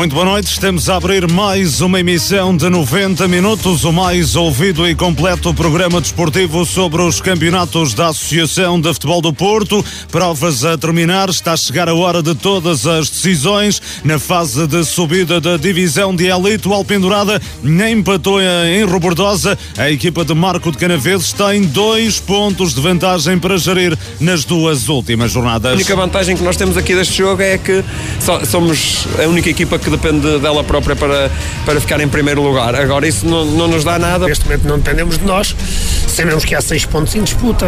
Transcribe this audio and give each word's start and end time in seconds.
Muito 0.00 0.14
boa 0.14 0.24
noite, 0.24 0.46
estamos 0.46 0.88
a 0.88 0.96
abrir 0.96 1.30
mais 1.30 1.82
uma 1.82 2.00
emissão 2.00 2.56
de 2.56 2.70
90 2.70 3.28
minutos, 3.28 3.84
o 3.84 3.92
mais 3.92 4.34
ouvido 4.34 4.88
e 4.88 4.94
completo 4.94 5.52
programa 5.52 6.00
desportivo 6.00 6.64
sobre 6.64 7.02
os 7.02 7.20
campeonatos 7.20 7.92
da 7.92 8.06
Associação 8.06 8.80
de 8.80 8.90
Futebol 8.94 9.20
do 9.20 9.30
Porto. 9.30 9.84
Provas 10.10 10.64
a 10.64 10.78
terminar, 10.78 11.28
está 11.28 11.52
a 11.52 11.56
chegar 11.58 11.86
a 11.86 11.94
hora 11.94 12.22
de 12.22 12.34
todas 12.34 12.86
as 12.86 13.10
decisões. 13.10 13.82
Na 14.02 14.18
fase 14.18 14.66
de 14.66 14.82
subida 14.86 15.38
da 15.38 15.58
divisão 15.58 16.16
de 16.16 16.28
elite, 16.28 16.66
o 16.66 16.72
Alpendurada 16.72 17.38
nem 17.62 17.98
empatou 17.98 18.40
em 18.40 18.82
Robordosa. 18.84 19.58
A 19.76 19.90
equipa 19.90 20.24
de 20.24 20.32
Marco 20.32 20.72
de 20.72 20.78
Canaveses 20.78 21.34
tem 21.34 21.60
dois 21.60 22.18
pontos 22.18 22.72
de 22.72 22.80
vantagem 22.80 23.38
para 23.38 23.58
gerir 23.58 23.98
nas 24.18 24.46
duas 24.46 24.88
últimas 24.88 25.30
jornadas. 25.30 25.72
A 25.72 25.74
única 25.74 25.94
vantagem 25.94 26.38
que 26.38 26.42
nós 26.42 26.56
temos 26.56 26.78
aqui 26.78 26.94
deste 26.94 27.18
jogo 27.18 27.42
é 27.42 27.58
que 27.58 27.84
somos 28.46 29.06
a 29.22 29.28
única 29.28 29.50
equipa 29.50 29.78
que 29.78 29.89
depende 29.90 30.38
dela 30.38 30.64
própria 30.64 30.96
para, 30.96 31.30
para 31.64 31.80
ficar 31.80 32.00
em 32.00 32.08
primeiro 32.08 32.42
lugar. 32.42 32.74
Agora, 32.74 33.06
isso 33.06 33.26
não, 33.26 33.44
não 33.44 33.68
nos 33.68 33.84
dá 33.84 33.98
nada. 33.98 34.26
Neste 34.26 34.44
momento 34.44 34.66
não 34.66 34.78
dependemos 34.78 35.18
de 35.18 35.24
nós, 35.24 35.54
sabemos 36.06 36.44
que 36.44 36.54
há 36.54 36.60
seis 36.60 36.84
pontos 36.84 37.14
em 37.14 37.22
disputa 37.22 37.66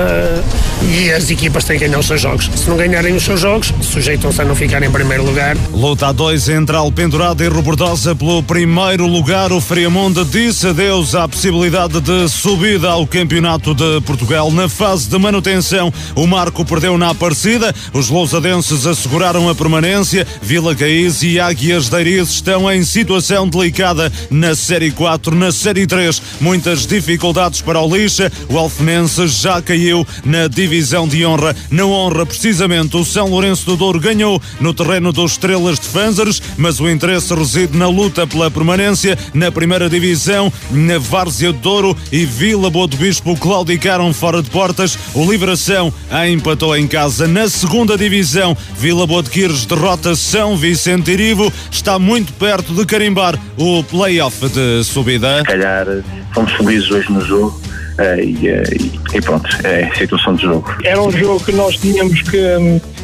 e 0.83 1.11
as 1.11 1.31
equipas 1.31 1.65
têm 1.65 1.79
que 1.79 1.87
ganhar 1.87 1.99
os 1.99 2.07
seus 2.07 2.21
jogos. 2.21 2.51
Se 2.55 2.69
não 2.69 2.77
ganharem 2.77 3.15
os 3.15 3.23
seus 3.23 3.41
jogos, 3.41 3.73
sujeitam-se 3.83 4.41
a 4.41 4.45
não 4.45 4.55
ficar 4.55 4.83
em 4.83 4.91
primeiro 4.91 5.25
lugar. 5.25 5.57
Luta 5.73 6.09
a 6.09 6.13
dois 6.13 6.49
entre 6.49 6.77
Alpendurada 6.77 7.45
e 7.45 7.49
Robordosa 7.49 8.15
pelo 8.15 8.43
primeiro 8.43 9.07
lugar. 9.07 9.53
O 9.53 9.61
Friamonte 9.61 10.25
disse 10.25 10.69
adeus 10.69 11.15
à 11.15 11.29
possibilidade 11.29 12.01
de 12.01 12.29
subida 12.29 12.91
ao 12.91 13.07
Campeonato 13.07 13.75
de 13.75 14.01
Portugal. 14.03 14.51
Na 14.51 14.69
fase 14.69 15.09
de 15.09 15.19
manutenção, 15.19 15.93
o 16.15 16.27
Marco 16.27 16.65
perdeu 16.65 16.97
na 16.99 17.11
Aparecida. 17.11 17.75
Os 17.93 18.09
lousadenses 18.09 18.87
asseguraram 18.87 19.49
a 19.49 19.55
permanência. 19.55 20.27
Vila 20.41 20.75
Caís 20.75 21.23
e 21.23 21.39
Águias 21.39 21.89
da 21.89 22.01
estão 22.19 22.71
em 22.71 22.85
situação 22.85 23.49
delicada 23.49 24.13
na 24.31 24.55
Série 24.55 24.91
4, 24.91 25.35
na 25.35 25.53
Série 25.53 25.87
3. 25.87 26.23
Muitas 26.41 26.87
dificuldades 26.87 27.61
para 27.61 27.81
o 27.81 27.97
Lixa. 27.97 28.31
O 28.49 28.59
Alfenense 28.59 29.27
já 29.29 29.61
caiu 29.61 30.07
na 30.25 30.49
divisão 30.49 31.07
de 31.07 31.25
honra. 31.25 31.55
Na 31.71 31.85
honra, 31.85 32.27
precisamente, 32.27 32.97
o 32.97 33.05
São 33.05 33.29
Lourenço 33.29 33.67
do 33.67 33.77
Douro 33.77 34.01
ganhou 34.01 34.41
no 34.61 34.75
terreno 34.75 35.13
dos 35.13 35.33
Estrelas 35.33 35.79
de 35.79 35.87
Fanzers, 35.87 36.43
mas 36.57 36.81
o 36.81 36.89
interesse 36.89 37.35
reside 37.35 37.77
na 37.77 37.89
luta 37.89 38.27
pela 38.27 38.51
permanência 38.51 39.19
na 39.35 39.51
primeira 39.51 39.89
divisão. 39.89 40.53
Na 40.71 40.99
Várzea 40.99 41.53
do 41.53 41.59
Douro 41.59 41.97
e 42.11 42.25
Vila 42.25 42.71
Boa 42.71 42.87
do 42.87 42.97
Bispo 42.97 43.37
claudicaram 43.37 44.13
fora 44.13 44.43
de 44.43 44.51
portas. 44.51 44.99
O 45.15 45.31
Liberação 45.31 45.93
empatou 46.31 46.77
em 46.77 46.87
casa. 46.87 47.27
Na 47.27 47.49
segunda 47.49 47.97
divisão, 47.97 48.57
Vila 48.77 49.07
Boa 49.07 49.23
de 49.23 49.31
Quires 49.31 49.65
derrota 49.65 50.15
São 50.15 50.57
Vicente 50.57 51.11
Irivo. 51.11 51.53
Está 51.71 51.99
muito 52.03 52.33
perto 52.35 52.75
de 52.75 52.85
carimbar 52.85 53.39
o 53.57 53.83
play-off 53.85 54.49
de 54.49 54.85
subida. 54.85 55.39
Se 55.39 55.45
calhar 55.45 55.87
fomos 56.35 56.53
felizes 56.53 56.91
hoje 56.91 57.13
no 57.13 57.21
jogo. 57.25 57.63
Uh, 57.93 58.21
e, 58.21 58.51
uh, 58.51 59.15
e, 59.15 59.21
pronto, 59.21 59.47
é 59.65 59.85
a 59.85 59.95
situação 59.95 60.35
de 60.35 60.43
jogo. 60.43 60.75
Era 60.83 61.01
um 61.01 61.11
jogo 61.11 61.45
que 61.45 61.53
nós 61.53 61.77
tínhamos 61.77 62.23
que, 62.23 62.41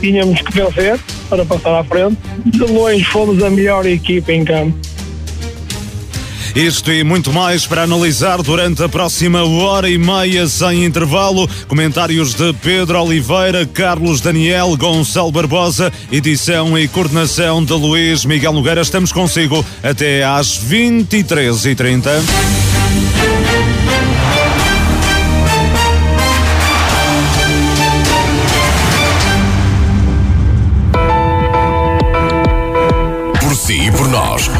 tínhamos 0.00 0.40
que 0.40 0.52
vencer 0.52 0.98
para 1.28 1.44
passar 1.44 1.78
à 1.78 1.84
frente. 1.84 2.16
De 2.46 2.64
longe 2.64 3.04
fomos 3.04 3.42
a 3.42 3.50
melhor 3.50 3.84
equipa 3.86 4.32
em 4.32 4.44
campo. 4.44 4.87
Isto 6.54 6.92
e 6.92 7.04
muito 7.04 7.32
mais 7.32 7.66
para 7.66 7.82
analisar 7.82 8.42
durante 8.42 8.82
a 8.82 8.88
próxima 8.88 9.44
hora 9.44 9.88
e 9.88 9.98
meia 9.98 10.46
sem 10.46 10.84
intervalo. 10.84 11.48
Comentários 11.66 12.34
de 12.34 12.52
Pedro 12.54 13.00
Oliveira, 13.00 13.66
Carlos 13.66 14.20
Daniel, 14.20 14.76
Gonçalo 14.76 15.30
Barbosa, 15.32 15.92
edição 16.10 16.78
e 16.78 16.88
coordenação 16.88 17.64
de 17.64 17.72
Luís 17.72 18.24
Miguel 18.24 18.52
Nogueira. 18.52 18.80
Estamos 18.80 19.12
consigo 19.12 19.64
até 19.82 20.24
às 20.24 20.58
23h30. 20.58 22.08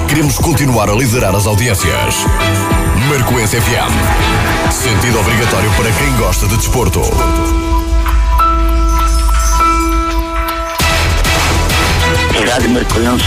Queremos 0.09 0.39
continuar 0.39 0.91
a 0.91 0.95
liderar 0.95 1.35
as 1.37 1.47
audiências. 1.47 2.25
Marcoense 3.09 3.61
FM. 3.61 4.73
Sentido 4.73 5.21
obrigatório 5.21 5.71
para 5.73 5.93
quem 5.93 6.17
gosta 6.17 6.49
de 6.49 6.57
desporto. 6.57 7.01
Rádio 12.51 12.71
Marcoense 12.71 13.25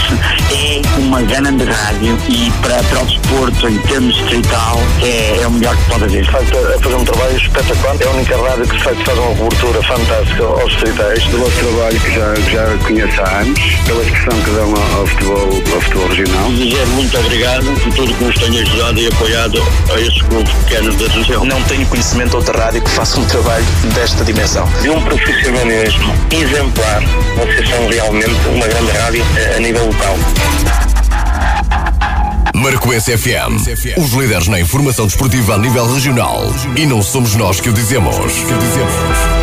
é 0.50 0.82
uma 0.98 1.22
grande 1.22 1.64
rádio 1.64 2.18
e 2.28 2.50
para, 2.60 2.82
para 2.82 3.02
o 3.02 3.06
desporto, 3.06 3.68
em 3.68 3.78
termos 3.78 4.14
distrital, 4.16 4.80
é, 5.00 5.38
é 5.40 5.46
o 5.46 5.50
melhor 5.50 5.76
que 5.76 5.90
pode 5.90 6.04
haver. 6.04 6.26
Faz, 6.26 6.48
a 6.50 6.78
fazer 6.80 6.96
um 6.96 7.04
trabalho 7.04 7.36
espetacular. 7.36 7.96
É 8.00 8.04
a 8.04 8.10
única 8.10 8.36
rádio 8.36 8.66
que 8.66 8.82
faz, 8.82 8.98
faz 9.02 9.18
uma 9.18 9.34
cobertura 9.36 9.82
fantástica 9.82 10.42
aos 10.42 10.72
distritais. 10.72 11.24
Do 11.26 11.38
vosso 11.38 11.56
trabalho 11.56 12.00
que 12.00 12.10
já, 12.10 12.34
já 12.50 12.78
conheço 12.84 13.22
há 13.22 13.38
anos, 13.38 13.60
pela 13.86 14.02
expressão 14.02 14.42
que 14.42 14.50
dão 14.50 14.74
ao 14.98 15.06
futebol, 15.06 15.74
ao 15.74 15.80
futebol 15.80 16.08
regional. 16.08 16.50
Dizer 16.50 16.86
muito 16.88 17.18
obrigado 17.18 17.80
por 17.80 17.94
tudo 17.94 18.14
que 18.14 18.24
nos 18.24 18.34
tem 18.38 18.58
ajudado 18.58 19.00
e 19.00 19.06
apoiado 19.06 19.62
a 19.94 20.00
este 20.00 20.24
clube 20.24 20.50
pequeno 20.64 20.92
da 20.94 21.06
região. 21.14 21.44
Não 21.44 21.62
tenho 21.62 21.86
conhecimento 21.86 22.30
de 22.30 22.36
outra 22.36 22.64
rádio 22.64 22.82
que 22.82 22.90
faça 22.90 23.20
um 23.20 23.24
trabalho 23.26 23.64
desta 23.94 24.24
dimensão. 24.24 24.68
De 24.82 24.90
um 24.90 25.00
profissionalismo 25.00 26.12
exemplar. 26.30 27.02
Vocês 27.36 27.68
são 27.68 27.88
realmente 27.88 28.48
uma 28.48 28.66
grande 28.66 28.90
rádio 28.92 29.11
a 29.20 29.60
nível 29.60 29.86
local. 29.86 30.16
Marcoense 32.54 33.18
FM, 33.18 33.98
os 33.98 34.12
líderes 34.12 34.48
na 34.48 34.58
informação 34.58 35.06
desportiva 35.06 35.54
a 35.54 35.58
nível 35.58 35.86
regional. 35.92 36.42
E 36.76 36.86
não 36.86 37.02
somos 37.02 37.34
nós 37.34 37.60
que 37.60 37.68
o 37.68 37.72
dizemos. 37.72 38.16
Que 38.16 38.52
o 38.54 38.58
dizemos. 38.58 39.41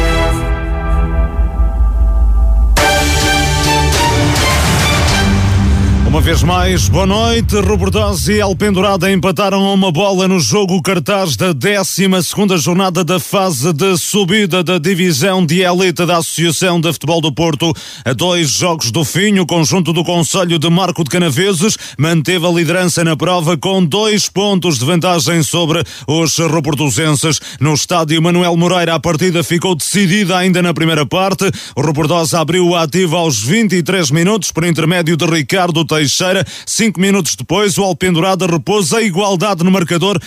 Uma 6.20 6.26
vez 6.26 6.44
mais, 6.44 6.90
boa 6.90 7.06
noite. 7.06 7.56
Robertosa 7.62 8.34
e 8.34 8.42
Alpendurada 8.42 9.10
empataram 9.10 9.74
uma 9.74 9.90
bola 9.90 10.28
no 10.28 10.38
jogo 10.38 10.82
cartaz 10.82 11.38
da 11.38 11.54
12 11.54 12.10
jornada 12.58 13.06
da 13.06 13.22
fase 13.22 13.72
de 13.72 13.98
subida 13.98 14.62
da 14.62 14.78
divisão 14.78 15.46
de 15.46 15.62
elite 15.62 16.06
da 16.06 16.18
Associação 16.18 16.82
de 16.82 16.92
Futebol 16.92 17.22
do 17.22 17.32
Porto. 17.32 17.74
A 18.04 18.12
dois 18.12 18.50
jogos 18.50 18.92
do 18.92 19.06
fim, 19.06 19.40
o 19.40 19.46
conjunto 19.46 19.94
do 19.94 20.04
Conselho 20.04 20.60
de 20.60 20.70
Marco 20.70 21.06
de 21.06 21.10
Canaveses 21.10 21.78
manteve 21.98 22.46
a 22.46 22.52
liderança 22.52 23.02
na 23.02 23.16
prova 23.16 23.56
com 23.56 23.86
dois 23.86 24.28
pontos 24.28 24.78
de 24.78 24.84
vantagem 24.84 25.42
sobre 25.42 25.82
os 26.06 26.38
robordosenses. 26.38 27.40
No 27.62 27.74
estádio 27.74 28.22
Manuel 28.22 28.58
Moreira, 28.58 28.96
a 28.96 29.00
partida 29.00 29.42
ficou 29.42 29.74
decidida 29.74 30.38
ainda 30.38 30.62
na 30.62 30.74
primeira 30.74 31.06
parte. 31.06 31.50
O 31.78 31.82
Robordosa 31.82 32.42
abriu 32.42 32.68
o 32.68 32.76
ativo 32.76 33.16
aos 33.16 33.42
23 33.42 34.12
minutos 34.12 34.52
por 34.52 34.66
intermédio 34.66 35.16
de 35.16 35.26
Ricardo 35.26 35.86
Teixeira 35.86 36.09
Teixeira. 36.10 36.46
Cinco 36.66 37.00
minutos 37.00 37.36
depois, 37.36 37.78
o 37.78 37.84
Alpendurada 37.84 38.48
repôs 38.48 38.92
a 38.94 39.02
igualdade 39.02 39.64
no 39.64 39.70
marcador 39.70 40.20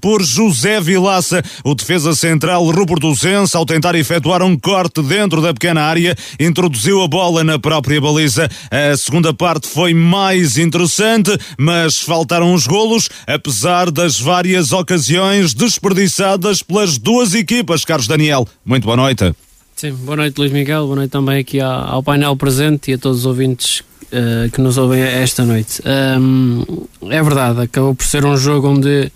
por 0.00 0.24
José 0.24 0.80
Vilaça. 0.80 1.42
O 1.62 1.74
defesa 1.74 2.14
central 2.14 2.64
Robertosense, 2.70 3.54
ao 3.54 3.66
tentar 3.66 3.94
efetuar 3.94 4.42
um 4.42 4.58
corte 4.58 5.02
dentro 5.02 5.42
da 5.42 5.52
pequena 5.52 5.82
área, 5.82 6.16
introduziu 6.40 7.02
a 7.02 7.08
bola 7.08 7.44
na 7.44 7.58
própria 7.58 8.00
baliza. 8.00 8.48
A 8.70 8.96
segunda 8.96 9.34
parte 9.34 9.68
foi 9.68 9.92
mais 9.92 10.56
interessante, 10.56 11.36
mas 11.58 11.96
faltaram 11.96 12.54
os 12.54 12.66
golos, 12.66 13.10
apesar 13.26 13.90
das 13.90 14.18
várias 14.18 14.72
ocasiões 14.72 15.52
desperdiçadas 15.52 16.62
pelas 16.62 16.96
duas 16.96 17.34
equipas. 17.34 17.84
Carlos 17.84 18.08
Daniel, 18.08 18.48
muito 18.64 18.84
boa 18.84 18.96
noite. 18.96 19.34
Sim, 19.74 19.92
boa 19.92 20.16
noite 20.16 20.38
Luís 20.38 20.52
Miguel, 20.52 20.84
boa 20.84 20.96
noite 20.96 21.10
também 21.10 21.38
aqui 21.38 21.60
ao 21.60 22.02
painel 22.02 22.34
presente 22.34 22.90
e 22.90 22.94
a 22.94 22.98
todos 22.98 23.20
os 23.20 23.26
ouvintes 23.26 23.82
uh, 24.12 24.50
que 24.50 24.60
nos 24.60 24.78
ouvem 24.78 25.02
esta 25.02 25.44
noite. 25.44 25.82
Um, 25.84 26.64
é 27.10 27.22
verdade, 27.22 27.62
acabou 27.62 27.94
por 27.94 28.04
ser 28.04 28.24
um 28.24 28.36
jogo 28.36 28.68
onde 28.68 29.10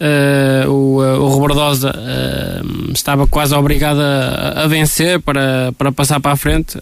uh, 0.00 0.70
o, 0.70 1.02
uh, 1.02 1.20
o 1.20 1.28
Robordosa 1.28 1.92
estava 2.92 3.26
quase 3.26 3.54
obrigado 3.54 4.00
a, 4.00 4.64
a, 4.64 4.66
vencer 4.66 5.20
para, 5.20 5.72
para 5.76 5.92
passar 5.92 6.20
para 6.20 6.32
a 6.32 6.36
frente 6.36 6.78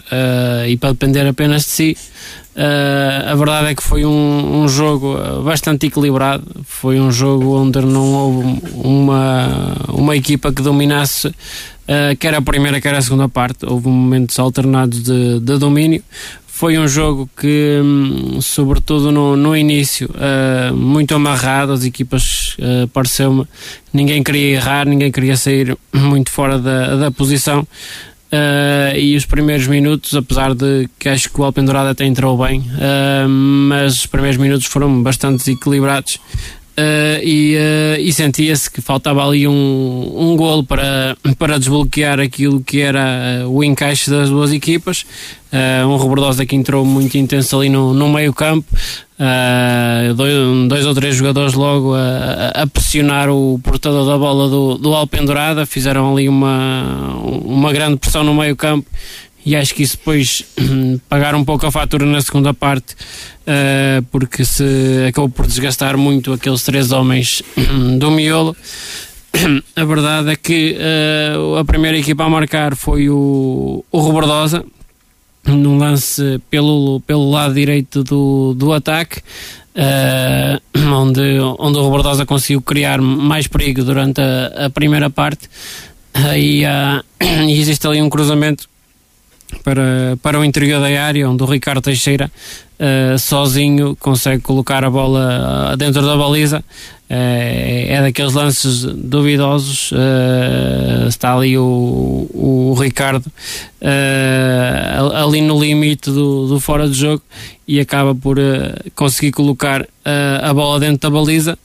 e 0.66 0.76
para 0.76 0.90
depender 0.90 1.26
apenas 1.26 1.62
de 1.62 1.68
si. 1.68 1.96
a 2.56 3.34
verdade 3.34 3.68
é 3.68 3.74
que 3.74 3.82
foi 3.82 4.04
um, 4.04 4.62
um, 4.62 4.68
jogo 4.68 5.16
bastante 5.42 5.86
equilibrado. 5.86 6.44
Foi 6.64 6.98
um 6.98 7.10
jogo 7.10 7.56
onde 7.56 7.80
não 7.80 8.12
houve 8.14 8.60
uma, 8.74 9.76
uma 9.88 10.16
equipa 10.16 10.52
que 10.52 10.62
dominasse 10.62 11.32
Uh, 11.88 12.14
quer 12.18 12.34
a 12.34 12.42
primeira, 12.42 12.82
quer 12.82 12.94
a 12.94 13.00
segunda 13.00 13.30
parte. 13.30 13.64
Houve 13.64 13.88
momentos 13.88 14.38
alternados 14.38 15.02
de, 15.02 15.40
de 15.40 15.56
domínio. 15.56 16.04
Foi 16.58 16.76
um 16.76 16.88
jogo 16.88 17.30
que, 17.40 17.80
hum, 17.80 18.40
sobretudo 18.40 19.12
no, 19.12 19.36
no 19.36 19.56
início, 19.56 20.10
uh, 20.10 20.74
muito 20.74 21.14
amarrado, 21.14 21.70
as 21.70 21.84
equipas 21.84 22.56
uh, 22.58 22.88
pareceu-me, 22.88 23.46
ninguém 23.92 24.24
queria 24.24 24.56
errar, 24.56 24.84
ninguém 24.84 25.12
queria 25.12 25.36
sair 25.36 25.78
muito 25.92 26.32
fora 26.32 26.58
da, 26.58 26.96
da 26.96 27.10
posição. 27.12 27.60
Uh, 27.60 28.96
e 28.96 29.14
os 29.14 29.24
primeiros 29.24 29.68
minutos, 29.68 30.16
apesar 30.16 30.52
de 30.52 30.88
que 30.98 31.08
acho 31.08 31.30
que 31.30 31.40
o 31.40 31.44
Alpendurada 31.44 31.90
até 31.90 32.04
entrou 32.04 32.36
bem, 32.36 32.58
uh, 32.58 33.28
mas 33.28 34.00
os 34.00 34.06
primeiros 34.06 34.36
minutos 34.36 34.66
foram 34.66 35.00
bastante 35.00 35.38
desequilibrados. 35.38 36.18
Uh, 36.78 37.18
e, 37.24 37.56
uh, 37.56 38.00
e 38.00 38.12
sentia-se 38.12 38.70
que 38.70 38.80
faltava 38.80 39.26
ali 39.26 39.48
um, 39.48 40.12
um 40.14 40.36
golo 40.36 40.62
para, 40.62 41.16
para 41.36 41.58
desbloquear 41.58 42.20
aquilo 42.20 42.60
que 42.60 42.80
era 42.80 43.42
uh, 43.44 43.50
o 43.50 43.64
encaixe 43.64 44.08
das 44.08 44.30
duas 44.30 44.52
equipas. 44.52 45.04
um 45.88 45.96
Rebordosa 45.96 46.46
que 46.46 46.54
entrou 46.54 46.84
muito 46.84 47.18
intenso 47.18 47.58
ali 47.58 47.68
no, 47.68 47.92
no 47.92 48.08
meio 48.08 48.32
campo, 48.32 48.68
dois, 50.14 50.32
dois, 50.68 50.86
ou 50.86 50.94
três 50.94 51.16
jogadores 51.16 51.54
logo 51.54 51.94
a, 51.94 52.62
a, 52.62 52.66
pressionar 52.66 53.28
o 53.28 53.58
portador 53.58 54.06
da 54.06 54.16
bola 54.16 54.48
do, 54.48 54.78
do 54.78 54.94
Alpendurada, 54.94 55.66
fizeram 55.66 56.12
ali 56.12 56.28
uma, 56.28 57.16
uma 57.44 57.72
grande 57.72 57.96
pressão 57.96 58.22
no 58.22 58.34
meio 58.34 58.54
campo 58.54 58.86
e 59.44 59.56
acho 59.56 59.74
que 59.74 59.82
isso 59.82 59.96
depois 59.96 60.44
pagaram 61.08 61.40
um 61.40 61.44
pouco 61.44 61.66
a 61.66 61.70
fatura 61.70 62.04
na 62.04 62.20
segunda 62.20 62.52
parte 62.52 62.94
uh, 62.94 64.02
porque 64.10 64.44
se 64.44 65.06
acabou 65.08 65.28
por 65.28 65.46
desgastar 65.46 65.96
muito 65.96 66.32
aqueles 66.32 66.62
três 66.62 66.92
homens 66.92 67.42
do 67.98 68.10
miolo 68.10 68.56
a 69.76 69.84
verdade 69.84 70.30
é 70.30 70.36
que 70.36 70.76
uh, 70.76 71.56
a 71.56 71.64
primeira 71.64 71.98
equipa 71.98 72.24
a 72.24 72.28
marcar 72.28 72.74
foi 72.74 73.08
o, 73.08 73.84
o 73.90 73.98
Robordosa 73.98 74.64
num 75.44 75.78
lance 75.78 76.40
pelo, 76.50 77.00
pelo 77.06 77.30
lado 77.30 77.54
direito 77.54 78.04
do, 78.04 78.54
do 78.54 78.72
ataque 78.72 79.22
uh, 79.78 80.94
onde, 80.94 81.38
onde 81.58 81.78
o 81.78 81.82
Robordosa 81.82 82.26
conseguiu 82.26 82.60
criar 82.60 83.00
mais 83.00 83.46
perigo 83.46 83.84
durante 83.84 84.20
a, 84.20 84.66
a 84.66 84.70
primeira 84.70 85.08
parte. 85.08 85.48
E, 86.36 86.64
uh, 86.64 87.04
e 87.48 87.60
existe 87.60 87.86
ali 87.86 88.02
um 88.02 88.10
cruzamento 88.10 88.68
para, 89.62 90.18
para 90.22 90.38
o 90.38 90.44
interior 90.44 90.80
da 90.80 90.88
área, 91.02 91.28
onde 91.28 91.42
o 91.42 91.46
Ricardo 91.46 91.80
Teixeira 91.80 92.30
uh, 92.78 93.18
sozinho 93.18 93.96
consegue 93.96 94.42
colocar 94.42 94.84
a 94.84 94.90
bola 94.90 95.74
dentro 95.76 96.02
da 96.02 96.16
baliza. 96.16 96.64
Uh, 97.10 97.88
é 97.88 98.02
daqueles 98.02 98.34
lances 98.34 98.84
duvidosos. 98.84 99.92
Uh, 99.92 101.08
está 101.08 101.34
ali 101.34 101.56
o, 101.56 102.28
o 102.34 102.74
Ricardo 102.78 103.24
ali 105.14 105.40
no 105.40 105.58
limite 105.58 106.10
do, 106.10 106.48
do 106.48 106.60
fora 106.60 106.88
de 106.88 106.94
jogo 106.94 107.22
e 107.66 107.80
acaba 107.80 108.14
por 108.14 108.38
conseguir 108.94 109.32
colocar 109.32 109.86
a 110.42 110.52
bola 110.52 110.80
dentro 110.80 111.08
da 111.08 111.10
baliza. 111.10 111.58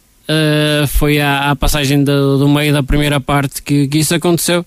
foi 0.89 1.19
à, 1.19 1.55
passagem 1.55 2.03
do, 2.03 2.37
do 2.37 2.47
meio 2.47 2.71
da 2.71 2.83
primeira 2.83 3.19
parte 3.19 3.61
que, 3.61 3.87
que 3.87 3.97
isso 3.97 4.13
aconteceu 4.13 4.63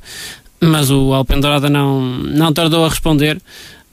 mas 0.60 0.90
o 0.90 1.12
Alpendurada 1.12 1.68
não, 1.68 2.00
não 2.00 2.52
tardou 2.52 2.84
a 2.84 2.88
responder. 2.88 3.40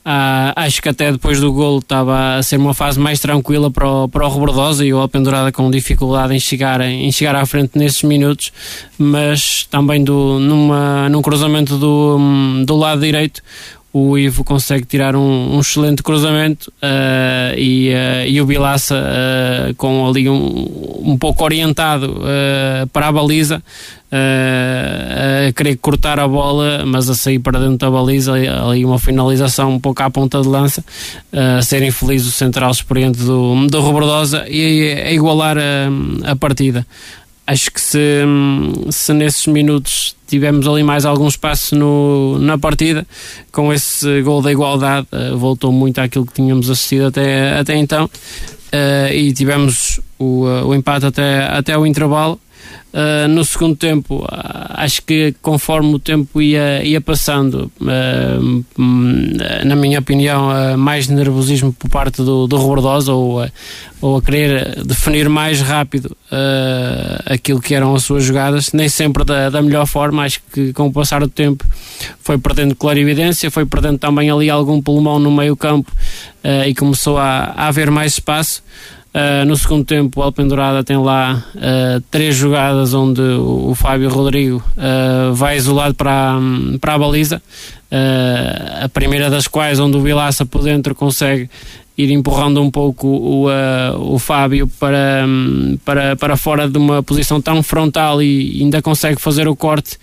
Ah, 0.05 0.51
acho 0.57 0.81
que 0.81 0.89
até 0.89 1.13
depois 1.13 1.39
do 1.39 1.53
golo 1.53 1.79
estava 1.79 2.35
a 2.35 2.43
ser 2.43 2.57
uma 2.57 2.73
fase 2.73 2.99
mais 2.99 3.21
tranquila 3.21 3.71
para 3.71 3.89
o, 3.89 4.09
para 4.09 4.27
o 4.27 4.29
Rebordosa 4.29 4.85
e 4.85 4.93
o 4.93 4.97
Alpendurada 4.97 5.49
com 5.49 5.71
dificuldade 5.71 6.35
em 6.35 6.39
chegar, 6.39 6.81
em 6.81 7.09
chegar 7.09 7.35
à 7.35 7.45
frente 7.45 7.77
nesses 7.77 8.03
minutos, 8.03 8.51
mas 8.97 9.65
também 9.71 10.03
do, 10.03 10.39
numa, 10.39 11.07
num 11.07 11.21
cruzamento 11.21 11.77
do, 11.77 12.17
do 12.65 12.75
lado 12.75 12.99
direito 12.99 13.41
o 13.93 14.17
Ivo 14.17 14.43
consegue 14.43 14.85
tirar 14.87 15.15
um, 15.15 15.55
um 15.55 15.59
excelente 15.59 16.01
cruzamento 16.01 16.73
uh, 16.81 17.55
e, 17.55 17.93
uh, 17.93 18.27
e 18.27 18.41
o 18.41 18.45
Bilaça 18.45 18.95
uh, 18.95 19.75
com 19.75 20.07
ali 20.07 20.27
um, 20.27 21.01
um 21.03 21.15
pouco 21.15 21.43
orientado 21.43 22.19
para 22.91 23.09
a 23.09 23.11
baliza 23.11 23.61
a 24.11 25.51
querer 25.53 25.75
cortar 25.77 26.19
a 26.19 26.27
bola 26.27 26.85
mas 26.85 27.09
a 27.09 27.15
sair 27.15 27.39
para 27.39 27.59
dentro 27.59 27.77
da 27.77 27.91
baliza 27.91 28.33
ali 28.33 28.85
uma 28.85 28.97
finalização 28.97 29.73
um 29.73 29.79
pouco 29.79 30.01
à 30.01 30.09
ponta 30.09 30.41
de 30.41 30.47
lança 30.47 30.83
a 31.31 31.61
ser 31.61 31.83
infeliz 31.83 32.25
o 32.25 32.31
central 32.31 32.71
experiente 32.71 33.19
do, 33.19 33.67
do 33.67 33.81
Robordosa 33.81 34.45
e 34.47 34.93
a 34.93 35.11
igualar 35.11 35.57
a, 35.57 36.31
a 36.31 36.35
partida. 36.35 36.85
Acho 37.45 37.71
que 37.71 37.81
se, 37.81 38.23
se 38.89 39.13
nesses 39.13 39.47
minutos 39.47 40.15
tivemos 40.33 40.67
ali 40.67 40.81
mais 40.81 41.05
algum 41.05 41.27
espaço 41.27 41.75
no, 41.75 42.39
na 42.39 42.57
partida, 42.57 43.05
com 43.51 43.71
esse 43.71 44.21
gol 44.23 44.41
da 44.41 44.51
igualdade, 44.51 45.05
uh, 45.11 45.37
voltou 45.37 45.71
muito 45.71 45.99
àquilo 45.99 46.25
que 46.25 46.33
tínhamos 46.33 46.71
assistido 46.71 47.05
até, 47.05 47.59
até 47.59 47.75
então. 47.75 48.05
Uh, 48.05 49.13
e 49.13 49.31
tivemos 49.31 49.99
o, 50.17 50.45
uh, 50.45 50.65
o 50.65 50.73
empate 50.73 51.05
até, 51.05 51.43
até 51.43 51.77
o 51.77 51.85
intervalo. 51.85 52.39
Uh, 52.93 53.27
no 53.27 53.43
segundo 53.43 53.75
tempo, 53.75 54.23
uh, 54.23 54.27
acho 54.75 55.01
que 55.01 55.33
conforme 55.41 55.95
o 55.95 55.97
tempo 55.97 56.39
ia, 56.39 56.83
ia 56.83 57.01
passando, 57.01 57.71
uh, 57.81 58.65
na 59.65 59.75
minha 59.75 59.97
opinião, 59.97 60.77
mais 60.77 61.07
nervosismo 61.07 61.73
por 61.73 61.89
parte 61.89 62.17
do, 62.17 62.45
do 62.45 62.55
Robordosa 62.55 63.11
ou, 63.11 63.43
ou 63.99 64.17
a 64.17 64.21
querer 64.21 64.83
definir 64.85 65.27
mais 65.27 65.59
rápido 65.59 66.15
aquilo 67.25 67.59
que 67.59 67.73
eram 67.73 67.95
as 67.95 68.03
suas 68.03 68.23
jogadas, 68.23 68.71
nem 68.73 68.87
sempre 68.87 69.23
da, 69.23 69.49
da 69.49 69.59
melhor 69.59 69.87
forma. 69.87 70.23
Acho 70.23 70.39
que 70.53 70.71
com 70.71 70.85
o 70.85 70.93
passar 70.93 71.21
do 71.21 71.27
tempo 71.27 71.65
foi 72.19 72.37
perdendo 72.37 72.75
clarividência, 72.75 73.49
foi 73.49 73.65
perdendo 73.65 73.97
também 73.97 74.29
ali 74.29 74.51
algum 74.51 74.79
pulmão 74.79 75.17
no 75.17 75.31
meio-campo 75.31 75.91
e 76.67 76.75
começou 76.75 77.17
a, 77.17 77.53
a 77.55 77.67
haver 77.67 77.89
mais 77.89 78.13
espaço. 78.13 78.61
Uh, 79.13 79.45
no 79.45 79.55
segundo 79.55 79.85
tempo, 79.85 80.19
o 80.19 80.23
Alpendurada 80.23 80.83
tem 80.83 80.97
lá 80.97 81.45
uh, 81.53 82.01
três 82.09 82.35
jogadas 82.35 82.95
onde 82.95 83.21
o, 83.21 83.69
o 83.69 83.75
Fábio 83.75 84.09
Rodrigo 84.09 84.57
uh, 84.75 85.31
vai 85.35 85.55
isolado 85.55 85.93
para, 85.93 86.39
para 86.81 86.95
a 86.95 86.97
baliza. 86.97 87.39
a 88.81 88.89
primeira 88.89 89.29
das 89.29 89.47
quais, 89.47 89.79
onde 89.79 89.95
o 89.97 90.01
Vilaça 90.01 90.47
por 90.47 90.63
dentro 90.63 90.95
consegue 90.95 91.47
ir 91.95 92.09
empurrando 92.09 92.59
um 92.59 92.71
pouco 92.71 93.07
o, 93.07 93.45
o 93.99 94.17
Fábio 94.17 94.67
para, 94.79 95.27
para, 95.85 96.15
para 96.15 96.35
fora 96.35 96.67
de 96.67 96.79
uma 96.79 97.03
posição 97.03 97.39
tão 97.39 97.61
frontal 97.61 98.19
e 98.19 98.61
ainda 98.61 98.81
consegue 98.81 99.21
fazer 99.21 99.47
o 99.47 99.55
corte 99.55 99.95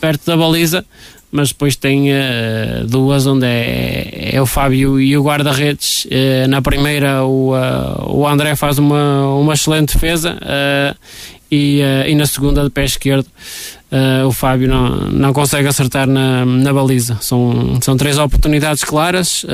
perto 0.00 0.26
da 0.26 0.36
baliza 0.36 0.84
mas 1.30 1.48
depois 1.48 1.76
tem 1.76 2.10
uh, 2.10 2.86
duas 2.86 3.26
onde 3.26 3.46
é, 3.46 4.30
é, 4.32 4.40
o 4.40 4.46
Fábio 4.46 4.98
e 4.98 5.16
o 5.16 5.22
guarda-redes. 5.22 6.06
Uh, 6.06 6.48
na 6.48 6.62
primeira, 6.62 7.24
o, 7.24 7.54
uh, 7.54 8.16
o 8.16 8.26
André 8.26 8.56
faz 8.56 8.78
uma, 8.78 9.34
uma 9.34 9.52
excelente 9.52 9.92
defesa 9.92 10.38
e, 11.50 11.80
e 12.06 12.14
na 12.14 12.26
segunda, 12.26 12.62
de 12.62 12.70
pé 12.70 12.84
esquerdo, 12.84 13.26
o 14.26 14.32
Fábio 14.32 14.68
não, 14.68 14.96
não 15.10 15.32
consegue 15.32 15.66
acertar 15.66 16.06
na, 16.06 16.44
na 16.44 16.72
baliza. 16.74 17.16
São, 17.22 17.78
são 17.80 17.96
três 17.96 18.18
oportunidades 18.18 18.84
claras 18.84 19.46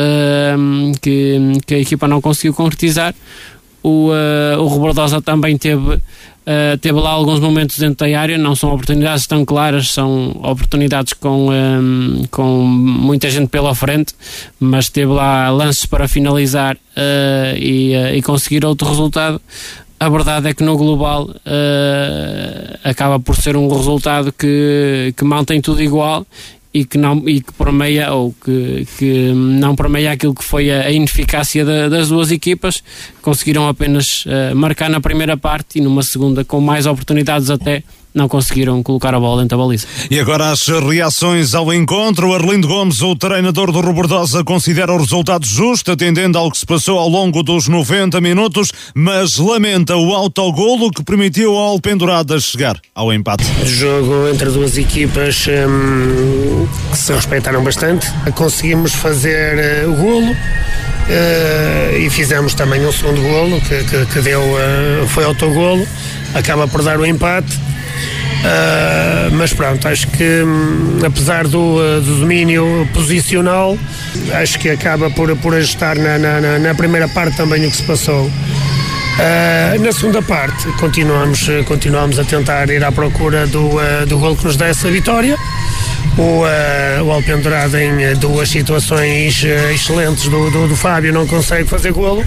que, 1.00 1.38
que 1.64 1.74
a 1.74 1.78
equipa 1.78 2.08
não 2.08 2.20
conseguiu 2.20 2.52
concretizar. 2.52 3.14
O, 3.80 4.10
o 4.58 4.66
Robordosa 4.66 5.22
também 5.22 5.56
teve 5.56 6.00
Uh, 6.44 6.76
teve 6.76 7.00
lá 7.00 7.08
alguns 7.08 7.40
momentos 7.40 7.78
dentro 7.78 8.06
da 8.06 8.20
área, 8.20 8.36
não 8.36 8.54
são 8.54 8.70
oportunidades 8.70 9.26
tão 9.26 9.46
claras, 9.46 9.90
são 9.90 10.28
oportunidades 10.42 11.14
com, 11.14 11.46
um, 11.48 11.52
ehm, 11.52 12.24
com 12.30 12.62
muita 12.62 13.30
gente 13.30 13.48
pela 13.48 13.74
frente, 13.74 14.12
mas 14.60 14.90
teve 14.90 15.10
lá 15.10 15.48
lances 15.48 15.86
para 15.86 16.06
finalizar 16.06 16.76
uh, 16.76 17.56
e, 17.56 17.96
uh, 17.96 18.14
e, 18.14 18.20
conseguir 18.20 18.62
outro 18.66 18.86
resultado. 18.86 19.40
A 19.98 20.08
verdade 20.10 20.48
é 20.48 20.52
que 20.52 20.62
no 20.62 20.76
global 20.76 21.30
acaba 22.82 23.18
por 23.18 23.36
ser 23.36 23.56
um 23.56 23.68
resultado 23.68 24.30
que, 24.32 25.14
que 25.16 25.24
mantém 25.24 25.62
tudo 25.62 25.82
igual 25.82 26.26
e 26.74 26.84
que 26.84 26.98
não 26.98 27.22
e 27.28 27.40
que 27.40 27.52
permeia 27.52 28.12
ou 28.12 28.34
que, 28.44 28.84
que 28.98 29.32
não 29.32 29.76
permeia 29.76 30.10
aquilo 30.10 30.34
que 30.34 30.42
foi 30.42 30.72
a, 30.72 30.82
a 30.82 30.90
ineficácia 30.90 31.64
da, 31.64 31.88
das 31.88 32.08
duas 32.08 32.32
equipas 32.32 32.82
conseguiram 33.22 33.68
apenas 33.68 34.26
uh, 34.26 34.56
marcar 34.56 34.90
na 34.90 35.00
primeira 35.00 35.36
parte 35.36 35.78
e 35.78 35.80
numa 35.80 36.02
segunda 36.02 36.44
com 36.44 36.60
mais 36.60 36.84
oportunidades 36.84 37.48
até 37.48 37.84
não 38.14 38.28
conseguiram 38.28 38.80
colocar 38.82 39.12
a 39.12 39.18
bola 39.18 39.42
dentro 39.42 39.58
da 39.58 39.64
baliza. 39.64 39.86
E 40.08 40.20
agora 40.20 40.50
as 40.50 40.68
reações 40.68 41.52
ao 41.54 41.72
encontro. 41.72 42.32
Arlindo 42.32 42.68
Gomes, 42.68 43.02
o 43.02 43.16
treinador 43.16 43.72
do 43.72 43.80
Robordosa, 43.80 44.44
considera 44.44 44.92
o 44.92 44.98
resultado 44.98 45.44
justo, 45.44 45.90
atendendo 45.90 46.38
ao 46.38 46.50
que 46.50 46.58
se 46.58 46.64
passou 46.64 46.98
ao 46.98 47.08
longo 47.08 47.42
dos 47.42 47.66
90 47.66 48.20
minutos, 48.20 48.70
mas 48.94 49.36
lamenta 49.36 49.96
o 49.96 50.14
autogolo 50.14 50.90
que 50.90 51.02
permitiu 51.02 51.56
ao 51.56 51.74
Alpendurada 51.74 52.38
chegar 52.38 52.80
ao 52.94 53.12
empate. 53.12 53.44
Jogo 53.64 54.28
entre 54.28 54.48
duas 54.50 54.78
equipas 54.78 55.46
hum, 55.48 56.68
que 56.92 56.96
se 56.96 57.12
respeitaram 57.12 57.64
bastante. 57.64 58.06
Conseguimos 58.36 58.92
fazer 58.92 59.86
uh, 59.86 59.90
o 59.90 59.96
golo. 59.96 60.32
Uh, 60.32 61.98
e 61.98 62.08
fizemos 62.08 62.54
também 62.54 62.86
um 62.86 62.92
segundo 62.92 63.20
golo 63.20 63.60
que, 63.60 63.84
que, 63.84 64.06
que 64.06 64.20
deu, 64.20 64.40
uh, 64.40 65.06
foi 65.08 65.24
autogolo, 65.24 65.86
acaba 66.34 66.66
por 66.66 66.82
dar 66.82 66.98
o 66.98 67.04
empate 67.04 67.54
Uh, 68.44 69.30
mas 69.32 69.54
pronto, 69.54 69.88
acho 69.88 70.06
que 70.08 70.42
um, 70.42 70.98
apesar 71.04 71.48
do, 71.48 71.76
uh, 71.76 72.00
do, 72.02 72.20
domínio 72.20 72.86
posicional, 72.92 73.78
acho 74.34 74.58
que 74.58 74.68
acaba 74.68 75.08
por, 75.08 75.34
por 75.38 75.54
ajustar 75.54 75.96
na, 75.96 76.18
na, 76.18 76.58
na 76.58 76.74
primeira 76.74 77.08
parte 77.08 77.38
também 77.38 77.64
o 77.64 77.70
que 77.70 77.76
se 77.76 77.82
passou. 77.84 78.26
Uh, 78.26 79.82
na 79.82 79.92
segunda 79.92 80.20
parte, 80.20 80.66
continuamos, 80.78 81.48
continuamos 81.66 82.18
a 82.18 82.24
tentar 82.24 82.68
ir 82.68 82.84
à 82.84 82.92
procura 82.92 83.46
do, 83.46 83.70
do 84.06 84.18
gol 84.18 84.36
que 84.36 84.44
nos 84.44 84.58
dá 84.58 84.66
essa 84.66 84.90
vitória. 84.90 85.38
o, 86.18 86.42
uh, 86.42 87.02
o 87.02 87.12
Alpendurado 87.12 87.78
em 87.78 88.14
duas 88.16 88.50
situações 88.50 89.42
excelentes 89.72 90.24
do, 90.24 90.50
do, 90.50 90.68
do 90.68 90.76
Fábio 90.76 91.14
não 91.14 91.26
consegue 91.26 91.66
fazer 91.66 91.92
golo 91.92 92.22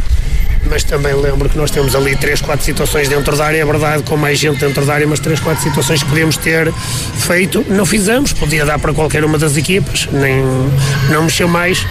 mas 0.67 0.83
também 0.83 1.13
lembro 1.13 1.49
que 1.49 1.57
nós 1.57 1.71
temos 1.71 1.95
ali 1.95 2.15
3, 2.15 2.41
4 2.41 2.65
situações 2.65 3.07
dentro 3.07 3.35
da 3.35 3.45
área, 3.45 3.61
é 3.61 3.65
verdade, 3.65 4.03
com 4.03 4.17
mais 4.17 4.37
gente 4.37 4.59
dentro 4.59 4.85
da 4.85 4.93
área, 4.93 5.07
mas 5.07 5.19
3, 5.19 5.39
4 5.39 5.63
situações 5.63 6.03
que 6.03 6.09
podíamos 6.09 6.37
ter 6.37 6.71
feito, 6.73 7.65
não 7.69 7.85
fizemos, 7.85 8.33
podia 8.33 8.65
dar 8.65 8.79
para 8.79 8.93
qualquer 8.93 9.23
uma 9.23 9.37
das 9.37 9.57
equipas, 9.57 10.07
nem, 10.11 10.43
não 11.09 11.23
mexeu 11.23 11.47
mais, 11.47 11.85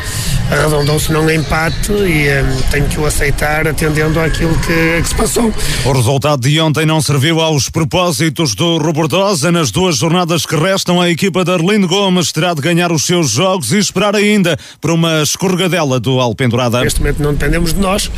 arredondou-se 0.50 1.12
num 1.12 1.28
empate 1.30 1.92
e 1.92 2.28
um, 2.28 2.62
tenho 2.70 2.86
que 2.86 3.00
o 3.00 3.06
aceitar 3.06 3.66
atendendo 3.66 4.20
àquilo 4.20 4.56
que, 4.58 5.02
que, 5.02 5.08
se 5.08 5.14
passou. 5.14 5.52
O 5.84 5.92
resultado 5.92 6.40
de 6.40 6.60
ontem 6.60 6.86
não 6.86 7.00
serviu 7.00 7.40
aos 7.40 7.68
propósitos 7.68 8.54
do 8.54 8.78
Robordosa. 8.78 9.50
Nas 9.50 9.70
duas 9.70 9.96
jornadas 9.96 10.46
que 10.46 10.56
restam, 10.56 11.00
a 11.00 11.10
equipa 11.10 11.44
de 11.44 11.50
Arlindo 11.50 11.88
Gomes 11.88 12.32
terá 12.32 12.54
de 12.54 12.60
ganhar 12.60 12.92
os 12.92 13.04
seus 13.04 13.30
jogos 13.30 13.72
e 13.72 13.78
esperar 13.78 14.14
ainda 14.14 14.56
por 14.80 14.90
uma 14.90 15.22
escorregadela 15.22 15.98
do 15.98 16.20
Alpendurada. 16.20 16.82
Neste 16.82 17.00
momento 17.00 17.22
não 17.22 17.32
dependemos 17.32 17.72
de 17.74 17.80
nós, 17.80 18.10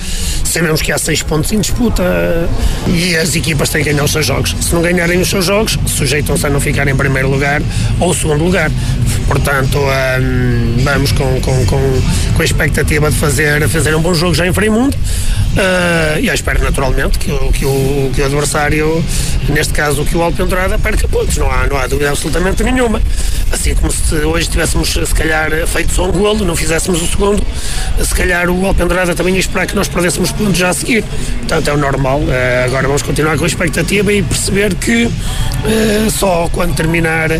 sabemos 0.44 0.82
que 0.82 0.92
há 0.92 0.98
seis 0.98 1.22
pontos 1.22 1.52
em 1.52 1.60
disputa 1.60 2.02
e 2.86 3.16
as 3.16 3.34
equipas 3.34 3.68
têm 3.70 3.82
que 3.82 3.90
ganhar 3.90 4.04
os 4.04 4.12
seus 4.12 4.26
jogos. 4.26 4.54
Se 4.60 4.74
não 4.74 4.82
ganharem 4.82 5.20
os 5.20 5.28
seus 5.28 5.46
jogos, 5.46 5.78
sujeitam-se 5.86 6.46
a 6.46 6.50
não 6.50 6.60
ficar 6.60 6.86
em 6.88 6.96
primeiro 6.96 7.30
lugar 7.30 7.62
ou 8.00 8.12
segundo 8.14 8.44
lugar. 8.44 8.70
Portanto, 9.26 9.78
um, 9.78 10.82
vamos 10.82 11.12
com, 11.12 11.40
com, 11.40 11.66
com, 11.66 12.02
com, 12.34 12.42
a 12.42 12.44
expectativa 12.44 13.10
de 13.10 13.16
fazer, 13.16 13.68
fazer 13.68 13.94
um 13.94 14.00
bom 14.00 14.14
jogo 14.14 14.34
já 14.34 14.46
em 14.46 14.52
Freimundo 14.52 14.96
uh, 14.96 16.20
e 16.20 16.28
eu 16.28 16.34
espero 16.34 16.62
naturalmente 16.62 17.18
que 17.18 17.30
o, 17.30 17.52
que, 17.52 17.64
o, 17.64 18.10
que 18.14 18.20
o 18.20 18.24
adversário, 18.24 19.04
neste 19.48 19.72
caso 19.72 20.04
que 20.04 20.16
o 20.16 20.22
Alpendurada, 20.22 20.78
perca 20.78 21.06
pontos. 21.08 21.36
Não 21.36 21.50
há, 21.50 21.66
não 21.66 21.76
há 21.76 21.86
dúvida 21.86 22.10
absolutamente 22.10 22.62
nenhuma. 22.62 23.00
Assim 23.52 23.74
como 23.74 23.90
se 23.90 24.14
hoje 24.14 24.48
tivéssemos, 24.48 24.90
se 24.92 25.14
calhar, 25.14 25.50
feito 25.66 25.92
só 25.92 26.08
um 26.08 26.12
golo, 26.12 26.44
não 26.44 26.56
fizéssemos 26.56 27.02
o 27.02 27.06
segundo, 27.06 27.42
se 28.02 28.14
calhar 28.14 28.48
o 28.50 28.66
Alpendurada 28.66 29.14
também 29.14 29.34
ia 29.34 29.40
esperar 29.40 29.66
que 29.66 29.74
nós 29.74 29.88
perdêssemos 29.88 30.32
pontos 30.32 30.58
já 30.58 30.68
a 30.70 30.74
seguir. 30.74 31.04
Portanto, 31.38 31.68
é 31.68 31.72
o 31.72 31.76
normal. 31.76 32.20
Uh, 32.20 32.64
agora 32.64 32.86
vamos 32.86 33.02
continuar 33.02 33.36
com 33.38 33.44
a 33.44 33.46
expectativa 33.46 34.12
e 34.12 34.22
perceber 34.22 34.74
que 34.74 35.04
uh, 35.04 36.10
só 36.10 36.48
quando 36.52 36.74
terminar 36.74 37.30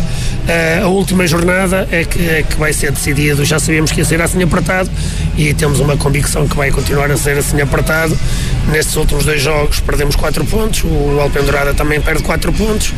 a 0.83 0.87
última 0.87 1.27
jornada 1.27 1.87
é 1.91 2.03
que, 2.03 2.27
é 2.27 2.43
que 2.43 2.55
vai 2.57 2.73
ser 2.73 2.91
decidido. 2.91 3.45
Já 3.45 3.59
sabíamos 3.59 3.91
que 3.91 3.99
ia 3.99 4.05
ser 4.05 4.19
assim 4.19 4.41
apertado 4.41 4.68
e 5.37 5.53
temos 5.53 5.79
uma 5.79 5.95
convicção 5.95 6.47
que 6.47 6.55
vai 6.55 6.69
continuar 6.69 7.09
a 7.09 7.17
ser 7.17 7.37
assim 7.37 7.61
apertado. 7.61 8.17
Nestes 8.71 8.95
últimos 8.97 9.25
dois 9.25 9.41
jogos 9.41 9.79
perdemos 9.79 10.15
4 10.15 10.45
pontos, 10.45 10.83
o 10.83 11.19
Alpendurada 11.19 11.73
também 11.73 11.99
perde 11.99 12.21
4 12.21 12.53
pontos 12.53 12.93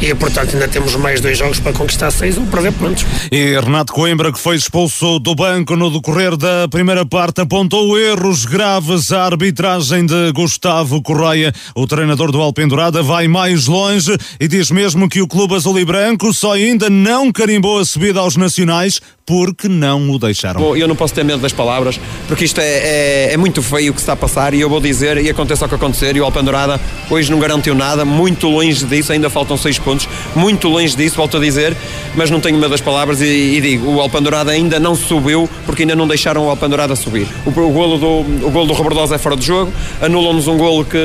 e, 0.00 0.12
portanto, 0.14 0.54
ainda 0.54 0.66
temos 0.66 0.96
mais 0.96 1.20
dois 1.20 1.38
jogos 1.38 1.60
para 1.60 1.72
conquistar 1.72 2.10
6 2.10 2.38
ou 2.38 2.46
perder 2.46 2.72
pontos. 2.72 3.06
E 3.30 3.58
Renato 3.60 3.92
Coimbra, 3.92 4.32
que 4.32 4.38
foi 4.38 4.56
expulso 4.56 5.18
do 5.20 5.34
banco 5.34 5.76
no 5.76 5.90
decorrer 5.90 6.36
da 6.36 6.66
primeira 6.68 7.06
parte, 7.06 7.40
apontou 7.40 7.96
erros 7.98 8.44
graves 8.44 9.12
à 9.12 9.26
arbitragem 9.26 10.04
de 10.06 10.32
Gustavo 10.32 11.00
Correia. 11.02 11.52
O 11.74 11.86
treinador 11.86 12.32
do 12.32 12.40
Alpendurada 12.40 13.02
vai 13.02 13.28
mais 13.28 13.66
longe 13.66 14.16
e 14.40 14.48
diz 14.48 14.70
mesmo 14.70 15.08
que 15.08 15.20
o 15.20 15.28
clube 15.28 15.54
azul 15.54 15.78
e 15.78 15.84
branco 15.84 16.32
só 16.32 16.54
ainda 16.54 16.90
não 16.90 17.30
carimbou 17.30 17.78
a 17.78 17.84
subida 17.84 18.18
aos 18.18 18.36
nacionais 18.36 19.00
porque 19.24 19.68
não 19.68 20.10
o 20.10 20.18
deixaram. 20.18 20.60
Bom, 20.60 20.76
eu 20.76 20.88
não 20.88 20.96
posso 20.96 21.14
ter 21.14 21.24
medo 21.24 21.40
das 21.40 21.52
palavras, 21.52 21.98
porque 22.26 22.44
isto 22.44 22.60
é, 22.60 22.64
é, 22.64 23.32
é, 23.32 23.36
muito 23.36 23.62
feio 23.62 23.92
o 23.92 23.94
que 23.94 24.00
está 24.00 24.14
a 24.14 24.16
passar 24.16 24.52
e 24.52 24.60
eu 24.60 24.68
vou 24.68 24.80
dizer, 24.80 25.16
e 25.18 25.30
aconteça 25.30 25.64
o 25.64 25.68
que 25.68 25.74
acontecer, 25.74 26.16
e 26.16 26.20
o 26.20 26.24
Alpendurada 26.24 26.80
hoje 27.08 27.30
não 27.30 27.38
garantiu 27.38 27.74
nada, 27.74 28.04
muito 28.04 28.48
longe 28.48 28.84
disso, 28.84 29.12
ainda 29.12 29.30
faltam 29.30 29.56
seis 29.56 29.78
pontos, 29.78 30.08
muito 30.34 30.68
longe 30.68 30.96
disso, 30.96 31.16
volto 31.16 31.36
a 31.36 31.40
dizer, 31.40 31.76
mas 32.16 32.30
não 32.30 32.40
tenho 32.40 32.58
medo 32.58 32.70
das 32.70 32.80
palavras 32.80 33.20
e, 33.20 33.24
e 33.26 33.60
digo, 33.60 33.92
o 33.92 34.00
Alpendurada 34.00 34.50
ainda 34.50 34.80
não 34.80 34.94
subiu, 34.94 35.48
porque 35.64 35.82
ainda 35.82 35.94
não 35.94 36.08
deixaram 36.08 36.46
o 36.46 36.50
Alpendurada 36.50 36.96
subir. 36.96 37.28
O, 37.46 37.50
o 37.50 37.70
golo 37.70 37.98
do, 37.98 38.46
o 38.46 38.50
golo 38.50 38.66
do 38.66 38.74
Rebordosa 38.74 39.14
é 39.14 39.18
fora 39.18 39.36
de 39.36 39.46
jogo, 39.46 39.72
anulam-nos 40.00 40.48
um 40.48 40.56
golo 40.56 40.84
que, 40.84 40.98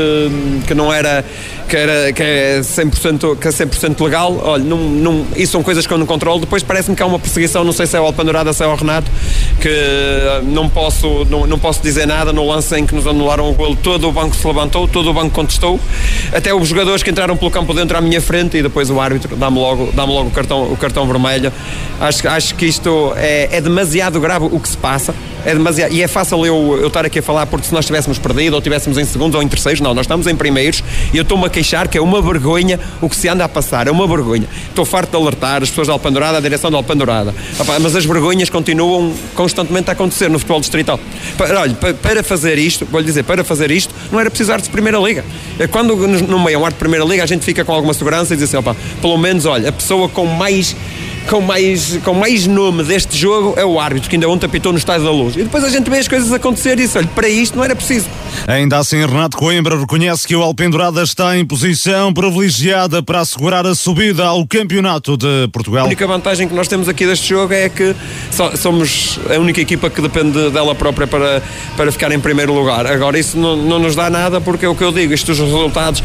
que 0.66 0.74
não 0.74 0.92
era, 0.92 1.24
que, 1.70 1.76
era, 1.76 2.12
que 2.14 2.24
é 2.24 2.60
100%, 2.62 3.38
que 3.38 3.48
é 3.48 3.52
100 3.52 3.68
legal, 4.00 4.40
olha, 4.44 4.64
não, 4.64 4.78
não, 4.78 5.28
isso 5.36 5.52
são 5.52 5.62
coisas 5.62 5.86
que 5.86 5.94
eu 5.94 5.98
não 5.98 6.06
controlo, 6.06 6.40
depois 6.40 6.64
parece-me 6.64 6.96
que 6.96 7.04
há 7.04 7.06
uma 7.06 7.20
perseguição, 7.20 7.64
não 7.64 7.72
sei 7.72 7.86
se 7.86 7.96
é 7.96 8.07
o 8.08 8.10
Alpendurada, 8.10 8.54
se 8.54 8.64
é 8.64 8.68
o 8.68 8.76
Renato, 8.76 9.12
que 9.60 9.70
não 10.44 10.70
posso, 10.70 11.26
não, 11.30 11.46
não 11.46 11.60
posso 11.60 11.82
dizer 11.82 12.08
nada 12.08 12.32
no 12.32 12.48
lance 12.48 12.76
em 12.78 12.86
que 12.86 12.96
nos 12.96 13.06
anularam 13.06 13.50
o 13.50 13.54
golo, 13.54 13.76
todo 13.76 14.08
o 14.08 14.12
banco 14.12 14.36
se 14.36 14.46
levantou, 14.48 14.88
todo 14.88 15.10
o 15.10 15.14
banco 15.14 15.32
contestou, 15.32 15.80
até 16.34 16.54
os 16.54 16.68
jogadores 16.68 17.04
que 17.04 17.10
entraram 17.10 17.36
pelo 17.36 17.52
campo 17.52 17.74
dentro 17.74 17.98
à 17.98 18.02
minha 18.02 18.22
frente 18.22 18.58
e 18.58 18.64
depois 18.64 18.90
o 18.90 19.00
árbitro 19.00 19.36
dá-me 19.36 19.60
logo, 19.60 19.92
dá 19.94 20.04
logo 20.04 20.30
o, 20.30 20.32
cartão, 20.32 20.72
o 20.72 20.78
cartão 20.78 21.08
vermelho. 21.08 21.52
Acho, 22.00 22.28
acho 22.28 22.56
que 22.56 22.66
isto 22.66 23.14
é, 23.16 23.50
é 23.52 23.62
demasiado 23.62 24.20
grave 24.20 24.46
o 24.46 24.60
que 24.60 24.70
se 24.70 24.78
passa 24.78 25.14
é 25.48 25.54
demasiado. 25.54 25.94
E 25.94 26.04
é 26.04 26.08
fácil 26.08 26.46
eu, 26.46 26.78
eu 26.82 26.88
estar 26.88 27.06
aqui 27.06 27.20
a 27.20 27.24
falar 27.24 27.46
porque 27.46 27.68
se 27.68 27.74
nós 27.74 27.86
tivéssemos 27.86 28.20
perdido 28.20 28.54
ou 28.54 28.62
tivéssemos 28.62 28.98
em 28.98 29.06
segundos 29.06 29.34
ou 29.34 29.42
em 29.42 29.48
terceiros, 29.48 29.80
não, 29.80 29.94
nós 29.94 30.04
estamos 30.04 30.28
em 30.28 30.36
primeiros 30.36 30.84
e 31.14 31.18
eu 31.18 31.24
estou-me 31.24 31.46
a 31.46 31.50
queixar 31.50 31.88
que 31.88 31.98
é 31.98 32.02
uma 32.02 32.22
vergonha 32.22 32.78
o 33.02 33.10
que 33.10 33.16
se 33.16 33.30
anda 33.30 33.46
a 33.46 33.50
passar, 33.50 33.88
é 33.88 33.92
uma 33.92 34.06
vergonha. 34.06 34.46
Estou 34.68 34.84
farto 34.84 35.12
de 35.12 35.16
alertar 35.16 35.64
as 35.64 35.70
pessoas 35.70 35.88
da 35.88 35.94
Alpandorada, 35.94 36.38
a 36.38 36.42
direção 36.42 36.70
da 36.70 36.78
Alpandorada. 36.78 37.34
Mas 37.82 37.96
as 37.98 38.06
vergonhas 38.06 38.50
continuam 38.50 39.14
constantemente 39.36 39.90
a 39.90 39.94
acontecer 39.94 40.30
no 40.30 40.40
futebol 40.40 40.60
distrital. 40.60 41.00
Olha, 41.40 41.74
para 41.76 42.24
fazer 42.24 42.58
isto, 42.58 42.86
vou-lhe 42.86 43.06
dizer, 43.06 43.24
para 43.24 43.44
fazer 43.44 43.72
isto, 43.72 43.94
não 44.12 44.20
era 44.20 44.30
precisar 44.30 44.62
de 44.62 44.70
Primeira 44.70 44.98
Liga. 45.00 45.26
É 45.60 45.68
quando 45.68 45.96
no 45.96 46.40
meio 46.40 46.60
um 46.60 46.66
ar 46.66 46.72
de 46.72 46.78
Primeira 46.78 47.04
Liga 47.04 47.24
a 47.24 47.28
gente 47.28 47.44
fica 47.44 47.66
com 47.66 47.74
alguma 47.74 47.94
segurança 47.94 48.34
e 48.34 48.38
diz 48.38 48.46
assim, 48.46 48.58
opa, 48.58 48.76
pelo 49.02 49.18
menos, 49.18 49.46
olha, 49.46 49.70
a 49.70 49.72
pessoa 49.72 50.08
com 50.08 50.26
mais 50.26 50.76
com 51.30 51.42
mais, 51.42 52.00
com 52.04 52.14
mais 52.14 52.48
nome 52.48 52.84
deste 52.84 53.18
jogo 53.18 53.54
é 53.58 53.66
o 53.66 53.80
árbitro, 53.80 54.10
que 54.10 54.16
ainda 54.16 54.30
ontem 54.30 54.46
apitou 54.46 54.72
no 54.72 54.78
Estádio 54.78 55.06
da 55.06 55.12
Luz. 55.12 55.36
E 55.36 55.44
depois 55.44 55.64
a 55.64 55.70
gente 55.70 55.90
vê 55.90 55.98
as 55.98 56.08
coisas 56.08 56.32
acontecer 56.32 56.74
e 56.74 56.76
diz, 56.78 56.96
olha, 56.96 57.08
para 57.08 57.28
isto 57.28 57.58
não 57.58 57.64
era 57.64 57.76
preciso. 57.76 58.08
Ainda 58.48 58.78
assim, 58.78 58.98
Renato 59.06 59.38
Coimbra 59.38 59.78
reconhece 59.78 60.26
que 60.26 60.36
o 60.36 60.42
Alpendurada 60.42 61.02
está 61.04 61.38
em 61.38 61.46
posição 61.46 62.14
privilegiada 62.14 63.04
para 63.04 63.20
assegurar 63.20 63.66
a 63.66 63.76
subida 63.76 64.26
ao 64.26 64.46
Campeonato 64.48 65.18
de 65.18 65.48
Portugal. 65.52 65.84
A 65.84 65.88
única 65.88 66.08
vantagem 66.08 66.48
que 66.48 66.54
nós 66.54 66.68
temos 66.68 66.88
aqui 66.88 67.06
deste 67.06 67.30
jogo 67.30 67.54
é 67.54 67.68
que 67.68 67.96
somos 68.58 69.20
a 69.30 69.40
única 69.40 69.60
equipa 69.60 69.90
que 69.90 70.02
depende 70.02 70.50
dela 70.50 70.74
própria 70.76 71.08
para, 71.08 71.42
para 71.76 71.92
ficar 71.92 72.12
em 72.12 72.20
primeiro 72.20 72.54
lugar. 72.54 72.86
Agora, 72.86 73.20
isso 73.20 73.38
não, 73.38 73.56
não 73.56 73.80
nos 73.80 73.96
dá 73.96 74.10
nada 74.10 74.40
porque 74.40 74.66
é 74.66 74.70
o 74.70 74.76
que 74.76 74.84
eu 74.84 74.92
digo, 74.92 75.14
estes 75.14 75.40
resultados, 75.40 76.02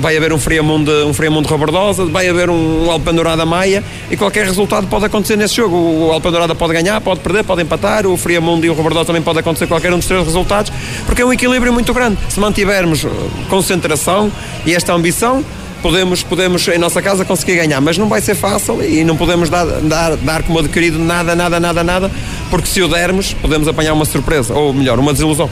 vai 0.00 0.16
haver 0.16 0.32
um 0.32 0.38
Friamundo, 0.38 1.06
um 1.06 1.14
Friamundo 1.14 1.48
Roberdosa, 1.48 2.04
vai 2.04 2.28
haver 2.28 2.50
um 2.50 2.90
Alpendurada 2.90 3.46
Maia 3.46 3.82
e 4.10 4.16
qualquer 4.26 4.44
resultado 4.44 4.88
pode 4.88 5.04
acontecer 5.04 5.36
nesse 5.36 5.54
jogo. 5.54 5.76
O 5.76 6.12
Alpendurada 6.12 6.52
pode 6.52 6.72
ganhar, 6.72 7.00
pode 7.00 7.20
perder, 7.20 7.44
pode 7.44 7.62
empatar, 7.62 8.06
o 8.06 8.16
Friamundo 8.16 8.66
e 8.66 8.70
o 8.70 8.74
Roberdosa 8.74 9.06
também 9.06 9.22
pode 9.22 9.38
acontecer 9.38 9.68
qualquer 9.68 9.92
um 9.92 9.98
dos 9.98 10.06
três 10.06 10.24
resultados, 10.24 10.72
porque 11.06 11.22
é 11.22 11.24
um 11.24 11.32
equilíbrio 11.32 11.72
muito 11.72 11.94
grande. 11.94 12.18
Se 12.28 12.40
mantivermos 12.40 13.04
uh, 13.04 13.08
concentração 13.48 14.30
e 14.64 14.74
esta 14.74 14.92
ambição, 14.92 15.44
podemos, 15.80 16.24
podemos 16.24 16.66
em 16.66 16.78
nossa 16.78 17.00
casa 17.00 17.24
conseguir 17.24 17.54
ganhar, 17.54 17.80
mas 17.80 17.96
não 17.98 18.08
vai 18.08 18.20
ser 18.20 18.34
fácil 18.34 18.82
e 18.82 19.04
não 19.04 19.16
podemos 19.16 19.48
dar, 19.48 19.64
dar, 19.64 20.16
dar 20.16 20.42
como 20.42 20.58
adquirido 20.58 20.98
nada, 20.98 21.36
nada, 21.36 21.60
nada, 21.60 21.84
nada, 21.84 22.10
porque 22.50 22.66
se 22.66 22.82
o 22.82 22.88
dermos, 22.88 23.32
podemos 23.32 23.68
apanhar 23.68 23.92
uma 23.92 24.04
surpresa, 24.04 24.52
ou 24.54 24.72
melhor, 24.72 24.98
uma 24.98 25.12
desilusão. 25.12 25.48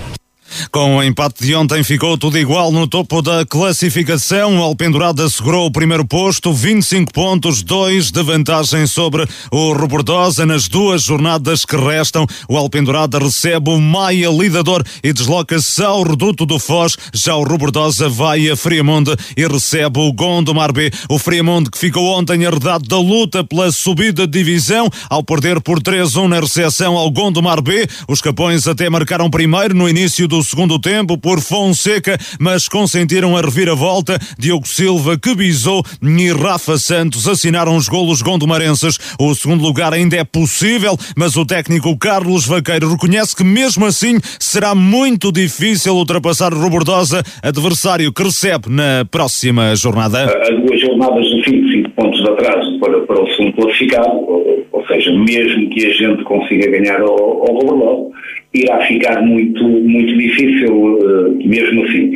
Com 0.70 0.96
o 0.96 1.02
empate 1.02 1.44
de 1.44 1.54
ontem 1.54 1.82
ficou 1.82 2.16
tudo 2.18 2.38
igual 2.38 2.70
no 2.70 2.86
topo 2.86 3.22
da 3.22 3.44
classificação. 3.46 4.58
O 4.58 4.62
Alpendurado 4.62 5.22
assegurou 5.22 5.66
o 5.66 5.70
primeiro 5.70 6.04
posto, 6.04 6.52
25 6.52 7.12
pontos, 7.12 7.62
2 7.62 8.10
de 8.10 8.22
vantagem 8.22 8.86
sobre 8.86 9.26
o 9.50 9.72
Robordosa. 9.72 10.46
Nas 10.46 10.68
duas 10.68 11.02
jornadas 11.02 11.64
que 11.64 11.76
restam, 11.76 12.26
o 12.48 12.56
Alpendurado 12.56 13.18
recebe 13.18 13.70
o 13.70 13.80
Maia 13.80 14.28
Lidador 14.30 14.82
e 15.02 15.12
desloca-se 15.12 15.82
ao 15.82 16.02
Reduto 16.02 16.46
do 16.46 16.58
Foz. 16.58 16.96
Já 17.12 17.34
o 17.36 17.44
Robordosa 17.44 18.08
vai 18.08 18.48
a 18.48 18.56
Friamonde 18.56 19.14
e 19.36 19.46
recebe 19.46 19.98
o 20.00 20.12
Gondomar 20.12 20.72
B. 20.72 20.90
O 21.08 21.18
Friamonde 21.18 21.70
que 21.70 21.78
ficou 21.78 22.18
ontem 22.18 22.42
herdado 22.42 22.88
da 22.88 22.98
luta 22.98 23.44
pela 23.44 23.70
subida 23.72 24.26
de 24.26 24.38
divisão 24.38 24.88
ao 25.08 25.22
perder 25.22 25.60
por 25.60 25.80
3-1 25.80 26.28
na 26.28 26.40
recepção 26.40 26.96
ao 26.96 27.10
Gondomar 27.10 27.62
B. 27.62 27.86
Os 28.08 28.20
Capões 28.20 28.66
até 28.66 28.90
marcaram 28.90 29.30
primeiro 29.30 29.74
no 29.74 29.88
início 29.88 30.28
do 30.28 30.33
segundo 30.42 30.78
tempo 30.78 31.16
por 31.18 31.40
Fonseca, 31.40 32.18
mas 32.40 32.66
consentiram 32.66 33.36
a 33.36 33.40
reviravolta. 33.40 34.18
Diogo 34.38 34.66
Silva, 34.66 35.18
que 35.18 35.34
bisou 35.34 35.82
e 36.02 36.32
Rafa 36.32 36.78
Santos 36.78 37.28
assinaram 37.28 37.76
os 37.76 37.88
golos 37.88 38.22
gondomarenses. 38.22 38.98
O 39.20 39.34
segundo 39.34 39.62
lugar 39.62 39.92
ainda 39.92 40.16
é 40.16 40.24
possível, 40.24 40.96
mas 41.16 41.36
o 41.36 41.44
técnico 41.44 41.96
Carlos 41.98 42.46
Vaqueiro 42.46 42.90
reconhece 42.90 43.36
que 43.36 43.44
mesmo 43.44 43.84
assim 43.84 44.18
será 44.38 44.74
muito 44.74 45.30
difícil 45.30 45.94
ultrapassar 45.94 46.54
o 46.54 46.58
Robordosa, 46.58 47.22
adversário 47.42 48.12
que 48.12 48.22
recebe 48.22 48.70
na 48.70 49.04
próxima 49.10 49.76
jornada. 49.76 50.24
Há 50.24 50.50
duas 50.50 50.80
jornadas 50.80 51.26
de 51.26 51.42
25 51.42 51.90
pontos 51.90 52.22
de 52.22 52.30
atraso 52.30 52.78
para, 52.78 53.00
para 53.02 53.22
o 53.22 53.30
segundo 53.34 53.52
classificado, 53.56 54.16
ou, 54.16 54.66
ou 54.72 54.86
seja, 54.86 55.12
mesmo 55.12 55.68
que 55.70 55.86
a 55.86 55.92
gente 55.92 56.24
consiga 56.24 56.70
ganhar 56.70 57.00
ao, 57.00 57.08
ao 57.10 57.54
Robordosa, 57.54 58.14
irá 58.54 58.80
ficar 58.86 59.22
muito, 59.22 59.62
muito 59.64 60.16
difícil 60.16 60.74
uh, 60.74 61.38
mesmo 61.44 61.84
assim. 61.84 62.12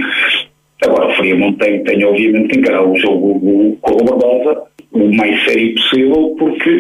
Agora, 0.85 1.09
o 1.09 1.15
Friamonte 1.15 1.59
tem, 1.59 1.83
tem 1.83 2.05
obviamente 2.05 2.49
que 2.49 2.61
encarar 2.61 2.89
o 2.89 2.97
jogo 2.97 3.77
com 3.81 3.93
a 4.01 4.05
Barbosa 4.05 4.69
o 4.93 5.15
mais 5.15 5.45
sério 5.45 5.75
possível, 5.75 6.35
porque, 6.39 6.71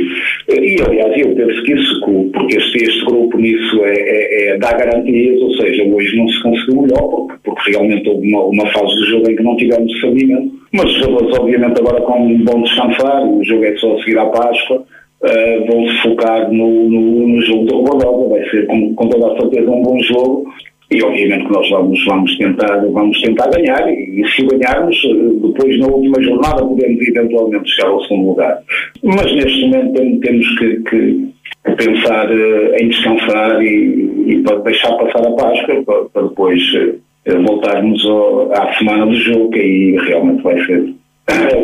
e 0.48 0.76
aliás, 0.82 1.18
eu 1.18 1.34
penso 1.34 1.62
que 1.62 1.72
isso, 1.74 2.00
porque 2.32 2.56
este, 2.56 2.84
este 2.84 3.04
grupo 3.04 3.36
nisso 3.36 3.84
é, 3.84 3.94
é, 3.94 4.48
é 4.48 4.58
dá 4.58 4.72
garantias, 4.72 5.40
ou 5.42 5.54
seja, 5.56 5.84
hoje 5.84 6.16
não 6.16 6.28
se 6.28 6.42
conseguiu 6.42 6.82
melhor, 6.82 7.02
porque, 7.02 7.34
porque 7.44 7.70
realmente 7.70 8.08
houve 8.08 8.28
uma, 8.28 8.44
uma 8.44 8.66
fase 8.68 8.94
do 8.94 9.06
jogo 9.06 9.30
em 9.30 9.36
que 9.36 9.42
não 9.42 9.56
tivemos 9.56 9.92
discernimento, 9.92 10.52
mas 10.72 10.84
os 10.84 10.98
jogadores, 10.98 11.38
obviamente, 11.38 11.80
agora 11.80 12.00
com 12.00 12.38
bom 12.38 12.62
descansar, 12.62 13.26
o 13.26 13.44
jogo 13.44 13.64
é 13.64 13.76
só 13.76 13.98
seguir 13.98 14.18
à 14.18 14.26
Páscoa, 14.26 14.84
uh, 15.22 15.66
vão 15.66 15.86
se 15.86 16.02
focar 16.02 16.52
no, 16.52 16.88
no, 16.88 17.28
no 17.28 17.42
jogo 17.42 17.64
do 17.64 17.76
Rebordova, 17.78 18.28
vai 18.30 18.50
ser 18.50 18.66
com, 18.66 18.94
com 18.94 19.08
toda 19.08 19.32
a 19.32 19.40
certeza 19.40 19.70
um 19.70 19.82
bom 19.82 19.98
jogo, 20.00 20.52
e 20.90 21.02
obviamente 21.02 21.44
que 21.44 21.52
nós 21.52 21.68
vamos, 21.68 22.04
vamos, 22.06 22.38
tentar, 22.38 22.78
vamos 22.90 23.20
tentar 23.20 23.50
ganhar 23.50 23.92
e, 23.92 24.22
e 24.22 24.28
se 24.28 24.46
ganharmos, 24.46 24.96
depois 25.42 25.78
na 25.78 25.86
última 25.86 26.22
jornada 26.22 26.64
podemos 26.64 27.06
eventualmente 27.06 27.70
chegar 27.70 27.90
ao 27.90 28.02
segundo 28.04 28.28
lugar. 28.28 28.58
Mas 29.02 29.34
neste 29.34 29.66
momento 29.66 30.20
temos 30.20 30.58
que, 30.58 30.76
que 30.88 31.28
pensar 31.76 32.30
uh, 32.30 32.74
em 32.80 32.88
descansar 32.88 33.62
e, 33.62 34.10
e, 34.28 34.42
para 34.42 34.56
deixar 34.60 34.92
passar 34.96 35.26
a 35.26 35.32
Páscoa 35.32 35.82
para, 35.84 36.04
para 36.06 36.22
depois 36.22 36.62
uh, 36.74 37.42
voltarmos 37.46 38.06
ao, 38.06 38.52
à 38.52 38.72
semana 38.74 39.06
do 39.06 39.14
jogo 39.14 39.50
que 39.50 39.60
aí 39.60 39.96
realmente 40.06 40.42
vai 40.42 40.64
ser 40.64 40.94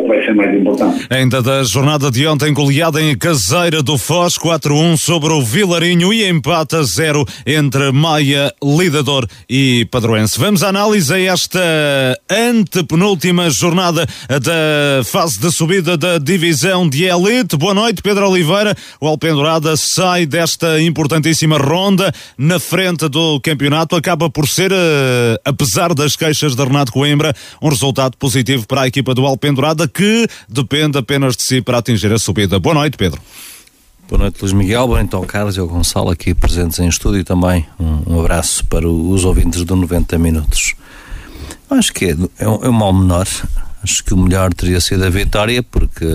vai 0.07 0.23
ser 0.23 0.35
mais 0.35 0.53
importante. 0.55 1.07
Ainda 1.09 1.41
da 1.41 1.63
jornada 1.63 2.11
de 2.11 2.25
ontem, 2.27 2.53
goleada 2.53 3.01
em 3.01 3.17
caseira 3.17 3.81
do 3.81 3.97
Foz, 3.97 4.35
4-1 4.37 4.97
sobre 4.97 5.33
o 5.33 5.41
Vilarinho 5.41 6.13
e 6.13 6.27
empate 6.27 6.75
a 6.75 6.83
0 6.83 7.25
entre 7.45 7.91
Maia, 7.91 8.53
Lidador 8.63 9.27
e 9.49 9.87
Padroense. 9.89 10.39
Vamos 10.39 10.63
à 10.63 10.69
análise 10.69 11.13
a 11.13 11.19
esta 11.19 11.59
antepenúltima 12.29 13.49
jornada 13.49 14.05
da 14.29 15.03
fase 15.03 15.39
de 15.39 15.51
subida 15.51 15.97
da 15.97 16.17
divisão 16.17 16.87
de 16.87 17.05
elite. 17.05 17.57
Boa 17.57 17.73
noite, 17.73 18.01
Pedro 18.01 18.29
Oliveira. 18.29 18.75
O 19.01 19.07
Alpendurada 19.07 19.75
sai 19.75 20.25
desta 20.25 20.81
importantíssima 20.81 21.57
ronda 21.57 22.13
na 22.37 22.59
frente 22.59 23.07
do 23.09 23.39
campeonato. 23.39 23.95
Acaba 23.95 24.29
por 24.29 24.47
ser, 24.47 24.71
eh, 24.71 25.39
apesar 25.43 25.93
das 25.93 26.15
queixas 26.15 26.55
de 26.55 26.63
Renato 26.63 26.91
Coimbra, 26.91 27.33
um 27.61 27.69
resultado 27.69 28.17
positivo 28.17 28.67
para 28.67 28.81
a 28.81 28.87
equipa 28.87 29.13
do 29.13 29.25
Alpendurada 29.25 29.54
Dourada 29.55 29.87
que 29.87 30.27
depende 30.47 30.97
apenas 30.97 31.35
de 31.35 31.43
si 31.43 31.61
para 31.61 31.77
atingir 31.77 32.11
a 32.11 32.19
subida. 32.19 32.59
Boa 32.59 32.75
noite, 32.75 32.97
Pedro. 32.97 33.21
Boa 34.07 34.19
noite, 34.19 34.39
Luís 34.41 34.53
Miguel. 34.53 34.87
Noite 34.87 35.15
ao 35.15 35.23
Carlos 35.23 35.57
e 35.57 35.59
ao 35.59 35.67
Gonçalo 35.67 36.11
aqui 36.11 36.33
presentes 36.33 36.77
em 36.77 36.87
estúdio 36.87 37.23
também. 37.23 37.65
Um, 37.79 38.15
um 38.15 38.19
abraço 38.19 38.65
para 38.65 38.87
os 38.87 39.25
ouvintes 39.25 39.63
do 39.63 39.75
90 39.75 40.19
Minutos. 40.19 40.75
Acho 41.69 41.93
que 41.93 42.05
é, 42.05 42.17
é, 42.37 42.47
um, 42.47 42.65
é 42.65 42.69
um 42.69 42.73
mal 42.73 42.93
menor. 42.93 43.27
Acho 43.81 44.03
que 44.03 44.13
o 44.13 44.17
melhor 44.17 44.53
teria 44.53 44.79
sido 44.81 45.03
a 45.05 45.09
vitória, 45.09 45.63
porque 45.63 46.05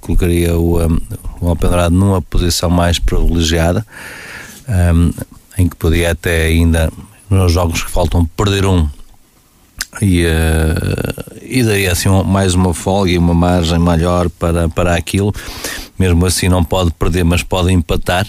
colocaria 0.00 0.56
o, 0.56 0.84
um, 0.84 0.98
o 1.40 1.48
Alpendrado 1.48 1.94
numa 1.94 2.20
posição 2.20 2.68
mais 2.68 2.98
privilegiada, 2.98 3.86
um, 4.68 5.12
em 5.56 5.68
que 5.68 5.76
podia 5.76 6.10
até 6.10 6.46
ainda, 6.46 6.92
nos 7.30 7.52
jogos 7.52 7.82
que 7.82 7.90
faltam, 7.90 8.24
perder 8.24 8.66
um 8.66 8.88
e, 10.00 10.24
uh, 10.24 11.38
e 11.42 11.62
daria 11.62 11.92
assim 11.92 12.08
mais 12.24 12.54
uma 12.54 12.74
folga 12.74 13.10
e 13.10 13.18
uma 13.18 13.34
margem 13.34 13.78
maior 13.78 14.28
para, 14.28 14.68
para 14.68 14.94
aquilo. 14.94 15.32
Mesmo 15.98 16.24
assim 16.26 16.48
não 16.48 16.62
pode 16.62 16.92
perder, 16.92 17.24
mas 17.24 17.42
pode 17.42 17.72
empatar, 17.72 18.26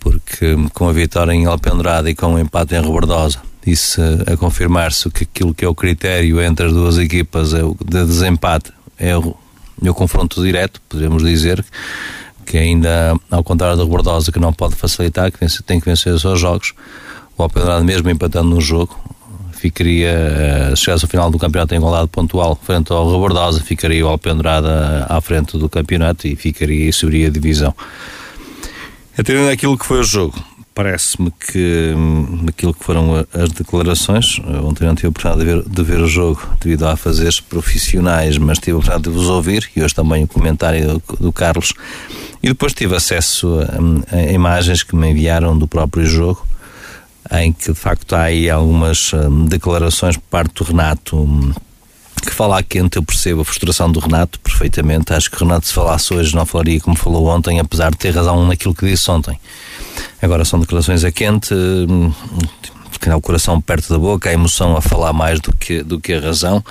porque 0.00 0.56
com 0.74 0.88
a 0.88 0.92
vitória 0.92 1.32
em 1.32 1.46
Alpendurada 1.46 2.10
e 2.10 2.14
com 2.14 2.34
o 2.34 2.38
empate 2.38 2.74
em 2.74 2.82
Rebordosa, 2.82 3.38
isso 3.64 4.00
a 4.26 4.36
confirmar-se 4.36 5.08
que 5.10 5.24
aquilo 5.24 5.54
que 5.54 5.64
é 5.64 5.68
o 5.68 5.74
critério 5.74 6.40
entre 6.40 6.66
as 6.66 6.72
duas 6.72 6.98
equipas 6.98 7.54
é 7.54 7.62
o 7.62 7.76
de 7.84 8.04
desempate 8.04 8.72
é 8.98 9.16
o, 9.16 9.36
é 9.84 9.90
o 9.90 9.94
confronto 9.94 10.42
direto, 10.42 10.80
podemos 10.88 11.22
dizer 11.22 11.64
que 12.44 12.58
ainda 12.58 13.14
ao 13.30 13.44
contrário 13.44 13.76
da 13.76 13.84
Rebordosa 13.84 14.32
que 14.32 14.40
não 14.40 14.52
pode 14.52 14.74
facilitar, 14.74 15.30
que 15.30 15.62
tem 15.62 15.78
que 15.78 15.86
vencer 15.86 16.12
os 16.12 16.22
seus 16.22 16.40
jogos, 16.40 16.72
o 17.36 17.42
Alpendurada 17.42 17.84
mesmo 17.84 18.10
empatando 18.10 18.48
no 18.48 18.60
jogo 18.60 18.98
ficaria, 19.58 20.10
eh, 20.10 20.72
se 20.76 20.84
chegasse 20.84 21.04
ao 21.04 21.08
final 21.08 21.30
do 21.30 21.38
campeonato 21.38 21.74
em 21.74 21.78
igualdade 21.78 22.08
pontual 22.08 22.58
frente 22.62 22.92
ao 22.92 23.10
Rebordosa, 23.10 23.60
ficaria 23.60 24.04
o 24.04 24.08
Alpendrada 24.08 25.06
à 25.08 25.20
frente 25.20 25.58
do 25.58 25.68
campeonato 25.68 26.26
e 26.26 26.36
ficaria 26.36 26.88
e 26.88 26.92
subiria 26.92 27.28
a 27.28 27.30
divisão. 27.30 27.74
Atendendo 29.16 29.50
àquilo 29.50 29.76
que 29.76 29.84
foi 29.84 30.00
o 30.00 30.04
jogo, 30.04 30.34
parece-me 30.78 31.32
que 31.32 31.92
hum, 31.96 32.46
aquilo 32.46 32.72
que 32.72 32.84
foram 32.84 33.26
as 33.34 33.50
declarações, 33.50 34.40
ontem 34.62 34.84
não 34.84 34.94
tive 34.94 35.08
a 35.08 35.10
oportunidade 35.10 35.44
de 35.44 35.52
ver, 35.52 35.68
de 35.68 35.82
ver 35.82 36.00
o 36.00 36.06
jogo 36.06 36.40
devido 36.60 36.86
a 36.86 36.96
fazeres 36.96 37.40
profissionais, 37.40 38.38
mas 38.38 38.58
tive 38.58 38.72
a 38.72 38.76
oportunidade 38.76 39.02
de 39.02 39.10
vos 39.10 39.28
ouvir 39.28 39.68
e 39.74 39.82
hoje 39.82 39.92
também 39.92 40.22
o 40.22 40.28
comentário 40.28 41.00
do, 41.08 41.16
do 41.18 41.32
Carlos 41.32 41.74
e 42.40 42.46
depois 42.46 42.72
tive 42.72 42.94
acesso 42.94 43.58
a, 44.12 44.16
a 44.16 44.22
imagens 44.30 44.84
que 44.84 44.94
me 44.94 45.10
enviaram 45.10 45.58
do 45.58 45.66
próprio 45.66 46.06
jogo 46.06 46.46
em 47.32 47.52
que 47.52 47.72
de 47.72 47.78
facto 47.78 48.14
há 48.14 48.22
aí 48.22 48.48
algumas 48.48 49.12
hum, 49.12 49.46
declarações 49.46 50.16
por 50.16 50.24
parte 50.30 50.54
do 50.54 50.64
Renato 50.64 51.16
hum, 51.16 51.52
que 52.22 52.34
fala 52.34 52.62
quente, 52.62 52.96
eu 52.96 53.02
percebo 53.02 53.40
a 53.40 53.44
frustração 53.44 53.90
do 53.90 54.00
Renato 54.00 54.38
perfeitamente. 54.40 55.12
Acho 55.12 55.30
que 55.30 55.36
o 55.36 55.46
Renato, 55.46 55.66
se 55.66 55.72
falasse 55.72 56.12
hoje, 56.12 56.34
não 56.34 56.44
falaria 56.44 56.80
como 56.80 56.96
falou 56.96 57.26
ontem, 57.26 57.60
apesar 57.60 57.90
de 57.90 57.96
ter 57.96 58.14
razão 58.14 58.46
naquilo 58.46 58.74
que 58.74 58.86
disse 58.86 59.10
ontem. 59.10 59.38
Agora 60.20 60.44
são 60.44 60.58
declarações 60.58 61.04
a 61.04 61.12
quente, 61.12 61.54
hum, 63.06 63.10
que 63.10 63.10
o 63.10 63.20
coração 63.20 63.60
perto 63.60 63.88
da 63.88 63.98
boca, 63.98 64.28
a 64.28 64.32
emoção 64.32 64.76
a 64.76 64.80
falar 64.80 65.12
mais 65.12 65.40
do 65.40 65.54
que, 65.54 65.82
do 65.82 66.00
que 66.00 66.12
a 66.12 66.20
razão. 66.20 66.62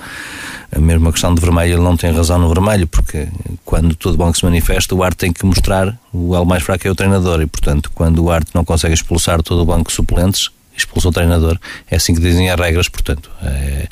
A 0.70 0.78
mesma 0.78 1.10
questão 1.10 1.34
do 1.34 1.40
vermelho, 1.40 1.74
ele 1.74 1.82
não 1.82 1.96
tem 1.96 2.12
razão 2.12 2.38
no 2.38 2.48
vermelho, 2.48 2.86
porque 2.86 3.28
quando 3.64 3.94
todo 3.94 4.16
banco 4.18 4.36
se 4.36 4.44
manifesta, 4.44 4.94
o 4.94 5.02
arte 5.02 5.16
tem 5.16 5.32
que 5.32 5.44
mostrar 5.46 5.98
o 6.12 6.34
elo 6.34 6.44
mais 6.44 6.62
fraco 6.62 6.86
é 6.86 6.90
o 6.90 6.94
treinador, 6.94 7.40
e 7.40 7.46
portanto, 7.46 7.90
quando 7.94 8.22
o 8.22 8.30
arte 8.30 8.50
não 8.54 8.64
consegue 8.64 8.94
expulsar 8.94 9.42
todo 9.42 9.62
o 9.62 9.64
banco 9.64 9.88
de 9.88 9.96
suplentes, 9.96 10.50
expulsa 10.80 11.08
o 11.08 11.12
treinador. 11.12 11.58
É 11.90 11.96
assim 11.96 12.14
que 12.14 12.20
dizem 12.20 12.50
as 12.50 12.58
regras, 12.58 12.88
portanto, 12.88 13.30
é, 13.42 13.88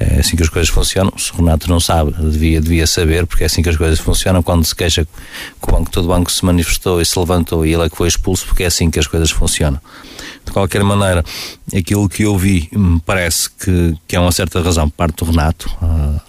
é, 0.00 0.20
assim 0.20 0.36
que 0.36 0.42
as 0.42 0.48
coisas 0.48 0.68
funcionam. 0.68 1.12
Se 1.16 1.32
o 1.32 1.36
Renato 1.36 1.68
não 1.68 1.80
sabe, 1.80 2.12
devia, 2.12 2.60
devia 2.60 2.86
saber, 2.86 3.26
porque 3.26 3.42
é 3.42 3.46
assim 3.46 3.62
que 3.62 3.68
as 3.68 3.76
coisas 3.76 3.98
funcionam. 3.98 4.42
Quando 4.42 4.64
se 4.64 4.74
queixa 4.74 5.04
que 5.04 5.68
o 5.68 5.72
banco, 5.72 5.90
todo 5.90 6.04
o 6.04 6.08
banco 6.08 6.30
se 6.30 6.44
manifestou 6.44 7.00
e 7.00 7.04
se 7.04 7.18
levantou 7.18 7.66
e 7.66 7.72
ele 7.72 7.84
é 7.84 7.88
que 7.88 7.96
foi 7.96 8.08
expulso, 8.08 8.46
porque 8.46 8.64
é 8.64 8.66
assim 8.66 8.90
que 8.90 8.98
as 8.98 9.06
coisas 9.06 9.30
funcionam. 9.30 9.80
De 10.44 10.52
qualquer 10.52 10.82
maneira, 10.82 11.24
aquilo 11.76 12.08
que 12.08 12.24
eu 12.24 12.36
vi 12.36 12.68
me 12.72 13.00
parece 13.00 13.48
que, 13.50 13.96
que 14.08 14.16
é 14.16 14.20
uma 14.20 14.32
certa 14.32 14.60
razão 14.60 14.88
por 14.88 14.96
parte 14.96 15.24
do 15.24 15.30
Renato. 15.30 15.70
Uh, 15.80 16.20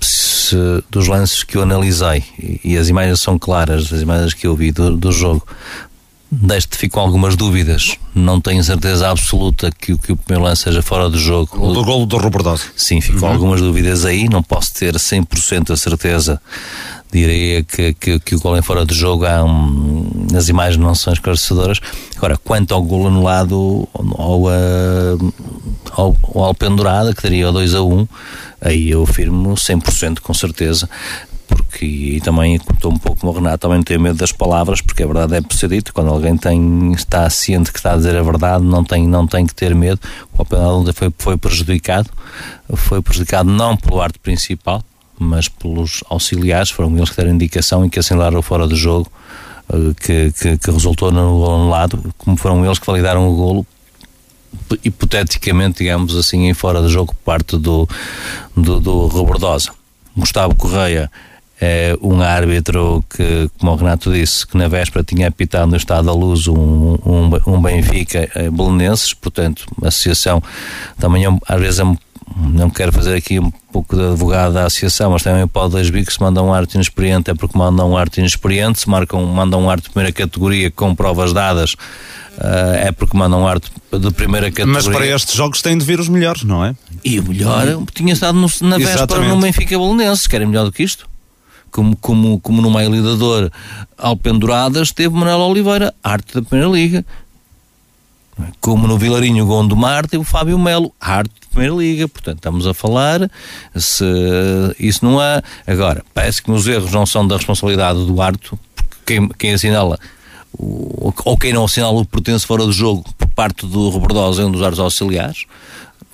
se, 0.00 0.56
dos 0.90 1.08
lances 1.08 1.42
que 1.42 1.56
eu 1.56 1.62
analisei 1.62 2.22
e, 2.38 2.60
e, 2.64 2.78
as 2.78 2.88
imagens 2.88 3.20
são 3.20 3.38
claras, 3.38 3.92
as 3.92 4.02
imagens 4.02 4.34
que 4.34 4.46
eu 4.46 4.54
vi 4.54 4.70
do, 4.70 4.96
do 4.96 5.10
jogo, 5.10 5.46
deste 6.34 6.78
fico 6.78 6.94
com 6.94 7.00
algumas 7.00 7.36
dúvidas. 7.36 7.98
Não 8.14 8.40
tenho 8.40 8.64
certeza 8.64 9.10
absoluta 9.10 9.70
que, 9.70 9.96
que 9.98 10.12
o 10.12 10.16
primeiro 10.16 10.48
lance 10.48 10.62
seja 10.62 10.80
fora 10.80 11.10
do 11.10 11.18
jogo. 11.18 11.50
O 11.62 11.74
do 11.74 11.84
golo 11.84 12.06
do 12.06 12.16
Robertoso. 12.16 12.64
Sim, 12.74 13.02
fico 13.02 13.16
uhum. 13.16 13.20
com 13.20 13.26
algumas 13.26 13.60
dúvidas 13.60 14.06
aí. 14.06 14.28
Não 14.30 14.42
posso 14.42 14.72
ter 14.72 14.94
100% 14.94 15.72
a 15.72 15.76
certeza. 15.76 16.40
Diria 17.12 17.62
que, 17.62 17.92
que, 17.92 18.18
que, 18.18 18.34
o 18.34 18.40
gol 18.40 18.56
em 18.56 18.62
fora 18.62 18.86
do 18.86 18.94
jogo 18.94 19.26
há 19.26 19.44
um, 19.44 20.26
as 20.34 20.48
imagens 20.48 20.82
não 20.82 20.94
são 20.94 21.12
esclarecedoras. 21.12 21.78
Agora, 22.16 22.38
quanto 22.38 22.72
ao 22.72 22.82
gol 22.82 23.08
anulado 23.08 23.86
ou 23.92 24.48
ao, 24.48 26.16
ao 26.32 26.44
Alpendurada, 26.44 27.14
que 27.14 27.22
daria 27.22 27.50
o 27.50 27.52
2 27.52 27.74
a 27.74 27.82
1, 27.82 28.08
aí 28.62 28.90
eu 28.90 29.02
afirmo 29.02 29.52
100% 29.52 30.20
com 30.20 30.32
certeza 30.32 30.88
porque 31.54 31.86
e 31.86 32.20
também 32.20 32.56
estou 32.56 32.92
um 32.92 32.98
pouco 32.98 33.20
como 33.20 33.32
o 33.32 33.34
Renato, 33.34 33.58
também 33.58 33.82
tenho 33.82 34.00
medo 34.00 34.16
das 34.16 34.32
palavras, 34.32 34.80
porque 34.80 35.02
a 35.02 35.06
verdade 35.06 35.36
é 35.36 35.40
por 35.40 35.54
ser 35.54 35.68
dito, 35.68 35.92
quando 35.92 36.10
alguém 36.10 36.36
tem, 36.36 36.92
está 36.92 37.28
ciente 37.30 37.72
que 37.72 37.78
está 37.78 37.92
a 37.92 37.96
dizer 37.96 38.16
a 38.16 38.22
verdade, 38.22 38.64
não 38.64 38.84
tem, 38.84 39.06
não 39.06 39.26
tem 39.26 39.46
que 39.46 39.54
ter 39.54 39.74
medo. 39.74 40.00
O 40.32 40.42
Alpendurada 40.42 40.92
foi, 40.92 41.12
foi 41.18 41.36
prejudicado, 41.36 42.10
foi 42.74 43.02
prejudicado 43.02 43.50
não 43.50 43.76
pelo 43.76 44.00
arte 44.00 44.18
principal, 44.18 44.82
mas 45.18 45.48
pelos 45.48 46.02
auxiliares, 46.08 46.70
foram 46.70 46.96
eles 46.96 47.10
que 47.10 47.16
deram 47.16 47.32
indicação 47.32 47.84
e 47.84 47.90
que 47.90 47.98
assinaram 47.98 48.42
fora 48.42 48.66
do 48.66 48.74
jogo, 48.74 49.10
eh, 49.72 49.94
que, 50.00 50.32
que, 50.32 50.58
que 50.58 50.70
resultou 50.70 51.10
no 51.10 51.38
gol 51.38 51.54
anulado, 51.54 52.14
como 52.18 52.36
foram 52.36 52.64
eles 52.64 52.78
que 52.78 52.86
validaram 52.86 53.28
o 53.28 53.34
golo, 53.34 53.66
hipoteticamente, 54.84 55.78
digamos 55.78 56.16
assim, 56.16 56.48
em 56.48 56.54
fora 56.54 56.80
do 56.80 56.88
jogo, 56.88 57.14
por 57.14 57.24
parte 57.24 57.56
do, 57.56 57.88
do, 58.56 58.80
do. 58.80 59.08
Gustavo 60.16 60.54
Correia 60.54 61.10
é 61.10 61.31
um 62.02 62.20
árbitro 62.20 63.04
que, 63.08 63.48
como 63.58 63.72
o 63.72 63.76
Renato 63.76 64.12
disse, 64.12 64.46
que 64.46 64.56
na 64.56 64.68
véspera 64.68 65.04
tinha 65.04 65.28
apitado 65.28 65.70
no 65.70 65.76
Estado 65.76 66.06
da 66.06 66.12
Luz 66.12 66.48
um, 66.48 66.98
um, 67.04 67.30
um 67.46 67.62
Benfica 67.62 68.28
eh, 68.34 68.50
Belenenses, 68.50 69.14
portanto, 69.14 69.64
a 69.82 69.88
associação 69.88 70.42
também 70.98 71.24
é 71.24 71.28
às 71.48 71.60
vezes 71.60 71.80
é 71.80 71.84
não 72.36 72.70
quero 72.70 72.92
fazer 72.92 73.14
aqui 73.14 73.38
um 73.38 73.50
pouco 73.72 73.94
de 73.94 74.02
advogado 74.02 74.54
da 74.54 74.64
associação, 74.64 75.10
mas 75.10 75.22
também 75.22 75.46
pode 75.46 75.72
dois 75.72 75.90
bicos, 75.90 76.14
se 76.14 76.20
mandam 76.20 76.48
um 76.48 76.54
arte 76.54 76.74
inexperiente 76.74 77.30
é 77.30 77.34
porque 77.34 77.56
mandam 77.56 77.90
um 77.90 77.96
arte 77.96 78.18
inexperiente, 78.18 78.80
se 78.80 78.88
marcam, 78.88 79.24
mandam 79.26 79.62
um 79.62 79.70
arte 79.70 79.84
de 79.84 79.90
primeira 79.90 80.12
categoria 80.12 80.70
com 80.70 80.94
provas 80.94 81.32
dadas 81.32 81.74
uh, 82.38 82.74
é 82.76 82.92
porque 82.92 83.16
mandam 83.16 83.42
um 83.42 83.46
arte 83.46 83.70
de 83.92 84.10
primeira 84.12 84.50
categoria. 84.50 84.72
Mas 84.72 84.88
para 84.88 85.06
estes 85.06 85.34
jogos 85.34 85.60
têm 85.60 85.76
de 85.76 85.84
vir 85.84 86.00
os 86.00 86.08
melhores, 86.08 86.42
não 86.42 86.64
é? 86.64 86.74
E 87.04 87.18
o 87.20 87.24
melhor 87.24 87.66
tinha 87.94 88.12
estado 88.12 88.38
no, 88.38 88.48
na 88.62 88.78
véspera 88.78 89.28
no 89.28 89.40
Benfica 89.40 89.78
Belenenses, 89.78 90.26
querem 90.26 90.46
melhor 90.46 90.64
do 90.64 90.72
que 90.72 90.82
isto? 90.82 91.11
Como, 91.72 91.96
como, 91.96 92.38
como 92.40 92.62
no 92.62 92.70
meio 92.70 92.90
lidador 92.90 93.50
Alpenduradas, 93.98 94.92
teve 94.92 95.14
Manuel 95.14 95.40
Oliveira, 95.40 95.92
arte 96.02 96.34
da 96.34 96.42
Primeira 96.42 96.70
Liga. 96.70 97.04
Como 98.60 98.86
no 98.86 98.98
Vilarinho 98.98 99.46
Gondomar 99.46 100.06
teve 100.06 100.22
o 100.22 100.24
Fábio 100.24 100.58
Melo, 100.58 100.92
arte 101.00 101.32
da 101.40 101.46
Primeira 101.50 101.74
Liga. 101.74 102.08
Portanto, 102.08 102.36
estamos 102.36 102.66
a 102.66 102.74
falar 102.74 103.30
se 103.74 104.04
isso 104.78 105.04
não 105.04 105.18
há. 105.18 105.42
Agora, 105.66 106.04
parece 106.14 106.42
que 106.42 106.50
os 106.50 106.66
erros 106.66 106.92
não 106.92 107.06
são 107.06 107.26
da 107.26 107.36
responsabilidade 107.36 108.04
do 108.04 108.20
árbitro, 108.20 108.58
porque 108.74 108.96
quem, 109.04 109.28
quem 109.28 109.54
assinala 109.54 109.98
ou, 110.58 111.36
quem 111.38 111.52
não 111.52 111.64
assinala 111.64 111.98
o 112.00 112.04
pertence 112.04 112.46
fora 112.46 112.64
do 112.64 112.72
jogo 112.72 113.04
por 113.16 113.28
parte 113.28 113.66
do 113.66 113.88
Robordosa 113.88 114.42
e 114.42 114.44
um 114.44 114.50
dos 114.50 114.60
árbitros 114.60 114.84
auxiliares, 114.84 115.46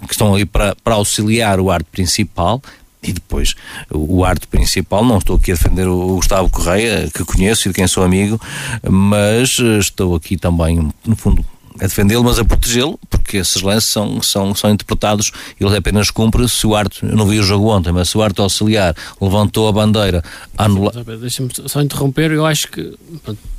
que 0.07 0.13
estão 0.13 0.33
ali 0.33 0.45
para, 0.45 0.77
para 0.77 0.95
auxiliar 0.95 1.59
o 1.59 1.71
árbitro 1.71 1.93
principal, 1.93 2.63
e 3.03 3.13
depois, 3.13 3.55
o 3.91 4.25
arte 4.25 4.47
principal, 4.47 5.05
não 5.05 5.19
estou 5.19 5.37
aqui 5.37 5.53
a 5.53 5.55
defender 5.55 5.87
o 5.87 6.17
Gustavo 6.17 6.51
Correia, 6.51 7.09
que 7.13 7.25
conheço 7.25 7.69
e 7.69 7.71
de 7.71 7.75
quem 7.75 7.87
sou 7.87 8.03
amigo, 8.03 8.41
mas 8.89 9.57
eh, 9.61 9.79
estou 9.79 10.17
aqui 10.17 10.37
também, 10.37 10.89
no 11.07 11.17
fundo, 11.17 11.45
a 11.81 11.87
defendê-lo, 11.87 12.25
mas 12.25 12.39
a 12.39 12.45
protegê-lo, 12.45 12.99
porque 13.09 13.37
esses 13.37 13.63
lances 13.63 13.93
são, 13.93 14.21
são, 14.21 14.55
são 14.55 14.71
interpretados, 14.71 15.31
ele 15.61 15.77
apenas 15.77 16.11
cumpre 16.11 16.49
se 16.49 16.67
o 16.67 16.75
arte, 16.75 17.05
eu 17.05 17.17
não 17.17 17.27
vi 17.27 17.39
o 17.39 17.43
jogo 17.43 17.69
ontem, 17.69 17.93
mas 17.93 18.11
se 18.11 18.19
o 18.19 18.23
arte 18.23 18.41
auxiliar 18.41 18.95
levantou 19.21 19.69
a 19.69 19.73
bandeira, 19.73 20.23
anula... 20.57 20.93
Deixa-me 21.21 21.51
só 21.67 21.81
interromper, 21.81 22.33
eu 22.33 22.45
acho 22.45 22.69
que 22.69 22.95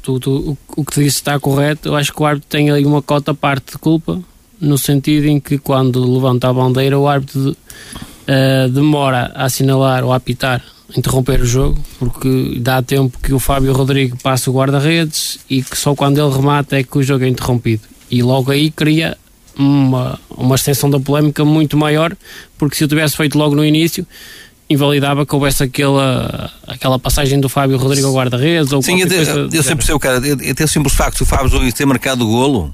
tu, 0.04 0.20
tu, 0.20 0.58
o, 0.76 0.84
que 0.84 0.96
disse 0.96 1.18
está 1.18 1.40
correto, 1.40 1.88
eu 1.88 1.96
acho 1.96 2.14
que 2.14 2.22
o 2.22 2.26
árbitro 2.26 2.50
tem 2.50 2.70
ali 2.70 2.86
uma 2.86 3.02
cota 3.02 3.34
parte 3.34 3.72
de 3.72 3.78
culpa, 3.78 4.22
no 4.60 4.78
sentido 4.78 5.26
em 5.26 5.40
que 5.40 5.58
quando 5.58 6.04
levanta 6.14 6.50
a 6.50 6.54
bandeira 6.54 7.00
o 7.00 7.08
árbitro 7.08 7.56
uh, 8.30 8.70
demora 8.70 9.32
a 9.34 9.46
assinalar 9.46 10.04
ou 10.04 10.14
a 10.14 10.18
apitar, 10.18 10.64
interromper 10.96 11.42
o 11.42 11.46
jogo, 11.46 11.80
porque 11.98 12.58
dá 12.60 12.82
tempo 12.82 13.18
que 13.20 13.34
o 13.34 13.40
Fábio 13.40 13.74
Rodrigo 13.74 14.18
passe 14.22 14.50
o 14.50 14.54
guarda-redes 14.54 15.40
e 15.50 15.64
que 15.64 15.78
só 15.78 15.96
quando 15.96 16.20
ele 16.20 16.36
remata 16.36 16.78
é 16.78 16.84
que 16.84 16.98
o 16.98 17.04
jogo 17.04 17.26
é 17.26 17.28
interrompido. 17.28 17.84
E 18.10 18.22
logo 18.24 18.52
aí 18.52 18.72
cria 18.72 19.18
uma, 19.58 20.20
uma 20.30 20.56
extensão 20.56 20.90
da 20.90 21.00
polémica 21.00 21.44
muito 21.44 21.78
maior, 21.78 22.16
porque 22.58 22.76
se 22.76 22.84
eu 22.84 22.88
tivesse 22.88 23.18
feito 23.18 23.38
logo 23.38 23.56
no 23.56 23.64
início, 23.64 24.06
invalidava 24.70 25.26
que 25.26 25.34
houvesse 25.34 25.64
aquela, 25.64 26.52
aquela 26.68 27.00
passagem 27.00 27.40
do 27.40 27.50
Fábio 27.50 27.78
Rodrigo 27.78 28.08
ao 28.08 28.14
guarda-redes 28.14 28.72
ou 28.72 28.82
Sim, 28.82 29.02
eu, 29.02 29.10
sempre 29.64 29.76
percebo, 29.76 30.00
cara, 30.00 30.22
até 30.50 30.64
o 30.64 30.68
simples 30.68 30.94
facto 30.94 31.20
do 31.20 31.26
Fábio 31.26 31.74
ter 31.74 31.86
marcado 31.86 32.24
o 32.24 32.28
golo 32.28 32.74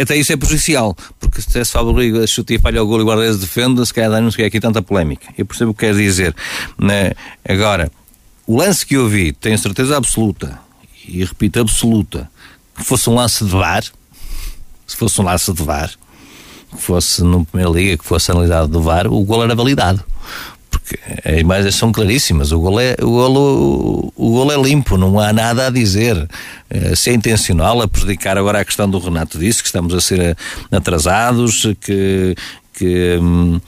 até 0.00 0.16
isso 0.16 0.32
é 0.32 0.36
prejudicial, 0.36 0.96
porque 1.18 1.40
se 1.40 1.58
esse 1.58 1.72
Fábio 1.72 1.92
Rodrigo 1.92 2.26
chuta 2.26 2.54
e 2.54 2.58
falha 2.58 2.82
o 2.82 2.86
gol 2.86 3.00
e 3.00 3.02
o 3.02 3.06
guarda-redes 3.06 3.38
defende, 3.38 3.84
se 3.84 3.94
calhar 3.94 4.20
não 4.20 4.30
se 4.30 4.42
aqui 4.42 4.60
tanta 4.60 4.82
polémica. 4.82 5.32
Eu 5.36 5.46
percebo 5.46 5.70
o 5.70 5.74
que 5.74 5.80
quer 5.80 5.94
dizer. 5.94 6.34
Né? 6.78 7.12
Agora, 7.48 7.90
o 8.46 8.56
lance 8.56 8.84
que 8.84 8.94
eu 8.94 9.08
vi, 9.08 9.32
tenho 9.32 9.56
certeza 9.58 9.96
absoluta, 9.96 10.58
e 11.06 11.24
repito, 11.24 11.60
absoluta, 11.60 12.30
que 12.76 12.84
fosse 12.84 13.08
um 13.08 13.14
lance 13.14 13.44
de 13.44 13.50
VAR, 13.50 13.84
se 14.86 14.96
fosse 14.96 15.20
um 15.20 15.24
lance 15.24 15.52
de 15.52 15.62
VAR, 15.62 15.90
que 16.70 16.82
fosse 16.82 17.22
no 17.22 17.44
Primeira 17.44 17.72
Liga, 17.72 17.96
que 17.96 18.04
fosse 18.04 18.30
analisado 18.30 18.68
do 18.68 18.82
VAR, 18.82 19.06
o 19.06 19.24
gol 19.24 19.42
era 19.42 19.54
validado 19.54 20.04
porque 20.70 20.98
as 21.24 21.38
imagens 21.38 21.74
são 21.74 21.92
claríssimas. 21.92 22.52
O 22.52 22.60
gol 22.60 22.80
é, 22.80 22.96
o 23.02 23.10
golo, 23.10 24.12
o 24.16 24.30
golo 24.30 24.52
é 24.52 24.56
limpo, 24.56 24.96
não 24.96 25.18
há 25.18 25.32
nada 25.32 25.66
a 25.66 25.70
dizer. 25.70 26.28
Eh, 26.70 26.94
se 26.94 27.10
é 27.10 27.12
intencional, 27.12 27.82
a 27.82 27.88
prejudicar 27.88 28.38
agora 28.38 28.60
a 28.60 28.64
questão 28.64 28.88
do 28.88 28.98
Renato 28.98 29.38
disse, 29.38 29.60
que 29.60 29.66
estamos 29.66 29.92
a 29.92 30.00
ser 30.00 30.36
atrasados, 30.70 31.66
que, 31.80 32.34
que, 32.72 33.18
hum, 33.20 33.60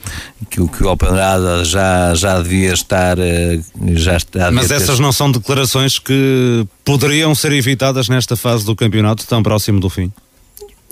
que, 0.49 0.61
o 0.61 0.67
que 0.67 0.83
o 0.83 0.89
Alpendrada 0.89 1.65
já, 1.65 2.15
já 2.15 2.41
devia 2.41 2.73
estar. 2.73 3.19
Eh, 3.19 3.59
já 3.91 4.17
está, 4.17 4.49
Mas 4.51 4.71
essas 4.71 4.97
ter... 4.97 5.01
não 5.01 5.11
são 5.11 5.31
declarações 5.31 5.99
que 5.99 6.65
poderiam 6.83 7.35
ser 7.35 7.51
evitadas 7.51 8.07
nesta 8.07 8.35
fase 8.35 8.65
do 8.65 8.75
campeonato 8.75 9.27
tão 9.27 9.43
próximo 9.43 9.79
do 9.79 9.89
fim? 9.89 10.11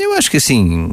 Eu 0.01 0.13
acho 0.13 0.31
que 0.31 0.37
assim, 0.37 0.89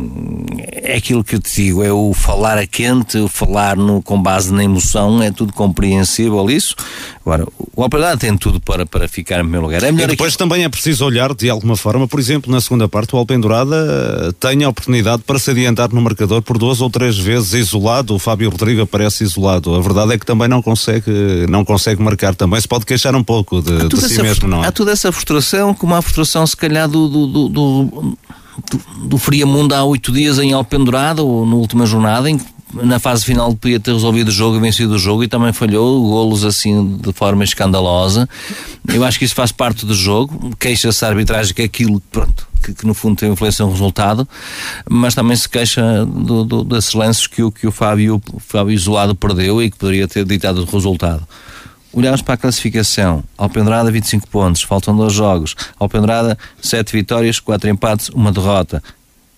é 0.82 0.96
aquilo 0.96 1.24
que 1.24 1.34
eu 1.34 1.40
te 1.40 1.54
digo, 1.54 1.82
é 1.82 1.90
o 1.90 2.12
falar 2.12 2.58
a 2.58 2.66
quente, 2.66 3.16
o 3.18 3.26
falar 3.26 3.76
no, 3.76 4.02
com 4.02 4.20
base 4.20 4.52
na 4.52 4.62
emoção, 4.62 5.22
é 5.22 5.30
tudo 5.30 5.52
compreensível 5.52 6.50
isso. 6.50 6.74
Agora, 7.20 7.46
o 7.74 7.82
Alperdade 7.82 8.20
tem 8.20 8.36
tudo 8.36 8.60
para, 8.60 8.84
para 8.84 9.08
ficar 9.08 9.42
no 9.42 9.48
meu 9.48 9.62
lugar. 9.62 9.82
É 9.82 9.90
melhor 9.90 10.08
e 10.08 10.10
depois 10.12 10.36
também 10.36 10.64
é 10.64 10.68
preciso 10.68 11.04
olhar 11.04 11.34
de 11.34 11.48
alguma 11.48 11.76
forma, 11.76 12.06
por 12.06 12.20
exemplo, 12.20 12.50
na 12.52 12.60
segunda 12.60 12.88
parte, 12.88 13.14
o 13.14 13.18
Alpendurada 13.18 13.76
eh, 13.76 14.32
tem 14.38 14.64
a 14.64 14.68
oportunidade 14.68 15.22
para 15.22 15.38
se 15.38 15.50
adiantar 15.50 15.92
no 15.92 16.00
marcador 16.00 16.42
por 16.42 16.58
duas 16.58 16.80
ou 16.80 16.90
três 16.90 17.18
vezes 17.18 17.52
isolado. 17.54 18.14
O 18.14 18.18
Fábio 18.18 18.50
Rodrigo 18.50 18.82
aparece 18.82 19.24
isolado. 19.24 19.74
A 19.74 19.80
verdade 19.80 20.12
é 20.14 20.18
que 20.18 20.26
também 20.26 20.48
não 20.48 20.62
consegue, 20.62 21.46
não 21.48 21.64
consegue 21.64 22.02
marcar. 22.02 22.34
Também 22.34 22.60
se 22.60 22.68
pode 22.68 22.84
queixar 22.84 23.14
um 23.14 23.24
pouco 23.24 23.62
de, 23.62 23.88
de 23.88 24.00
si 24.00 24.20
mesmo, 24.22 24.48
não 24.48 24.64
é? 24.64 24.68
Há 24.68 24.72
toda 24.72 24.92
essa 24.92 25.10
frustração, 25.12 25.74
como 25.74 25.94
há 25.94 26.02
frustração, 26.02 26.46
se 26.46 26.56
calhar, 26.56 26.88
do, 26.88 27.08
do, 27.08 27.26
do, 27.26 27.48
do 27.48 28.18
do, 28.70 29.08
do 29.08 29.18
Friamundo 29.18 29.74
há 29.74 29.84
oito 29.84 30.12
dias 30.12 30.38
em 30.38 30.52
Alpendurada, 30.52 31.22
ou 31.22 31.46
na 31.46 31.54
última 31.54 31.86
jornada, 31.86 32.28
em 32.28 32.38
que 32.38 32.46
na 32.74 32.98
fase 32.98 33.24
final 33.24 33.54
podia 33.54 33.80
ter 33.80 33.92
resolvido 33.92 34.28
o 34.28 34.32
jogo 34.32 34.56
e 34.56 34.60
vencido 34.60 34.94
o 34.94 34.98
jogo 34.98 35.24
e 35.24 35.28
também 35.28 35.52
falhou 35.52 36.02
golos 36.02 36.44
assim 36.44 36.98
de 36.98 37.12
forma 37.12 37.42
escandalosa. 37.42 38.28
Eu 38.86 39.04
acho 39.04 39.18
que 39.18 39.24
isso 39.24 39.34
faz 39.34 39.50
parte 39.50 39.86
do 39.86 39.94
jogo. 39.94 40.54
Queixa-se 40.58 41.04
a 41.04 41.08
arbitragem 41.08 41.54
que 41.54 41.62
é 41.62 41.64
aquilo 41.64 42.00
pronto, 42.12 42.46
que, 42.62 42.74
que, 42.74 42.86
no 42.86 42.92
fundo 42.92 43.16
tem 43.16 43.32
influência 43.32 43.64
no 43.64 43.70
resultado, 43.70 44.28
mas 44.88 45.14
também 45.14 45.36
se 45.36 45.48
queixa 45.48 46.04
do, 46.04 46.44
do, 46.44 46.64
desses 46.64 46.92
lances 46.92 47.26
que 47.26 47.42
o, 47.42 47.50
que 47.50 47.66
o 47.66 47.72
Fábio, 47.72 48.20
Fábio 48.38 48.74
isolado 48.74 49.14
perdeu 49.14 49.62
e 49.62 49.70
que 49.70 49.78
poderia 49.78 50.06
ter 50.06 50.24
ditado 50.24 50.62
o 50.62 50.64
resultado 50.64 51.26
olhamos 51.98 52.22
para 52.22 52.34
a 52.34 52.36
classificação, 52.36 53.24
Alpendrada 53.36 53.90
25 53.90 54.28
pontos, 54.28 54.62
faltam 54.62 54.96
dois 54.96 55.12
jogos, 55.12 55.56
Alpendrada 55.78 56.38
7 56.62 56.92
vitórias, 56.92 57.40
4 57.40 57.68
empates, 57.68 58.08
uma 58.10 58.30
derrota. 58.30 58.82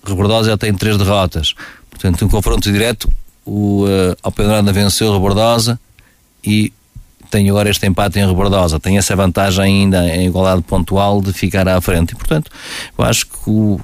Rebordosa 0.05 0.51
já 0.51 0.59
tem 0.59 0.75
3 0.75 0.99
derrotas. 0.99 1.55
Portanto, 1.88 2.25
um 2.25 2.29
confronto 2.29 2.70
direto, 2.70 3.11
o 3.46 3.85
uh, 3.85 4.16
Alpendrada 4.23 4.73
venceu 4.73 5.12
Rebordosa 5.12 5.81
e 6.44 6.73
tem 7.31 7.49
agora 7.49 7.70
este 7.70 7.87
empate 7.87 8.18
em 8.18 8.27
Rebordosa. 8.27 8.79
Tem 8.79 8.99
essa 8.99 9.16
vantagem 9.16 9.64
ainda 9.64 10.07
em 10.14 10.27
igualdade 10.27 10.62
pontual 10.62 11.23
de 11.23 11.33
ficar 11.33 11.66
à 11.66 11.81
frente. 11.81 12.12
E, 12.12 12.16
portanto, 12.16 12.51
eu 12.96 13.05
acho 13.05 13.27
que 13.27 13.38
o 13.46 13.81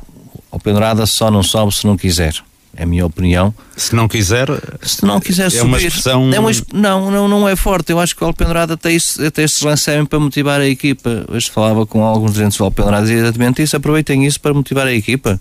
Alpendrada 0.51 1.07
só 1.07 1.31
não 1.31 1.43
sobe 1.43 1.75
se 1.75 1.87
não 1.87 1.97
quiser 1.97 2.35
é 2.77 2.83
a 2.83 2.87
minha 2.87 3.05
opinião. 3.07 3.55
Se 3.77 3.95
não 3.95 4.07
quiser, 4.07 4.49
se 4.83 5.05
não 5.05 5.19
quiser 5.19 5.47
é 5.47 5.51
subir, 5.51 5.65
uma 5.65 5.79
expressão... 5.79 6.31
é 6.33 6.39
uma, 6.39 6.51
não, 6.73 7.11
não, 7.11 7.29
não 7.29 7.49
é 7.49 7.57
forte. 7.57 7.91
Eu 7.91 7.99
acho 7.99 8.15
que 8.15 8.23
o 8.23 8.27
Alpendrada 8.27 8.75
até, 8.75 8.93
isso, 8.93 9.25
até 9.25 9.43
estes 9.43 9.63
lances 9.63 9.87
para 10.09 10.21
motivar 10.21 10.61
a 10.61 10.67
equipa. 10.67 11.25
Hoje 11.29 11.51
falava 11.51 11.87
com 11.87 12.05
alguns 12.05 12.33
dirigentes 12.33 12.59
do 12.59 12.65
Alpendrada 12.65 13.11
e 13.11 13.15
exatamente 13.15 13.63
isso. 13.63 13.77
Aproveitem 13.77 14.27
isso 14.27 14.41
para 14.41 14.53
motivar 14.53 14.87
a 14.87 14.93
equipa. 14.93 15.39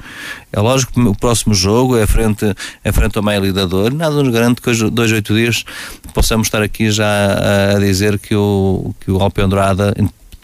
É 0.52 0.60
lógico 0.60 0.94
que 0.94 1.02
o 1.02 1.16
próximo 1.16 1.54
jogo 1.54 1.98
é 1.98 2.08
frente, 2.08 2.46
é 2.84 2.92
frente 2.92 3.18
ao 3.18 3.24
meio 3.24 3.42
lidador. 3.42 3.94
Nada 3.94 4.24
nos 4.24 4.34
garante 4.34 4.62
que 4.62 4.70
hoje, 4.70 4.90
dois, 4.90 5.12
oito 5.12 5.34
dias, 5.34 5.64
possamos 6.14 6.48
estar 6.48 6.62
aqui 6.62 6.90
já 6.90 7.06
a, 7.06 7.76
a 7.76 7.80
dizer 7.80 8.18
que 8.18 8.36
o, 8.36 8.94
que 9.02 9.12
o 9.12 9.22
Alpendrada 9.22 9.94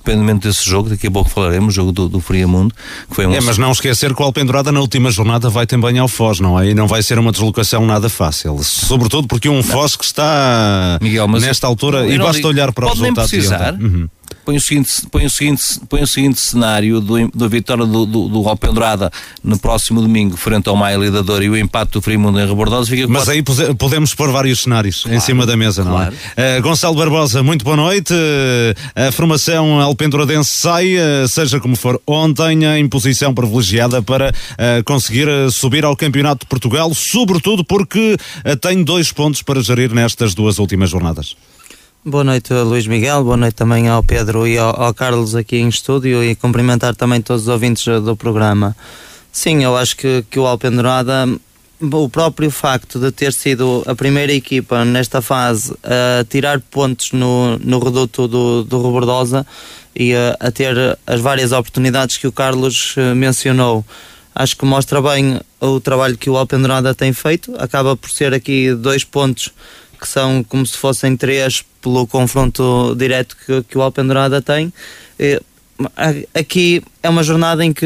independentemente 0.02 0.48
desse 0.48 0.68
jogo, 0.68 0.90
daqui 0.90 1.08
a 1.08 1.12
pouco 1.12 1.30
falaremos, 1.30 1.74
o 1.74 1.76
jogo 1.76 1.92
do, 1.92 2.10
do 2.10 2.20
Friamundo, 2.20 2.74
que 3.10 3.16
foi 3.16 3.26
um... 3.26 3.34
É, 3.34 3.40
mas 3.40 3.58
não 3.58 3.72
esquecer 3.72 4.14
que 4.14 4.22
o 4.22 4.26
Alpendurada 4.26 4.72
na 4.72 4.80
última 4.80 5.12
jornada 5.12 5.50
vai 5.50 5.66
também 5.66 5.98
ao 6.00 6.08
Foz, 6.08 6.40
não 6.40 6.60
é? 6.60 6.70
E 6.70 6.74
não 6.74 6.88
vai 6.88 7.02
ser 7.04 7.20
uma 7.20 7.32
deslocação 7.32 7.86
nada 7.86 8.10
fácil. 8.10 8.60
Sobretudo 8.64 9.28
porque 9.28 9.48
um 9.48 9.64
Foz 9.64 9.96
que 9.96 10.04
está 10.04 10.98
Miguel, 11.02 11.28
nesta 11.28 11.68
altura, 11.68 12.08
e 12.08 12.18
basta 12.18 12.34
digo, 12.34 12.50
olhar 12.50 12.74
para 12.74 12.88
os 12.88 13.00
resultados. 13.00 13.32
Precisar, 13.32 13.74
uhum 13.74 14.10
põe 14.46 14.58
o 14.58 14.62
seguinte, 14.62 14.92
põe 15.12 15.26
o 15.26 15.30
seguinte, 15.30 15.64
põe 15.90 16.02
o 16.02 16.08
seguinte 16.08 16.40
cenário 16.40 17.00
do, 17.00 17.28
da 17.30 17.48
vitória 17.48 17.86
do, 17.86 18.06
do, 18.06 18.28
do 18.28 18.50
Alpendrada 18.50 19.12
no 19.44 19.58
próximo 19.58 20.02
domingo 20.02 20.36
frente 20.38 20.68
ao 20.68 20.76
Maia 20.76 20.98
Lidador 20.98 21.44
e 21.44 21.50
o 21.50 21.58
empate 21.58 21.92
do 21.94 22.02
Frimundo 22.02 22.40
em 22.40 22.48
Rebordosa 22.48 22.90
fica 22.90 23.08
Mas 23.08 23.30
aí 23.30 23.44
podemos 23.78 24.14
pôr 24.14 24.32
vários 24.32 24.62
cenários 24.62 25.04
claro, 25.04 25.18
em 25.18 25.20
cima 25.20 25.46
da 25.46 25.56
mesa, 25.56 25.84
não 25.84 25.92
claro. 25.92 26.14
é? 26.36 26.60
Uh, 26.60 26.62
Gonçalo 26.62 26.96
Barbosa, 26.96 27.44
muito 27.44 27.64
boa 27.64 27.78
noite. 27.78 28.14
Uh, 28.14 29.08
a 29.08 29.12
formação 29.12 29.80
Alpenduradense 29.80 30.54
sai, 30.54 30.96
uh, 30.96 31.28
seja 31.28 31.60
como 31.60 31.76
for, 31.76 32.02
ontem 32.06 32.64
em 32.64 32.88
posição 32.88 33.34
privilegiada 33.34 34.02
para 34.02 34.34
conseguir 34.86 35.28
subir 35.52 35.86
ao 35.86 35.96
Campeonato 35.96 36.46
de 36.46 36.50
Portugal, 36.50 36.94
sobretudo 36.94 37.64
porque 37.64 38.18
tem 38.62 38.84
dois 38.84 39.12
pontos 39.12 39.42
para 39.42 39.62
gerir 39.62 39.94
nestas 39.94 40.34
duas 40.34 40.60
últimas 40.60 40.90
jornadas. 40.90 41.36
Boa 42.04 42.24
noite, 42.24 42.52
Luís 42.52 42.88
Miguel. 42.88 43.24
Boa 43.24 43.38
noite 43.38 43.54
também 43.54 43.88
ao 43.88 44.02
Pedro 44.02 44.48
e 44.48 44.58
ao, 44.58 44.82
ao, 44.82 44.92
Carlos 44.92 45.36
aqui 45.36 45.58
em 45.58 45.70
estúdio 45.70 46.24
e 46.24 46.34
cumprimentar 46.34 46.96
também 46.96 47.22
todos 47.22 47.44
os 47.44 47.48
ouvintes 47.48 47.86
do 47.86 48.16
programa. 48.16 48.76
Sim, 49.32 49.64
eu 49.64 49.78
acho 49.78 49.96
que, 49.96 50.26
que 50.28 50.40
o 50.40 50.48
Alpendurada, 50.48 51.30
o 51.80 52.10
próprio 52.10 52.50
facto 52.50 52.98
de 52.98 53.12
ter 53.12 53.32
sido 53.32 53.84
a 53.86 53.94
primeira 53.94 54.34
equipa 54.34 54.84
nesta 54.84 55.22
fase 55.22 55.76
a 55.84 56.26
tirar 56.28 56.60
pontos 56.60 57.12
no, 57.12 57.60
no 57.60 57.78
reduto 57.78 58.28
do, 58.28 58.64
do 58.64 58.80
Robordosa 58.80 59.46
e 59.96 60.16
a, 60.16 60.36
a 60.40 60.50
ter 60.50 60.76
as 61.06 61.22
várias 61.22 61.52
oportunidades 61.52 62.18
que 62.18 62.26
o 62.26 62.32
Carlos 62.32 62.96
eh, 62.98 63.14
mencionou, 63.14 63.86
acho 64.34 64.58
que 64.58 64.66
mostra 64.66 65.00
bem 65.04 65.40
o 65.60 65.80
trabalho 65.80 66.18
que 66.18 66.32
o 66.32 66.36
Alpendurada 66.36 66.96
tem 66.96 67.14
feito. 67.14 67.54
Acaba 67.60 67.96
por 67.96 68.10
ser 68.10 68.34
aqui 68.34 68.74
dois 68.74 69.04
pontos 69.04 69.54
que 70.02 70.08
são 70.08 70.44
como 70.44 70.66
se 70.66 70.76
fossem 70.76 71.16
três 71.16 71.64
pelo 71.80 72.08
confronto 72.08 72.96
direto 72.98 73.38
que, 73.46 73.62
que 73.64 73.78
o 73.78 73.82
Alpendurada 73.82 74.42
tem. 74.42 74.74
Aqui 76.34 76.84
é 77.04 77.10
uma 77.10 77.24
jornada 77.24 77.64
em 77.64 77.72
que 77.72 77.86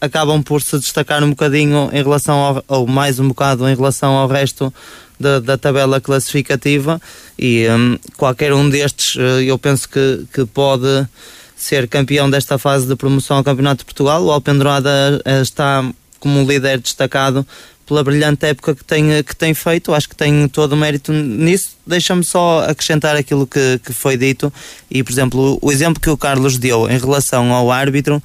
acabam 0.00 0.42
por 0.42 0.60
se 0.60 0.78
destacar 0.78 1.22
um 1.24 1.30
bocadinho 1.30 1.88
em 1.92 2.02
relação 2.02 2.36
ao, 2.38 2.64
ou 2.66 2.86
mais 2.86 3.18
um 3.18 3.28
bocado 3.28 3.68
em 3.68 3.74
relação 3.74 4.12
ao 4.12 4.28
resto 4.28 4.72
da, 5.18 5.38
da 5.38 5.56
tabela 5.56 6.00
classificativa 6.00 7.00
e 7.38 7.66
um, 7.70 7.96
qualquer 8.16 8.52
um 8.52 8.68
destes 8.68 9.16
eh, 9.16 9.44
eu 9.44 9.56
penso 9.56 9.88
que, 9.88 10.26
que 10.34 10.44
pode 10.44 11.06
ser 11.56 11.86
campeão 11.86 12.28
desta 12.28 12.58
fase 12.58 12.86
de 12.88 12.96
promoção 12.96 13.36
ao 13.36 13.44
Campeonato 13.44 13.78
de 13.78 13.84
Portugal. 13.84 14.24
O 14.24 14.32
Alpendurada 14.32 15.22
eh, 15.24 15.40
está 15.40 15.84
como 16.18 16.44
líder 16.44 16.80
destacado 16.80 17.46
pela 17.86 18.04
brilhante 18.04 18.46
época 18.46 18.74
que 18.74 18.84
tem, 18.84 19.22
que 19.22 19.34
tem 19.34 19.54
feito, 19.54 19.94
acho 19.94 20.08
que 20.08 20.16
tem 20.16 20.48
todo 20.48 20.72
o 20.72 20.76
mérito 20.76 21.12
nisso. 21.12 21.76
Deixa-me 21.86 22.24
só 22.24 22.64
acrescentar 22.68 23.16
aquilo 23.16 23.46
que, 23.46 23.80
que 23.84 23.92
foi 23.92 24.16
dito 24.16 24.52
e, 24.90 25.02
por 25.02 25.12
exemplo, 25.12 25.58
o 25.60 25.72
exemplo 25.72 26.00
que 26.00 26.10
o 26.10 26.16
Carlos 26.16 26.58
deu 26.58 26.88
em 26.88 26.98
relação 26.98 27.52
ao 27.52 27.70
árbitro. 27.70 28.22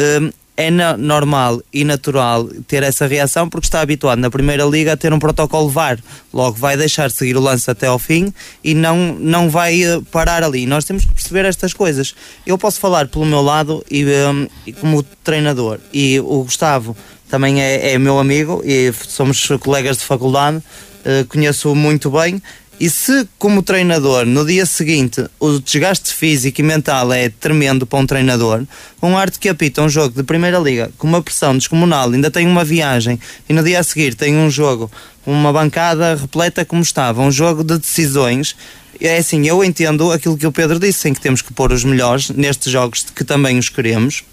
Um, 0.00 0.30
é 0.56 0.70
normal 0.70 1.60
e 1.72 1.84
natural 1.84 2.48
ter 2.66 2.82
essa 2.82 3.06
reação 3.06 3.48
porque 3.48 3.66
está 3.66 3.80
habituado 3.80 4.18
na 4.18 4.30
Primeira 4.30 4.64
Liga 4.64 4.92
a 4.92 4.96
ter 4.96 5.12
um 5.12 5.18
protocolo 5.18 5.68
VAR. 5.68 5.98
Logo 6.32 6.56
vai 6.56 6.76
deixar 6.76 7.08
de 7.08 7.16
seguir 7.16 7.36
o 7.36 7.40
lance 7.40 7.68
até 7.70 7.86
ao 7.86 7.98
fim 7.98 8.32
e 8.62 8.74
não, 8.74 9.16
não 9.18 9.50
vai 9.50 9.82
eh, 9.82 10.00
parar 10.12 10.44
ali. 10.44 10.64
Nós 10.64 10.84
temos 10.84 11.04
que 11.04 11.12
perceber 11.12 11.44
estas 11.44 11.72
coisas. 11.72 12.14
Eu 12.46 12.56
posso 12.56 12.78
falar 12.78 13.08
pelo 13.08 13.26
meu 13.26 13.42
lado 13.42 13.84
e, 13.90 14.04
um, 14.04 14.48
e 14.64 14.72
como 14.72 15.02
treinador. 15.24 15.80
E 15.92 16.20
o 16.20 16.44
Gustavo 16.44 16.96
também 17.28 17.60
é, 17.60 17.92
é 17.92 17.98
meu 17.98 18.18
amigo 18.20 18.62
e 18.64 18.92
somos 19.08 19.48
colegas 19.60 19.96
de 19.96 20.04
faculdade, 20.04 20.58
uh, 20.58 21.26
conheço-o 21.26 21.74
muito 21.74 22.10
bem 22.10 22.40
e 22.78 22.90
se, 22.90 23.28
como 23.38 23.62
treinador, 23.62 24.26
no 24.26 24.44
dia 24.44 24.66
seguinte 24.66 25.24
o 25.38 25.58
desgaste 25.60 26.12
físico 26.12 26.60
e 26.60 26.64
mental 26.64 27.12
é 27.12 27.28
tremendo 27.28 27.86
para 27.86 27.98
um 27.98 28.06
treinador, 28.06 28.64
um 29.02 29.16
arte 29.16 29.38
que 29.38 29.48
apita 29.48 29.80
um 29.82 29.88
jogo 29.88 30.14
de 30.16 30.22
Primeira 30.22 30.58
Liga 30.58 30.90
com 30.98 31.06
uma 31.06 31.22
pressão 31.22 31.56
descomunal, 31.56 32.10
ainda 32.10 32.30
tem 32.30 32.46
uma 32.46 32.64
viagem 32.64 33.18
e 33.48 33.52
no 33.52 33.62
dia 33.62 33.80
a 33.80 33.82
seguir 33.82 34.14
tem 34.14 34.36
um 34.36 34.50
jogo, 34.50 34.90
uma 35.24 35.52
bancada 35.52 36.16
repleta 36.16 36.64
como 36.64 36.82
estava, 36.82 37.22
um 37.22 37.30
jogo 37.30 37.62
de 37.62 37.78
decisões. 37.78 38.56
É 39.00 39.18
assim, 39.18 39.46
eu 39.46 39.62
entendo 39.64 40.12
aquilo 40.12 40.36
que 40.36 40.46
o 40.46 40.52
Pedro 40.52 40.78
disse, 40.78 41.08
em 41.08 41.14
que 41.14 41.20
temos 41.20 41.42
que 41.42 41.52
pôr 41.52 41.72
os 41.72 41.84
melhores 41.84 42.30
nestes 42.30 42.72
jogos 42.72 43.04
que 43.14 43.24
também 43.24 43.58
os 43.58 43.68
queremos 43.68 44.24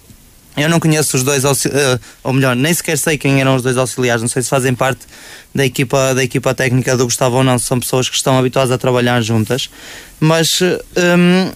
eu 0.56 0.68
não 0.68 0.78
conheço 0.78 1.16
os 1.16 1.22
dois, 1.22 1.44
uh, 1.44 2.00
ou 2.22 2.32
melhor, 2.32 2.54
nem 2.54 2.72
sequer 2.72 2.98
sei 2.98 3.16
quem 3.16 3.40
eram 3.40 3.56
os 3.56 3.62
dois 3.62 3.76
auxiliares, 3.76 4.22
não 4.22 4.28
sei 4.28 4.42
se 4.42 4.48
fazem 4.48 4.74
parte 4.74 5.00
da 5.54 5.64
equipa, 5.64 6.14
da 6.14 6.22
equipa 6.22 6.54
técnica 6.54 6.96
do 6.96 7.04
Gustavo 7.04 7.36
ou 7.36 7.44
não, 7.44 7.58
são 7.58 7.80
pessoas 7.80 8.08
que 8.08 8.16
estão 8.16 8.38
habituadas 8.38 8.70
a 8.70 8.78
trabalhar 8.78 9.20
juntas, 9.22 9.70
mas 10.20 10.60
um, 10.60 11.50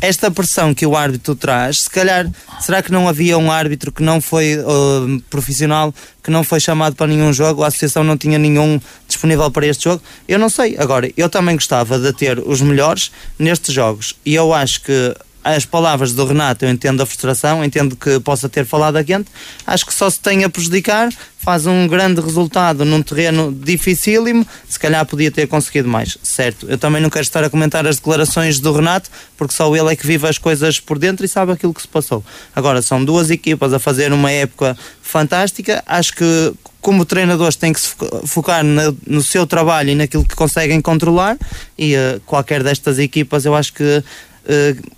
esta 0.00 0.30
pressão 0.30 0.72
que 0.72 0.86
o 0.86 0.96
árbitro 0.96 1.34
traz, 1.34 1.82
se 1.82 1.90
calhar, 1.90 2.30
será 2.60 2.82
que 2.82 2.92
não 2.92 3.08
havia 3.08 3.36
um 3.36 3.50
árbitro 3.50 3.90
que 3.90 4.02
não 4.02 4.20
foi 4.20 4.56
uh, 4.58 5.20
profissional, 5.28 5.92
que 6.22 6.30
não 6.30 6.44
foi 6.44 6.60
chamado 6.60 6.94
para 6.94 7.06
nenhum 7.06 7.32
jogo, 7.32 7.64
a 7.64 7.66
associação 7.66 8.04
não 8.04 8.16
tinha 8.16 8.38
nenhum 8.38 8.80
disponível 9.06 9.50
para 9.50 9.66
este 9.66 9.84
jogo? 9.84 10.02
Eu 10.28 10.38
não 10.38 10.48
sei. 10.48 10.76
Agora, 10.78 11.10
eu 11.16 11.28
também 11.28 11.56
gostava 11.56 11.98
de 11.98 12.12
ter 12.12 12.38
os 12.38 12.60
melhores 12.60 13.10
nestes 13.38 13.74
jogos 13.74 14.14
e 14.24 14.34
eu 14.34 14.52
acho 14.54 14.82
que 14.82 15.14
as 15.42 15.64
palavras 15.64 16.12
do 16.12 16.24
Renato, 16.24 16.64
eu 16.64 16.70
entendo 16.70 17.02
a 17.02 17.06
frustração, 17.06 17.64
entendo 17.64 17.96
que 17.96 18.18
possa 18.20 18.48
ter 18.48 18.64
falado 18.64 18.96
a 18.96 19.04
quente, 19.04 19.30
acho 19.66 19.86
que 19.86 19.94
só 19.94 20.10
se 20.10 20.20
tem 20.20 20.44
a 20.44 20.48
prejudicar, 20.48 21.10
faz 21.38 21.66
um 21.66 21.86
grande 21.86 22.20
resultado 22.20 22.84
num 22.84 23.02
terreno 23.02 23.52
dificílimo, 23.52 24.46
se 24.68 24.78
calhar 24.78 25.04
podia 25.06 25.30
ter 25.30 25.46
conseguido 25.46 25.88
mais, 25.88 26.18
certo? 26.22 26.66
Eu 26.68 26.76
também 26.76 27.00
não 27.00 27.08
quero 27.08 27.22
estar 27.22 27.42
a 27.42 27.48
comentar 27.48 27.86
as 27.86 27.96
declarações 27.96 28.60
do 28.60 28.72
Renato, 28.72 29.10
porque 29.36 29.54
só 29.54 29.74
ele 29.74 29.92
é 29.92 29.96
que 29.96 30.06
vive 30.06 30.26
as 30.26 30.38
coisas 30.38 30.80
por 30.80 30.98
dentro 30.98 31.24
e 31.24 31.28
sabe 31.28 31.52
aquilo 31.52 31.72
que 31.72 31.82
se 31.82 31.88
passou. 31.88 32.24
Agora, 32.54 32.82
são 32.82 33.04
duas 33.04 33.30
equipas 33.30 33.72
a 33.72 33.78
fazer 33.78 34.12
uma 34.12 34.30
época 34.30 34.76
fantástica, 35.00 35.82
acho 35.86 36.14
que 36.14 36.54
como 36.80 37.04
treinadores 37.04 37.56
têm 37.56 37.72
que 37.72 37.80
se 37.80 37.94
focar 38.26 38.64
no, 38.64 38.96
no 39.06 39.22
seu 39.22 39.46
trabalho 39.46 39.90
e 39.90 39.94
naquilo 39.94 40.24
que 40.24 40.34
conseguem 40.34 40.80
controlar. 40.80 41.36
E 41.76 41.94
uh, 41.96 42.20
qualquer 42.24 42.62
destas 42.62 42.98
equipas 42.98 43.44
eu 43.44 43.54
acho 43.54 43.72
que 43.72 43.84
uh, 43.84 44.97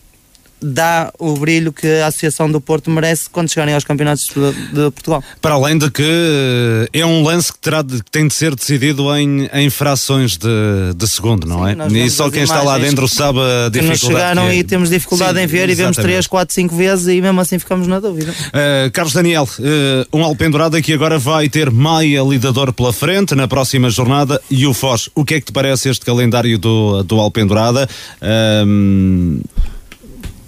dá 0.60 1.12
o 1.18 1.34
brilho 1.34 1.72
que 1.72 1.86
a 2.00 2.08
Associação 2.08 2.50
do 2.50 2.60
Porto 2.60 2.90
merece 2.90 3.28
quando 3.30 3.48
chegarem 3.48 3.74
aos 3.74 3.84
campeonatos 3.84 4.26
de, 4.26 4.52
de 4.52 4.90
Portugal. 4.90 5.22
Para 5.40 5.54
além 5.54 5.78
de 5.78 5.90
que 5.90 6.88
é 6.92 7.04
um 7.04 7.22
lance 7.22 7.52
que, 7.52 7.58
terá 7.58 7.82
de, 7.82 8.02
que 8.02 8.10
tem 8.10 8.26
de 8.26 8.34
ser 8.34 8.54
decidido 8.54 9.14
em, 9.16 9.48
em 9.52 9.70
frações 9.70 10.36
de, 10.36 10.48
de 10.94 11.08
segundo, 11.08 11.46
não 11.46 11.64
Sim, 11.64 12.00
é? 12.00 12.04
E 12.04 12.10
só 12.10 12.30
quem 12.30 12.42
está 12.42 12.62
lá 12.62 12.78
dentro 12.78 13.08
sabe 13.08 13.38
a 13.38 13.68
dificuldade. 13.68 13.80
Que 13.80 13.88
nos 13.88 14.00
chegaram 14.00 14.42
que 14.42 14.52
é. 14.52 14.56
e 14.56 14.64
temos 14.64 14.90
dificuldade 14.90 15.38
Sim, 15.38 15.44
em 15.44 15.46
ver 15.46 15.68
exatamente. 15.68 15.72
e 15.72 15.82
vemos 15.82 15.96
3, 15.96 16.26
4, 16.26 16.54
5 16.54 16.76
vezes 16.76 17.08
e 17.08 17.20
mesmo 17.20 17.40
assim 17.40 17.58
ficamos 17.58 17.86
na 17.86 18.00
dúvida. 18.00 18.32
Uh, 18.32 18.90
Carlos 18.92 19.14
Daniel, 19.14 19.48
uh, 19.58 20.18
um 20.18 20.24
alpendurado 20.24 20.80
que 20.82 20.92
agora 20.92 21.18
vai 21.18 21.48
ter 21.48 21.70
Maia 21.70 22.22
lidador 22.22 22.72
pela 22.72 22.92
frente 22.92 23.34
na 23.34 23.48
próxima 23.48 23.90
jornada 23.90 24.40
e 24.50 24.66
o 24.66 24.74
Foz. 24.74 25.08
O 25.14 25.24
que 25.24 25.34
é 25.34 25.40
que 25.40 25.46
te 25.46 25.52
parece 25.52 25.88
este 25.88 26.04
calendário 26.04 26.58
do, 26.58 27.02
do 27.02 27.18
Alpendurada? 27.18 27.88
Uh, 28.20 29.40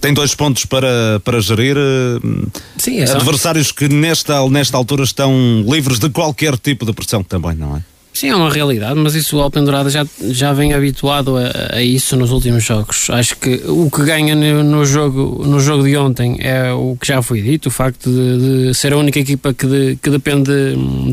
tem 0.02 0.12
dois 0.12 0.34
pontos 0.34 0.66
para, 0.66 1.20
para 1.24 1.40
gerir. 1.40 1.76
Eh, 1.78 2.50
Sim, 2.76 2.98
é 2.98 3.04
adversários 3.04 3.70
que 3.70 3.88
nesta, 3.88 4.46
nesta 4.50 4.76
altura 4.76 5.04
estão 5.04 5.64
livres 5.66 5.98
de 6.00 6.10
qualquer 6.10 6.58
tipo 6.58 6.84
de 6.84 6.92
pressão 6.92 7.22
também, 7.22 7.54
não 7.54 7.76
é? 7.76 7.82
Sim, 8.12 8.28
é 8.28 8.36
uma 8.36 8.50
realidade, 8.50 8.94
mas 8.96 9.14
isso 9.14 9.38
o 9.38 9.40
Alpendurada 9.40 9.88
já, 9.88 10.04
já 10.20 10.52
vem 10.52 10.74
habituado 10.74 11.34
a, 11.38 11.76
a, 11.76 11.82
isso 11.82 12.14
nos 12.14 12.30
últimos 12.30 12.62
jogos. 12.62 13.08
Acho 13.08 13.36
que 13.36 13.62
o 13.66 13.90
que 13.90 14.02
ganha 14.04 14.34
no, 14.34 14.62
no, 14.62 14.84
jogo, 14.84 15.46
no 15.46 15.58
jogo 15.58 15.84
de 15.84 15.96
ontem 15.96 16.36
é 16.40 16.72
o 16.72 16.94
que 17.00 17.06
já 17.06 17.22
foi 17.22 17.40
dito, 17.40 17.66
o 17.68 17.70
facto 17.70 18.10
de, 18.10 18.66
de 18.68 18.74
ser 18.74 18.92
a 18.92 18.98
única 18.98 19.18
equipa 19.18 19.54
que, 19.54 19.66
de, 19.66 19.96
que 20.02 20.10
depende 20.10 20.52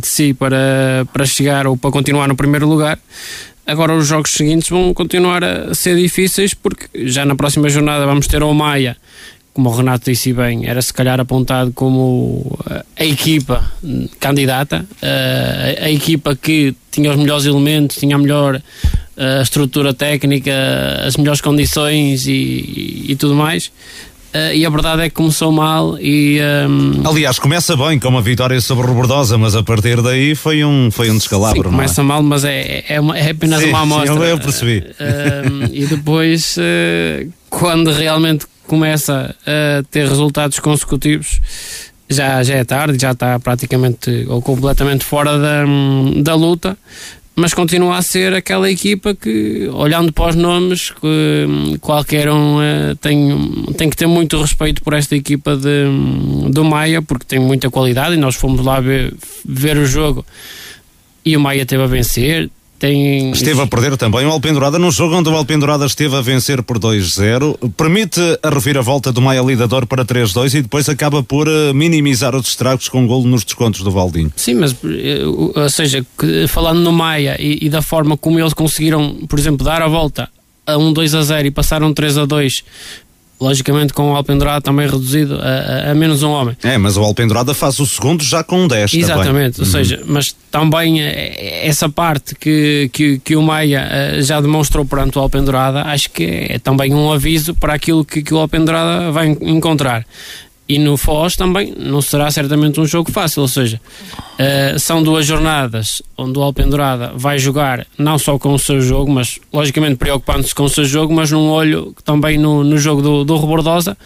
de 0.01 0.07
si 0.07 0.33
para, 0.33 1.07
para 1.13 1.25
chegar 1.25 1.67
ou 1.67 1.77
para 1.77 1.89
continuar 1.89 2.27
no 2.27 2.35
primeiro 2.35 2.67
lugar. 2.67 2.99
Agora 3.69 3.95
os 3.95 4.07
jogos 4.07 4.31
seguintes 4.31 4.67
vão 4.67 4.95
continuar 4.95 5.43
a 5.43 5.75
ser 5.75 5.95
difíceis 5.95 6.55
porque 6.55 6.87
já 7.05 7.23
na 7.23 7.35
próxima 7.35 7.69
jornada 7.69 8.03
vamos 8.03 8.25
ter 8.25 8.41
o 8.41 8.51
Maia, 8.51 8.97
como 9.53 9.69
o 9.69 9.75
Renato 9.75 10.09
disse 10.09 10.33
bem, 10.33 10.65
era 10.67 10.81
se 10.81 10.91
calhar 10.91 11.19
apontado 11.19 11.71
como 11.73 12.57
eh, 12.67 12.83
a 12.97 13.05
equipa 13.05 13.71
candidata, 14.19 14.83
eh, 15.03 15.81
a, 15.83 15.91
equipa 15.91 16.35
que 16.35 16.73
tinha 16.89 17.11
os 17.11 17.17
melhores 17.17 17.45
elementos, 17.45 17.97
tinha 17.97 18.15
a 18.15 18.19
melhor 18.19 18.59
eh, 19.17 19.41
estrutura 19.43 19.93
técnica, 19.93 20.51
as 21.05 21.15
melhores 21.15 21.39
condições 21.41 22.25
e, 22.25 23.05
e 23.09 23.15
tudo 23.17 23.35
mais. 23.35 23.71
Uh, 24.29 24.53
e 24.53 24.63
a 24.63 24.69
verdade 24.69 25.01
é 25.01 25.09
que 25.09 25.15
começou 25.15 25.51
mal 25.51 25.97
e 25.99 26.39
um... 26.69 27.07
aliás 27.07 27.39
começa 27.39 27.75
bem 27.75 27.97
com 27.97 28.09
uma 28.09 28.21
vitória 28.21 28.61
sobre 28.61 28.85
o 28.85 28.93
Bordosa 28.93 29.39
mas 29.39 29.55
a 29.55 29.63
partir 29.63 30.03
daí 30.03 30.35
foi 30.35 30.63
um 30.63 30.91
foi 30.91 31.09
um 31.09 31.17
descalabro 31.17 31.63
sim, 31.63 31.69
começa 31.71 32.01
é? 32.01 32.03
mal 32.03 32.21
mas 32.21 32.43
é, 32.43 32.85
é, 32.87 32.99
uma, 32.99 33.17
é 33.17 33.31
apenas 33.31 33.59
sim, 33.59 33.69
uma 33.69 33.81
amostra. 33.81 34.13
sim, 34.13 34.21
eu 34.21 34.37
percebi. 34.37 34.77
Uh, 34.79 35.73
e 35.73 35.85
depois 35.87 36.57
uh, 36.57 37.31
quando 37.49 37.91
realmente 37.91 38.45
começa 38.67 39.35
a 39.47 39.83
ter 39.89 40.07
resultados 40.07 40.59
consecutivos 40.59 41.41
já, 42.07 42.43
já 42.43 42.55
é 42.55 42.63
tarde, 42.63 42.99
já 42.99 43.11
está 43.11 43.39
praticamente 43.39 44.25
ou 44.27 44.41
completamente 44.41 45.05
fora 45.05 45.37
da, 45.37 45.63
da 46.21 46.35
luta 46.35 46.77
mas 47.39 47.53
continua 47.53 47.97
a 47.97 48.01
ser 48.01 48.33
aquela 48.33 48.69
equipa 48.69 49.15
que, 49.15 49.69
olhando 49.71 50.11
para 50.11 50.31
os 50.31 50.35
nomes, 50.35 50.91
que 50.91 51.77
qualquer 51.79 52.29
um 52.29 52.57
uh, 52.57 52.95
tem, 52.99 53.63
tem 53.77 53.89
que 53.89 53.95
ter 53.95 54.07
muito 54.07 54.39
respeito 54.41 54.83
por 54.83 54.93
esta 54.93 55.15
equipa 55.15 55.55
de, 55.55 56.49
do 56.51 56.65
Maia, 56.65 57.01
porque 57.01 57.25
tem 57.25 57.39
muita 57.39 57.69
qualidade 57.69 58.15
e 58.15 58.17
nós 58.17 58.35
fomos 58.35 58.63
lá 58.63 58.81
ver, 58.81 59.13
ver 59.45 59.77
o 59.77 59.85
jogo 59.85 60.25
e 61.23 61.37
o 61.37 61.39
Maia 61.39 61.65
teve 61.65 61.81
a 61.81 61.87
vencer, 61.87 62.49
tem... 62.79 63.31
Esteve 63.31 63.61
a 63.61 63.67
perder 63.67 63.97
também 63.97 64.25
o 64.25 64.31
Alpendurada 64.31 64.79
no 64.79 64.89
jogo 64.89 65.15
onde 65.15 65.29
o 65.29 65.35
Alpendurada 65.35 65.85
esteve 65.85 66.15
a 66.15 66.21
vencer 66.21 66.63
por 66.63 66.79
2-0. 66.79 67.71
Permite 67.75 68.21
a 68.41 68.49
reviravolta 68.49 69.11
do 69.11 69.21
Maia 69.21 69.41
Lidador 69.41 69.85
para 69.85 70.05
3-2 70.05 70.55
e 70.55 70.61
depois 70.61 70.87
acaba 70.87 71.21
por 71.21 71.47
eh, 71.47 71.73
minimizar 71.73 72.33
os 72.35 72.47
estragos 72.47 72.87
com 72.87 73.01
um 73.01 73.07
golo 73.07 73.27
nos 73.27 73.43
descontos 73.43 73.81
do 73.81 73.91
Valdinho. 73.91 74.31
Sim, 74.35 74.55
mas, 74.55 74.73
eh, 74.83 75.21
ou 75.25 75.69
seja, 75.69 76.05
falando 76.47 76.79
no 76.79 76.93
Maia 76.93 77.35
e, 77.39 77.59
e 77.61 77.69
da 77.69 77.81
forma 77.81 78.15
como 78.15 78.39
eles 78.39 78.53
conseguiram, 78.53 79.17
por 79.27 79.37
exemplo, 79.37 79.65
dar 79.65 79.81
a 79.81 79.87
volta 79.87 80.29
a 80.65 80.77
um 80.77 80.93
2 80.93 81.15
a 81.15 81.21
0 81.21 81.47
e 81.47 81.51
passaram 81.51 81.93
3 81.93 82.19
a 82.19 82.25
2 82.25 82.63
logicamente 83.39 83.93
com 83.93 84.11
o 84.11 84.15
Alpendurada 84.15 84.61
também 84.61 84.87
reduzido 84.87 85.35
a, 85.35 85.87
a, 85.89 85.91
a, 85.91 85.95
menos 85.95 86.23
um 86.23 86.29
homem. 86.29 86.57
É, 86.61 86.77
mas 86.77 86.97
o 86.97 87.01
Alpendurada 87.01 87.53
faz 87.53 87.79
o 87.79 87.85
segundo 87.85 88.23
já 88.23 88.43
com 88.43 88.63
um 88.63 88.67
10 88.67 88.93
Exatamente, 88.93 89.57
também. 89.57 89.59
ou 89.59 89.65
uhum. 89.65 89.71
seja, 89.71 90.03
mas 90.05 90.35
também 90.51 91.01
eh, 91.01 91.65
essa 91.65 91.87
parte 91.87 92.35
que, 92.35 92.89
que, 92.91 93.19
que 93.19 93.35
o 93.35 93.41
Maia 93.41 93.87
eh, 93.89 94.21
já 94.21 94.41
demonstrou 94.41 94.83
perante 94.83 95.17
o 95.17 95.21
Alpendurada, 95.21 95.83
acho 95.83 96.09
que 96.09 96.23
é 96.49 96.59
também 96.59 96.93
um 96.93 97.11
aviso 97.11 97.55
para 97.55 97.73
aquilo 97.73 98.03
que, 98.03 98.21
que 98.21 98.33
o 98.33 98.37
Alpendurada 98.37 99.11
vai 99.11 99.27
encontrar. 99.27 100.05
E 100.69 100.77
no 100.77 100.95
Foz 100.97 101.35
também 101.35 101.73
não 101.75 101.99
será 101.99 102.29
certamente 102.29 102.79
um 102.79 102.85
jogo 102.85 103.11
fácil, 103.11 103.41
ou 103.41 103.47
seja, 103.47 103.81
uh, 104.13 104.77
são 104.77 105.01
duas 105.01 105.25
jornadas 105.25 105.99
onde 106.15 106.37
o 106.37 106.43
Alpendurada 106.43 107.11
vai 107.15 107.39
jogar 107.39 107.87
não 107.97 108.19
só 108.19 108.37
com 108.37 108.53
o 108.53 108.59
seu 108.59 108.79
jogo, 108.79 109.11
mas 109.11 109.39
logicamente 109.51 109.95
preocupando-se 109.95 110.53
com 110.53 110.63
o 110.63 110.69
seu 110.69 110.85
jogo, 110.85 111.11
mas 111.11 111.31
num 111.31 111.49
olho 111.49 111.95
também 112.05 112.37
no, 112.37 112.63
no 112.63 112.77
jogo 112.77 113.01
do, 113.01 113.25
do 113.25 113.35
Rebordosa, 113.35 113.97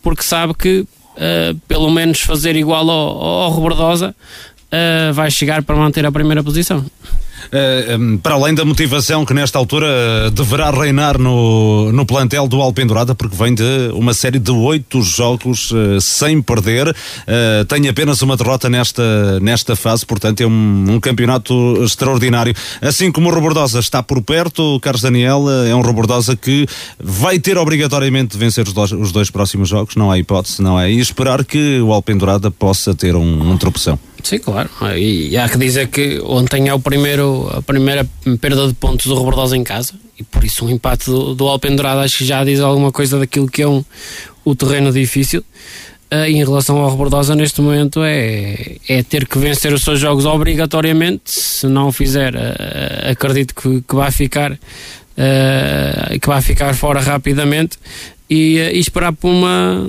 porque 0.00 0.22
sabe 0.22 0.54
que 0.54 0.80
uh, 0.80 1.58
pelo 1.66 1.90
menos 1.90 2.20
fazer 2.20 2.54
igual 2.54 2.88
ao, 2.88 3.20
ao 3.20 3.52
uh, 3.52 5.12
vai 5.12 5.28
chegar 5.28 5.64
para 5.64 5.74
manter 5.74 6.06
a 6.06 6.12
primeira 6.12 6.44
posição. 6.44 6.86
Uh, 7.52 8.00
um, 8.00 8.16
para 8.16 8.34
além 8.34 8.54
da 8.54 8.64
motivação 8.64 9.26
que 9.26 9.34
nesta 9.34 9.58
altura 9.58 9.86
uh, 9.86 10.30
deverá 10.30 10.70
reinar 10.70 11.18
no, 11.18 11.92
no 11.92 12.06
plantel 12.06 12.48
do 12.48 12.62
Alpendurada, 12.62 13.14
porque 13.14 13.36
vem 13.36 13.54
de 13.54 13.90
uma 13.92 14.14
série 14.14 14.38
de 14.38 14.50
oito 14.50 15.02
jogos 15.02 15.70
uh, 15.70 16.00
sem 16.00 16.40
perder, 16.40 16.96
tem 17.68 17.88
apenas 17.88 18.22
uma 18.22 18.36
derrota 18.36 18.70
nesta, 18.70 19.38
nesta 19.40 19.76
fase, 19.76 20.06
portanto 20.06 20.40
é 20.40 20.46
um, 20.46 20.94
um, 20.94 21.00
campeonato 21.00 21.82
extraordinário. 21.84 22.54
Assim 22.80 23.12
como 23.12 23.28
o 23.28 23.34
Robordosa 23.34 23.80
está 23.80 24.02
por 24.02 24.22
perto, 24.22 24.76
o 24.76 24.80
Carlos 24.80 25.02
Daniel 25.02 25.44
é 25.68 25.74
um 25.74 25.82
Robordosa 25.82 26.34
que 26.34 26.66
vai 26.98 27.38
ter 27.38 27.58
obrigatoriamente 27.58 28.32
de 28.32 28.38
vencer 28.38 28.66
os 28.66 28.72
dois, 28.72 28.92
os 28.92 29.12
dois 29.12 29.30
próximos 29.30 29.68
jogos, 29.68 29.94
não 29.94 30.10
há 30.10 30.18
hipótese, 30.18 30.62
não 30.62 30.80
é? 30.80 30.90
E 30.90 30.98
esperar 30.98 31.44
que 31.44 31.80
o 31.80 31.92
Alpendurada 31.92 32.50
possa 32.50 32.94
ter 32.94 33.14
um, 33.14 33.50
um 33.50 33.58
tropeção. 33.58 33.98
Sim, 34.22 34.38
claro. 34.38 34.70
E 34.96 35.36
há 35.36 35.48
que 35.48 35.58
dizer 35.58 35.88
que 35.88 36.20
ontem 36.24 36.68
é 36.68 36.74
o 36.74 36.78
primeiro, 36.78 37.50
a 37.52 37.60
primeira 37.60 38.06
perda 38.40 38.68
de 38.68 38.74
pontos 38.74 39.06
do 39.06 39.14
Robordosa 39.14 39.56
em 39.56 39.64
casa 39.64 39.94
e 40.18 40.22
por 40.22 40.44
isso 40.44 40.64
um 40.64 40.70
empate 40.70 41.06
do, 41.06 41.34
do 41.34 41.48
Alpendurado 41.48 42.00
acho 42.00 42.18
que 42.18 42.24
já 42.24 42.44
diz 42.44 42.60
alguma 42.60 42.92
coisa 42.92 43.18
daquilo 43.18 43.48
que 43.48 43.62
é 43.62 43.68
um, 43.68 43.84
o 44.44 44.54
terreno 44.54 44.92
difícil. 44.92 45.44
Uh, 46.12 46.26
em 46.26 46.44
relação 46.44 46.76
ao 46.76 46.90
Rebordosa 46.90 47.34
neste 47.34 47.62
momento 47.62 48.02
é, 48.04 48.76
é 48.86 49.02
ter 49.02 49.26
que 49.26 49.38
vencer 49.38 49.72
os 49.72 49.82
seus 49.82 49.98
jogos 49.98 50.26
obrigatoriamente 50.26 51.22
se 51.24 51.66
não 51.66 51.90
fizer 51.90 52.34
uh, 52.34 53.10
acredito 53.10 53.54
que, 53.54 53.80
que 53.80 53.94
vai 53.94 54.10
ficar 54.10 54.52
uh, 54.52 56.20
que 56.20 56.28
vai 56.28 56.42
ficar 56.42 56.74
fora 56.74 57.00
rapidamente 57.00 57.78
e, 58.28 58.58
e 58.58 58.78
esperar 58.78 59.14
por 59.14 59.30
uma 59.30 59.86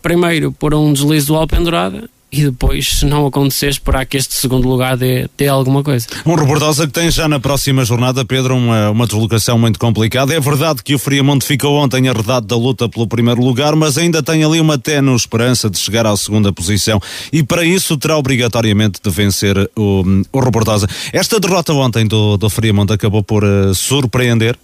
primeiro 0.00 0.50
por 0.50 0.72
um 0.72 0.94
deslize 0.94 1.26
do 1.26 1.36
Alpendurada 1.36 2.08
e 2.36 2.44
depois, 2.44 2.98
se 2.98 3.06
não 3.06 3.26
acontecer, 3.26 3.68
esperar 3.68 4.04
que 4.06 4.16
este 4.16 4.34
segundo 4.34 4.68
lugar 4.68 4.96
dê, 4.96 5.28
dê 5.36 5.48
alguma 5.48 5.82
coisa. 5.82 6.06
Um 6.24 6.34
Robordosa 6.34 6.86
que 6.86 6.92
tem 6.92 7.10
já 7.10 7.28
na 7.28 7.40
próxima 7.40 7.84
jornada, 7.84 8.24
Pedro, 8.24 8.56
uma, 8.56 8.90
uma 8.90 9.06
deslocação 9.06 9.58
muito 9.58 9.78
complicada. 9.78 10.34
É 10.34 10.40
verdade 10.40 10.82
que 10.82 10.94
o 10.94 10.98
Friamonte 10.98 11.46
ficou 11.46 11.76
ontem 11.76 12.08
arredado 12.08 12.46
da 12.46 12.56
luta 12.56 12.88
pelo 12.88 13.06
primeiro 13.06 13.42
lugar, 13.42 13.74
mas 13.74 13.96
ainda 13.98 14.22
tem 14.22 14.44
ali 14.44 14.60
uma 14.60 14.78
tenue 14.78 15.16
esperança 15.16 15.70
de 15.70 15.78
chegar 15.78 16.06
à 16.06 16.16
segunda 16.16 16.52
posição 16.52 17.00
e 17.32 17.42
para 17.42 17.64
isso 17.64 17.96
terá 17.96 18.16
obrigatoriamente 18.16 19.00
de 19.02 19.10
vencer 19.10 19.70
o, 19.76 20.02
o 20.32 20.40
Robordosa. 20.40 20.86
Esta 21.12 21.40
derrota 21.40 21.72
ontem 21.72 22.06
do, 22.06 22.36
do 22.36 22.50
Friamonte 22.50 22.92
acabou 22.92 23.22
por 23.22 23.44
uh, 23.44 23.74
surpreender? 23.74 24.56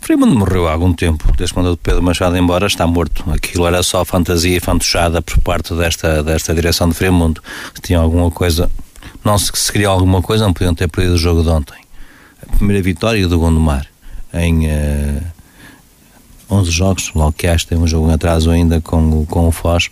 Freeman 0.00 0.30
morreu 0.30 0.68
há 0.68 0.72
algum 0.72 0.92
tempo, 0.92 1.32
desde 1.36 1.52
quando 1.52 1.72
o 1.72 1.76
Pedro 1.76 2.02
Machado 2.02 2.36
embora 2.36 2.66
está 2.66 2.86
morto. 2.86 3.24
Aquilo 3.32 3.66
era 3.66 3.82
só 3.82 4.04
fantasia 4.04 4.60
fantochada 4.60 5.20
por 5.20 5.38
parte 5.38 5.74
desta, 5.74 6.22
desta 6.22 6.54
direção 6.54 6.88
de 6.88 6.94
Fremundo. 6.94 7.42
Se 7.74 7.80
tinha 7.82 7.98
alguma 7.98 8.30
coisa, 8.30 8.70
não 9.24 9.36
se, 9.36 9.50
se 9.52 9.72
queria 9.72 9.88
alguma 9.88 10.22
coisa, 10.22 10.44
não 10.44 10.52
podiam 10.52 10.74
ter 10.74 10.88
perdido 10.88 11.14
o 11.14 11.18
jogo 11.18 11.42
de 11.42 11.48
ontem. 11.48 11.78
A 12.42 12.56
primeira 12.56 12.80
vitória 12.82 13.26
do 13.26 13.38
Gondomar 13.38 13.86
em 14.32 14.66
uh, 14.66 14.70
eh, 14.70 15.22
11 16.48 16.70
jogos, 16.70 17.10
logo 17.14 17.32
que 17.32 17.46
esta 17.46 17.70
tem 17.70 17.78
um 17.78 17.86
jogo 17.86 18.08
em 18.08 18.14
atraso 18.14 18.50
ainda 18.50 18.80
com, 18.80 19.26
com 19.26 19.48
o 19.48 19.50
Foz. 19.50 19.90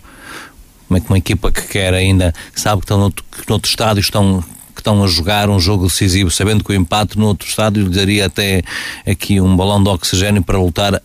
Como 0.87 0.97
é 0.97 1.01
que 1.01 1.09
uma 1.09 1.17
equipa 1.17 1.51
que 1.51 1.63
quer 1.63 1.93
ainda, 1.93 2.33
sabe 2.55 2.81
que 2.81 2.85
estão 2.85 2.99
no, 2.99 3.11
que 3.11 3.49
no 3.49 3.55
outro 3.55 3.69
estádio 3.69 3.99
estão 3.99 4.43
estão 4.81 5.03
a 5.03 5.07
jogar 5.07 5.49
um 5.49 5.59
jogo 5.59 5.87
decisivo, 5.87 6.29
sabendo 6.31 6.63
que 6.63 6.71
o 6.71 6.75
empate 6.75 7.17
no 7.17 7.27
outro 7.27 7.47
estádio 7.47 7.83
lhe 7.83 7.89
daria 7.89 8.25
até 8.25 8.63
aqui 9.05 9.39
um 9.39 9.55
balão 9.55 9.81
de 9.81 9.89
oxigênio 9.89 10.43
para 10.43 10.57
lutar, 10.57 11.01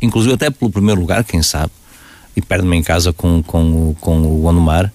inclusive 0.00 0.34
até 0.34 0.50
pelo 0.50 0.70
primeiro 0.70 1.00
lugar, 1.00 1.24
quem 1.24 1.42
sabe, 1.42 1.72
e 2.36 2.42
perde-me 2.42 2.76
em 2.76 2.82
casa 2.82 3.12
com, 3.12 3.42
com, 3.42 3.94
com 4.00 4.22
o 4.22 4.40
Gondomar. 4.42 4.92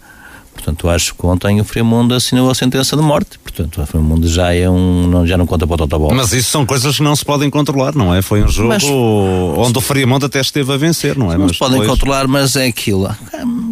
Portanto, 0.63 0.88
acho 0.88 1.13
que 1.13 1.26
ontem 1.26 1.60
o 1.60 1.65
Fremundo 1.65 2.15
assinou 2.15 2.49
a 2.49 2.56
sentença 2.56 2.95
de 2.95 3.02
morte. 3.02 3.38
Portanto, 3.38 3.82
o 3.82 3.86
Fremundo 3.86 4.26
já, 4.30 4.54
é 4.54 4.69
um, 4.69 5.08
não, 5.10 5.28
já 5.28 5.38
não 5.38 5.45
conta 5.45 5.67
para 5.67 5.73
o 5.73 5.78
Totobol. 5.78 6.13
Mas 6.13 6.32
isso 6.32 6.52
são 6.52 6.65
coisas 6.65 6.95
que 6.95 7.04
não 7.04 7.13
se 7.17 7.26
podem 7.26 7.49
controlar, 7.49 7.93
não 7.93 8.15
é? 8.15 8.21
Foi 8.21 8.41
um 8.41 8.47
jogo 8.47 8.69
mas, 8.69 8.82
onde 8.86 9.78
o 9.78 9.82
Fremundo 9.82 10.26
até 10.26 10.39
esteve 10.39 10.71
a 10.71 10.78
vencer, 10.78 11.17
não 11.17 11.34
é? 11.34 11.38
Não 11.38 11.47
mas 11.47 11.52
se 11.52 11.60
podem 11.60 11.82
depois... 11.82 11.99
controlar, 11.99 12.30
mas 12.30 12.56
é 12.56 12.65
aquilo. 12.65 13.13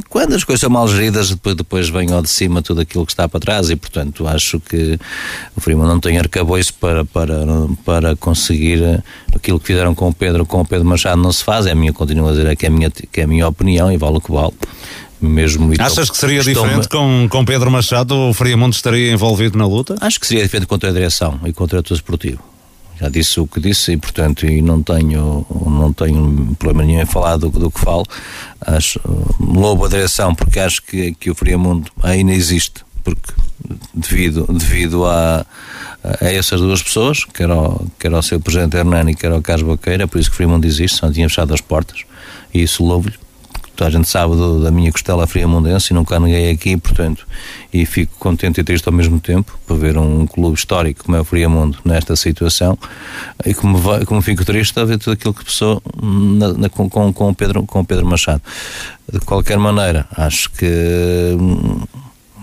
Quando 0.10 0.36
as 0.36 0.44
coisas 0.44 0.60
são 0.60 0.70
mal 0.70 0.86
geridas, 0.90 1.30
depois, 1.30 1.56
depois 1.56 1.88
vem 1.88 2.12
ao 2.12 2.22
de 2.22 2.30
cima 2.30 2.62
tudo 2.62 2.82
aquilo 2.82 3.06
que 3.06 3.14
está 3.14 3.30
para 3.30 3.40
trás 3.40 3.70
e, 3.70 3.78
portanto, 3.78 4.28
acho 4.28 4.60
que 4.60 5.00
o 5.56 5.62
Fremundo 5.62 5.88
não 5.88 6.00
tem 6.02 6.18
arcabouço 6.18 6.74
para, 6.74 7.06
para, 7.06 7.46
para 7.86 8.16
conseguir 8.18 9.02
aquilo 9.34 9.62
que 9.62 9.68
fizeram 9.68 9.96
com 9.96 10.10
o 10.10 10.14
Pedro, 10.14 10.46
com 10.46 10.60
o 10.60 10.66
Pedro 10.66 10.86
Machado 10.86 11.22
não 11.22 11.32
se 11.32 11.42
faz. 11.42 11.66
É 11.68 11.72
a 11.72 11.76
minha, 11.76 11.94
continuo 11.94 12.28
a 12.28 12.32
dizer, 12.32 12.48
é 12.48 12.56
que 12.56 12.66
é 12.66 12.70
a 12.70 12.72
minha, 12.72 12.92
que 12.92 13.22
é 13.22 13.24
a 13.24 13.28
minha 13.28 13.48
opinião 13.48 13.90
e 13.90 13.96
vale 13.96 14.18
o 14.18 14.22
que 14.22 14.32
vale 14.32 14.52
mesmo. 15.22 15.72
Achas 15.80 16.10
que 16.10 16.18
seria 16.18 16.44
diferente 16.44 16.88
com, 16.88 17.28
com 17.30 17.46
Pedro 17.46 17.70
Machado? 17.72 18.16
O 18.16 18.34
Friamonte 18.34 18.76
estaria 18.76 19.12
envolvido 19.12 19.58
na 19.58 19.66
luta? 19.66 19.96
Acho 20.02 20.20
que 20.20 20.28
seria 20.28 20.44
diferente 20.44 20.68
contra 20.68 20.90
a 20.90 20.94
direção 20.94 21.40
e 21.46 21.54
contra 21.54 21.80
o 21.80 21.94
esportivo. 21.94 22.52
Já 23.00 23.10
disse 23.10 23.40
o 23.40 23.48
que 23.48 23.60
disse 23.60 23.94
e, 23.94 23.98
portanto, 23.98 24.46
e 24.46 24.62
não 24.62 24.84
tenho, 24.84 25.46
não 25.66 25.92
tenho 25.92 26.56
problema 26.60 26.86
nenhum 26.86 27.02
em 27.02 27.06
falar 27.06 27.38
do, 27.38 27.50
do 27.50 27.72
que 27.72 27.80
falo. 27.80 28.06
Acho, 28.60 29.00
louvo 29.40 29.86
a 29.86 29.90
direção 29.90 30.36
porque 30.36 30.60
acho 30.60 30.84
que, 30.84 31.14
que 31.16 31.32
o 31.32 31.36
Friamundo 31.36 31.92
ainda 32.04 32.32
existe, 32.32 32.84
porque 33.04 33.34
devido, 33.92 34.46
devido 34.54 35.06
a, 35.08 35.44
a 36.04 36.32
essas 36.32 36.62
duas 36.62 36.84
pessoas, 36.84 37.26
quer 37.26 37.50
ao, 37.50 37.88
quer 38.00 38.14
ao 38.14 38.22
seu 38.22 38.40
presidente 38.40 38.78
Hernani, 38.78 39.16
quer 39.16 39.32
ao 39.32 39.42
Carlos 39.42 39.66
Boqueira, 39.66 40.08
por 40.08 40.20
isso 40.20 40.30
que 40.30 40.36
o 40.36 40.38
Friamundo 40.38 40.68
existe, 40.68 41.02
não 41.02 41.12
tinha 41.12 41.28
fechado 41.28 41.56
as 41.56 41.62
portas, 41.62 42.02
e 42.54 42.62
isso 42.62 42.84
louvo-lhe 42.84 43.16
toda 43.76 43.88
a 43.88 43.92
gente 43.92 44.08
sabe 44.08 44.36
do, 44.36 44.62
da 44.62 44.72
minha 44.72 44.92
costela 44.92 45.26
fria 45.28 45.48
mundense 45.48 45.92
e 45.92 45.94
nunca 45.94 46.20
neguei 46.20 46.52
aqui, 46.52 46.78
portanto, 46.78 47.28
e 47.74 47.86
fico 47.86 48.14
contente 48.20 48.62
e 48.62 48.64
triste 48.64 48.88
ao 48.88 48.94
mesmo 48.94 49.20
tempo 49.20 49.58
por 49.66 49.78
ver 49.78 49.98
um 49.98 50.26
clube 50.26 50.58
histórico 50.58 51.06
como 51.06 51.18
é 51.18 51.22
o 51.22 51.24
Friamundo 51.24 51.78
nesta 51.86 52.16
situação 52.16 52.78
e 53.46 53.54
como, 53.54 53.78
vai, 53.78 54.06
como 54.06 54.22
fico 54.22 54.44
triste 54.44 54.80
a 54.80 54.86
ver 54.86 54.98
tudo 54.98 55.14
aquilo 55.14 55.34
que 55.34 55.46
passou 55.46 55.82
na, 56.02 56.54
na, 56.54 56.70
com, 56.70 56.90
com, 56.90 57.12
com, 57.14 57.30
o 57.30 57.36
Pedro, 57.36 57.64
com 57.66 57.80
o 57.80 57.86
Pedro 57.86 58.06
Machado. 58.06 58.42
De 59.12 59.20
qualquer 59.20 59.58
maneira, 59.58 60.08
acho 60.16 60.50
que 60.52 61.36
hum, 61.40 61.82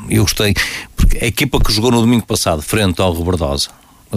eu 0.08 0.22
gostei, 0.22 0.54
porque 0.96 1.18
a 1.18 1.26
equipa 1.26 1.60
que 1.60 1.72
jogou 1.72 1.90
no 1.90 2.00
domingo 2.00 2.26
passado 2.26 2.62
frente 2.62 3.00
ao 3.00 3.12
Roberdosa, 3.12 3.68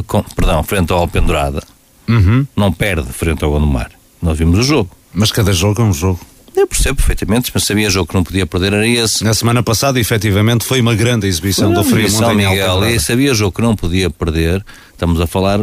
com, 0.07 0.23
perdão, 0.23 0.63
frente 0.63 0.91
ao 0.91 0.99
Alpendurada, 0.99 1.61
uhum. 2.07 2.45
não 2.55 2.71
perde 2.71 3.11
frente 3.11 3.43
ao 3.43 3.51
Gondomar. 3.51 3.91
Nós 4.21 4.37
vimos 4.37 4.59
o 4.59 4.63
jogo. 4.63 4.89
Mas 5.13 5.31
cada 5.31 5.51
jogo 5.51 5.81
é 5.81 5.85
um 5.85 5.93
jogo. 5.93 6.19
Eu 6.55 6.67
percebo 6.67 6.97
perfeitamente, 6.97 7.49
mas 7.53 7.63
sabia 7.63 7.89
jogo 7.89 8.07
que 8.07 8.13
não 8.13 8.23
podia 8.23 8.45
perder 8.45 8.73
era 8.73 8.87
esse. 8.87 9.23
Na 9.23 9.33
semana 9.33 9.63
passada, 9.63 9.99
efetivamente, 9.99 10.65
foi 10.65 10.81
uma 10.81 10.93
grande 10.93 11.25
exibição 11.25 11.73
do 11.73 11.83
Frio 11.83 12.09
São 12.09 12.33
Miguel 12.35 12.85
e 12.89 12.99
sabia 12.99 13.33
jogo 13.33 13.55
que 13.55 13.61
não 13.61 13.75
podia 13.75 14.09
perder. 14.09 14.63
Estamos 14.91 15.21
a 15.21 15.27
falar, 15.27 15.61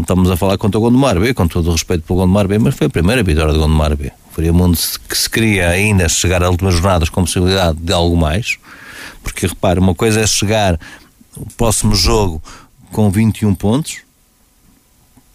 estamos 0.00 0.30
a 0.30 0.36
falar 0.36 0.56
contra 0.58 0.78
o 0.78 0.82
Gondomar 0.82 1.18
B, 1.18 1.34
com 1.34 1.46
todo 1.46 1.68
o 1.68 1.72
respeito 1.72 2.04
pelo 2.04 2.20
Gondomar 2.20 2.46
B, 2.46 2.58
mas 2.58 2.74
foi 2.76 2.86
a 2.86 2.90
primeira 2.90 3.22
vitória 3.22 3.52
do 3.52 3.58
Gondomar 3.58 3.96
B. 3.96 4.12
O 4.38 4.54
Mundo 4.54 4.78
que 5.06 5.18
se 5.18 5.28
queria 5.28 5.68
ainda 5.68 6.08
chegar 6.08 6.42
às 6.42 6.48
últimas 6.48 6.72
jornadas 6.74 7.10
com 7.10 7.22
possibilidade 7.22 7.78
de 7.78 7.92
algo 7.92 8.16
mais, 8.16 8.56
porque 9.22 9.46
repare, 9.46 9.78
uma 9.78 9.94
coisa 9.94 10.20
é 10.20 10.26
chegar 10.26 10.80
o 11.36 11.44
próximo 11.58 11.94
jogo 11.94 12.42
com 12.90 13.10
21 13.10 13.54
pontos, 13.54 13.98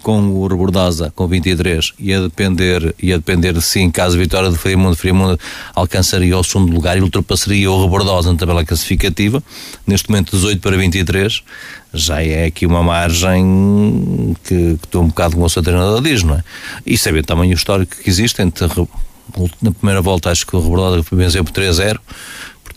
com 0.05 0.29
o 0.29 0.45
Rebordosa 0.45 1.11
com 1.15 1.27
23 1.27 1.93
e 1.97 2.13
a 2.13 2.19
depender, 2.19 2.93
e 3.01 3.11
a 3.11 3.17
depender 3.17 3.59
sim, 3.59 3.89
caso 3.89 4.15
vitória 4.15 4.51
do 4.51 4.55
Friamundo, 4.55 4.95
Friamundo 4.95 5.39
alcançaria 5.73 6.37
o 6.37 6.43
segundo 6.43 6.71
lugar 6.71 6.95
e 6.95 7.01
ultrapassaria 7.01 7.71
o 7.71 7.81
Rebordosa 7.81 8.31
na 8.31 8.37
tabela 8.37 8.63
classificativa, 8.63 9.41
neste 9.87 10.07
momento 10.07 10.35
18 10.35 10.61
para 10.61 10.77
23, 10.77 11.41
já 11.91 12.21
é 12.21 12.45
aqui 12.45 12.67
uma 12.67 12.83
margem 12.83 14.35
que, 14.43 14.77
que 14.77 14.85
estou 14.85 15.01
um 15.01 15.07
bocado 15.07 15.33
como 15.33 15.47
o 15.47 15.49
seu 15.49 15.63
treinador 15.63 15.99
diz, 16.03 16.21
não 16.21 16.35
é? 16.35 16.43
E 16.85 16.95
saber 16.99 17.25
também 17.25 17.49
o 17.49 17.55
histórico 17.55 17.95
que 17.95 18.07
existe 18.07 18.39
entre 18.43 18.67
na 19.59 19.71
primeira 19.71 20.03
volta 20.03 20.29
acho 20.29 20.45
que 20.45 20.55
o 20.55 20.61
Rebordosa 20.61 21.03
venceu 21.11 21.43
por 21.43 21.51
3-0 21.51 21.99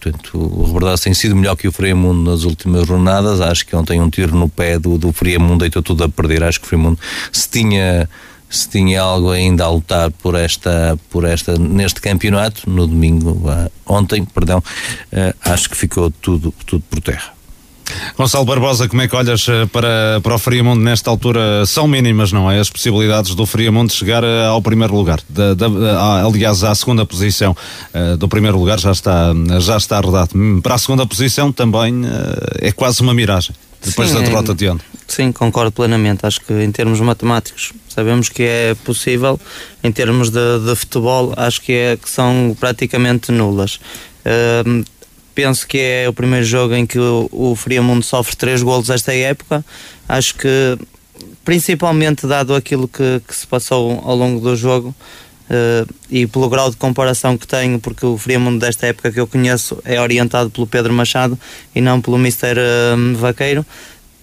Portanto, 0.01 0.39
o 0.39 0.65
Rebordaço 0.65 1.05
tem 1.05 1.15
sido 1.15 1.35
melhor 1.35 1.57
que 1.57 1.67
o 1.67 1.73
Friamundo 1.73 2.31
nas 2.31 2.45
últimas 2.45 2.87
jornadas. 2.87 3.41
Acho 3.41 3.67
que 3.67 3.75
ontem 3.75 4.01
um 4.01 4.09
tiro 4.09 4.37
no 4.37 4.49
pé 4.49 4.79
do, 4.79 4.97
do 4.97 5.13
Friamundo 5.13 5.59
deitou 5.59 5.83
tudo 5.83 6.05
a 6.05 6.09
perder. 6.09 6.45
Acho 6.45 6.61
que 6.61 6.67
o 6.67 6.69
Friamundo, 6.69 6.99
se 7.33 7.49
tinha, 7.49 8.09
se 8.49 8.69
tinha 8.69 9.03
algo 9.03 9.31
ainda 9.31 9.65
a 9.65 9.71
lutar 9.71 10.11
por 10.13 10.37
esta, 10.37 10.99
por 11.11 11.25
esta, 11.25 11.59
neste 11.59 12.01
campeonato, 12.01 12.71
no 12.71 12.87
domingo, 12.87 13.43
ontem, 13.85 14.25
perdão, 14.25 14.59
uh, 14.59 15.35
acho 15.51 15.69
que 15.69 15.77
ficou 15.77 16.11
tudo, 16.11 16.55
tudo 16.65 16.83
por 16.89 17.01
terra. 17.01 17.38
Gonçalo 18.16 18.45
Barbosa, 18.45 18.89
como 18.89 19.03
é 19.03 19.09
que 19.09 19.16
olhas 19.16 19.47
eh, 19.49 19.66
para, 19.66 20.20
para 20.22 20.34
o 20.34 20.39
Friamundo 20.39 20.82
nesta 20.82 21.11
altura? 21.11 21.64
São 21.66 21.86
mínimas, 21.86 22.32
não 22.32 22.51
é? 22.51 22.59
As 22.59 22.70
possibilidades 22.70 23.34
do 23.34 23.47
Friamundo 23.47 23.93
chegar 23.93 24.24
eh, 24.24 24.47
ao 24.47 24.61
primeiro 24.61 24.95
lugar. 24.95 25.20
Da, 25.28 25.55
da, 25.55 26.24
aliás, 26.24 26.64
à 26.64 26.74
segunda 26.74 27.07
posição 27.07 27.57
uh, 27.95 28.16
do 28.16 28.28
primeiro 28.28 28.59
lugar 28.59 28.78
já 28.78 28.93
está, 28.93 29.32
já 29.61 29.76
está 29.76 29.99
arredado. 29.99 30.30
Hum, 30.34 30.61
para 30.61 30.74
a 30.74 30.78
segunda 30.78 31.07
posição 31.07 31.53
também 31.53 32.05
uh, 32.05 32.09
é 32.61 32.72
quase 32.72 33.01
uma 33.01 33.14
miragem. 33.14 33.55
Depois 33.84 34.09
Sim, 34.09 34.16
da 34.16 34.20
derrota 34.22 34.55
de 34.55 34.68
ontem. 34.68 34.84
Sim, 35.07 35.32
concordo 35.32 35.70
plenamente. 35.70 36.26
Acho 36.26 36.41
que 36.41 36.53
em 36.53 36.70
termos 36.72 37.01
matemáticos 37.01 37.72
sabemos 37.89 38.28
que 38.28 38.43
é 38.43 38.74
possível. 38.84 39.41
Em 39.82 39.93
termos 39.93 40.30
de, 40.30 40.59
de 40.66 40.74
futebol, 40.74 41.32
acho 41.36 41.61
que, 41.61 41.72
é, 41.72 41.97
que 41.97 42.11
são 42.11 42.57
praticamente 42.59 43.30
nulas. 43.30 43.76
Uh, 44.26 44.84
penso 45.39 45.68
que 45.68 45.78
é 45.78 46.09
o 46.09 46.12
primeiro 46.12 46.45
jogo 46.45 46.74
em 46.74 46.84
que 46.84 46.99
o, 46.99 47.28
o 47.30 47.55
Friamundo 47.55 48.05
sofre 48.05 48.34
três 48.34 48.61
golos 48.61 48.91
esta 48.91 49.14
época. 49.14 49.64
Acho 50.09 50.34
que, 50.34 50.76
principalmente 51.45 52.26
dado 52.26 52.57
aquilo 52.57 52.89
que, 52.89 53.22
que 53.24 53.36
se 53.36 53.47
passou 53.47 54.03
ao 54.05 54.16
longo 54.16 54.41
do 54.41 54.57
jogo, 54.57 54.93
uh, 55.49 55.95
e 56.11 56.26
pelo 56.26 56.49
grau 56.49 56.68
de 56.68 56.76
comparação 56.76 57.39
que 57.39 57.47
tenho, 57.47 57.78
porque 57.78 58.05
o 58.05 58.18
Friamundo 58.18 58.59
desta 58.59 58.89
época 58.89 59.12
que 59.12 59.20
eu 59.20 59.28
conheço 59.28 59.78
é 59.84 60.01
orientado 60.01 60.51
pelo 60.51 60.66
Pedro 60.66 60.93
Machado 60.93 61.39
e 61.72 61.80
não 61.80 62.01
pelo 62.01 62.18
Mister 62.18 62.57
uh, 62.59 63.16
Vaqueiro, 63.16 63.64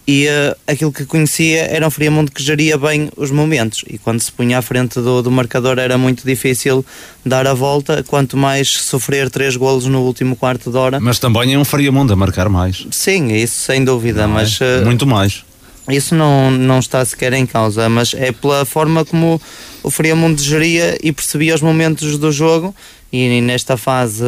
e 0.07 0.27
uh, 0.27 0.55
aquilo 0.67 0.91
que 0.91 1.05
conhecia 1.05 1.63
era 1.63 1.87
um 1.87 1.89
Friamundo 1.89 2.31
que 2.31 2.41
geria 2.41 2.77
bem 2.77 3.09
os 3.17 3.31
momentos 3.31 3.83
e 3.87 3.97
quando 3.97 4.19
se 4.21 4.31
punha 4.31 4.59
à 4.59 4.61
frente 4.61 4.99
do, 4.99 5.21
do 5.23 5.31
marcador 5.31 5.79
era 5.79 5.97
muito 5.97 6.23
difícil 6.25 6.85
dar 7.25 7.47
a 7.47 7.53
volta, 7.53 8.03
quanto 8.03 8.37
mais 8.37 8.69
sofrer 8.69 9.31
três 9.31 9.55
golos 9.55 9.85
no 9.85 10.01
último 10.01 10.35
quarto 10.35 10.69
de 10.69 10.77
hora. 10.77 10.99
Mas 10.99 11.17
também 11.17 11.53
é 11.53 11.57
um 11.57 11.65
Friamundo 11.65 12.13
a 12.13 12.15
marcar 12.15 12.49
mais. 12.49 12.85
Sim, 12.91 13.33
isso 13.33 13.63
sem 13.63 13.83
dúvida, 13.83 14.27
não 14.27 14.35
mas... 14.35 14.59
É? 14.61 14.81
Uh, 14.81 14.85
muito 14.85 15.07
mais. 15.07 15.43
Isso 15.89 16.15
não, 16.15 16.49
não 16.49 16.79
está 16.79 17.03
sequer 17.05 17.33
em 17.33 17.45
causa, 17.45 17.87
mas 17.89 18.13
é 18.13 18.31
pela 18.31 18.65
forma 18.65 19.05
como 19.05 19.39
o 19.83 19.91
Friamundo 19.91 20.41
geria 20.41 20.97
e 21.01 21.11
percebia 21.11 21.53
os 21.53 21.61
momentos 21.61 22.17
do 22.17 22.31
jogo 22.31 22.75
e 23.11 23.39
nesta 23.41 23.77
fase 23.77 24.23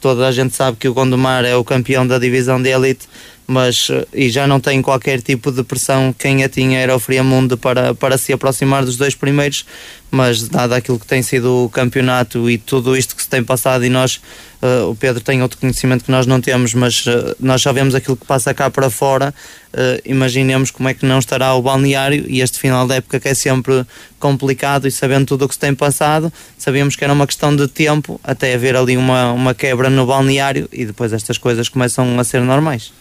toda 0.00 0.26
a 0.26 0.32
gente 0.32 0.54
sabe 0.54 0.76
que 0.76 0.88
o 0.88 0.94
Gondomar 0.94 1.44
é 1.44 1.56
o 1.56 1.64
campeão 1.64 2.06
da 2.06 2.18
divisão 2.18 2.60
de 2.60 2.70
elite 2.70 3.08
mas 3.48 3.88
e 4.12 4.28
já 4.28 4.46
não 4.46 4.60
tem 4.60 4.82
qualquer 4.82 5.22
tipo 5.22 5.50
de 5.50 5.64
pressão. 5.64 6.14
Quem 6.16 6.44
a 6.44 6.48
tinha 6.50 6.78
era 6.78 6.94
o 6.94 6.98
Friamundo 6.98 7.56
para, 7.56 7.94
para 7.94 8.18
se 8.18 8.30
aproximar 8.30 8.84
dos 8.84 8.98
dois 8.98 9.14
primeiros, 9.14 9.64
mas 10.10 10.48
dado 10.48 10.72
aquilo 10.72 10.98
que 10.98 11.06
tem 11.06 11.22
sido 11.22 11.64
o 11.64 11.68
campeonato 11.68 12.48
e 12.48 12.58
tudo 12.58 12.96
isto 12.96 13.14
que 13.14 13.22
se 13.22 13.28
tem 13.28 13.42
passado, 13.42 13.84
e 13.84 13.88
nós, 13.88 14.20
uh, 14.62 14.88
o 14.90 14.96
Pedro 14.96 15.22
tem 15.22 15.42
outro 15.42 15.58
conhecimento 15.58 16.04
que 16.04 16.10
nós 16.10 16.26
não 16.26 16.40
temos, 16.40 16.74
mas 16.74 17.06
uh, 17.06 17.36
nós 17.38 17.60
só 17.60 17.72
vemos 17.72 17.94
aquilo 17.94 18.16
que 18.16 18.24
passa 18.24 18.54
cá 18.54 18.70
para 18.70 18.88
fora. 18.90 19.34
Uh, 19.72 20.00
imaginemos 20.04 20.70
como 20.70 20.88
é 20.88 20.94
que 20.94 21.04
não 21.04 21.18
estará 21.18 21.54
o 21.54 21.60
balneário 21.60 22.24
e 22.26 22.40
este 22.40 22.58
final 22.58 22.86
da 22.86 22.96
época 22.96 23.20
que 23.20 23.28
é 23.28 23.34
sempre 23.34 23.84
complicado 24.18 24.88
e 24.88 24.90
sabendo 24.90 25.26
tudo 25.26 25.44
o 25.44 25.48
que 25.48 25.54
se 25.54 25.60
tem 25.60 25.74
passado, 25.74 26.32
sabíamos 26.56 26.96
que 26.96 27.04
era 27.04 27.12
uma 27.12 27.26
questão 27.26 27.54
de 27.54 27.68
tempo 27.68 28.18
até 28.24 28.54
haver 28.54 28.74
ali 28.74 28.96
uma, 28.96 29.32
uma 29.32 29.54
quebra 29.54 29.90
no 29.90 30.06
balneário 30.06 30.68
e 30.72 30.86
depois 30.86 31.12
estas 31.12 31.36
coisas 31.36 31.68
começam 31.68 32.18
a 32.18 32.24
ser 32.24 32.40
normais. 32.40 32.92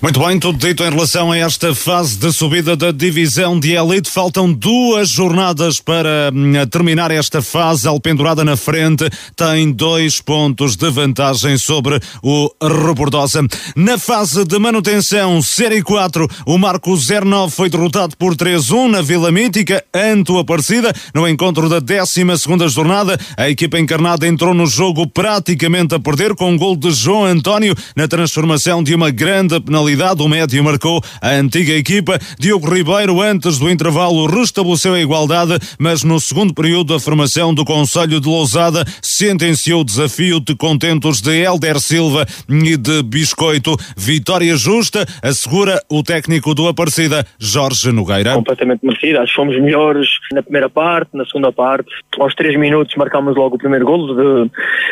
Muito 0.00 0.20
bem, 0.20 0.38
tudo 0.38 0.58
dito 0.58 0.84
em 0.84 0.90
relação 0.90 1.32
a 1.32 1.38
esta 1.38 1.74
fase 1.74 2.16
de 2.16 2.32
subida 2.32 2.76
da 2.76 2.92
divisão 2.92 3.58
de 3.58 3.72
elite. 3.72 4.10
Faltam 4.10 4.52
duas 4.52 5.08
jornadas 5.08 5.80
para 5.80 6.30
hum, 6.46 6.66
terminar 6.70 7.10
esta 7.10 7.42
fase. 7.42 7.88
Alpendurada 7.88 8.44
na 8.44 8.56
frente 8.56 9.08
tem 9.34 9.72
dois 9.72 10.20
pontos 10.20 10.76
de 10.76 10.90
vantagem 10.90 11.58
sobre 11.58 11.98
o 12.22 12.50
Rebordosa. 12.62 13.46
Na 13.74 13.98
fase 13.98 14.44
de 14.44 14.58
manutenção, 14.58 15.40
Série 15.42 15.82
4, 15.82 16.28
o 16.46 16.58
Marco 16.58 16.96
09 16.96 17.52
foi 17.52 17.68
derrotado 17.68 18.16
por 18.16 18.34
3-1 18.34 18.90
na 18.90 19.02
Vila 19.02 19.32
Mítica, 19.32 19.84
Anto 19.94 20.38
Aparecida. 20.38 20.92
No 21.14 21.26
encontro 21.26 21.68
da 21.68 21.80
12 21.80 22.24
jornada, 22.68 23.18
a 23.36 23.48
equipa 23.48 23.78
encarnada 23.78 24.26
entrou 24.26 24.54
no 24.54 24.66
jogo 24.66 25.06
praticamente 25.06 25.94
a 25.94 25.98
perder 25.98 26.34
com 26.34 26.50
um 26.52 26.56
gol 26.56 26.76
de 26.76 26.90
João 26.90 27.24
António 27.24 27.74
na 27.94 28.06
transformação 28.06 28.82
de 28.82 28.94
uma 28.94 29.10
grande 29.10 29.58
penalidade. 29.60 30.22
O 30.22 30.28
médio 30.28 30.62
marcou 30.62 31.02
a 31.20 31.30
antiga 31.30 31.72
equipa. 31.72 32.18
Diogo 32.38 32.72
Ribeiro, 32.72 33.20
antes 33.20 33.58
do 33.58 33.70
intervalo, 33.70 34.26
restabeleceu 34.26 34.94
a 34.94 35.00
igualdade, 35.00 35.58
mas 35.78 36.02
no 36.02 36.20
segundo 36.20 36.35
período 36.54 36.94
a 36.94 37.00
formação 37.00 37.54
do 37.54 37.64
Conselho 37.64 38.20
de 38.20 38.28
Lousada 38.28 38.84
sentenciou 39.00 39.80
o 39.80 39.84
desafio 39.84 40.38
de 40.38 40.54
contentos 40.54 41.22
de 41.22 41.30
Helder 41.30 41.80
Silva 41.80 42.26
e 42.48 42.76
de 42.76 43.02
Biscoito. 43.02 43.74
Vitória 43.96 44.54
justa, 44.54 45.06
assegura 45.22 45.80
o 45.90 46.02
técnico 46.02 46.54
do 46.54 46.68
Aparecida, 46.68 47.24
Jorge 47.38 47.90
Nogueira. 47.90 48.34
Completamente 48.34 48.84
merecida. 48.84 49.22
Acho 49.22 49.32
que 49.32 49.36
fomos 49.36 49.58
melhores 49.58 50.08
na 50.32 50.42
primeira 50.42 50.68
parte, 50.68 51.08
na 51.14 51.24
segunda 51.24 51.50
parte. 51.50 51.88
Aos 52.18 52.34
três 52.34 52.58
minutos 52.58 52.94
marcámos 52.96 53.34
logo 53.34 53.56
o 53.56 53.58
primeiro 53.58 53.86
golo 53.86 54.14
de 54.14 54.50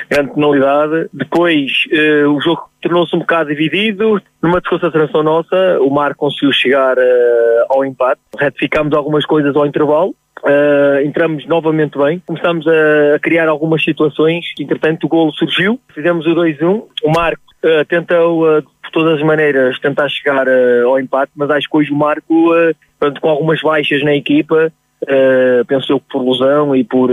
grande 0.09 0.33
penalidade. 0.33 1.11
Depois 1.13 1.71
eh, 1.93 2.27
o 2.27 2.41
jogo 2.41 2.71
tornou-se 2.81 3.15
um 3.17 3.21
bocado 3.21 3.51
dividido. 3.51 4.21
Numa 4.43 4.61
desconcentração 4.61 5.23
nossa, 5.23 5.79
o 5.81 5.91
Mar 5.91 6.15
conseguiu 6.15 6.53
chegar 6.53 6.97
uh, 6.97 7.01
ao 7.71 7.85
empate. 7.85 8.21
Retificámos 8.39 8.95
algumas 8.95 9.25
coisas 9.25 9.57
ao 9.57 9.67
intervalo. 9.67 10.15
Uh, 10.45 11.01
entramos 11.03 11.47
novamente 11.47 11.97
bem, 11.97 12.23
começámos 12.27 12.67
a, 12.69 13.19
criar 13.19 13.49
algumas 13.49 13.83
situações, 13.83 14.45
entretanto 14.61 15.05
o 15.05 15.09
golo 15.09 15.33
surgiu, 15.33 15.81
fizemos 15.95 16.27
o 16.27 16.35
2-1, 16.35 16.83
o 17.03 17.11
Marco 17.11 17.43
uh, 17.65 17.83
tentou 17.87 18.47
uh, 18.47 18.61
de 18.61 18.93
todas 18.93 19.15
as 19.15 19.23
maneiras 19.23 19.79
tentar 19.79 20.07
chegar 20.11 20.47
ao 20.85 21.01
empate, 21.01 21.33
mas 21.35 21.49
acho 21.49 21.67
que 21.67 21.77
hoje 21.79 21.91
o 21.91 21.97
Marco, 21.97 22.51
pronto, 23.01 23.21
com 23.23 23.29
algumas 23.31 23.61
baixas 23.63 24.05
na 24.05 24.15
equipa, 24.15 24.71
pensou 25.67 25.99
que 25.99 26.07
por 26.11 26.23
lesão 26.23 26.77
e 26.77 26.85
por 26.85 27.11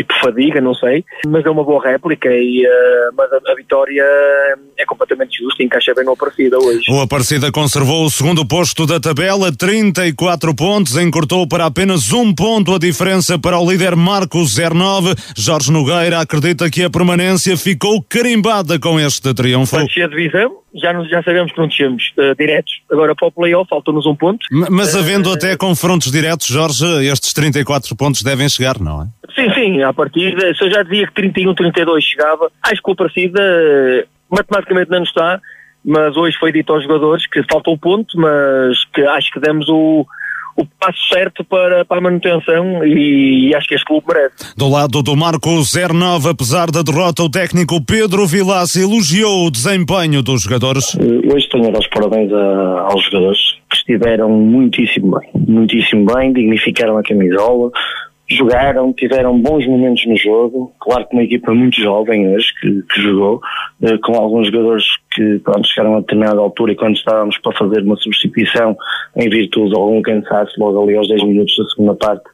e 0.00 0.04
por 0.04 0.16
fadiga, 0.18 0.60
não 0.60 0.74
sei, 0.74 1.04
mas 1.28 1.44
é 1.44 1.50
uma 1.50 1.62
boa 1.62 1.82
réplica 1.82 2.28
e 2.30 2.64
uh, 2.66 3.14
mas 3.16 3.30
a, 3.32 3.52
a, 3.52 3.54
vitória 3.54 4.04
é 4.78 4.84
completamente 4.86 5.38
justa 5.38 5.62
e 5.62 5.66
encaixa 5.66 5.94
bem 5.94 6.04
no 6.04 6.12
Aparecida 6.12 6.58
hoje. 6.58 6.90
O 6.90 7.00
Aparecida 7.00 7.52
conservou 7.52 8.04
o 8.04 8.10
segundo 8.10 8.46
posto 8.46 8.86
da 8.86 8.98
tabela, 8.98 9.52
34 9.52 10.54
pontos, 10.54 10.96
encurtou 10.96 11.46
para 11.46 11.66
apenas 11.66 12.12
um 12.12 12.34
ponto 12.34 12.74
a 12.74 12.78
diferença 12.78 13.38
para 13.38 13.58
o 13.58 13.70
líder 13.70 13.94
Marcos 13.94 14.56
09. 14.56 15.14
Jorge 15.36 15.70
Nogueira 15.70 16.20
acredita 16.20 16.70
que 16.70 16.82
a 16.82 16.90
permanência 16.90 17.56
ficou 17.56 18.02
carimbada 18.02 18.78
com 18.78 18.98
este 18.98 19.34
triunfo. 19.34 19.76
A 19.76 19.84
divisão, 19.84 20.56
já, 20.74 20.92
nos, 20.92 21.08
já 21.10 21.22
sabemos 21.22 21.52
que 21.52 21.58
não 21.58 21.68
descemos 21.68 22.12
uh, 22.16 22.34
diretos. 22.38 22.72
Agora 22.90 23.14
para 23.14 23.28
o 23.28 23.32
playoff 23.32 23.68
faltou-nos 23.68 24.06
um 24.06 24.16
ponto. 24.16 24.44
Mas 24.50 24.96
havendo 24.96 25.28
uh, 25.28 25.34
até 25.34 25.56
confrontos 25.56 26.10
diretos, 26.10 26.46
Jorge, 26.46 26.86
estes 27.04 27.34
34 27.34 27.94
pontos 27.96 28.22
devem 28.22 28.48
chegar, 28.48 28.80
não 28.80 29.02
é? 29.02 29.19
Sim, 29.34 29.52
sim, 29.54 29.82
a 29.82 29.92
partida, 29.92 30.54
se 30.54 30.64
eu 30.64 30.70
já 30.70 30.82
dizia 30.82 31.06
que 31.06 31.14
31, 31.14 31.54
32 31.54 32.04
chegava, 32.04 32.50
acho 32.62 32.82
que 32.82 32.90
a 32.90 32.94
partida 32.94 33.40
eh, 33.40 34.06
matematicamente 34.30 34.90
não 34.90 35.02
está, 35.02 35.40
mas 35.84 36.16
hoje 36.16 36.36
foi 36.38 36.52
dito 36.52 36.72
aos 36.72 36.82
jogadores 36.82 37.26
que 37.26 37.42
falta 37.50 37.70
um 37.70 37.78
ponto, 37.78 38.18
mas 38.18 38.84
que 38.92 39.02
acho 39.02 39.30
que 39.32 39.40
demos 39.40 39.68
o, 39.68 40.06
o 40.56 40.66
passo 40.78 40.98
certo 41.12 41.42
para, 41.44 41.84
para 41.84 41.98
a 41.98 42.00
manutenção 42.00 42.84
e, 42.84 43.48
e, 43.48 43.54
acho 43.54 43.66
que 43.66 43.74
este 43.74 43.86
clube 43.86 44.06
merece. 44.08 44.54
Do 44.56 44.68
lado 44.68 45.02
do 45.02 45.16
Marco 45.16 45.48
09, 45.48 46.28
apesar 46.28 46.70
da 46.70 46.82
derrota, 46.82 47.22
o 47.22 47.30
técnico 47.30 47.82
Pedro 47.84 48.26
Vilas 48.26 48.76
elogiou 48.76 49.46
o 49.46 49.50
desempenho 49.50 50.22
dos 50.22 50.42
jogadores. 50.42 50.96
Eh, 50.96 51.32
hoje 51.32 51.48
tenho 51.48 51.68
a 51.68 51.70
dar 51.70 51.78
os 51.78 51.86
parabéns 51.86 52.32
a, 52.32 52.80
aos 52.92 53.04
jogadores 53.04 53.38
que 53.70 53.76
estiveram 53.76 54.28
muitíssimo 54.28 55.18
bem, 55.18 55.30
muitíssimo 55.34 56.04
bem, 56.12 56.32
dignificaram 56.32 56.98
a 56.98 57.02
camisola, 57.02 57.70
jogaram, 58.36 58.92
tiveram 58.92 59.38
bons 59.38 59.66
momentos 59.66 60.06
no 60.06 60.16
jogo. 60.16 60.72
Claro 60.80 61.06
que 61.06 61.14
uma 61.14 61.22
equipa 61.22 61.52
muito 61.52 61.80
jovem 61.80 62.34
hoje 62.34 62.48
que, 62.60 62.82
que 62.82 63.02
jogou, 63.02 63.40
eh, 63.82 63.98
com 63.98 64.14
alguns 64.14 64.46
jogadores 64.48 64.84
que 65.12 65.38
pronto, 65.40 65.66
chegaram 65.66 65.96
a 65.96 66.00
determinada 66.00 66.40
altura 66.40 66.72
e 66.72 66.76
quando 66.76 66.96
estávamos 66.96 67.38
para 67.38 67.56
fazer 67.56 67.82
uma 67.82 67.96
substituição 67.96 68.76
em 69.16 69.28
virtude 69.28 69.70
de 69.70 69.76
algum 69.76 70.00
cansaço 70.02 70.52
logo 70.58 70.82
ali 70.82 70.96
aos 70.96 71.08
10 71.08 71.24
minutos 71.24 71.56
da 71.56 71.64
segunda 71.70 71.94
parte, 71.94 72.24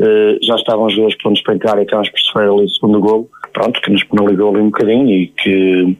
eh, 0.00 0.38
já 0.42 0.54
estavam 0.56 0.86
os 0.86 0.92
jogadores 0.92 1.18
prontos 1.22 1.42
para 1.42 1.54
entrar 1.54 1.78
e 1.78 1.82
acabamos 1.82 2.10
por 2.10 2.20
sofrer 2.20 2.50
ali 2.50 2.64
o 2.64 2.68
segundo 2.68 3.00
gol. 3.00 3.30
Pronto, 3.52 3.80
que 3.80 3.90
nos 3.90 4.04
penalizou 4.04 4.50
ali 4.50 4.60
um 4.60 4.70
bocadinho 4.70 5.10
e 5.10 5.26
que 5.28 5.96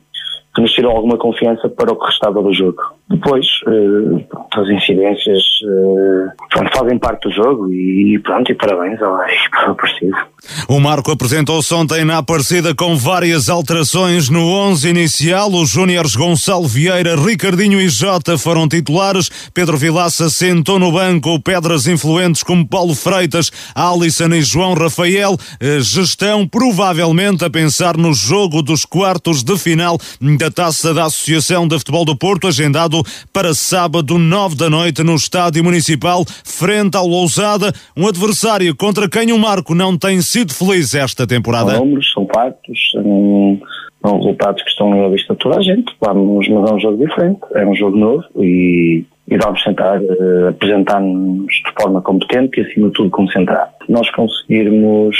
que 0.56 0.62
nos 0.62 0.72
tirou 0.72 0.96
alguma 0.96 1.18
confiança 1.18 1.68
para 1.68 1.92
o 1.92 1.96
que 1.96 2.06
restava 2.06 2.42
do 2.42 2.52
jogo. 2.54 2.95
Depois, 3.08 3.46
uh, 3.68 4.26
as 4.52 4.68
incidências 4.68 5.42
uh, 5.62 6.48
pronto, 6.50 6.76
fazem 6.76 6.98
parte 6.98 7.28
do 7.28 7.34
jogo 7.34 7.72
e, 7.72 8.18
pronto, 8.18 8.50
e 8.50 8.54
parabéns 8.56 9.00
à 9.00 9.32
equipa 9.32 9.70
Aparecida. 9.70 10.26
O 10.68 10.80
Marco 10.80 11.12
apresentou-se 11.12 11.72
ontem 11.72 12.04
na 12.04 12.18
Aparecida 12.18 12.74
com 12.74 12.96
várias 12.96 13.48
alterações 13.48 14.28
no 14.28 14.48
11 14.48 14.88
inicial. 14.88 15.52
Os 15.52 15.70
Júniores 15.70 16.16
Gonçalo 16.16 16.66
Vieira, 16.66 17.14
Ricardinho 17.14 17.80
e 17.80 17.88
Jota 17.88 18.36
foram 18.36 18.68
titulares. 18.68 19.30
Pedro 19.54 19.76
Vilaça 19.76 20.28
sentou 20.28 20.80
no 20.80 20.90
banco 20.90 21.40
pedras 21.40 21.86
influentes 21.86 22.42
como 22.42 22.66
Paulo 22.66 22.94
Freitas, 22.94 23.52
Alisson 23.72 24.34
e 24.34 24.42
João 24.42 24.74
Rafael. 24.74 25.36
Eh, 25.60 25.78
gestão 25.80 26.46
provavelmente 26.46 27.44
a 27.44 27.50
pensar 27.50 27.96
no 27.96 28.12
jogo 28.12 28.62
dos 28.62 28.84
quartos 28.84 29.44
de 29.44 29.56
final 29.56 29.96
da 30.38 30.50
Taça 30.50 30.92
da 30.92 31.04
Associação 31.04 31.68
de 31.68 31.78
Futebol 31.78 32.04
do 32.04 32.16
Porto, 32.16 32.48
agendado 32.48 32.95
marcado 32.96 33.02
para 33.32 33.52
sábado, 33.52 34.18
nove 34.18 34.56
da 34.56 34.70
noite, 34.70 35.02
no 35.02 35.14
Estádio 35.14 35.62
Municipal, 35.64 36.24
frente 36.44 36.96
ao 36.96 37.06
Lousada, 37.06 37.72
um 37.96 38.06
adversário 38.06 38.74
contra 38.76 39.08
quem 39.08 39.32
o 39.32 39.38
Marco 39.38 39.74
não 39.74 39.96
tem 39.98 40.20
sido 40.20 40.54
feliz 40.54 40.94
esta 40.94 41.26
temporada. 41.26 41.72
São 41.72 41.84
números, 41.84 42.12
são 42.12 42.26
factos, 42.32 42.78
são, 42.92 43.60
são 44.04 44.16
resultados 44.18 44.62
que 44.62 44.70
estão 44.70 45.04
à 45.04 45.08
vista 45.08 45.34
de 45.34 45.40
toda 45.40 45.58
a 45.58 45.62
gente. 45.62 45.92
Vamos, 46.00 46.48
mas 46.48 46.70
é 46.70 46.74
um 46.74 46.80
jogo 46.80 47.06
diferente, 47.06 47.40
é 47.54 47.66
um 47.66 47.74
jogo 47.74 47.96
novo 47.96 48.24
e, 48.36 49.04
e 49.28 49.36
vamos 49.36 49.62
tentar 49.62 50.00
uh, 50.00 50.48
apresentar-nos 50.48 51.52
de 51.52 51.82
forma 51.82 52.00
competente 52.00 52.60
e, 52.60 52.62
acima 52.62 52.88
de 52.88 52.94
tudo, 52.94 53.10
concentrado. 53.10 53.70
Se 53.84 53.92
nós 53.92 54.08
conseguirmos 54.10 55.16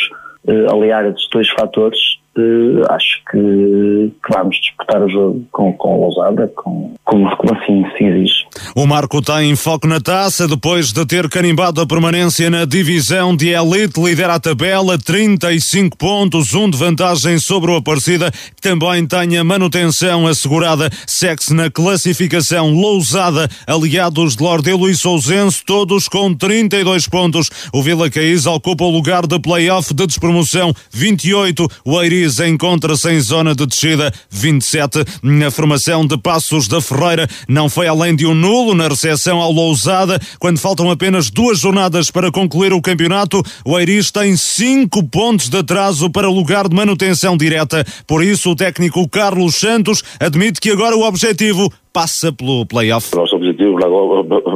uh, 0.46 0.74
aliar 0.74 1.04
esses 1.06 1.28
dois 1.30 1.48
fatores, 1.50 1.98
uh, 2.36 2.92
acho 2.92 3.22
que, 3.30 4.12
que, 4.24 4.34
vamos 4.34 4.56
disputar 4.56 5.02
o 5.02 5.08
jogo 5.08 5.44
com, 5.50 5.72
com 5.72 6.00
ousada, 6.00 6.50
com, 6.54 6.92
como, 7.04 7.36
como 7.36 7.54
assim 7.54 7.84
se 7.96 8.04
exige. 8.04 8.46
O 8.74 8.86
Marco 8.86 9.22
tem 9.22 9.54
foco 9.56 9.86
na 9.86 10.00
taça 10.00 10.46
depois 10.46 10.92
de 10.92 11.06
ter 11.06 11.28
carimbado 11.28 11.80
a 11.80 11.86
permanência 11.86 12.50
na 12.50 12.64
divisão 12.64 13.34
de 13.34 13.48
elite, 13.48 14.00
lidera 14.00 14.34
a 14.34 14.40
tabela, 14.40 14.98
35 14.98 15.96
pontos, 15.96 16.54
um 16.54 16.68
de 16.68 16.76
vantagem 16.76 17.38
sobre 17.38 17.70
o 17.70 17.76
Aparecida, 17.76 18.30
que 18.30 18.62
também 18.62 19.06
tem 19.06 19.38
a 19.38 19.44
manutenção 19.44 20.26
assegurada, 20.26 20.90
segue-se 21.06 21.54
na 21.54 21.70
classificação 21.70 22.72
lousada, 22.72 23.48
aliados 23.66 24.36
de 24.36 24.42
Lordelo 24.42 24.88
e 24.88 24.94
Sousense, 24.94 25.64
todos 25.64 26.08
com 26.08 26.34
32 26.34 27.08
pontos. 27.08 27.50
O 27.72 27.82
Vila 27.82 28.10
Caís 28.10 28.46
ocupa 28.46 28.84
o 28.84 28.90
lugar 28.90 29.26
de 29.26 29.38
play-off 29.38 29.94
de 29.94 30.06
despromoção, 30.06 30.74
28, 30.92 31.68
o 31.84 32.02
Eiris 32.02 32.25
encontra-se 32.40 33.10
em 33.10 33.20
zona 33.20 33.54
de 33.54 33.66
descida, 33.66 34.12
27. 34.30 35.04
Na 35.22 35.50
formação 35.50 36.06
de 36.06 36.18
Passos 36.18 36.68
da 36.68 36.80
Ferreira 36.80 37.26
não 37.48 37.68
foi 37.68 37.86
além 37.86 38.14
de 38.14 38.26
um 38.26 38.34
nulo 38.34 38.74
na 38.74 38.88
recepção 38.88 39.40
ao 39.40 39.52
Lousada, 39.52 40.18
quando 40.38 40.58
faltam 40.58 40.90
apenas 40.90 41.30
duas 41.30 41.58
jornadas 41.58 42.10
para 42.10 42.30
concluir 42.30 42.72
o 42.72 42.82
campeonato. 42.82 43.42
O 43.64 43.78
Eiris 43.78 44.10
tem 44.10 44.36
cinco 44.36 45.02
pontos 45.02 45.48
de 45.48 45.58
atraso 45.58 46.10
para 46.10 46.28
lugar 46.28 46.68
de 46.68 46.76
manutenção 46.76 47.36
direta. 47.36 47.84
Por 48.06 48.22
isso, 48.22 48.50
o 48.50 48.56
técnico 48.56 49.08
Carlos 49.08 49.56
Santos 49.56 50.02
admite 50.20 50.60
que 50.60 50.70
agora 50.70 50.96
o 50.96 51.02
objetivo 51.02 51.72
passa 51.92 52.30
pelo 52.30 52.66
playoff. 52.66 53.14
O 53.14 53.20
nosso 53.20 53.36
objetivo 53.36 53.78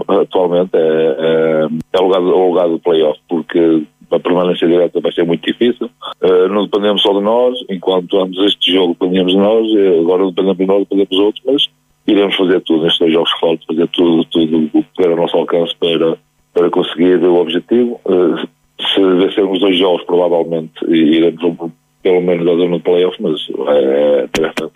atualmente 0.09 0.71
é, 0.75 0.79
é, 0.79 1.69
é 1.95 1.99
o 1.99 2.05
lugar, 2.05 2.21
o 2.21 2.49
lugar 2.49 2.69
do 2.69 2.79
playoff, 2.79 3.19
porque 3.29 3.85
a 4.11 4.21
permanência 4.21 4.67
direta 4.67 5.01
vai 5.01 5.13
ser 5.13 5.25
muito 5.25 5.45
difícil. 5.45 5.91
Uh, 6.23 6.49
não 6.49 6.65
dependemos 6.65 7.03
só 7.03 7.13
de 7.13 7.21
nós, 7.21 7.59
enquanto 7.71 8.21
antes 8.23 8.39
este 8.45 8.73
jogo 8.73 8.97
dependíamos 8.99 9.33
de 9.33 9.39
nós, 9.39 9.67
agora 10.01 10.23
não 10.23 10.31
dependemos 10.31 10.59
de 10.59 10.67
nós, 10.67 10.79
dependemos 10.81 11.11
dos 11.11 11.19
outros, 11.19 11.45
mas 11.47 11.69
iremos 12.07 12.37
fazer 12.37 12.61
tudo 12.63 12.83
nestes 12.83 12.99
dois 13.01 13.13
jogos 13.13 13.35
que 13.35 13.41
faltam, 13.41 13.67
fazer 13.67 13.89
tudo, 13.89 14.25
tudo 14.27 14.71
o 14.73 14.83
que 14.83 14.87
der 14.99 15.11
ao 15.11 15.17
nosso 15.17 15.37
alcance 15.37 15.75
para, 15.79 16.19
para 16.53 16.71
conseguir 16.71 17.17
o 17.25 17.37
objetivo. 17.37 18.01
Uh, 18.05 18.49
se 18.95 19.01
vencermos 19.01 19.61
dois 19.61 19.77
jogos, 19.77 20.03
provavelmente 20.05 20.73
iremos 20.89 21.71
pelo 22.03 22.23
menos 22.23 22.47
à 22.49 22.57
zona 22.57 22.77
de 22.79 22.83
playoff, 22.83 23.17
mas 23.21 23.41
é, 23.69 24.25
é 24.25 24.29
tarefa 24.29 24.71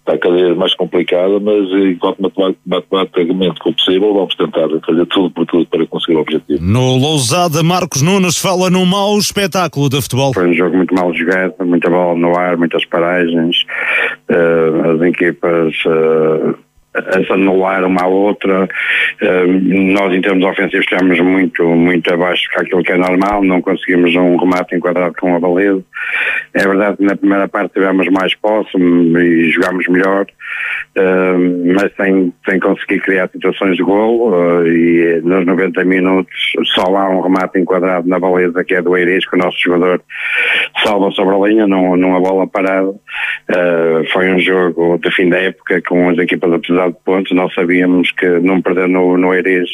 está 0.00 0.18
cada 0.18 0.34
vez 0.34 0.56
mais 0.56 0.74
complicada, 0.74 1.38
mas 1.40 1.68
enquanto 1.70 2.18
matematicamente 2.66 3.60
possível, 3.60 4.14
vamos 4.14 4.34
tentar 4.34 4.68
fazer 4.84 5.06
tudo 5.06 5.30
por 5.30 5.46
tudo 5.46 5.66
para 5.66 5.86
conseguir 5.86 6.16
o 6.16 6.20
objetivo. 6.20 6.62
No 6.62 6.96
Lousada, 6.96 7.62
Marcos 7.62 8.02
Nunes 8.02 8.38
fala 8.38 8.70
num 8.70 8.86
mau 8.86 9.16
espetáculo 9.18 9.88
de 9.88 10.00
futebol. 10.00 10.32
Foi 10.32 10.48
um 10.48 10.54
jogo 10.54 10.76
muito 10.76 10.94
mal 10.94 11.12
jogado, 11.14 11.54
muita 11.64 11.90
bola 11.90 12.18
no 12.18 12.36
ar, 12.36 12.56
muitas 12.56 12.84
paragens, 12.86 13.64
uh, 14.30 14.90
as 14.94 15.02
equipas. 15.02 15.74
A 16.92 17.24
se 17.24 17.32
anular 17.32 17.84
uma 17.84 18.02
à 18.02 18.06
outra. 18.06 18.68
nós, 19.20 20.12
em 20.12 20.20
termos 20.20 20.44
ofensivos, 20.44 20.84
estamos 20.90 21.20
muito, 21.20 21.64
muito 21.64 22.12
abaixo 22.12 22.42
daquilo 22.56 22.82
que 22.82 22.90
é 22.92 22.96
normal, 22.96 23.44
não 23.44 23.62
conseguimos 23.62 24.14
um 24.16 24.36
remate 24.36 24.74
enquadrado 24.74 25.14
com 25.14 25.36
a 25.36 25.38
baliza. 25.38 25.84
É 26.54 26.66
verdade 26.66 26.96
que 26.96 27.04
na 27.04 27.16
primeira 27.16 27.48
parte 27.48 27.74
tivemos 27.74 28.08
mais 28.08 28.34
posse 28.34 28.76
e 28.76 29.50
jogámos 29.50 29.86
melhor, 29.86 30.26
mas 30.96 31.94
sem, 31.96 32.32
sem 32.48 32.58
conseguir 32.58 33.00
criar 33.00 33.28
situações 33.30 33.76
de 33.76 33.82
gol 33.82 34.32
uh, 34.32 34.66
e 34.66 35.20
nos 35.22 35.46
90 35.46 35.84
minutos 35.84 36.34
só 36.74 36.82
há 36.96 37.08
um 37.08 37.20
remate 37.20 37.58
enquadrado 37.60 38.08
na 38.08 38.18
baliza 38.18 38.64
que 38.64 38.74
é 38.74 38.82
do 38.82 38.96
Eiris, 38.96 39.28
que 39.28 39.36
o 39.36 39.38
nosso 39.38 39.56
jogador 39.60 40.02
salva 40.84 41.10
sobre 41.12 41.34
a 41.34 41.48
linha, 41.48 41.66
não, 41.66 41.96
não 41.96 42.16
a 42.16 42.20
bola 42.20 42.46
parada. 42.46 42.88
Uh, 42.88 44.04
foi 44.12 44.32
um 44.32 44.40
jogo 44.40 44.98
de 44.98 45.10
fim 45.12 45.28
da 45.28 45.38
época 45.38 45.80
com 45.82 46.08
as 46.08 46.18
equipas 46.18 46.52
a 46.52 46.58
precisar 46.58 46.88
de 46.88 46.96
pontos, 47.04 47.32
nós 47.36 47.54
sabíamos 47.54 48.10
que 48.12 48.26
não 48.40 48.60
perder 48.60 48.88
no, 48.88 49.16
no 49.16 49.32
Eiris 49.32 49.70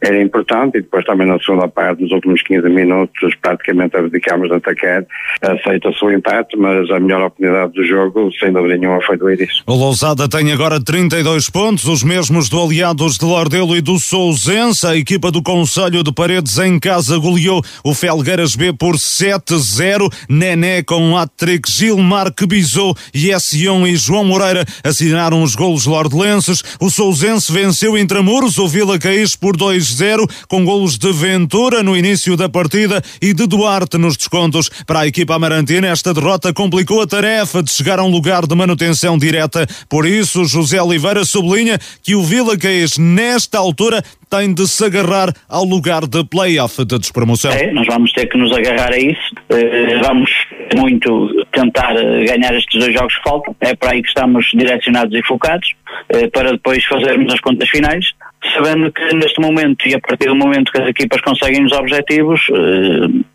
era 0.00 0.20
importante 0.20 0.78
e 0.78 0.82
depois 0.82 1.04
também 1.04 1.26
na 1.26 1.38
segunda 1.40 1.68
parte, 1.68 2.02
nos 2.02 2.12
últimos 2.12 2.42
15 2.42 2.68
minutos, 2.68 3.34
praticamente 3.40 3.96
abdicámos 3.96 4.48
de 4.48 4.54
atacar. 4.54 5.04
Aceita-se 5.42 6.04
o 6.04 6.10
empate, 6.10 6.56
mas 6.56 6.90
a 6.90 6.98
melhor 6.98 7.22
oportunidade 7.22 7.72
do 7.72 7.84
jogo, 7.84 8.30
sem 8.38 8.52
dúvida 8.52 8.76
nenhuma, 8.76 9.00
foi 9.02 9.16
do 9.16 9.28
Eiris. 9.28 9.62
O 9.66 9.74
Lousada 9.74 10.28
tem 10.28 10.52
agora 10.52 10.63
32 10.64 11.50
pontos, 11.50 11.84
os 11.84 12.02
mesmos 12.02 12.48
do 12.48 12.60
Aliados 12.60 13.18
de 13.18 13.24
Lordelo 13.24 13.76
e 13.76 13.80
do 13.80 13.98
Sousense. 14.00 14.86
A 14.86 14.96
equipa 14.96 15.30
do 15.30 15.42
Conselho 15.42 16.02
de 16.02 16.10
Paredes 16.10 16.58
em 16.58 16.78
casa 16.78 17.18
goleou 17.18 17.62
o 17.84 17.92
Felgueiras 17.92 18.56
B 18.56 18.72
por 18.72 18.96
7-0. 18.96 20.10
Nené 20.28 20.82
com 20.82 21.16
hat-trick, 21.16 21.70
Gilmar 21.70 22.32
Quebizou 22.32 22.96
e 23.12 23.38
Sion 23.38 23.86
e 23.86 23.94
João 23.94 24.24
Moreira 24.24 24.64
assinaram 24.82 25.42
os 25.42 25.54
golos 25.54 25.84
lordelenses. 25.84 26.62
O 26.80 26.90
Sousense 26.90 27.52
venceu 27.52 27.98
Intramuros, 27.98 28.56
o 28.56 28.66
Vila 28.66 28.98
Caís 28.98 29.36
por 29.36 29.56
2-0, 29.56 30.28
com 30.48 30.64
golos 30.64 30.96
de 30.96 31.12
Ventura 31.12 31.82
no 31.82 31.96
início 31.96 32.36
da 32.36 32.48
partida 32.48 33.02
e 33.20 33.34
de 33.34 33.46
Duarte 33.46 33.98
nos 33.98 34.16
descontos. 34.16 34.70
Para 34.86 35.00
a 35.00 35.06
equipa 35.06 35.34
amarantina, 35.34 35.88
esta 35.88 36.14
derrota 36.14 36.52
complicou 36.52 37.02
a 37.02 37.06
tarefa 37.06 37.62
de 37.62 37.70
chegar 37.70 37.98
a 37.98 38.04
um 38.04 38.10
lugar 38.10 38.46
de 38.46 38.54
manutenção 38.54 39.18
direta. 39.18 39.66
Por 39.88 40.06
isso, 40.06 40.43
José 40.46 40.80
Oliveira 40.80 41.24
sublinha 41.24 41.78
que 42.02 42.14
o 42.14 42.22
Vila 42.22 42.56
Caís, 42.58 42.98
nesta 42.98 43.58
altura, 43.58 44.02
tem 44.30 44.52
de 44.52 44.66
se 44.66 44.84
agarrar 44.84 45.32
ao 45.48 45.64
lugar 45.64 46.06
de 46.06 46.24
play-off 46.24 46.84
de 46.84 46.98
despromoção. 46.98 47.52
É, 47.52 47.70
nós 47.72 47.86
vamos 47.86 48.12
ter 48.12 48.26
que 48.26 48.36
nos 48.36 48.52
agarrar 48.52 48.92
a 48.92 48.98
isso. 48.98 49.34
Uh, 49.50 50.02
vamos 50.02 50.30
muito 50.76 51.46
tentar 51.52 51.94
eh, 51.96 52.24
ganhar 52.24 52.54
estes 52.56 52.80
dois 52.80 52.92
jogos 52.92 53.14
que 53.16 53.22
faltam. 53.22 53.54
É 53.60 53.76
para 53.76 53.92
aí 53.92 54.02
que 54.02 54.08
estamos 54.08 54.50
direcionados 54.52 55.14
e 55.16 55.22
focados, 55.22 55.68
uh, 56.12 56.30
para 56.32 56.52
depois 56.52 56.84
fazermos 56.84 57.32
as 57.32 57.40
contas 57.40 57.68
finais 57.68 58.06
sabendo 58.52 58.92
que 58.92 59.14
neste 59.14 59.40
momento 59.40 59.88
e 59.88 59.94
a 59.94 60.00
partir 60.00 60.26
do 60.26 60.34
momento 60.34 60.70
que 60.70 60.80
as 60.80 60.88
equipas 60.88 61.20
conseguem 61.20 61.64
os 61.64 61.72
objetivos, 61.72 62.40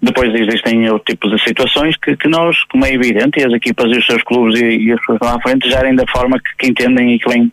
depois 0.02 0.34
existem 0.34 0.90
outro 0.90 1.14
tipo 1.14 1.30
de 1.30 1.42
situações 1.44 1.96
que, 1.98 2.16
que, 2.16 2.28
nós, 2.28 2.56
como 2.66 2.86
é 2.86 2.94
evidente, 2.94 3.40
e 3.40 3.46
as 3.46 3.54
equipas 3.54 3.92
e 3.92 3.98
os 3.98 4.06
seus 4.06 4.22
clubes 4.24 4.60
e, 4.60 4.66
e 4.66 4.92
as 4.92 5.00
pessoas 5.00 5.20
lá 5.22 5.36
à 5.36 5.42
frente 5.42 5.70
gerem 5.70 5.96
da 5.96 6.06
forma 6.08 6.40
que, 6.40 6.58
que 6.58 6.72
entendem 6.72 7.16
e 7.16 7.20
que 7.20 7.30
vêm 7.30 7.52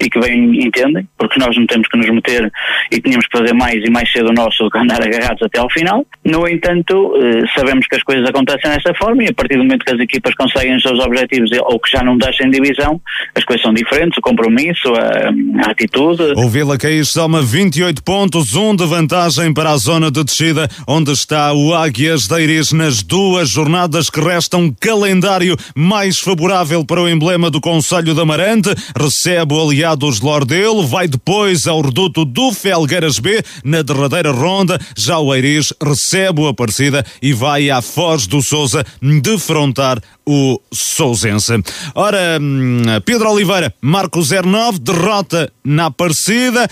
e 0.00 0.08
que 0.08 0.18
bem 0.20 0.64
entendem, 0.64 1.06
porque 1.18 1.40
nós 1.40 1.56
não 1.56 1.66
temos 1.66 1.88
que 1.88 1.96
nos 1.96 2.08
meter 2.08 2.50
e 2.90 3.00
tínhamos 3.00 3.26
que 3.26 3.36
fazer 3.36 3.52
mais 3.52 3.84
e 3.84 3.90
mais 3.90 4.10
cedo 4.10 4.30
o 4.30 4.32
nosso 4.32 4.62
do 4.62 4.70
que 4.70 4.78
andar 4.78 5.02
agarrados 5.02 5.42
até 5.42 5.58
ao 5.58 5.68
final. 5.70 6.06
No 6.24 6.46
entanto, 6.48 7.14
eh, 7.16 7.42
sabemos 7.54 7.86
que 7.88 7.96
as 7.96 8.02
coisas 8.02 8.28
acontecem 8.28 8.70
dessa 8.70 8.94
forma 8.94 9.24
e 9.24 9.28
a 9.28 9.34
partir 9.34 9.56
do 9.56 9.64
momento 9.64 9.84
que 9.84 9.92
as 9.92 10.00
equipas 10.00 10.34
conseguem 10.34 10.76
os 10.76 10.82
seus 10.82 11.00
objetivos 11.00 11.50
ou 11.62 11.80
que 11.80 11.90
já 11.90 12.02
não 12.02 12.16
deixem 12.16 12.50
divisão, 12.50 13.00
as 13.34 13.44
coisas 13.44 13.62
são 13.62 13.74
diferentes, 13.74 14.18
o 14.18 14.20
compromisso, 14.20 14.92
a, 14.94 15.66
a 15.66 15.70
atitude. 15.70 16.34
O 16.36 16.48
Vila 16.48 16.78
Caís 16.98 17.10
soma 17.10 17.40
28 17.40 18.02
pontos, 18.02 18.56
um 18.56 18.74
de 18.74 18.84
vantagem 18.84 19.52
para 19.54 19.70
a 19.70 19.76
zona 19.76 20.10
de 20.10 20.24
descida, 20.24 20.68
onde 20.84 21.12
está 21.12 21.52
o 21.52 21.72
Águias 21.72 22.26
da 22.26 22.40
Iris 22.40 22.72
nas 22.72 23.02
duas 23.04 23.48
jornadas 23.48 24.10
que 24.10 24.20
restam 24.20 24.74
calendário 24.80 25.56
mais 25.76 26.18
favorável 26.18 26.84
para 26.84 27.00
o 27.00 27.08
emblema 27.08 27.50
do 27.50 27.60
Conselho 27.60 28.14
da 28.16 28.22
Amarante, 28.22 28.74
recebe 28.98 29.54
o 29.54 29.60
aliado 29.60 30.06
Aliados 30.06 30.18
de 30.18 30.26
Lordelo, 30.26 30.86
vai 30.86 31.06
depois 31.06 31.68
ao 31.68 31.80
reduto 31.80 32.24
do 32.24 32.52
Felgueiras 32.52 33.20
B 33.20 33.42
na 33.62 33.82
derradeira 33.82 34.32
ronda. 34.32 34.80
Já 34.96 35.20
o 35.20 35.32
Eiris 35.32 35.72
recebe 35.80 36.40
o 36.40 36.48
Aparecida 36.48 37.06
e 37.22 37.32
vai 37.32 37.70
à 37.70 37.80
Foz 37.80 38.26
do 38.26 38.42
Souza 38.42 38.84
defrontar 39.00 40.00
o 40.26 40.60
Sousense. 40.70 41.52
Ora, 41.94 42.38
hum, 42.40 42.82
Pedro 43.04 43.30
Oliveira, 43.30 43.72
Marco 43.80 44.20
09, 44.20 44.78
derrota 44.78 45.50
na 45.68 45.86
Aparecida. 45.86 46.68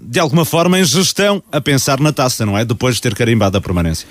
De 0.00 0.20
alguma 0.20 0.44
forma, 0.44 0.78
em 0.78 0.84
gestão, 0.84 1.42
a 1.50 1.60
pensar 1.60 1.98
na 1.98 2.12
taça, 2.12 2.46
não 2.46 2.56
é? 2.56 2.64
Depois 2.64 2.96
de 2.96 3.02
ter 3.02 3.14
carimbado 3.14 3.58
a 3.58 3.60
permanência. 3.60 4.06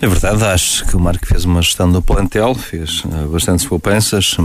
É 0.00 0.06
verdade, 0.06 0.44
acho 0.44 0.86
que 0.86 0.96
o 0.96 1.00
Marco 1.00 1.26
fez 1.26 1.44
uma 1.44 1.62
gestão 1.62 1.90
do 1.90 2.02
plantel, 2.02 2.54
fez 2.54 3.02
uh, 3.04 3.28
bastantes 3.30 3.66
poupanças, 3.66 4.36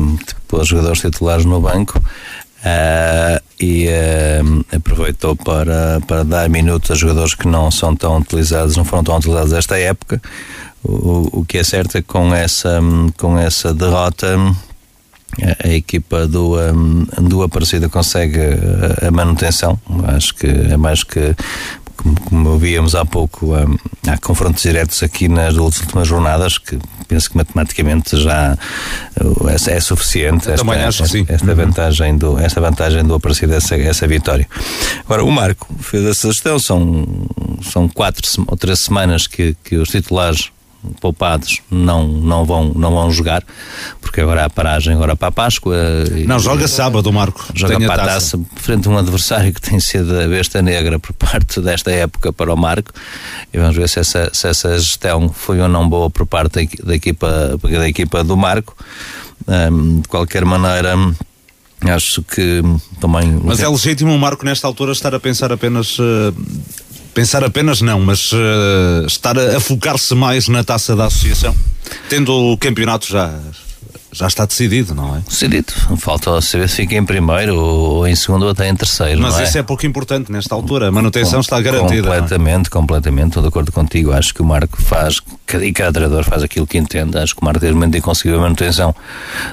pelos 0.47 0.67
jogadores 0.67 0.99
titulares 0.99 1.45
no 1.45 1.59
banco. 1.59 1.97
Uh, 2.59 3.43
e 3.59 3.87
uh, 3.87 4.65
aproveitou 4.75 5.35
para, 5.35 6.01
para 6.07 6.23
dar 6.23 6.49
minutos 6.49 6.91
a 6.91 6.95
jogadores 6.95 7.35
que 7.35 7.47
não 7.47 7.69
são 7.69 7.95
tão 7.95 8.17
utilizados, 8.17 8.75
não 8.75 8.83
foram 8.83 9.03
tão 9.03 9.17
utilizados 9.17 9.53
esta 9.53 9.77
época. 9.77 10.21
O, 10.83 11.41
o 11.41 11.45
que 11.45 11.57
é 11.57 11.63
certo 11.63 11.97
é 11.97 12.01
que 12.01 12.07
com 12.07 12.33
essa, 12.33 12.79
com 13.17 13.37
essa 13.37 13.73
derrota 13.73 14.37
a, 15.41 15.67
a 15.67 15.71
equipa 15.71 16.27
do, 16.27 16.57
um, 16.59 17.05
do 17.21 17.43
Aparecida 17.43 17.89
consegue 17.89 18.39
a, 18.39 19.07
a 19.07 19.11
manutenção. 19.11 19.79
Acho 20.07 20.35
que 20.35 20.47
é 20.47 20.77
mais 20.77 21.03
que 21.03 21.35
como, 22.25 22.57
víamos 22.57 22.93
há 22.93 23.05
pouco, 23.05 23.53
há 23.55 24.17
confrontos 24.19 24.61
diretos 24.61 25.01
aqui 25.01 25.27
nas 25.27 25.55
últimas 25.55 26.07
jornadas 26.07 26.57
que 26.57 26.77
penso 27.07 27.29
que 27.29 27.37
matematicamente 27.37 28.17
já 28.17 28.57
uh, 29.21 29.49
é, 29.49 29.75
é 29.75 29.79
suficiente 29.79 30.49
esta, 30.49 30.71
acho 30.87 31.03
esta, 31.03 31.33
esta 31.33 31.47
uhum. 31.47 31.55
vantagem 31.55 32.17
do 32.17 32.39
esta 32.39 32.61
vantagem 32.61 33.03
do 33.03 33.15
Aparecida 33.15 33.55
essa, 33.55 33.75
essa 33.75 34.07
vitória. 34.07 34.47
Agora 35.05 35.23
o 35.23 35.31
Marco 35.31 35.67
fez 35.79 36.03
essa 36.05 36.31
gestão 36.31 36.59
são 36.59 37.05
são 37.61 37.87
quatro 37.87 38.23
ou 38.47 38.57
três 38.57 38.79
semanas 38.79 39.27
que, 39.27 39.55
que 39.63 39.77
os 39.77 39.89
titulares 39.89 40.51
poupados 41.01 41.61
não, 41.69 42.07
não, 42.07 42.45
vão, 42.45 42.71
não 42.75 42.91
vão 42.91 43.11
jogar, 43.11 43.43
porque 44.01 44.21
agora 44.21 44.45
há 44.45 44.49
paragem 44.49 44.93
agora 44.93 45.15
para 45.15 45.27
a 45.29 45.31
Páscoa. 45.31 45.75
Não, 46.25 46.39
joga 46.39 46.67
sábado, 46.67 47.11
Marco. 47.11 47.45
Joga 47.53 47.79
para 47.79 48.03
a 48.03 48.05
taça. 48.05 48.37
taça, 48.37 48.39
frente 48.55 48.87
a 48.87 48.91
um 48.91 48.97
adversário 48.97 49.53
que 49.53 49.61
tem 49.61 49.79
sido 49.79 50.19
a 50.19 50.27
besta 50.27 50.61
negra 50.61 50.99
por 50.99 51.13
parte 51.13 51.59
desta 51.61 51.91
época 51.91 52.31
para 52.31 52.53
o 52.53 52.57
Marco. 52.57 52.91
E 53.53 53.57
vamos 53.57 53.75
ver 53.75 53.89
se 53.89 53.99
essa, 53.99 54.29
se 54.33 54.47
essa 54.47 54.77
gestão 54.77 55.29
foi 55.29 55.59
ou 55.59 55.67
não 55.67 55.87
boa 55.87 56.09
por 56.09 56.25
parte 56.25 56.65
da, 56.65 56.85
da 56.85 56.95
equipa, 56.95 57.59
da 57.61 57.87
equipa 57.87 58.23
do 58.23 58.35
Marco. 58.37 58.75
Hum, 59.47 60.01
de 60.01 60.07
qualquer 60.07 60.45
maneira. 60.45 60.95
Acho 61.81 62.23
que 62.23 62.61
também. 62.99 63.39
Mas 63.43 63.59
é 63.59 63.67
legítimo 63.67 64.13
o 64.13 64.17
Marco 64.17 64.45
nesta 64.45 64.65
altura 64.65 64.91
estar 64.91 65.13
a 65.13 65.19
pensar 65.19 65.51
apenas. 65.51 65.97
eh, 65.99 66.33
pensar 67.15 67.43
apenas 67.45 67.81
não, 67.81 67.99
mas 68.01 68.29
eh, 68.33 69.05
estar 69.07 69.39
a, 69.39 69.57
a 69.57 69.59
focar-se 69.59 70.13
mais 70.13 70.49
na 70.49 70.63
taça 70.63 70.95
da 70.95 71.05
associação, 71.05 71.55
tendo 72.09 72.31
o 72.31 72.57
campeonato 72.57 73.07
já, 73.07 73.33
já 74.15 74.27
está 74.27 74.45
decidido, 74.45 74.95
não 74.95 75.17
é? 75.17 75.19
Decidido. 75.19 75.73
Falta 75.97 76.41
saber 76.41 76.69
se 76.69 76.77
fica 76.77 76.95
em 76.95 77.05
primeiro 77.05 77.55
ou 77.59 78.07
em 78.07 78.15
segundo 78.15 78.43
ou 78.43 78.51
até 78.51 78.67
em 78.69 78.75
terceiro. 78.75 79.21
Mas 79.21 79.37
é? 79.39 79.43
isso 79.43 79.57
é 79.57 79.63
pouco 79.63 79.85
importante 79.85 80.31
nesta 80.31 80.55
altura, 80.55 80.87
a 80.87 80.91
manutenção 80.91 81.33
Com- 81.33 81.39
está 81.41 81.59
garantida. 81.61 82.07
é? 82.07 82.11
Completamente, 82.13 82.69
completamente, 82.69 83.27
estou 83.27 83.43
de 83.43 83.49
acordo 83.49 83.71
contigo. 83.73 84.13
Acho 84.13 84.33
que 84.33 84.41
o 84.41 84.45
Marco 84.45 84.81
faz, 84.81 85.19
e 85.61 85.73
cada 85.73 85.91
treinador 85.91 86.23
faz 86.23 86.41
aquilo 86.43 86.65
que 86.65 86.77
entende. 86.77 87.17
Acho 87.17 87.35
que 87.35 87.41
o 87.41 87.45
Marco, 87.45 87.59
desde 87.59 87.73
o 87.73 87.77
momento 87.77 87.95
em 87.95 87.99
que 87.99 88.05
conseguiu 88.05 88.37
a 88.37 88.41
manutenção, 88.41 88.95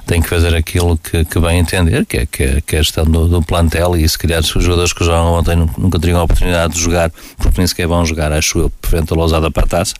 tem 0.06 0.22
que 0.22 0.28
fazer 0.28 0.54
aquilo 0.54 0.96
que, 0.96 1.24
que 1.24 1.40
bem 1.40 1.58
entender, 1.58 2.06
que 2.06 2.18
é, 2.18 2.26
que 2.26 2.42
é, 2.44 2.60
que 2.64 2.76
é 2.76 2.78
a 2.78 2.82
gestão 2.82 3.04
do, 3.04 3.26
do 3.28 3.42
plantel. 3.42 3.96
E 3.96 4.08
se 4.08 4.16
calhar 4.16 4.40
os 4.40 4.48
jogadores 4.48 4.92
que 4.92 5.04
jogam 5.04 5.32
ontem 5.34 5.56
nu- 5.56 5.68
nunca 5.76 5.98
teriam 5.98 6.20
a 6.20 6.22
oportunidade 6.22 6.74
de 6.74 6.80
jogar, 6.80 7.10
porque 7.36 7.58
nem 7.58 7.66
sequer 7.66 7.88
vão 7.88 8.06
jogar, 8.06 8.30
acho 8.32 8.58
eu, 8.60 8.72
frente 8.82 9.12
a 9.12 9.16
Lousada 9.16 9.50
para 9.50 9.64
a 9.64 9.66
taça, 9.66 9.94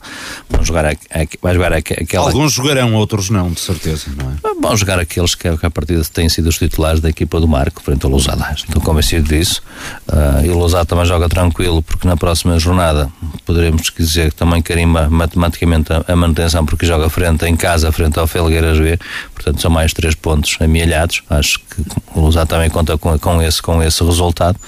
vão 0.49 0.65
jogar, 0.65 0.85
a, 0.87 0.91
a, 0.91 1.27
vai 1.43 1.55
jogar 1.55 1.73
a, 1.73 1.79
aquela. 1.79 2.27
Alguns 2.27 2.53
jogarão, 2.53 2.95
outros 2.95 3.29
não, 3.29 3.51
de 3.51 3.61
certeza, 3.61 4.07
não 4.17 4.31
é? 4.31 4.52
Vão 4.61 4.77
jogar 4.77 4.99
aqueles 4.99 5.35
que, 5.35 5.57
que 5.57 5.67
a 5.67 5.71
partida 5.71 6.03
têm 6.13 6.29
sido 6.29 6.49
os 6.49 6.59
titulares 6.59 7.01
da 7.01 7.09
equipa 7.09 7.41
do 7.41 7.49
Marco, 7.49 7.83
frente 7.83 8.05
ao 8.05 8.11
Lousada. 8.11 8.53
Estou 8.55 8.81
convencido 8.81 9.29
disso. 9.29 9.63
Ah, 10.09 10.43
e 10.45 10.51
o 10.51 10.59
Lousada 10.59 10.85
também 10.85 11.05
joga 11.05 11.29
tranquilo, 11.29 11.83
porque 11.83 12.07
na 12.07 12.17
próxima 12.17 12.59
jornada 12.59 13.11
poderemos 13.45 13.93
dizer 13.97 14.31
que 14.31 14.37
também 14.37 14.63
carimba 14.63 15.09
matematicamente 15.09 15.93
a, 15.93 16.05
a 16.07 16.17
manutenção, 16.17 16.65
porque 16.65 16.87
joga 16.87 17.09
frente 17.09 17.47
em 17.47 17.57
casa, 17.57 17.91
frente 17.93 18.19
ao 18.19 18.27
Felgueiras 18.27 18.79
B. 18.79 18.99
Portanto, 19.35 19.61
são 19.61 19.71
mais 19.71 19.93
três 19.93 20.15
pontos 20.15 20.57
amealhados. 20.61 21.23
Acho 21.29 21.59
que 21.59 21.83
o 22.15 22.21
Lousada 22.21 22.47
também 22.47 22.71
conta 22.71 22.97
com, 22.99 23.19
com, 23.19 23.43
esse, 23.43 23.61
com 23.61 23.83
esse 23.83 24.03
resultado. 24.05 24.59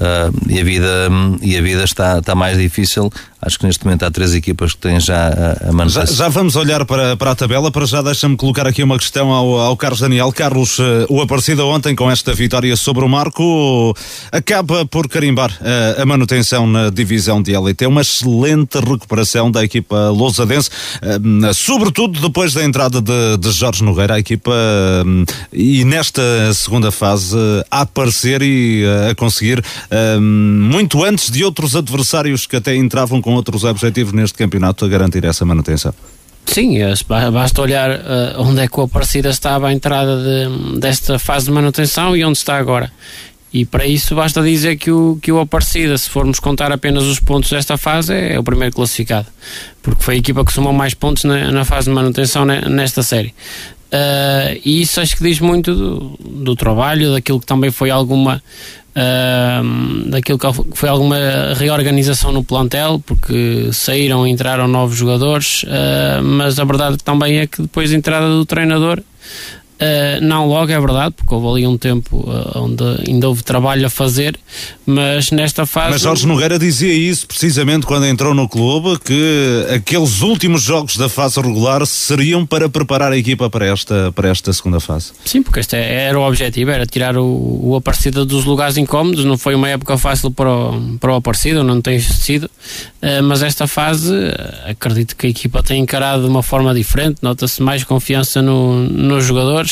Ah, 0.00 0.30
e 0.48 0.60
a 0.60 0.64
vida, 0.64 1.08
e 1.42 1.56
a 1.56 1.62
vida 1.62 1.84
está, 1.84 2.18
está 2.18 2.34
mais 2.34 2.58
difícil. 2.58 3.10
Acho 3.46 3.60
que 3.60 3.66
neste 3.66 3.84
momento 3.84 4.02
há 4.02 4.10
três 4.10 4.34
equipas 4.34 4.72
que 4.72 4.78
têm 4.78 4.98
já 4.98 5.28
a, 5.28 5.52
a 5.52 5.66
Já, 5.66 5.72
manutenção. 5.72 6.16
já 6.16 6.28
vamos 6.28 6.56
olhar 6.56 6.84
para, 6.84 7.16
para 7.16 7.30
a 7.30 7.34
tabela, 7.36 7.70
para 7.70 7.86
já 7.86 8.02
deixa-me 8.02 8.36
colocar 8.36 8.66
aqui 8.66 8.82
uma 8.82 8.98
questão 8.98 9.30
ao, 9.30 9.60
ao 9.60 9.76
Carlos 9.76 10.00
Daniel. 10.00 10.32
Carlos, 10.32 10.78
eh, 10.80 11.06
o 11.08 11.20
Aparecida 11.20 11.64
ontem 11.64 11.94
com 11.94 12.10
esta 12.10 12.34
vitória 12.34 12.74
sobre 12.74 13.04
o 13.04 13.08
Marco 13.08 13.96
acaba 14.32 14.84
por 14.84 15.06
carimbar 15.08 15.56
eh, 15.62 16.02
a 16.02 16.04
manutenção 16.04 16.66
na 16.66 16.90
divisão 16.90 17.40
de 17.40 17.52
elite. 17.54 17.84
É 17.84 17.88
uma 17.88 18.00
excelente 18.00 18.80
recuperação 18.80 19.48
da 19.48 19.62
equipa 19.62 20.08
lousadense, 20.08 20.68
eh, 21.00 21.52
sobretudo 21.54 22.20
depois 22.20 22.52
da 22.52 22.64
entrada 22.64 23.00
de, 23.00 23.36
de 23.38 23.52
Jorge 23.52 23.84
Nogueira, 23.84 24.14
a 24.14 24.18
equipa 24.18 24.52
e 25.52 25.84
nesta 25.84 26.20
segunda 26.52 26.90
fase 26.90 27.36
a 27.70 27.82
aparecer 27.82 28.42
e 28.42 28.84
a 29.08 29.14
conseguir 29.14 29.62
muito 30.20 31.04
antes 31.04 31.30
de 31.30 31.44
outros 31.44 31.76
adversários 31.76 32.44
que 32.44 32.56
até 32.56 32.74
entravam 32.74 33.22
com 33.22 33.35
outros 33.36 33.64
objetivos 33.64 34.12
neste 34.12 34.36
campeonato 34.36 34.84
a 34.84 34.88
garantir 34.88 35.24
essa 35.24 35.44
manutenção. 35.44 35.94
Sim, 36.46 36.78
ba- 37.08 37.30
basta 37.30 37.60
olhar 37.60 37.90
eh, 37.90 38.34
onde 38.38 38.60
é 38.60 38.68
que 38.68 38.78
o 38.78 38.82
Aparecida 38.84 39.28
estava 39.30 39.68
à 39.68 39.72
entrada 39.72 40.16
de- 40.22 40.78
desta 40.80 41.18
fase 41.18 41.46
de 41.46 41.52
manutenção 41.52 42.16
e 42.16 42.24
onde 42.24 42.38
está 42.38 42.56
agora. 42.56 42.90
E 43.52 43.64
para 43.64 43.86
isso 43.86 44.14
basta 44.14 44.42
dizer 44.42 44.76
que 44.76 44.90
o, 44.90 45.18
que 45.20 45.32
o 45.32 45.40
Aparecida, 45.40 45.96
se 45.96 46.08
formos 46.10 46.38
contar 46.38 46.70
apenas 46.72 47.04
os 47.04 47.18
pontos 47.18 47.50
desta 47.50 47.76
fase, 47.78 48.12
é 48.14 48.38
o 48.38 48.42
primeiro 48.44 48.74
classificado. 48.74 49.26
Porque 49.82 50.02
foi 50.02 50.14
a 50.14 50.18
equipa 50.18 50.44
que 50.44 50.52
somou 50.52 50.72
mais 50.72 50.94
pontos 50.94 51.24
na, 51.24 51.50
na 51.50 51.64
fase 51.64 51.88
de 51.88 51.94
manutenção 51.94 52.44
ne- 52.44 52.60
nesta 52.68 53.02
série. 53.02 53.34
Eh, 53.90 54.60
e 54.64 54.82
isso 54.82 55.00
acho 55.00 55.16
que 55.16 55.22
diz 55.24 55.40
muito 55.40 55.74
do, 55.74 56.18
do 56.20 56.56
trabalho, 56.56 57.12
daquilo 57.12 57.40
que 57.40 57.46
também 57.46 57.70
foi 57.70 57.88
alguma 57.90 58.42
Daquilo 60.06 60.38
que 60.38 60.46
foi 60.74 60.88
alguma 60.88 61.18
reorganização 61.54 62.32
no 62.32 62.42
plantel, 62.42 63.02
porque 63.04 63.68
saíram 63.72 64.26
e 64.26 64.30
entraram 64.30 64.66
novos 64.66 64.96
jogadores, 64.96 65.64
ah, 65.68 66.20
mas 66.22 66.58
a 66.58 66.64
verdade 66.64 66.96
também 66.98 67.40
é 67.40 67.46
que 67.46 67.60
depois 67.60 67.90
da 67.90 67.96
entrada 67.96 68.26
do 68.26 68.46
treinador, 68.46 69.02
ah, 69.78 70.20
não 70.20 70.46
logo 70.46 70.72
é 70.72 70.80
verdade, 70.80 71.14
porque 71.16 71.34
houve 71.34 71.48
ali 71.48 71.66
um 71.66 71.76
tempo 71.76 72.24
ah, 72.28 72.60
onde 72.60 72.82
ainda 73.06 73.28
houve 73.28 73.42
trabalho 73.42 73.86
a 73.86 73.90
fazer, 73.90 74.38
mas 74.86 75.30
nesta 75.30 75.66
fase. 75.66 75.90
Mas 75.90 76.02
Jorge 76.02 76.26
Nogueira 76.26 76.58
dizia 76.58 76.92
isso 76.92 77.26
precisamente 77.26 77.86
quando 77.86 78.06
entrou 78.06 78.34
no 78.34 78.48
clube, 78.48 78.98
que 78.98 79.66
aqueles 79.74 80.22
últimos 80.22 80.62
jogos 80.62 80.96
da 80.96 81.08
fase 81.08 81.40
regular 81.40 81.84
seriam 81.86 82.46
para 82.46 82.68
preparar 82.68 83.12
a 83.12 83.16
equipa 83.16 83.50
para 83.50 83.66
esta, 83.66 84.12
para 84.12 84.28
esta 84.28 84.52
segunda 84.52 84.80
fase. 84.80 85.12
Sim, 85.24 85.42
porque 85.42 85.60
este 85.60 85.76
era 85.76 86.18
o 86.18 86.26
objetivo, 86.26 86.70
era 86.70 86.86
tirar 86.86 87.16
o, 87.16 87.60
o 87.62 87.76
Aparecida 87.76 88.24
dos 88.24 88.44
lugares 88.44 88.76
incómodos. 88.76 89.24
Não 89.24 89.36
foi 89.36 89.54
uma 89.54 89.68
época 89.68 89.98
fácil 89.98 90.30
para 90.30 90.50
o, 90.50 90.98
para 90.98 91.12
o 91.12 91.16
Aparecida, 91.16 91.62
não 91.62 91.80
tem 91.80 92.00
sido, 92.00 92.50
eh, 93.02 93.20
mas 93.20 93.42
esta 93.42 93.66
fase 93.66 94.12
acredito 94.64 95.14
que 95.16 95.26
a 95.26 95.30
equipa 95.30 95.62
tem 95.62 95.82
encarado 95.82 96.22
de 96.22 96.28
uma 96.28 96.42
forma 96.42 96.74
diferente. 96.74 97.18
Nota-se 97.22 97.62
mais 97.62 97.84
confiança 97.84 98.40
no, 98.40 98.82
nos 98.82 99.24
jogadores, 99.24 99.65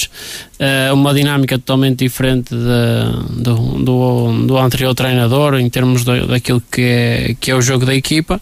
eh, 0.59 0.93
uma 0.93 1.13
dinâmica 1.15 1.59
totalmente 1.59 1.99
diferente 2.05 2.55
de- 2.55 3.43
do, 3.43 3.55
do, 3.85 4.47
do 4.47 4.59
anterior 4.59 4.95
treinador 4.95 5.55
em 5.59 5.69
termos 5.71 6.05
da- 6.05 6.27
daquilo 6.27 6.63
que 6.71 6.81
é, 6.83 7.37
que 7.41 7.51
é 7.51 7.55
o 7.55 7.61
jogo 7.63 7.85
da 7.87 7.95
equipa. 7.95 8.41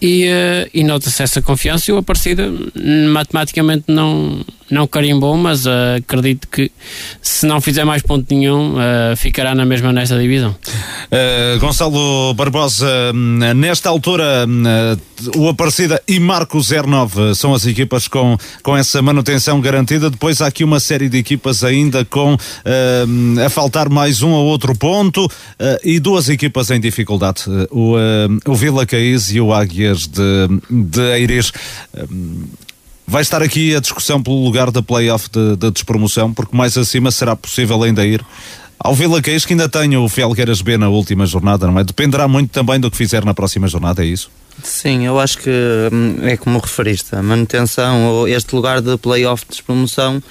E, 0.00 0.24
eh, 0.24 0.68
e 0.74 0.82
nota-se 0.82 1.22
essa 1.22 1.40
confiança 1.40 1.90
e 1.90 1.94
o 1.94 1.98
Aparecida 1.98 2.48
hum, 2.50 3.08
matematicamente 3.12 3.84
não, 3.86 4.44
não 4.72 4.86
carimbou, 4.86 5.36
mas 5.36 5.66
eh, 5.66 5.96
acredito 5.98 6.48
que 6.48 6.72
se 7.20 7.44
não 7.44 7.60
fizer 7.60 7.84
mais 7.84 8.00
ponto 8.02 8.34
nenhum, 8.34 8.76
eh, 8.80 9.14
ficará 9.16 9.54
na 9.54 9.66
mesma 9.66 9.92
nesta 9.92 10.18
divisão. 10.18 10.56
Uh, 11.12 11.58
Gonçalo 11.60 12.32
Barbosa, 12.32 12.88
hum, 13.14 13.38
nesta 13.54 13.90
altura, 13.90 14.46
hum, 14.48 14.62
uh, 14.64 15.38
o 15.38 15.48
Aparecida 15.48 16.02
e 16.08 16.18
Marco 16.18 16.58
09 16.58 17.34
são 17.34 17.52
as 17.52 17.66
equipas 17.66 18.08
com, 18.08 18.38
com 18.62 18.74
essa 18.74 19.02
manutenção 19.02 19.60
garantida. 19.60 20.08
Depois 20.08 20.40
há 20.40 20.46
aqui 20.46 20.64
uma 20.64 20.80
série 20.80 21.10
de 21.10 21.18
equipas 21.18 21.62
ainda 21.62 22.04
com 22.04 22.36
a 23.44 23.48
faltar 23.50 23.90
mais 23.90 24.22
um 24.22 24.30
ou 24.30 24.46
outro 24.46 24.74
ponto 24.74 25.26
uh, 25.26 25.30
e 25.84 26.00
duas 26.00 26.30
equipas 26.30 26.70
em 26.70 26.80
dificuldade: 26.80 27.42
uh, 27.46 27.68
o, 27.70 27.96
uh, 27.96 28.50
o 28.50 28.54
Vila 28.54 28.86
Caís 28.86 29.30
e 29.30 29.40
o 29.40 29.52
Águias 29.52 30.06
de, 30.06 30.48
de 30.70 31.00
Eiris. 31.18 31.52
Vai 33.12 33.20
estar 33.20 33.42
aqui 33.42 33.76
a 33.76 33.78
discussão 33.78 34.22
pelo 34.22 34.42
lugar 34.42 34.70
da 34.70 34.82
playoff 34.82 35.28
de, 35.30 35.54
de 35.56 35.70
despromoção, 35.70 36.32
porque 36.32 36.56
mais 36.56 36.78
acima 36.78 37.10
será 37.10 37.36
possível 37.36 37.82
ainda 37.82 38.06
ir 38.06 38.24
ao 38.78 38.94
Vila 38.94 39.20
Caís, 39.20 39.44
que 39.44 39.52
ainda 39.52 39.68
tem 39.68 39.94
o 39.98 40.08
Felgueiras 40.08 40.62
B 40.62 40.78
na 40.78 40.88
última 40.88 41.26
jornada, 41.26 41.66
não 41.66 41.78
é? 41.78 41.84
Dependerá 41.84 42.26
muito 42.26 42.48
também 42.48 42.80
do 42.80 42.90
que 42.90 42.96
fizer 42.96 43.22
na 43.22 43.34
próxima 43.34 43.68
jornada, 43.68 44.02
é 44.02 44.06
isso? 44.06 44.30
Sim, 44.62 45.04
eu 45.04 45.20
acho 45.20 45.36
que 45.36 45.50
hum, 45.92 46.20
é 46.22 46.38
como 46.38 46.58
referiste, 46.58 47.14
a 47.14 47.22
manutenção 47.22 48.26
este 48.26 48.56
lugar 48.56 48.80
de 48.80 48.96
playoff 48.96 49.44
de 49.44 49.50
despromoção 49.50 50.22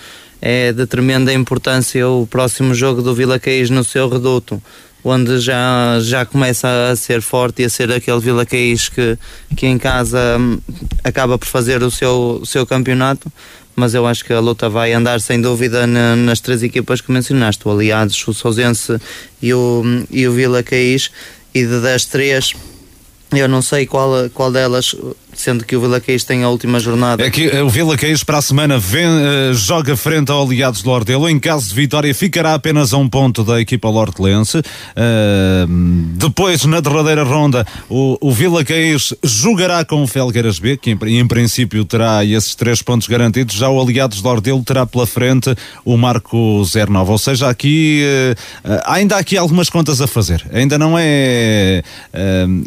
é 0.41 0.73
de 0.73 0.87
tremenda 0.87 1.31
importância 1.31 2.09
o 2.09 2.25
próximo 2.25 2.73
jogo 2.73 3.03
do 3.03 3.13
Vila 3.13 3.37
Caís 3.37 3.69
no 3.69 3.83
seu 3.83 4.09
reduto, 4.09 4.59
onde 5.03 5.39
já, 5.39 5.97
já 6.01 6.25
começa 6.25 6.67
a 6.91 6.95
ser 6.95 7.21
forte 7.21 7.61
e 7.61 7.65
a 7.65 7.69
ser 7.69 7.91
aquele 7.91 8.19
Vila 8.19 8.45
Caís 8.45 8.87
que, 8.89 9.17
que 9.55 9.65
em 9.67 9.77
casa 9.77 10.37
hum, 10.39 10.59
acaba 11.03 11.37
por 11.37 11.47
fazer 11.47 11.81
o 11.83 11.89
seu, 11.91 12.39
o 12.41 12.45
seu 12.45 12.65
campeonato, 12.65 13.31
mas 13.75 13.93
eu 13.93 14.05
acho 14.05 14.23
que 14.25 14.33
a 14.33 14.39
luta 14.39 14.69
vai 14.69 14.93
andar 14.93 15.19
sem 15.21 15.41
dúvida 15.41 15.87
na- 15.87 16.15
nas 16.15 16.39
três 16.39 16.61
equipas 16.61 17.01
que 17.01 17.11
mencionaste, 17.11 17.67
o 17.67 17.71
Aliados, 17.71 18.27
o 18.27 18.33
Sousense 18.33 18.97
e 19.41 19.53
o, 19.53 19.83
e 20.11 20.27
o 20.27 20.33
Vila 20.33 20.61
Caís, 20.61 21.09
e 21.53 21.65
das 21.65 22.05
três 22.05 22.53
eu 23.33 23.47
não 23.47 23.61
sei 23.61 23.85
qual, 23.85 24.29
qual 24.33 24.51
delas 24.51 24.93
sendo 25.33 25.63
que 25.65 25.75
o 25.75 25.81
Vila 25.81 25.99
Caís 25.99 26.23
tem 26.23 26.43
a 26.43 26.49
última 26.49 26.79
jornada. 26.79 27.25
É 27.25 27.29
que 27.29 27.47
o 27.61 27.69
Vila 27.69 27.97
Caís 27.97 28.23
para 28.23 28.37
a 28.37 28.41
semana 28.41 28.77
vem, 28.77 29.05
uh, 29.05 29.53
joga 29.53 29.95
frente 29.95 30.31
ao 30.31 30.45
Aliados 30.45 30.81
de 30.81 30.87
Lordelo. 30.87 31.29
Em 31.29 31.39
caso 31.39 31.69
de 31.69 31.75
vitória, 31.75 32.13
ficará 32.13 32.53
apenas 32.53 32.93
a 32.93 32.97
um 32.97 33.07
ponto 33.07 33.43
da 33.43 33.59
equipa 33.59 33.89
lordelense. 33.89 34.59
Uh, 34.59 35.67
depois, 36.15 36.65
na 36.65 36.79
derradeira 36.79 37.23
ronda, 37.23 37.65
o, 37.89 38.17
o 38.21 38.31
Vila 38.31 38.63
Caís 38.63 39.13
jogará 39.23 39.83
com 39.85 40.03
o 40.03 40.07
Felgueiras 40.07 40.59
B, 40.59 40.77
que 40.77 40.91
em, 40.91 41.19
em, 41.19 41.27
princípio 41.27 41.83
terá 41.85 42.23
esses 42.25 42.55
três 42.55 42.81
pontos 42.81 43.07
garantidos. 43.07 43.55
Já 43.55 43.69
o 43.69 43.81
Aliados 43.81 44.17
de 44.17 44.23
Lordelo 44.23 44.63
terá 44.63 44.85
pela 44.85 45.07
frente 45.07 45.55
o 45.85 45.97
Marco 45.97 46.63
09. 46.65 47.11
Ou 47.11 47.17
seja, 47.17 47.49
aqui 47.49 48.03
uh, 48.65 48.81
ainda 48.85 49.15
há 49.15 49.19
aqui 49.19 49.37
algumas 49.37 49.69
contas 49.69 50.01
a 50.01 50.07
fazer. 50.07 50.45
Ainda 50.51 50.77
não 50.77 50.95
é. 50.97 51.83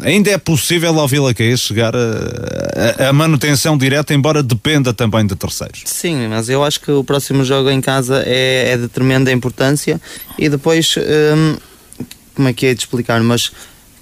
ainda 0.01 0.31
é 0.31 0.37
possível 0.37 0.99
ao 0.99 1.07
Vila 1.07 1.33
Caís 1.33 1.59
chegar 1.59 1.95
a 1.95 2.54
a, 2.99 3.09
a, 3.09 3.13
manutenção 3.13 3.77
direta, 3.77 4.13
embora 4.13 4.41
dependa 4.41 4.93
também 4.93 5.25
de 5.25 5.35
terceiros. 5.35 5.81
Sim, 5.85 6.27
mas 6.27 6.49
eu 6.49 6.63
acho 6.63 6.79
que 6.79 6.91
o 6.91 7.03
próximo 7.03 7.43
jogo 7.43 7.69
em 7.69 7.81
casa 7.81 8.23
é, 8.25 8.71
é 8.71 8.77
de 8.77 8.87
tremenda 8.87 9.31
importância 9.31 9.99
e 10.37 10.47
depois, 10.47 10.95
hum, 10.97 11.57
como 12.33 12.47
é 12.47 12.53
que 12.53 12.67
é 12.67 12.73
de 12.73 12.79
explicar, 12.79 13.21
mas 13.21 13.51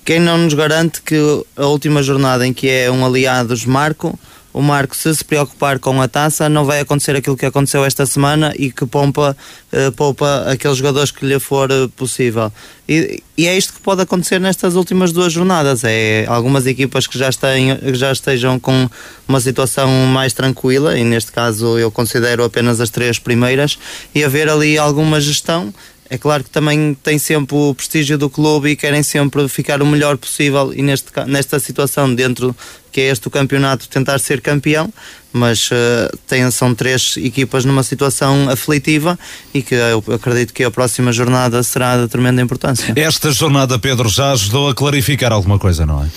quem 0.06 0.20
não 0.20 0.38
nos 0.38 0.54
garante 0.54 1.02
que 1.02 1.16
a 1.56 1.66
última 1.66 2.04
jornada 2.04 2.46
em 2.46 2.54
que 2.54 2.70
é 2.70 2.92
um 2.92 3.06
aliados 3.06 3.66
Marco 3.66 4.18
o 4.54 4.62
Marco, 4.62 4.96
se 4.96 5.14
se 5.16 5.26
preocupar 5.26 5.80
com 5.80 6.00
a 6.00 6.08
taça, 6.08 6.48
não 6.48 6.64
vai 6.64 6.80
acontecer 6.80 7.16
aquilo 7.16 7.36
que 7.36 7.46
aconteceu 7.46 7.84
esta 7.84 8.06
semana 8.06 8.54
e 8.56 8.72
que 8.72 8.86
pompa, 8.86 9.36
uh, 9.72 9.92
poupa 9.94 10.46
aqueles 10.48 10.78
jogadores 10.78 11.10
que 11.10 11.26
lhe 11.26 11.40
for 11.40 11.72
uh, 11.72 11.90
possível. 11.90 12.54
E, 12.88 13.24
e, 13.36 13.48
é 13.48 13.58
isto 13.58 13.74
que 13.74 13.80
pode 13.80 14.02
acontecer 14.02 14.40
nestas 14.40 14.76
últimas 14.76 15.12
duas 15.12 15.34
jornadas. 15.34 15.84
É 15.84 16.26
algumas 16.28 16.68
equipas 16.68 17.08
que 17.08 17.18
já, 17.18 17.32
têm, 17.32 17.76
que 17.78 17.96
já 17.96 18.12
estejam 18.12 18.60
com 18.60 18.88
uma 19.28 19.40
situação 19.40 19.90
mais 20.08 20.34
tranquila, 20.34 20.98
e 20.98 21.04
neste 21.04 21.32
caso 21.32 21.80
eu 21.80 21.90
considero 21.90 22.44
apenas 22.44 22.80
as 22.80 22.92
três 22.92 23.18
primeiras, 23.18 23.80
e 24.14 24.24
haver 24.24 24.50
ali 24.50 24.78
alguma 24.78 25.20
gestão 25.20 25.74
é 26.14 26.18
claro 26.20 26.44
que 26.44 26.50
também 26.52 26.96
tem 27.02 27.18
sempre 27.18 27.56
o 27.56 27.74
prestígio 27.74 28.20
do 28.20 28.30
clube 28.30 28.70
e 28.70 28.76
querem 28.76 29.02
sempre 29.02 29.48
ficar 29.50 29.82
o 29.82 29.86
melhor 29.86 30.16
possível 30.16 30.72
e 30.72 30.84
neste, 30.84 31.08
nesta 31.26 31.60
situação 31.60 32.14
dentro 32.14 32.56
que 32.92 33.02
é 33.02 33.06
este 33.06 33.28
o 33.28 33.32
campeonato 33.32 33.90
tentar 33.90 34.20
ser 34.20 34.40
campeão 34.40 34.94
mas 35.32 35.72
uh, 35.72 36.16
tem, 36.28 36.50
são 36.52 36.76
três 36.76 37.18
equipas 37.18 37.66
numa 37.66 37.82
situação 37.82 38.48
aflitiva 38.48 39.18
e 39.52 39.64
que 39.64 39.74
eu 39.74 40.04
acredito 40.14 40.54
que 40.54 40.64
a 40.64 40.70
próxima 40.70 41.12
jornada 41.12 41.64
será 41.64 41.98
de 41.98 42.08
tremenda 42.08 42.40
importância. 42.40 42.94
Esta 42.96 43.32
jornada, 43.32 43.80
Pedro, 43.80 44.08
já 44.08 44.34
ajudou 44.34 44.70
a 44.70 44.76
clarificar 44.76 45.32
alguma 45.32 45.58
coisa, 45.58 45.88
não 45.88 46.04
é? 46.04 46.10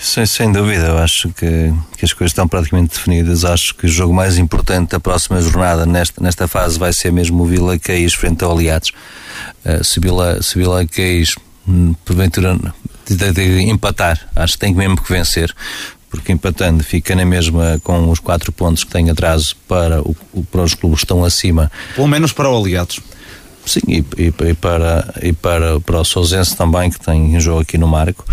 Sem, 0.00 0.26
sem 0.26 0.52
dúvida, 0.52 0.86
eu 0.86 0.98
acho 0.98 1.28
que, 1.30 1.72
que, 1.96 2.04
as 2.04 2.12
coisas 2.12 2.32
estão 2.32 2.46
praticamente 2.46 2.96
definidas. 2.96 3.44
Acho 3.44 3.74
que 3.74 3.86
o 3.86 3.88
jogo 3.88 4.12
mais 4.12 4.38
importante 4.38 4.90
da 4.90 5.00
próxima 5.00 5.40
jornada 5.40 5.86
nesta, 5.86 6.22
nesta 6.22 6.46
fase 6.48 6.78
vai 6.78 6.92
ser 6.92 7.12
mesmo 7.12 7.42
o 7.42 7.46
Vila 7.46 7.78
Caís 7.78 8.14
frente 8.14 8.44
ao 8.44 8.52
Aliados. 8.52 8.92
Uh, 9.64 9.82
se 9.82 10.00
Vila, 10.00 10.42
se 10.42 10.58
Vila 10.58 10.86
Caís, 10.86 11.34
hum, 11.66 11.94
porventura, 12.04 12.58
de, 13.06 13.16
de, 13.16 13.32
de, 13.32 13.60
empatar, 13.70 14.18
acho 14.34 14.54
que 14.54 14.58
tem 14.58 14.74
mesmo 14.74 15.00
que 15.00 15.12
vencer, 15.12 15.54
porque 16.10 16.32
empatando 16.32 16.82
fica 16.82 17.14
na 17.14 17.24
mesma 17.24 17.80
com 17.82 18.10
os 18.10 18.18
quatro 18.18 18.52
pontos 18.52 18.84
que 18.84 18.90
tem 18.90 19.10
atraso 19.10 19.56
para, 19.68 20.00
o, 20.00 20.14
para 20.50 20.62
os 20.62 20.74
clubes 20.74 21.00
que 21.00 21.04
estão 21.04 21.24
acima. 21.24 21.70
Pelo 21.94 22.08
menos 22.08 22.32
para 22.32 22.48
o 22.48 22.56
Aliados. 22.56 23.00
Sim, 23.66 23.80
e, 23.88 24.04
e, 24.18 24.26
e, 24.26 24.54
para, 24.54 25.14
e 25.22 25.32
para, 25.32 25.80
para 25.80 26.00
o 26.00 26.04
Sousense 26.04 26.54
também, 26.54 26.90
que 26.90 27.00
tem 27.00 27.36
um 27.36 27.40
jogo 27.40 27.60
aqui 27.62 27.78
no 27.78 27.88
Marco. 27.88 28.24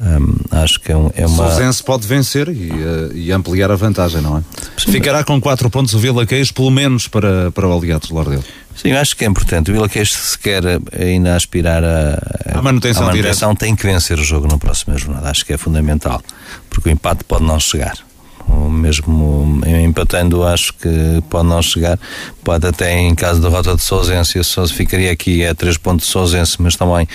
Um, 0.00 0.34
acho 0.50 0.80
que 0.80 0.90
é, 0.90 0.96
um, 0.96 1.10
é 1.14 1.26
uma. 1.26 1.50
Sousense 1.50 1.82
pode 1.82 2.06
vencer 2.06 2.48
e, 2.48 2.70
uh, 2.70 3.12
e, 3.14 3.30
ampliar 3.30 3.70
a 3.70 3.76
vantagem, 3.76 4.22
não 4.22 4.38
é? 4.38 4.42
Sim, 4.78 4.92
Ficará 4.92 5.22
com 5.22 5.38
4 5.38 5.68
pontos 5.68 5.92
o 5.92 5.98
Vila 5.98 6.24
Queijo, 6.24 6.54
pelo 6.54 6.70
menos 6.70 7.06
para, 7.06 7.50
para 7.50 7.68
o 7.68 7.76
Aliados 7.76 8.08
de 8.08 8.14
Lordelo. 8.14 8.42
Sim, 8.74 8.92
acho 8.92 9.14
que 9.14 9.26
é 9.26 9.28
importante. 9.28 9.70
O 9.70 9.74
Vila 9.74 9.90
Queijo, 9.90 10.12
se 10.12 10.38
quer 10.38 10.62
ainda 10.98 11.36
aspirar 11.36 11.84
a, 11.84 12.18
a 12.58 12.62
manutenção, 12.62 13.02
a 13.02 13.06
manutenção 13.08 13.54
tem 13.54 13.76
que 13.76 13.84
vencer 13.84 14.18
o 14.18 14.24
jogo 14.24 14.48
na 14.48 14.56
próxima 14.56 14.96
jornada. 14.96 15.28
Acho 15.28 15.44
que 15.44 15.52
é 15.52 15.58
fundamental, 15.58 16.22
porque 16.70 16.88
o 16.88 16.92
empate 16.92 17.22
pode 17.24 17.44
não 17.44 17.60
chegar 17.60 17.98
mesmo 18.70 19.60
empatando 19.84 20.42
acho 20.44 20.72
que 20.74 21.22
pode 21.28 21.48
não 21.48 21.62
chegar. 21.62 21.98
Pode 22.42 22.66
até 22.66 22.98
em 22.98 23.14
caso 23.14 23.40
de 23.40 23.46
derrota 23.46 23.74
de 23.74 23.82
Sousense 23.82 24.42
só 24.44 24.66
ficaria 24.66 25.12
aqui 25.12 25.44
a 25.44 25.54
3 25.54 25.76
pontos 25.76 26.06
de 26.06 26.12
Sousense 26.12 26.56
mas 26.58 26.76
também 26.76 27.06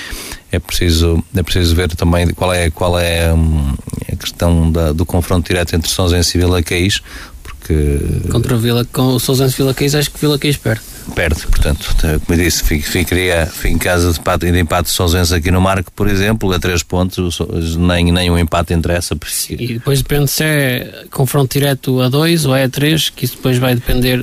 é 0.52 0.60
preciso 0.60 1.24
é 1.36 1.44
preciso 1.44 1.76
ver 1.76 1.90
também 1.96 2.28
qual 2.30 2.54
é 2.54 2.70
qual 2.70 3.00
é 3.00 3.34
hum, 3.34 3.74
a 4.12 4.16
questão 4.16 4.72
da, 4.72 4.92
do 4.92 5.06
confronto 5.06 5.48
direto 5.48 5.76
entre 5.76 5.90
Sousense 5.90 6.38
e 6.38 6.42
Vila 6.42 6.62
Caís 6.64 7.02
porque 7.44 8.00
contra 8.32 8.56
o 8.56 8.60
Vila 8.60 8.86
com 8.92 9.16
o 9.16 9.20
Sousense 9.20 9.58
Vila 9.58 9.74
Caís 9.74 9.96
acho 9.96 10.12
que 10.12 10.20
Vila 10.20 10.38
Caís 10.38 10.58
perde 10.58 10.95
perde, 11.14 11.45
portanto, 11.47 11.95
como 12.26 12.39
eu 12.39 12.43
disse, 12.43 12.64
ficaria 12.82 13.51
em 13.64 13.78
casa 13.78 14.12
de 14.12 14.20
empate, 14.20 14.51
de 14.51 14.60
empate 14.60 14.89
Sousense 14.89 15.34
aqui 15.34 15.51
no 15.51 15.62
Marco, 15.62 15.91
por 15.91 16.08
exemplo, 16.08 16.51
a 16.51 16.60
três 16.60 16.84
pontos, 16.84 17.39
nem, 17.78 18.12
nem 18.12 18.32
um 18.32 18.38
empate 18.38 18.74
interessa. 18.74 19.16
Porque... 19.16 19.53
E 19.53 19.74
depois 19.76 20.01
depende 20.01 20.32
se 20.32 20.43
é 20.43 21.06
confronto 21.12 21.53
direto 21.53 22.01
a 22.01 22.10
dois 22.10 22.45
ou 22.45 22.56
é 22.56 22.64
a 22.64 22.70
três, 22.70 23.10
que 23.10 23.26
isso 23.26 23.36
depois 23.36 23.58
vai 23.58 23.76
depender 23.76 24.20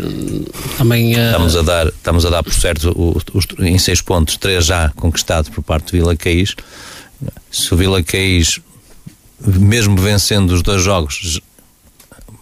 também 0.76 1.14
a... 1.14 1.26
Estamos 1.26 1.56
a 1.56 1.62
dar, 1.62 1.86
estamos 1.86 2.26
a 2.26 2.30
dar 2.30 2.42
por 2.42 2.52
certo 2.52 2.92
os, 3.34 3.46
em 3.58 3.78
seis 3.78 4.00
pontos, 4.00 4.36
três 4.36 4.64
já 4.64 4.90
conquistados 4.96 5.48
por 5.50 5.62
parte 5.62 5.86
do 5.86 5.92
Vila 5.92 6.16
Caís. 6.16 6.54
Se 7.50 7.72
o 7.72 7.76
Vila 7.76 8.02
Caís, 8.02 8.60
mesmo 9.44 9.96
vencendo 9.96 10.50
os 10.50 10.62
dois 10.62 10.82
jogos, 10.82 11.40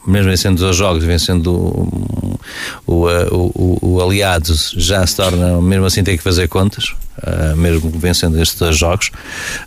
mesmo 0.06 0.30
vencendo 0.30 0.60
os 0.60 0.76
jogos, 0.76 1.04
vencendo 1.04 1.52
o, 1.52 2.40
o, 2.86 3.06
o, 3.30 3.78
o, 3.82 4.02
Aliados, 4.02 4.74
já 4.76 5.06
se 5.06 5.16
torna, 5.16 5.60
mesmo 5.60 5.84
assim 5.84 6.02
tem 6.02 6.16
que 6.16 6.22
fazer 6.22 6.48
contas, 6.48 6.94
uh, 7.18 7.56
mesmo 7.56 7.90
vencendo 7.90 8.40
estes 8.40 8.58
dois 8.58 8.78
jogos, 8.78 9.10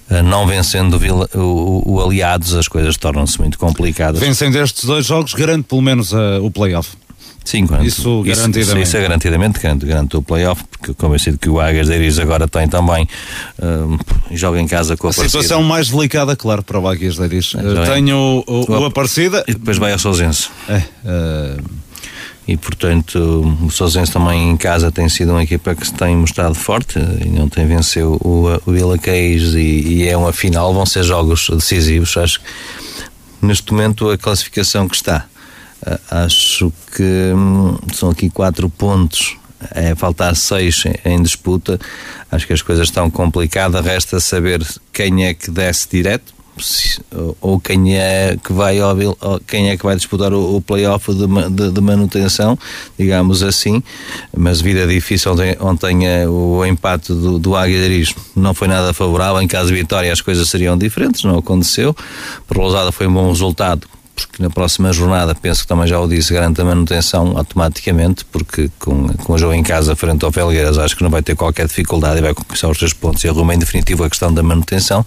uh, 0.09 0.23
não 0.23 0.47
vencendo 0.47 0.99
o, 1.35 2.01
Aliados, 2.03 2.55
as 2.55 2.67
coisas 2.67 2.97
tornam-se 2.97 3.39
muito 3.39 3.57
complicadas. 3.57 4.19
Vencendo 4.19 4.57
estes 4.57 4.85
dois 4.85 5.05
jogos, 5.05 5.33
garante 5.33 5.63
pelo 5.63 5.81
menos 5.81 6.11
uh, 6.11 6.41
o 6.41 6.49
playoff. 6.49 6.89
Sim, 7.43 7.67
quando, 7.67 7.85
isso, 7.85 8.23
garantidamente. 8.23 8.59
Isso, 8.59 8.77
isso 8.77 8.97
é 8.97 9.01
garantidamente 9.01 9.59
garante 9.59 10.15
o 10.15 10.21
playoff, 10.21 10.63
porque 10.71 10.93
convencido 10.93 11.37
que 11.37 11.49
o 11.49 11.59
Águias 11.59 11.87
de 11.87 11.95
Iris 11.95 12.19
agora 12.19 12.47
tem 12.47 12.67
também 12.67 13.07
uh, 13.59 13.99
joga 14.31 14.61
em 14.61 14.67
casa 14.67 14.95
com 14.95 15.07
a, 15.07 15.09
a 15.09 15.13
situação 15.13 15.61
mais 15.61 15.89
delicada, 15.89 16.35
claro, 16.35 16.63
para 16.63 16.79
o 16.79 16.87
Águias 16.87 17.15
de 17.15 17.25
Iris. 17.25 17.53
Uh, 17.53 17.59
tenho 17.85 18.17
o, 18.17 18.43
o, 18.47 18.71
o 18.71 18.85
Aparecida 18.85 19.43
e 19.47 19.53
depois 19.53 19.77
vai 19.77 19.91
ao 19.91 19.99
Sousense. 19.99 20.49
É, 20.69 20.77
uh... 20.77 21.83
E 22.45 22.57
portanto, 22.57 23.57
o 23.61 23.69
Sousense 23.69 24.11
também 24.11 24.51
em 24.51 24.57
casa 24.57 24.91
tem 24.91 25.07
sido 25.07 25.31
uma 25.31 25.43
equipa 25.43 25.73
que 25.73 25.87
se 25.87 25.93
tem 25.93 26.15
mostrado 26.15 26.55
forte 26.55 26.99
e 26.99 27.39
ontem 27.39 27.65
venceu 27.65 28.19
o, 28.21 28.47
o 28.65 28.71
Vila 28.71 28.97
Caís 28.97 29.53
e, 29.53 29.59
e 29.59 30.07
é 30.09 30.17
uma 30.17 30.33
final, 30.33 30.73
vão 30.73 30.85
ser 30.85 31.03
jogos 31.03 31.49
decisivos. 31.49 32.17
Acho 32.17 32.41
que 32.41 32.45
neste 33.41 33.71
momento 33.71 34.09
a 34.09 34.17
classificação 34.17 34.89
que 34.89 34.95
está 34.95 35.25
acho 36.09 36.71
que 36.95 37.33
hum, 37.35 37.77
são 37.93 38.09
aqui 38.09 38.29
quatro 38.29 38.69
pontos. 38.69 39.37
É 39.71 39.95
faltar 39.95 40.35
seis 40.35 40.83
em 41.05 41.21
disputa. 41.23 41.79
Acho 42.29 42.45
que 42.45 42.53
as 42.53 42.61
coisas 42.61 42.87
estão 42.87 43.09
complicadas. 43.09 43.85
Resta 43.85 44.19
saber 44.19 44.61
quem 44.91 45.25
é 45.25 45.33
que 45.33 45.49
desce 45.49 45.87
direto 45.89 46.33
ou 47.41 47.59
quem 47.59 47.97
é 47.97 48.37
que 48.43 48.53
vai 48.53 48.77
quem 49.47 49.69
é 49.71 49.77
que 49.77 49.83
vai 49.83 49.95
disputar 49.95 50.33
o, 50.33 50.57
o 50.57 50.61
playoff 50.61 51.11
de, 51.13 51.81
manutenção 51.81 52.57
digamos 52.97 53.41
assim. 53.41 53.81
Mas 54.35 54.61
vida 54.61 54.85
difícil 54.85 55.31
ontem, 55.59 56.07
é 56.07 56.27
o 56.27 56.63
empate 56.65 57.11
do, 57.11 57.39
do 57.39 57.53
não 58.35 58.53
foi 58.53 58.67
nada 58.67 58.93
favorável. 58.93 59.41
Em 59.41 59.47
caso 59.47 59.69
de 59.69 59.75
vitória 59.75 60.11
as 60.11 60.21
coisas 60.21 60.47
seriam 60.49 60.77
diferentes 60.77 61.23
não 61.23 61.37
aconteceu. 61.39 61.95
Por 62.47 62.57
Lousada 62.57 62.91
foi 62.91 63.07
um 63.07 63.13
bom 63.13 63.29
resultado 63.29 63.87
porque 64.15 64.41
na 64.41 64.49
próxima 64.49 64.93
jornada, 64.93 65.33
penso 65.33 65.61
que 65.61 65.67
também 65.67 65.87
já 65.87 65.99
o 65.99 66.07
disse, 66.07 66.33
garante 66.33 66.61
a 66.61 66.65
manutenção 66.65 67.35
automaticamente, 67.35 68.23
porque 68.25 68.69
com, 68.79 69.07
com 69.09 69.33
o 69.33 69.37
jogo 69.37 69.53
em 69.53 69.63
casa 69.63 69.95
frente 69.95 70.23
ao 70.23 70.31
Felgueiras 70.31 70.77
acho 70.77 70.95
que 70.95 71.03
não 71.03 71.09
vai 71.09 71.23
ter 71.23 71.35
qualquer 71.35 71.67
dificuldade 71.67 72.19
e 72.19 72.21
vai 72.21 72.33
conquistar 72.33 72.69
os 72.69 72.77
três 72.77 72.93
pontos. 72.93 73.23
E 73.23 73.27
arruma 73.27 73.55
em 73.55 73.57
definitivo 73.59 74.03
a 74.03 74.09
questão 74.09 74.31
da 74.31 74.43
manutenção. 74.43 75.05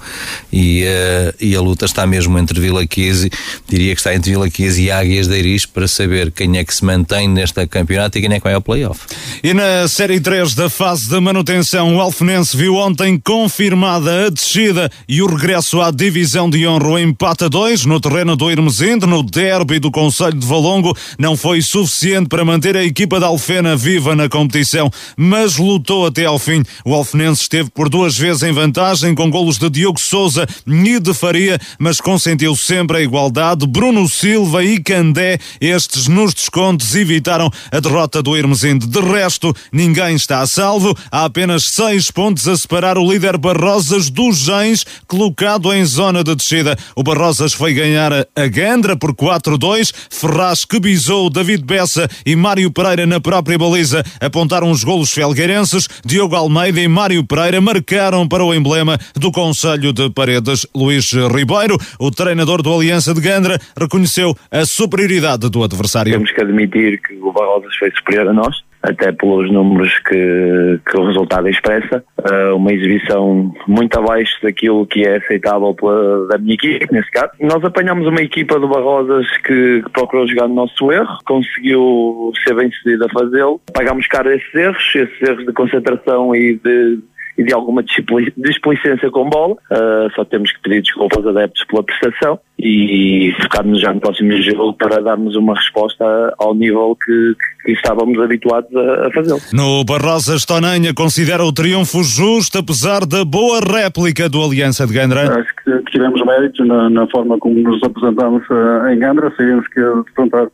E, 0.52 0.84
uh, 0.84 1.34
e 1.40 1.54
a 1.54 1.60
luta 1.60 1.84
está 1.84 2.06
mesmo 2.06 2.36
entre 2.38 2.60
Vila 2.60 2.86
Quise, 2.86 3.30
diria 3.68 3.94
que 3.94 4.00
está 4.00 4.14
entre 4.14 4.30
Vila 4.30 4.50
Quise 4.50 4.82
e 4.82 4.90
Águias 4.90 5.28
de 5.28 5.38
Iris 5.38 5.66
para 5.66 5.86
saber 5.86 6.32
quem 6.32 6.58
é 6.58 6.64
que 6.64 6.74
se 6.74 6.84
mantém 6.84 7.28
neste 7.28 7.64
campeonato 7.66 8.18
e 8.18 8.20
quem 8.20 8.32
é 8.32 8.38
que 8.38 8.44
vai 8.44 8.54
ao 8.54 8.60
playoff. 8.60 9.00
E 9.42 9.54
na 9.54 9.86
Série 9.86 10.18
3 10.18 10.54
da 10.54 10.68
fase 10.68 11.08
de 11.08 11.20
manutenção, 11.20 11.96
o 11.96 12.00
Alfenense 12.00 12.56
viu 12.56 12.74
ontem 12.74 13.20
confirmada 13.22 14.26
a 14.26 14.30
descida 14.30 14.90
e 15.08 15.22
o 15.22 15.26
regresso 15.26 15.80
à 15.80 15.90
divisão 15.90 16.50
de 16.50 16.66
honra, 16.66 16.88
o 16.88 16.98
empate 16.98 17.44
a 17.44 17.48
dois 17.48 17.84
no 17.84 18.00
terreno 18.00 18.34
do 18.34 18.50
Irmesim 18.50 18.95
no 19.04 19.22
derby 19.22 19.80
do 19.80 19.90
Conselho 19.90 20.38
de 20.38 20.46
Valongo, 20.46 20.96
não 21.18 21.36
foi 21.36 21.60
suficiente 21.60 22.28
para 22.28 22.44
manter 22.44 22.76
a 22.76 22.84
equipa 22.84 23.18
da 23.18 23.26
Alfena 23.26 23.76
viva 23.76 24.14
na 24.14 24.28
competição, 24.28 24.90
mas 25.16 25.56
lutou 25.56 26.06
até 26.06 26.24
ao 26.24 26.38
fim. 26.38 26.62
O 26.84 26.94
Alfenense 26.94 27.42
esteve 27.42 27.68
por 27.70 27.88
duas 27.88 28.16
vezes 28.16 28.44
em 28.44 28.52
vantagem 28.52 29.14
com 29.14 29.28
golos 29.28 29.58
de 29.58 29.68
Diogo 29.68 30.00
Souza 30.00 30.46
e 30.66 31.00
de 31.00 31.12
Faria, 31.12 31.58
mas 31.78 32.00
consentiu 32.00 32.54
sempre 32.54 32.98
a 32.98 33.00
igualdade. 33.00 33.66
Bruno 33.66 34.08
Silva 34.08 34.64
e 34.64 34.80
Candé, 34.80 35.38
estes 35.60 36.06
nos 36.06 36.32
descontos, 36.32 36.94
evitaram 36.94 37.50
a 37.72 37.80
derrota 37.80 38.22
do 38.22 38.36
Hermesinde. 38.36 38.86
De 38.86 39.00
resto, 39.00 39.54
ninguém 39.72 40.14
está 40.14 40.40
a 40.40 40.46
salvo. 40.46 40.96
Há 41.10 41.24
apenas 41.24 41.64
seis 41.72 42.10
pontos 42.10 42.46
a 42.46 42.56
separar 42.56 42.96
o 42.96 43.10
líder 43.10 43.36
Barrosas 43.36 44.08
dos 44.08 44.38
Gens, 44.38 44.84
colocado 45.08 45.72
em 45.72 45.84
zona 45.84 46.22
de 46.22 46.34
descida. 46.34 46.78
O 46.94 47.02
Barrosas 47.02 47.52
foi 47.52 47.74
ganhar 47.74 48.12
a 48.12 48.46
Por 48.94 49.14
4-2. 49.14 49.92
Ferraz 50.10 50.66
que 50.66 50.78
bisou 50.78 51.30
David 51.30 51.64
Bessa 51.64 52.06
e 52.26 52.36
Mário 52.36 52.70
Pereira 52.70 53.06
na 53.06 53.18
própria 53.18 53.58
baliza 53.58 54.04
apontaram 54.20 54.70
os 54.70 54.84
golos 54.84 55.10
felgueirenses. 55.10 55.88
Diogo 56.04 56.36
Almeida 56.36 56.80
e 56.80 56.86
Mário 56.86 57.24
Pereira 57.24 57.60
marcaram 57.60 58.28
para 58.28 58.44
o 58.44 58.54
emblema 58.54 58.98
do 59.14 59.32
Conselho 59.32 59.92
de 59.92 60.10
Paredes. 60.10 60.66
Luís 60.74 61.10
Ribeiro, 61.12 61.78
o 61.98 62.10
treinador 62.10 62.60
do 62.60 62.72
Aliança 62.72 63.14
de 63.14 63.20
Gandra, 63.20 63.58
reconheceu 63.78 64.36
a 64.50 64.66
superioridade 64.66 65.48
do 65.48 65.64
adversário. 65.64 66.12
Temos 66.12 66.30
que 66.30 66.40
admitir 66.42 67.00
que 67.00 67.14
o 67.14 67.32
Barrosas 67.32 67.74
foi 67.76 67.90
superior 67.92 68.28
a 68.28 68.32
nós 68.34 68.65
até 68.86 69.12
pelos 69.12 69.50
números 69.50 69.98
que, 70.00 70.80
que 70.86 70.96
o 70.96 71.06
resultado 71.06 71.48
expressa. 71.48 72.04
Uh, 72.18 72.56
uma 72.56 72.72
exibição 72.72 73.52
muito 73.66 73.98
abaixo 73.98 74.32
daquilo 74.42 74.86
que 74.86 75.06
é 75.06 75.16
aceitável 75.16 75.74
pela, 75.74 76.28
da 76.28 76.38
minha 76.38 76.54
equipe, 76.54 76.86
nesse 76.92 77.10
caso. 77.10 77.32
Nós 77.40 77.62
apanhamos 77.64 78.06
uma 78.06 78.20
equipa 78.20 78.58
do 78.58 78.68
Barrosas 78.68 79.26
que, 79.38 79.82
que 79.82 79.90
procurou 79.92 80.26
jogar 80.26 80.48
no 80.48 80.54
nosso 80.54 80.90
erro, 80.92 81.18
conseguiu 81.24 82.32
ser 82.44 82.54
bem 82.54 82.70
sucedido 82.70 83.06
a 83.06 83.08
fazê-lo. 83.08 83.60
Pagámos 83.72 84.06
caro 84.06 84.32
esses 84.32 84.54
erros, 84.54 84.94
esses 84.94 85.22
erros 85.28 85.44
de 85.44 85.52
concentração 85.52 86.34
e 86.34 86.54
de 86.54 86.98
e 87.38 87.44
de 87.44 87.52
alguma 87.52 87.82
displicência 87.82 89.10
com 89.10 89.28
bola. 89.28 89.54
Uh, 89.70 90.10
só 90.14 90.24
temos 90.24 90.50
que 90.52 90.60
pedir 90.62 90.82
desculpas 90.82 91.18
aos 91.18 91.36
adeptos 91.36 91.64
pela 91.64 91.82
prestação 91.82 92.38
e 92.58 93.34
focar-nos 93.42 93.80
já 93.80 93.92
no 93.92 94.00
próximo 94.00 94.32
jogo 94.42 94.72
para 94.74 95.02
darmos 95.02 95.36
uma 95.36 95.54
resposta 95.54 96.04
ao 96.38 96.54
nível 96.54 96.96
que, 97.04 97.34
que 97.64 97.72
estávamos 97.72 98.18
habituados 98.18 98.74
a, 98.74 99.06
a 99.06 99.10
fazê-lo. 99.12 99.40
No 99.52 99.84
Barrosas 99.84 100.44
Tonanha 100.46 100.94
considera 100.94 101.44
o 101.44 101.52
triunfo 101.52 102.02
justo, 102.02 102.58
apesar 102.58 103.04
da 103.04 103.24
boa 103.24 103.60
réplica 103.60 104.28
do 104.28 104.42
Aliança 104.42 104.86
de 104.86 104.94
Gandra? 104.94 105.40
Acho 105.40 105.54
que, 105.62 105.90
tivemos 105.90 106.24
mérito 106.24 106.64
na, 106.64 106.88
na, 106.88 107.06
forma 107.08 107.38
como 107.38 107.60
nos 107.60 107.82
apresentamos 107.82 108.42
uh, 108.48 108.88
em 108.88 108.98
Gandra, 108.98 109.30
sabíamos 109.36 109.68
que 109.68 109.80
defrontar 110.06 110.48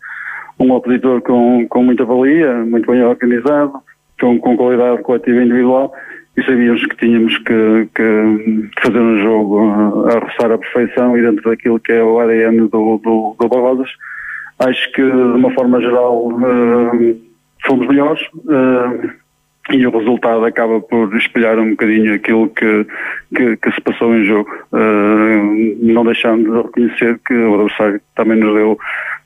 um 0.59 0.73
opositor 0.73 1.23
com, 1.23 1.67
com 1.69 1.83
muita 1.83 2.05
valia, 2.05 2.65
muito 2.65 2.91
bem 2.91 3.03
organizado, 3.03 3.73
com, 4.21 4.39
com 4.39 4.57
qualidade 4.57 5.03
coletiva 5.03 5.41
e 5.41 5.45
individual 5.45 5.93
e 6.37 6.43
sabíamos 6.45 6.85
que 6.87 6.97
tínhamos 6.97 7.37
que, 7.39 7.89
que, 7.95 8.71
fazer 8.81 8.99
um 8.99 9.23
jogo 9.23 10.07
a 10.09 10.19
roçar 10.19 10.51
a 10.51 10.59
perfeição 10.59 11.17
e 11.17 11.23
dentro 11.23 11.51
daquilo 11.51 11.79
que 11.79 11.93
é 11.93 12.03
o 12.03 12.19
ADN 12.21 12.69
do, 12.69 12.99
do, 12.99 13.37
do 13.39 13.49
Barrosas. 13.49 13.91
Acho 14.59 14.93
que, 14.93 15.03
de 15.03 15.11
uma 15.11 15.51
forma 15.53 15.81
geral, 15.81 16.29
uh, 16.29 17.21
fomos 17.67 17.87
melhores 17.87 18.23
uh, 18.23 19.11
e 19.71 19.87
o 19.87 19.91
resultado 19.91 20.45
acaba 20.45 20.81
por 20.81 21.15
espelhar 21.17 21.59
um 21.59 21.71
bocadinho 21.71 22.15
aquilo 22.15 22.49
que, 22.49 22.87
que, 23.35 23.57
que 23.57 23.73
se 23.73 23.81
passou 23.81 24.15
em 24.15 24.25
jogo. 24.25 24.51
Uh, 24.73 25.77
não 25.81 26.05
deixando 26.05 26.51
de 26.51 26.63
reconhecer 26.63 27.21
que 27.27 27.35
o 27.35 27.55
adversário 27.55 28.01
também 28.15 28.39
nos 28.39 28.55
deu 28.55 28.79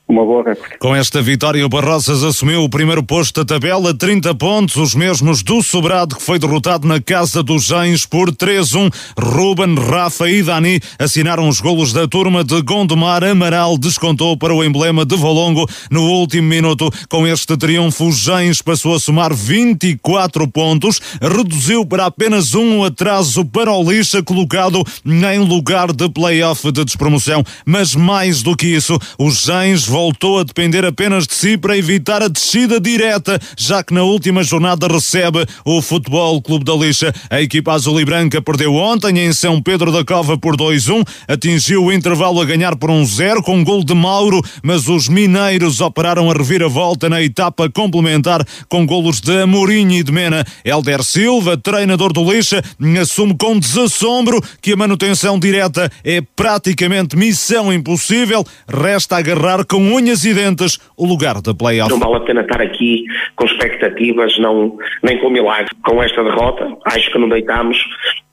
uma 0.08 0.24
boa 0.24 0.44
réplica. 0.44 0.78
Com 0.78 0.94
esta 0.94 1.20
vitória, 1.20 1.66
o 1.66 1.68
Barrosas 1.68 2.22
assumiu 2.22 2.62
o 2.62 2.68
primeiro 2.68 3.02
posto 3.02 3.44
da 3.44 3.54
tabela, 3.54 3.92
30 3.92 4.34
pontos, 4.36 4.76
os 4.76 4.94
mesmos 4.94 5.42
do 5.42 5.60
Sobrado, 5.62 6.14
que 6.14 6.22
foi 6.22 6.38
derrotado 6.38 6.86
na 6.86 7.00
casa 7.00 7.42
dos 7.42 7.64
Gens 7.64 8.06
por 8.06 8.30
3-1. 8.30 8.92
Ruben, 9.18 9.74
Rafa 9.74 10.30
e 10.30 10.42
Dani 10.42 10.80
assinaram 10.98 11.48
os 11.48 11.60
golos 11.60 11.92
da 11.92 12.06
turma 12.06 12.44
de 12.44 12.62
Gondomar. 12.62 13.24
Amaral 13.24 13.76
descontou 13.76 14.36
para 14.36 14.54
o 14.54 14.62
emblema 14.62 15.04
de 15.04 15.16
Valongo 15.16 15.68
no 15.90 16.02
último 16.02 16.48
minuto. 16.48 16.88
Com 17.08 17.26
este 17.26 17.56
triunfo, 17.56 18.12
Gens 18.12 18.62
passou 18.62 18.94
a 18.94 19.00
somar 19.00 19.34
24 19.34 20.46
pontos, 20.48 21.00
reduziu 21.20 21.84
para 21.84 22.06
apenas 22.06 22.54
um 22.54 22.84
atraso 22.84 23.44
para 23.44 23.72
o 23.72 23.82
Lixa, 23.82 24.22
colocado 24.22 24.84
em 25.04 25.38
lugar 25.40 25.92
de 25.92 26.08
play-off 26.08 26.70
de 26.70 26.84
despromoção. 26.84 27.42
Mas 27.64 27.96
mais 27.96 28.42
do 28.42 28.56
que 28.56 28.68
isso, 28.68 28.96
os 29.18 29.42
Gens 29.42 29.95
voltou 29.96 30.38
a 30.38 30.42
depender 30.42 30.84
apenas 30.84 31.26
de 31.26 31.34
si 31.34 31.56
para 31.56 31.74
evitar 31.74 32.22
a 32.22 32.28
descida 32.28 32.78
direta, 32.78 33.40
já 33.56 33.82
que 33.82 33.94
na 33.94 34.02
última 34.02 34.44
jornada 34.44 34.86
recebe 34.86 35.46
o 35.64 35.80
Futebol 35.80 36.42
Clube 36.42 36.66
da 36.66 36.74
Lixa. 36.74 37.14
A 37.30 37.40
equipa 37.40 37.72
azul 37.72 37.98
e 37.98 38.04
branca 38.04 38.42
perdeu 38.42 38.74
ontem 38.74 39.20
em 39.20 39.32
São 39.32 39.62
Pedro 39.62 39.90
da 39.90 40.04
Cova 40.04 40.36
por 40.36 40.54
2-1, 40.54 41.02
atingiu 41.26 41.84
o 41.84 41.90
intervalo 41.90 42.42
a 42.42 42.44
ganhar 42.44 42.76
por 42.76 42.90
1-0 42.90 43.38
um 43.38 43.42
com 43.42 43.56
um 43.56 43.64
gol 43.64 43.82
de 43.82 43.94
Mauro, 43.94 44.42
mas 44.62 44.86
os 44.86 45.08
mineiros 45.08 45.80
operaram 45.80 46.30
a 46.30 46.34
reviravolta 46.34 47.08
na 47.08 47.22
etapa 47.22 47.70
complementar 47.70 48.44
com 48.68 48.84
golos 48.84 49.18
de 49.18 49.40
Amorim 49.40 49.94
e 49.94 50.02
de 50.02 50.12
Mena. 50.12 50.44
Helder 50.62 51.02
Silva, 51.02 51.56
treinador 51.56 52.12
do 52.12 52.22
Lixa, 52.30 52.62
assume 53.00 53.34
com 53.34 53.58
desassombro 53.58 54.44
que 54.60 54.74
a 54.74 54.76
manutenção 54.76 55.38
direta 55.38 55.90
é 56.04 56.20
praticamente 56.20 57.16
missão 57.16 57.72
impossível, 57.72 58.44
resta 58.68 59.16
agarrar 59.16 59.64
com 59.64 59.85
unhas 59.92 60.24
e 60.24 60.34
dentes 60.34 60.78
o 60.96 61.06
lugar 61.06 61.40
da 61.40 61.54
playoff. 61.54 61.90
Não 61.90 61.98
vale 61.98 62.16
a 62.16 62.20
pena 62.20 62.40
estar 62.42 62.60
aqui 62.60 63.04
com 63.34 63.46
expectativas, 63.46 64.38
não, 64.38 64.76
nem 65.02 65.18
com 65.18 65.30
milagre. 65.30 65.70
Com 65.84 66.02
esta 66.02 66.22
derrota, 66.22 66.76
acho 66.84 67.10
que 67.10 67.18
não 67.18 67.28
deitamos 67.28 67.78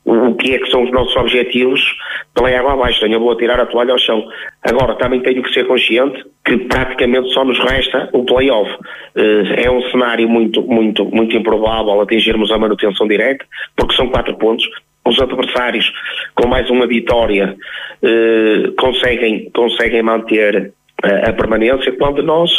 o 0.05 0.35
que 0.35 0.53
é 0.53 0.59
que 0.59 0.69
são 0.69 0.83
os 0.83 0.91
nossos 0.91 1.15
objetivos 1.15 1.81
pela 2.33 2.49
água 2.49 2.73
abaixo. 2.73 2.99
Tenho 2.99 3.19
vou 3.19 3.35
tirar 3.37 3.59
a 3.59 3.65
toalha 3.65 3.93
ao 3.93 3.97
chão. 3.99 4.23
Agora, 4.61 4.95
também 4.95 5.21
tenho 5.21 5.41
que 5.41 5.53
ser 5.53 5.65
consciente 5.65 6.23
que 6.45 6.57
praticamente 6.57 7.31
só 7.33 7.45
nos 7.45 7.57
resta 7.59 8.09
o 8.11 8.25
play-off. 8.25 8.69
Eh, 9.15 9.63
é 9.65 9.71
um 9.71 9.81
cenário 9.89 10.27
muito, 10.27 10.61
muito, 10.63 11.05
muito 11.05 11.35
improvável 11.37 12.01
atingirmos 12.01 12.51
a 12.51 12.57
manutenção 12.57 13.07
direta, 13.07 13.45
porque 13.75 13.95
são 13.95 14.09
quatro 14.09 14.35
pontos. 14.37 14.67
Os 15.05 15.19
adversários, 15.21 15.89
com 16.35 16.47
mais 16.47 16.69
uma 16.69 16.87
vitória, 16.87 17.55
eh, 18.01 18.71
conseguem, 18.77 19.49
conseguem 19.53 20.01
manter 20.01 20.73
a 21.03 21.33
permanência, 21.33 21.91
quando 21.93 22.23
nós, 22.23 22.51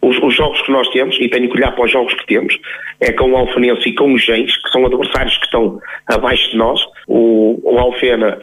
os, 0.00 0.18
os, 0.22 0.34
jogos 0.34 0.60
que 0.62 0.72
nós 0.72 0.88
temos, 0.88 1.16
e 1.20 1.28
tenho 1.28 1.50
que 1.50 1.56
olhar 1.56 1.72
para 1.72 1.84
os 1.84 1.90
jogos 1.90 2.14
que 2.14 2.26
temos, 2.26 2.58
é 3.00 3.12
com 3.12 3.32
o 3.32 3.36
Alfenense 3.36 3.88
e 3.88 3.94
com 3.94 4.12
os 4.12 4.24
Gens, 4.24 4.56
que 4.56 4.70
são 4.70 4.86
adversários 4.86 5.36
que 5.38 5.44
estão 5.44 5.78
abaixo 6.06 6.50
de 6.50 6.56
nós. 6.56 6.80
O, 7.06 7.60
o 7.62 7.78
Alfena 7.78 8.38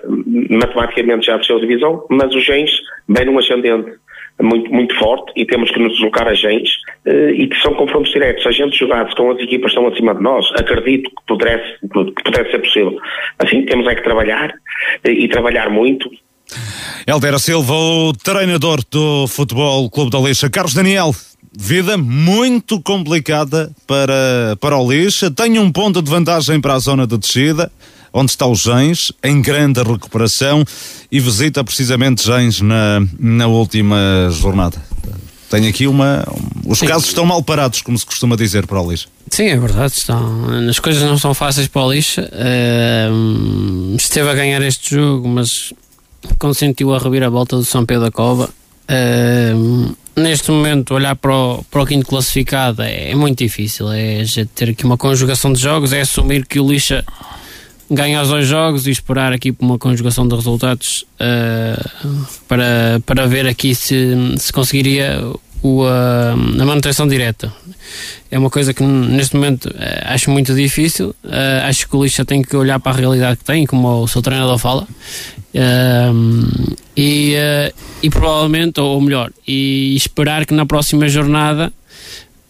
matematicamente 0.50 1.26
já 1.26 1.38
desceu 1.38 1.58
a 1.58 1.62
divisão, 1.62 2.06
mas 2.10 2.34
os 2.34 2.44
Gens 2.44 2.72
vem 3.08 3.26
num 3.26 3.40
ascendente 3.40 3.92
muito, 4.42 4.72
muito 4.72 4.96
forte 4.96 5.34
e 5.36 5.46
temos 5.46 5.70
que 5.72 5.80
nos 5.80 5.94
deslocar 5.94 6.28
a 6.28 6.34
Gens 6.34 6.70
eh, 7.06 7.32
e 7.32 7.48
que 7.48 7.60
são 7.62 7.74
confrontos 7.74 8.12
diretos. 8.12 8.46
A 8.46 8.52
gente 8.52 8.78
jogasse 8.78 9.16
com 9.16 9.32
as 9.32 9.40
equipas 9.40 9.72
estão 9.72 9.88
acima 9.88 10.16
de 10.16 10.22
nós, 10.22 10.50
acredito 10.56 11.10
que 11.10 11.26
pudesse, 11.28 11.80
que 11.82 12.24
pudesse 12.24 12.52
ser 12.52 12.60
possível. 12.60 12.98
Assim, 13.40 13.66
temos 13.66 13.88
é 13.88 13.96
que 13.96 14.04
trabalhar 14.04 14.54
eh, 15.04 15.12
e 15.12 15.28
trabalhar 15.28 15.70
muito 15.70 16.10
Helder 17.06 17.40
Silva, 17.40 17.74
o 17.74 18.14
treinador 18.14 18.82
do 18.90 19.28
Futebol 19.28 19.90
Clube 19.90 20.12
da 20.12 20.20
Lixa. 20.20 20.50
Carlos 20.50 20.74
Daniel, 20.74 21.16
vida 21.58 21.98
muito 21.98 22.82
complicada 22.82 23.72
para, 23.88 24.58
para 24.60 24.78
o 24.78 24.92
Lixa. 24.92 25.32
Tem 25.32 25.58
um 25.60 25.72
ponto 25.72 26.02
de 26.02 26.10
vantagem 26.10 26.62
para 26.62 26.76
a 26.76 26.80
zona 26.80 27.08
de 27.08 27.18
descida, 27.18 27.72
onde 28.14 28.32
está 28.32 28.46
o 28.46 28.56
Gens, 28.56 29.12
em 29.24 29.42
grande 29.42 29.82
recuperação, 29.82 30.64
e 31.12 31.20
visita 31.20 31.64
precisamente 31.64 32.24
Gens 32.24 32.62
na, 32.62 33.02
na 33.20 33.48
última 33.48 34.30
jornada. 34.32 34.82
Tem 35.50 35.68
aqui 35.68 35.88
uma. 35.88 36.24
Os 36.64 36.78
Sim. 36.78 36.86
casos 36.86 37.08
estão 37.08 37.26
mal 37.26 37.42
parados, 37.42 37.82
como 37.82 37.98
se 37.98 38.06
costuma 38.06 38.36
dizer 38.36 38.68
para 38.68 38.80
o 38.80 38.92
Lixa. 38.92 39.08
Sim, 39.32 39.48
é 39.48 39.58
verdade. 39.58 39.94
Estão, 39.94 40.48
as 40.70 40.78
coisas 40.78 41.02
não 41.02 41.18
são 41.18 41.34
fáceis 41.34 41.68
para 41.68 41.82
o 41.82 41.92
Lixa. 41.92 42.30
Uh, 42.32 43.96
esteve 43.96 44.30
a 44.30 44.36
ganhar 44.36 44.62
este 44.62 44.96
jogo, 44.96 45.28
mas 45.28 45.74
consentiu 46.38 46.94
a 46.94 47.00
reviravolta 47.00 47.56
do 47.56 47.66
São 47.66 47.86
Pedro 47.86 48.06
da 48.06 48.12
Cova. 48.12 48.50
Uh, 48.90 49.96
neste 50.16 50.52
momento, 50.52 50.94
olhar 50.94 51.16
para 51.16 51.34
o, 51.34 51.64
para 51.64 51.84
o 51.84 51.86
quinto 51.86 52.06
classificado 52.06 52.82
é, 52.82 53.12
é 53.12 53.16
muito 53.16 53.40
difícil. 53.40 53.92
É 53.92 54.24
ter 54.56 54.70
aqui 54.70 54.86
uma 54.86 54.98
conjugação 54.98 55.54
de 55.54 55.60
jogos, 55.60 55.94
é 55.94 56.02
assumir 56.02 56.46
que 56.46 56.60
o 56.60 56.68
Lixa 56.68 57.06
ganha 57.90 58.22
os 58.22 58.30
dois 58.30 58.48
jogos 58.48 58.86
e 58.86 58.92
esperar 58.92 59.34
aqui 59.34 59.52
por 59.52 59.66
uma 59.66 59.78
conjugação 59.80 60.28
de 60.28 60.36
resultados 60.36 61.06
uh, 61.16 62.28
para, 62.48 63.02
para 63.06 63.26
ver 63.26 63.48
aqui 63.48 63.74
se, 63.74 64.16
se 64.38 64.54
conseguiria 64.54 65.20
o, 65.62 65.84
a, 65.86 66.32
a 66.32 66.66
manutenção 66.66 67.08
direta. 67.08 67.52
É 68.32 68.38
uma 68.38 68.50
coisa 68.50 68.74
que 68.74 68.84
neste 68.84 69.36
momento 69.36 69.66
uh, 69.66 70.06
acho 70.06 70.30
muito 70.30 70.54
difícil. 70.54 71.16
Uh, 71.24 71.66
acho 71.68 71.88
que 71.88 71.96
o 71.96 72.04
Lixa 72.04 72.24
tem 72.24 72.42
que 72.42 72.56
olhar 72.56 72.80
para 72.80 72.92
a 72.92 72.96
realidade 72.96 73.38
que 73.38 73.44
tem, 73.44 73.66
como 73.66 74.04
o 74.04 74.08
seu 74.08 74.22
treinador 74.22 74.58
fala, 74.58 74.88
uh, 75.56 76.78
E, 76.96 77.34
uh, 77.36 77.74
e 78.04 78.10
provavelmente, 78.10 78.82
ou 78.82 79.00
melhor, 79.00 79.32
e 79.48 79.96
esperar 79.96 80.46
que 80.46 80.54
na 80.54 80.66
próxima 80.66 81.08
jornada, 81.08 81.72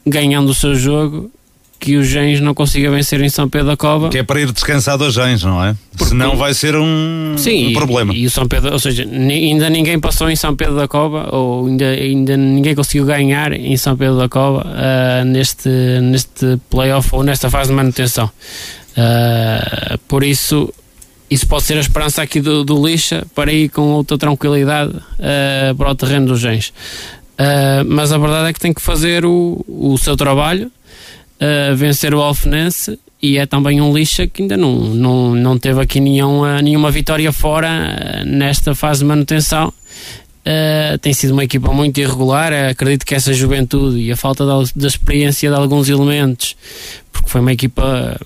ganhando 0.04 0.50
o 0.50 0.56
seu 0.56 0.74
jogo, 0.74 1.32
que 1.80 1.96
o 1.96 2.04
Gens 2.04 2.42
não 2.42 2.54
consiga 2.54 2.92
vencer 2.92 3.22
em 3.22 3.30
São 3.30 3.48
Pedro 3.48 3.68
da 3.68 3.78
Cova. 3.78 4.10
Que 4.10 4.18
é 4.18 4.24
para 4.24 4.42
ir 4.42 4.52
descansado 4.52 5.06
a 5.06 5.10
Gens, 5.10 5.44
não 5.44 5.64
é? 5.64 5.76
Porque, 5.98 6.10
Senão 6.10 6.36
vai 6.36 6.54
ser 6.54 6.76
um, 6.76 7.36
sim, 7.38 7.70
um 7.70 7.74
problema. 7.74 8.14
E, 8.14 8.24
e, 8.24 8.26
o 8.26 8.30
São 8.30 8.46
Pedro, 8.48 8.74
ou 8.74 8.80
seja, 8.80 9.04
ainda 9.04 9.70
ninguém 9.70 9.98
passou 9.98 10.30
em 10.30 10.36
São 10.36 10.56
Pedro 10.56 10.76
da 10.76 10.88
Cova, 10.88 11.34
ou 11.34 11.68
ainda, 11.68 11.86
ainda 11.86 12.36
ninguém 12.36 12.76
conseguiu 12.76 13.06
ganhar 13.06 13.54
em 13.54 13.78
São 13.78 13.96
Pedro 13.96 14.18
da 14.18 14.28
Cova 14.28 14.66
uh, 14.68 15.26
neste, 15.26 15.70
neste 16.02 16.60
playoff 16.70 17.10
ou 17.14 17.24
nesta 17.24 17.50
fase 17.50 17.70
de 17.70 17.76
manutenção. 17.76 18.30
Uh, 18.92 19.98
por 20.08 20.24
isso, 20.24 20.74
isso 21.30 21.48
pode 21.48 21.64
ser 21.64 21.78
a 21.78 21.82
esperança 21.82 22.22
aqui 22.22 22.42
do, 22.42 22.66
do 22.66 22.86
Lixa 22.86 23.26
para 23.34 23.54
ir 23.54 23.70
com 23.70 23.84
outra 23.94 24.18
tranquilidade 24.18 24.92
uh, 24.92 25.76
para 25.78 25.92
o 25.92 25.96
terreno 25.96 26.28
dos 26.28 26.42
Gens. 26.42 26.74
mas 27.88 28.12
a 28.12 28.18
verdade 28.18 28.50
é 28.50 28.54
que 28.54 28.60
tem 28.60 28.74
que 28.74 28.82
fazer 28.82 29.24
o, 29.24 29.64
o 29.66 29.98
seu 29.98 30.18
trabalho 30.18 30.70
uh, 31.42 31.76
vencer 31.76 32.14
o 32.14 32.22
Alfenense 32.22 33.00
e 33.22 33.38
é 33.38 33.46
também 33.46 33.82
um 33.82 33.94
lixa 33.94 34.28
que 34.28 34.44
ainda 34.44 34.56
não, 34.56 34.80
não, 34.80 35.36
não 35.36 35.58
teve 35.58 35.82
aqui 35.82 36.00
nenhuma, 36.00 36.62
nenhuma 36.62 36.90
vitória 36.90 37.32
fora 37.34 37.70
uh, 37.70 38.26
nesta 38.26 38.74
fase 38.74 39.00
de 39.00 39.06
manutenção. 39.06 39.74
Uh, 40.40 40.98
tem 41.00 41.14
sido 41.14 41.34
uma 41.34 41.44
equipa 41.44 41.72
muito 41.74 42.00
irregular. 42.00 42.54
acredito 42.70 43.06
que 43.06 43.14
essa 43.14 43.34
juventude 43.34 44.00
e 44.00 44.12
a 44.12 44.16
falta 44.16 44.46
da, 44.46 44.88
experiência 44.88 45.50
de 45.50 45.56
alguns 45.56 45.90
elementos, 45.90 46.56
porque 47.12 47.30
foi 47.30 47.42
uma 47.42 47.52
equipa 47.52 48.18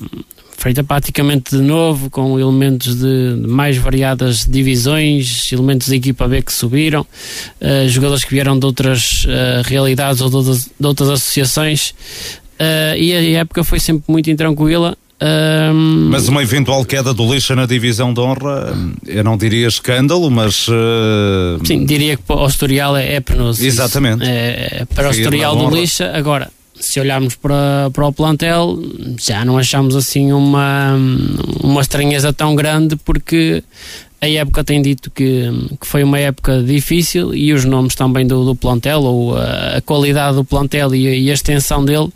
feita 0.63 0.81
praticamente 0.81 1.57
de 1.57 1.61
novo, 1.61 2.09
com 2.09 2.39
elementos 2.39 2.95
de, 2.95 3.35
de 3.35 3.47
mais 3.47 3.75
variadas 3.75 4.45
divisões, 4.45 5.51
elementos 5.51 5.87
de 5.87 5.95
equipa 5.95 6.25
B 6.25 6.41
que 6.41 6.53
subiram, 6.53 7.01
uh, 7.01 7.89
jogadores 7.89 8.23
que 8.23 8.29
vieram 8.29 8.57
de 8.57 8.65
outras 8.65 9.25
uh, 9.25 9.61
realidades 9.65 10.21
ou 10.21 10.29
de 10.29 10.59
de 10.79 10.87
outras 10.87 11.09
associações, 11.09 11.93
Uh, 12.59 12.97
e 12.97 13.35
a 13.35 13.39
época 13.39 13.63
foi 13.63 13.79
sempre 13.79 14.03
muito 14.07 14.29
intranquila. 14.29 14.97
Um... 15.21 16.09
Mas 16.09 16.27
uma 16.27 16.43
eventual 16.43 16.83
queda 16.83 17.13
do 17.13 17.33
Lixa 17.33 17.55
na 17.55 17.65
divisão 17.65 18.13
de 18.13 18.19
honra, 18.19 18.75
eu 19.05 19.23
não 19.23 19.37
diria 19.37 19.67
escândalo, 19.67 20.29
mas. 20.29 20.67
Uh... 20.67 21.65
Sim, 21.65 21.85
diria 21.85 22.17
que 22.17 22.23
o 22.27 22.47
historial 22.47 22.97
é, 22.97 23.15
é 23.15 23.19
penoso. 23.21 23.63
Exatamente. 23.65 24.23
É, 24.25 24.85
para 24.93 25.09
o 25.09 25.11
historial 25.11 25.55
do 25.55 25.73
Lixa, 25.73 26.11
agora, 26.13 26.51
se 26.75 26.99
olharmos 26.99 27.35
para, 27.35 27.89
para 27.93 28.05
o 28.05 28.11
plantel, 28.11 28.77
já 29.17 29.45
não 29.45 29.57
achamos 29.57 29.95
assim 29.95 30.33
uma, 30.33 30.97
uma 31.61 31.81
estranheza 31.81 32.33
tão 32.33 32.55
grande, 32.55 32.97
porque 32.97 33.63
a 34.23 34.29
época 34.29 34.63
tem 34.63 34.81
dito 34.81 35.11
que, 35.11 35.49
que 35.79 35.85
foi 35.85 36.01
uma 36.01 36.17
época 36.17 36.63
difícil 36.63 37.35
e 37.35 37.51
os 37.51 37.65
nomes 37.65 37.93
também 37.93 38.25
do, 38.25 38.45
do 38.45 38.55
plantel, 38.55 39.01
ou 39.01 39.35
a, 39.35 39.77
a, 39.77 39.81
qualidade 39.81 40.37
do 40.37 40.45
plantel 40.45 40.95
e 40.95 41.07
a, 41.07 41.11
e 41.13 41.29
a, 41.29 41.33
extensão 41.33 41.83
dele 41.83 42.07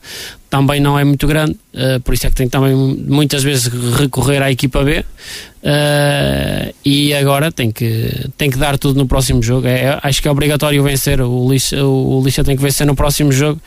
também 0.49 0.79
não 0.79 0.97
é 0.97 1.03
muito 1.03 1.27
grande, 1.27 1.57
uh, 1.73 1.99
por 2.05 2.13
isso 2.13 2.25
é 2.25 2.29
que 2.29 2.35
tem 2.37 2.47
também 2.47 2.73
muitas 2.73 3.43
vezes 3.43 3.67
recorrer 3.67 4.41
à 4.41 4.49
equipa 4.49 4.81
B 4.85 4.99
uh, 4.99 6.73
e 6.85 7.13
agora 7.13 7.51
tem 7.51 7.69
que, 7.69 8.29
tem 8.37 8.49
que 8.49 8.57
dar 8.57 8.77
tudo 8.77 8.97
no 8.97 9.05
próximo 9.05 9.43
jogo. 9.43 9.67
É, 9.67 9.99
acho 10.01 10.21
que 10.21 10.29
é 10.29 10.31
obrigatório 10.31 10.81
vencer, 10.81 11.19
o 11.19 11.51
Lixa, 11.51 11.83
o, 11.83 12.19
o 12.19 12.23
Lixa 12.23 12.41
tem 12.41 12.55
que 12.55 12.63
vencer 12.63 12.87
no 12.87 12.95
próximo 12.95 13.33
jogo 13.33 13.59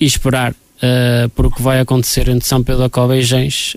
e 0.00 0.06
esperar 0.06 0.52
uh, 0.52 1.28
por 1.34 1.44
o 1.44 1.50
que 1.50 1.60
vai 1.60 1.78
acontecer 1.78 2.26
entre 2.30 2.48
São 2.48 2.62
Pedro 2.62 2.80
da 2.80 2.88
Cova 2.88 3.14
e 3.18 3.20
Gens 3.20 3.76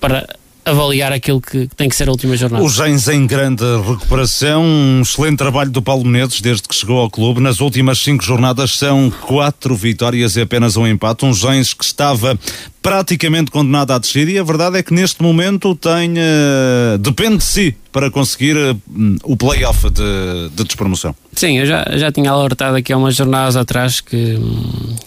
para 0.00 0.28
avaliar 0.64 1.12
aquilo 1.12 1.40
que 1.40 1.68
tem 1.76 1.88
que 1.88 1.96
ser 1.96 2.08
a 2.08 2.10
última 2.12 2.36
jornada. 2.36 2.64
O 2.64 2.68
Gens 2.68 3.08
em 3.08 3.26
grande 3.26 3.64
recuperação, 3.86 4.62
um 4.64 5.02
excelente 5.02 5.38
trabalho 5.38 5.70
do 5.70 5.82
Paulo 5.82 6.04
Menezes 6.04 6.40
desde 6.40 6.68
que 6.68 6.74
chegou 6.74 6.98
ao 6.98 7.10
clube. 7.10 7.40
Nas 7.40 7.60
últimas 7.60 7.98
cinco 7.98 8.22
jornadas 8.22 8.72
são 8.72 9.10
quatro 9.22 9.74
vitórias 9.74 10.36
e 10.36 10.40
apenas 10.40 10.76
um 10.76 10.86
empate. 10.86 11.24
Um 11.24 11.34
Gens 11.34 11.74
que 11.74 11.84
estava 11.84 12.38
praticamente 12.82 13.50
condenado 13.50 13.92
à 13.92 13.98
descida 13.98 14.30
e 14.32 14.38
a 14.38 14.42
verdade 14.42 14.76
é 14.76 14.82
que 14.82 14.92
neste 14.92 15.22
momento 15.22 15.74
tem, 15.76 16.14
uh, 16.14 16.98
depende 16.98 17.36
de 17.38 17.44
si 17.44 17.76
para 17.92 18.10
conseguir 18.10 18.56
uh, 18.56 18.76
o 19.22 19.36
playoff 19.36 19.88
de, 19.88 20.50
de 20.54 20.64
despromoção. 20.64 21.14
Sim, 21.32 21.58
eu 21.58 21.66
já, 21.66 21.84
já 21.96 22.10
tinha 22.10 22.30
alertado 22.30 22.76
aqui 22.76 22.92
há 22.92 22.96
umas 22.96 23.14
jornadas 23.14 23.56
atrás 23.56 24.00
que, 24.00 24.36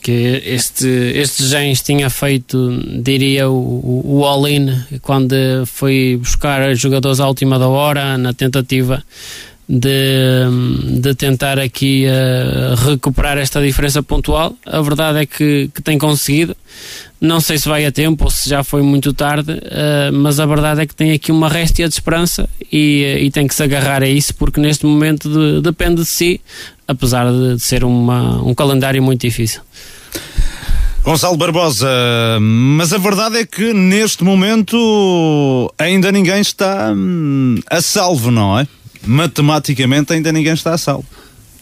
que 0.02 0.42
este, 0.46 0.88
este 0.88 1.44
Gens 1.46 1.82
tinha 1.82 2.10
feito, 2.10 2.58
diria, 3.02 3.50
o, 3.50 4.20
o 4.20 4.26
all-in 4.26 4.82
quando 5.02 5.36
foi 5.66 6.18
buscar 6.18 6.74
jogadores 6.76 7.20
à 7.20 7.28
última 7.28 7.60
da 7.60 7.68
hora 7.68 8.18
na 8.18 8.34
tentativa 8.34 9.04
de, 9.68 11.00
de 11.02 11.16
tentar 11.16 11.60
aqui 11.60 12.06
uh, 12.06 12.76
recuperar 12.90 13.38
esta 13.38 13.62
diferença 13.62 14.02
pontual. 14.04 14.56
A 14.66 14.82
verdade 14.82 15.20
é 15.20 15.26
que, 15.26 15.70
que 15.74 15.82
tem 15.82 15.98
conseguido. 15.98 16.56
Não 17.20 17.40
sei 17.40 17.58
se 17.58 17.68
vai 17.68 17.86
a 17.86 17.92
tempo 17.92 18.26
ou 18.26 18.30
se 18.30 18.48
já 18.48 18.64
foi 18.64 18.84
muito 18.84 19.12
tarde, 19.14 19.52
uh, 19.52 20.14
mas 20.14 20.40
a 20.40 20.46
verdade 20.46 20.82
é 20.82 20.86
que 20.86 20.94
tem 20.94 21.12
aqui 21.12 21.32
uma 21.32 21.50
réstia 21.50 21.88
de 21.88 21.96
esperança 21.96 22.48
e, 22.72 23.20
e 23.22 23.32
tem 23.32 23.48
que 23.48 23.56
se 23.56 23.64
agarrar 23.64 24.04
a 24.04 24.08
isso 24.08 24.36
porque 24.36 24.60
neste 24.60 24.86
momento 24.86 25.30
de, 25.30 25.62
depende 25.62 26.02
de 26.04 26.08
si, 26.08 26.40
apesar 26.88 27.32
de, 27.32 27.56
de 27.56 27.64
ser 27.64 27.84
uma, 27.84 28.42
um 28.44 28.54
calendário 28.54 29.02
muito 29.02 29.22
difícil. 29.22 29.62
Gonçalo 31.04 31.38
Barbosa, 31.38 31.88
mas 32.42 32.92
a 32.92 32.98
verdade 32.98 33.38
é 33.38 33.46
que 33.46 33.74
neste 33.74 34.24
momento 34.24 35.72
ainda 35.78 36.12
ninguém 36.12 36.42
está 36.42 36.92
hum, 36.96 37.60
a 37.70 37.80
salvo, 37.80 38.32
não 38.32 38.58
é? 38.58 38.68
Matematicamente 39.06 40.14
ainda 40.14 40.32
ninguém 40.32 40.54
está 40.54 40.74
a 40.74 40.78
salvo. 40.78 41.06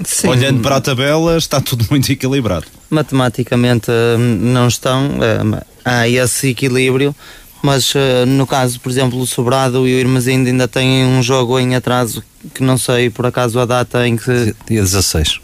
Sim. 0.04 0.28
Olhando 0.28 0.62
para 0.62 0.78
a 0.78 0.82
tabela, 0.82 1.38
está 1.38 1.62
tudo 1.62 1.86
muito 1.92 2.12
equilibrado. 2.12 2.66
Matematicamente 2.90 3.92
hum, 3.92 4.40
não 4.54 4.68
estão, 4.68 5.06
hum, 5.06 5.60
há 5.86 6.08
esse 6.08 6.50
equilíbrio, 6.50 7.16
mas 7.62 7.94
hum, 7.96 8.26
no 8.26 8.48
caso, 8.48 8.80
por 8.80 8.90
exemplo, 8.90 9.20
o 9.20 9.28
Sobrado 9.28 9.88
e 9.88 9.96
o 9.96 10.00
Irmezindo 10.00 10.50
ainda 10.50 10.68
têm 10.68 11.06
um 11.06 11.22
jogo 11.22 11.60
em 11.60 11.76
atraso 11.76 12.24
que 12.54 12.64
não 12.64 12.78
sei 12.78 13.10
por 13.10 13.26
acaso 13.26 13.60
a 13.60 13.66
data 13.66 14.08
em 14.08 14.18
que. 14.18 14.56
Dia 14.68 14.82
16. 14.82 15.40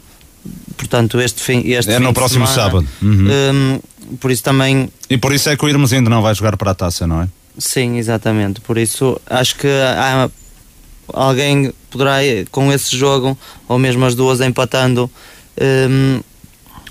Portanto, 0.76 1.20
este 1.20 1.42
fim. 1.42 1.62
Este 1.66 1.92
é 1.92 1.96
fim 1.96 2.02
no 2.02 2.12
próximo 2.12 2.46
semana, 2.46 2.70
sábado. 2.70 2.88
Uhum. 3.02 3.80
por 4.18 4.30
isso 4.30 4.42
também. 4.42 4.90
E 5.08 5.16
por 5.16 5.32
isso 5.32 5.48
é 5.48 5.56
que 5.56 5.64
o 5.64 5.68
Irmezindo 5.68 6.10
não 6.10 6.22
vai 6.22 6.34
jogar 6.34 6.56
para 6.56 6.70
a 6.70 6.74
taça, 6.74 7.06
não 7.06 7.22
é? 7.22 7.28
Sim, 7.58 7.98
exatamente. 7.98 8.60
Por 8.60 8.78
isso 8.78 9.20
acho 9.28 9.56
que 9.56 9.66
há 9.68 10.30
alguém 11.12 11.72
poderá, 11.90 12.18
com 12.50 12.72
esse 12.72 12.96
jogo, 12.96 13.36
ou 13.68 13.78
mesmo 13.78 14.04
as 14.04 14.14
duas 14.14 14.40
empatando, 14.40 15.10
um, 15.60 16.20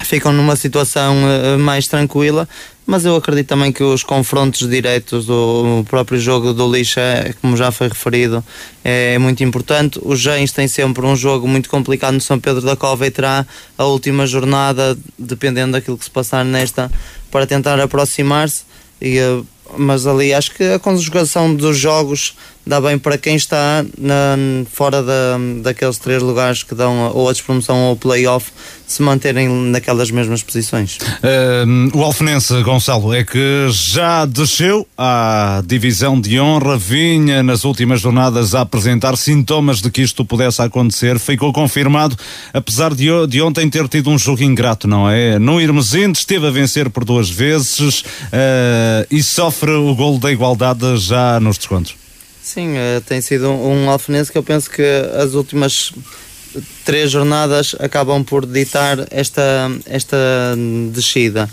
ficam 0.01 0.31
numa 0.31 0.55
situação 0.55 1.15
uh, 1.23 1.59
mais 1.59 1.87
tranquila. 1.87 2.47
Mas 2.85 3.05
eu 3.05 3.15
acredito 3.15 3.45
também 3.45 3.71
que 3.71 3.83
os 3.83 4.01
confrontos 4.01 4.67
diretos 4.67 5.27
do 5.27 5.85
próprio 5.87 6.19
jogo 6.19 6.53
do 6.53 6.71
Lixa, 6.71 7.35
como 7.39 7.55
já 7.55 7.69
foi 7.69 7.87
referido, 7.87 8.43
é 8.83 9.15
muito 9.19 9.43
importante. 9.43 9.99
Os 10.01 10.19
Gens 10.19 10.51
têm 10.51 10.67
sempre 10.67 11.05
um 11.05 11.15
jogo 11.15 11.47
muito 11.47 11.69
complicado 11.69 12.15
no 12.15 12.21
São 12.21 12.39
Pedro 12.39 12.61
da 12.61 12.75
Cova 12.75 13.05
e 13.05 13.11
terá 13.11 13.45
a 13.77 13.85
última 13.85 14.25
jornada, 14.25 14.97
dependendo 15.19 15.73
daquilo 15.73 15.99
que 15.99 16.05
se 16.05 16.09
passar 16.09 16.43
nesta, 16.43 16.91
para 17.29 17.45
tentar 17.45 17.79
aproximar-se. 17.79 18.63
E, 18.99 19.19
uh, 19.19 19.45
mas 19.77 20.07
ali 20.07 20.33
acho 20.33 20.51
que 20.51 20.63
a 20.63 20.79
conjugação 20.79 21.53
dos 21.53 21.77
jogos 21.77 22.35
dá 22.69 22.79
bem 22.79 22.99
para 22.99 23.17
quem 23.17 23.35
está 23.35 23.83
na, 23.97 24.37
fora 24.71 25.01
da, 25.01 25.37
daqueles 25.63 25.97
três 25.97 26.21
lugares 26.21 26.61
que 26.61 26.75
dão 26.75 27.11
ou 27.15 27.27
a 27.27 27.31
despromoção 27.31 27.85
ou 27.85 27.93
o 27.93 27.95
playoff 27.95 28.51
se 28.85 29.01
manterem 29.03 29.47
naquelas 29.47 30.09
mesmas 30.09 30.41
posições. 30.41 30.97
Uh, 30.97 31.97
o 31.97 32.03
Alfenense, 32.03 32.61
Gonçalo, 32.63 33.13
é 33.13 33.23
que 33.23 33.67
já 33.69 34.25
desceu 34.25 34.87
à 34.97 35.61
divisão 35.65 36.19
de 36.19 36.39
honra, 36.39 36.75
vinha 36.75 37.43
nas 37.43 37.63
últimas 37.65 38.01
jornadas 38.01 38.55
a 38.55 38.61
apresentar 38.61 39.15
sintomas 39.15 39.79
de 39.79 39.91
que 39.91 40.01
isto 40.01 40.25
pudesse 40.25 40.61
acontecer, 40.61 41.19
ficou 41.19 41.53
confirmado, 41.53 42.17
apesar 42.51 42.95
de, 42.95 43.05
de 43.27 43.41
ontem 43.41 43.69
ter 43.69 43.87
tido 43.87 44.09
um 44.09 44.17
jogo 44.17 44.43
ingrato, 44.43 44.87
não 44.87 45.07
é? 45.07 45.37
No 45.37 45.61
Irmesinde 45.61 46.17
esteve 46.17 46.47
a 46.47 46.51
vencer 46.51 46.89
por 46.89 47.05
duas 47.05 47.29
vezes 47.29 48.01
uh, 48.01 49.05
e 49.11 49.21
sofre 49.21 49.58
o 49.67 49.95
golo 49.95 50.19
da 50.19 50.31
igualdade 50.31 50.97
já 50.97 51.39
nos 51.39 51.57
descontos. 51.57 51.95
Sim, 52.41 52.75
uh, 52.77 53.01
tem 53.05 53.19
sido 53.19 53.49
um, 53.49 53.89
alfenense 53.89 54.31
que 54.31 54.37
eu 54.37 54.43
penso 54.43 54.69
que 54.69 54.83
as 55.21 55.33
últimas 55.33 55.91
três 56.85 57.11
jornadas 57.11 57.75
acabam 57.79 58.23
por 58.23 58.45
ditar 58.45 59.07
esta, 59.11 59.69
esta 59.85 60.17
descida 60.91 61.49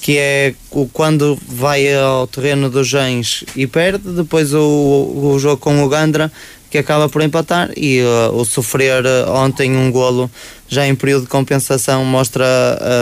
que 0.00 0.16
é 0.16 0.54
quando 0.92 1.38
vai 1.46 1.92
ao 1.94 2.26
terreno 2.26 2.70
dos 2.70 2.88
Gens 2.88 3.44
e 3.56 3.66
perde, 3.66 4.10
depois 4.10 4.54
o, 4.54 4.60
o 4.62 5.38
jogo 5.38 5.58
com 5.58 5.82
o 5.82 5.88
Gandra 5.88 6.30
que 6.70 6.78
acaba 6.78 7.08
por 7.08 7.22
empatar 7.22 7.70
e 7.76 8.00
uh, 8.02 8.34
o 8.34 8.44
sofrer 8.44 9.04
uh, 9.04 9.30
ontem 9.32 9.76
um 9.76 9.90
golo 9.90 10.30
já 10.68 10.86
em 10.86 10.94
período 10.94 11.22
de 11.22 11.28
compensação 11.28 12.04
mostra 12.04 12.44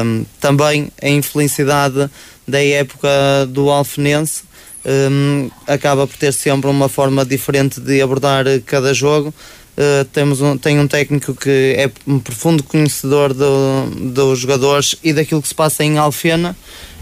um, 0.04 0.24
também 0.40 0.88
a 1.02 1.08
infelicidade 1.08 2.08
da 2.46 2.62
época 2.62 3.08
do 3.48 3.70
Alfenense 3.70 4.42
um, 4.84 5.50
acaba 5.66 6.06
por 6.06 6.16
ter 6.16 6.32
sempre 6.32 6.70
uma 6.70 6.88
forma 6.88 7.24
diferente 7.24 7.80
de 7.80 8.00
abordar 8.00 8.44
cada 8.64 8.94
jogo 8.94 9.34
Uh, 9.76 10.06
temos 10.06 10.40
um, 10.40 10.56
tem 10.56 10.80
um 10.80 10.88
técnico 10.88 11.34
que 11.34 11.74
é 11.76 11.90
um 12.06 12.18
profundo 12.18 12.62
conhecedor 12.62 13.34
do, 13.34 13.90
dos 14.14 14.38
jogadores 14.38 14.96
e 15.04 15.12
daquilo 15.12 15.42
que 15.42 15.48
se 15.48 15.54
passa 15.54 15.84
em 15.84 15.98
Alfena 15.98 16.56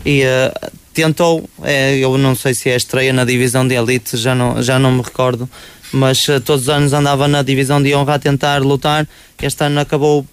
e 0.05 0.25
uh, 0.25 0.71
tentou, 0.93 1.49
é, 1.63 1.97
eu 1.97 2.19
não 2.19 2.35
sei 2.35 2.53
se 2.53 2.69
é 2.69 2.75
estreia 2.75 3.13
na 3.13 3.25
divisão 3.25 3.67
de 3.67 3.77
elite, 3.77 4.17
já 4.17 4.35
não, 4.35 4.61
já 4.61 4.77
não 4.77 4.91
me 4.91 5.03
recordo, 5.03 5.49
mas 5.93 6.27
uh, 6.27 6.41
todos 6.41 6.65
os 6.65 6.69
anos 6.69 6.93
andava 6.93 7.29
na 7.29 7.43
divisão 7.43 7.81
de 7.81 7.95
honra 7.95 8.15
a 8.15 8.19
tentar 8.19 8.61
lutar. 8.61 9.07
Este 9.45 9.65
ano 9.65 9.81
acabou 9.81 10.27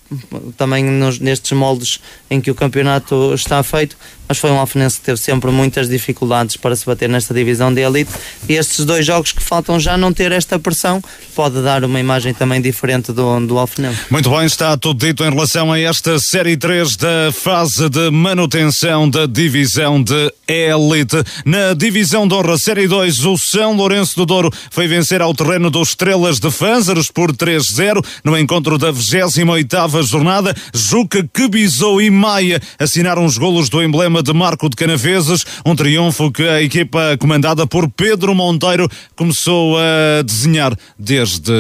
também 0.58 0.84
nos, 0.84 1.20
nestes 1.20 1.52
moldes 1.52 2.00
em 2.30 2.40
que 2.40 2.50
o 2.50 2.56
campeonato 2.56 3.34
está 3.34 3.62
feito, 3.62 3.98
mas 4.28 4.38
foi 4.38 4.50
um 4.50 4.58
Alfenense 4.58 4.98
que 4.98 5.06
teve 5.06 5.20
sempre 5.20 5.52
muitas 5.52 5.90
dificuldades 5.90 6.56
para 6.56 6.74
se 6.74 6.86
bater 6.86 7.10
nesta 7.10 7.34
divisão 7.34 7.74
de 7.74 7.82
elite 7.82 8.12
e 8.48 8.54
estes 8.54 8.86
dois 8.86 9.06
jogos 9.06 9.34
que 9.34 9.44
faltam 9.44 9.78
já 9.78 9.98
não 9.98 10.14
ter 10.14 10.32
esta 10.32 10.58
pressão 10.58 11.04
pode 11.36 11.62
dar 11.62 11.84
uma 11.84 12.00
imagem 12.00 12.34
também 12.34 12.62
diferente 12.62 13.12
do, 13.12 13.46
do 13.46 13.58
Alfenense. 13.58 14.00
Muito 14.10 14.30
bem, 14.30 14.46
está 14.46 14.78
tudo 14.78 15.06
dito 15.06 15.24
em 15.26 15.30
relação 15.30 15.72
a 15.74 15.78
esta 15.78 16.18
Série 16.20 16.56
3 16.56 16.96
da 16.96 17.32
fase 17.34 17.90
de 17.90 18.10
manutenção 18.10 19.10
da 19.10 19.26
divisão 19.26 20.02
de 20.02 20.34
elite. 20.48 21.22
Na 21.46 21.74
divisão 21.74 22.26
de 22.26 22.34
honra 22.34 22.58
Série 22.58 22.88
2, 22.88 23.26
o 23.26 23.38
São 23.38 23.76
Lourenço 23.76 24.16
do 24.16 24.26
Douro 24.26 24.50
foi 24.70 24.88
vencer 24.88 25.22
ao 25.22 25.34
terreno 25.34 25.70
dos 25.70 25.90
Estrelas 25.90 26.40
de 26.40 26.50
Fânzaros 26.50 27.12
por 27.12 27.34
3-0 27.34 28.02
no 28.24 28.38
encontro 28.38 28.78
da 28.78 28.92
28ª 29.10 30.04
jornada. 30.04 30.54
Juca, 30.74 31.28
Quebizou 31.34 32.02
e 32.02 32.10
Maia 32.10 32.60
assinaram 32.80 33.26
os 33.26 33.38
golos 33.38 33.70
do 33.70 33.82
emblema 33.82 34.22
de 34.22 34.34
Marco 34.34 34.70
de 34.70 34.76
Canaveses, 34.76 35.62
um 35.66 35.76
triunfo 35.76 36.32
que 36.32 36.48
a 36.48 36.62
equipa 36.62 37.18
comandada 37.20 37.66
por 37.66 37.90
Pedro 37.90 38.36
Monteiro 38.36 38.88
começou 39.16 39.78
a 39.78 40.22
desenhar 40.24 40.74
desde 40.98 41.52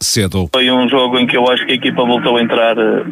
cedo. 0.00 0.48
Foi 0.52 0.70
um 0.70 0.88
jogo 0.88 1.18
em 1.18 1.26
que 1.26 1.36
eu 1.36 1.48
acho 1.48 1.64
que 1.66 1.72
a 1.72 1.76
equipa 1.76 2.04
voltou 2.04 2.36
a 2.36 2.42
entrar, 2.42 2.76
eh, 2.76 3.04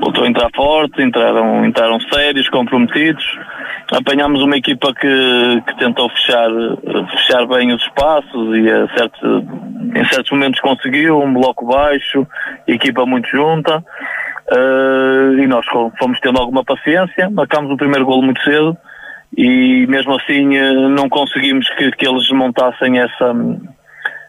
voltou 0.00 0.24
a 0.24 0.28
entrar 0.28 0.48
forte, 0.54 1.02
entraram, 1.02 1.64
entraram 1.64 1.98
sérios, 2.12 2.48
comprometidos. 2.48 3.24
Apanhámos 3.92 4.42
uma 4.42 4.56
equipa 4.56 4.94
que, 4.94 5.62
que 5.66 5.78
tentou 5.78 6.08
fechar, 6.08 6.48
fechar 7.10 7.46
bem 7.46 7.74
os 7.74 7.82
espaços 7.82 8.56
e 8.56 8.70
a 8.70 8.88
certo, 8.96 9.44
em 9.94 10.04
certos 10.06 10.30
momentos 10.30 10.60
conseguiu, 10.60 11.20
um 11.20 11.34
bloco 11.34 11.66
baixo, 11.66 12.26
equipa 12.66 13.04
muito 13.04 13.28
junta. 13.28 13.84
Uh, 14.50 15.38
e 15.38 15.46
nós 15.46 15.64
fomos 15.98 16.18
tendo 16.20 16.38
alguma 16.38 16.64
paciência, 16.64 17.30
marcámos 17.30 17.70
o 17.70 17.76
primeiro 17.76 18.04
golo 18.04 18.22
muito 18.22 18.42
cedo 18.42 18.76
e 19.36 19.86
mesmo 19.86 20.14
assim 20.16 20.58
uh, 20.58 20.88
não 20.88 21.08
conseguimos 21.08 21.68
que, 21.70 21.90
que 21.92 22.08
eles 22.08 22.28
montassem 22.30 22.98
essa, 22.98 23.32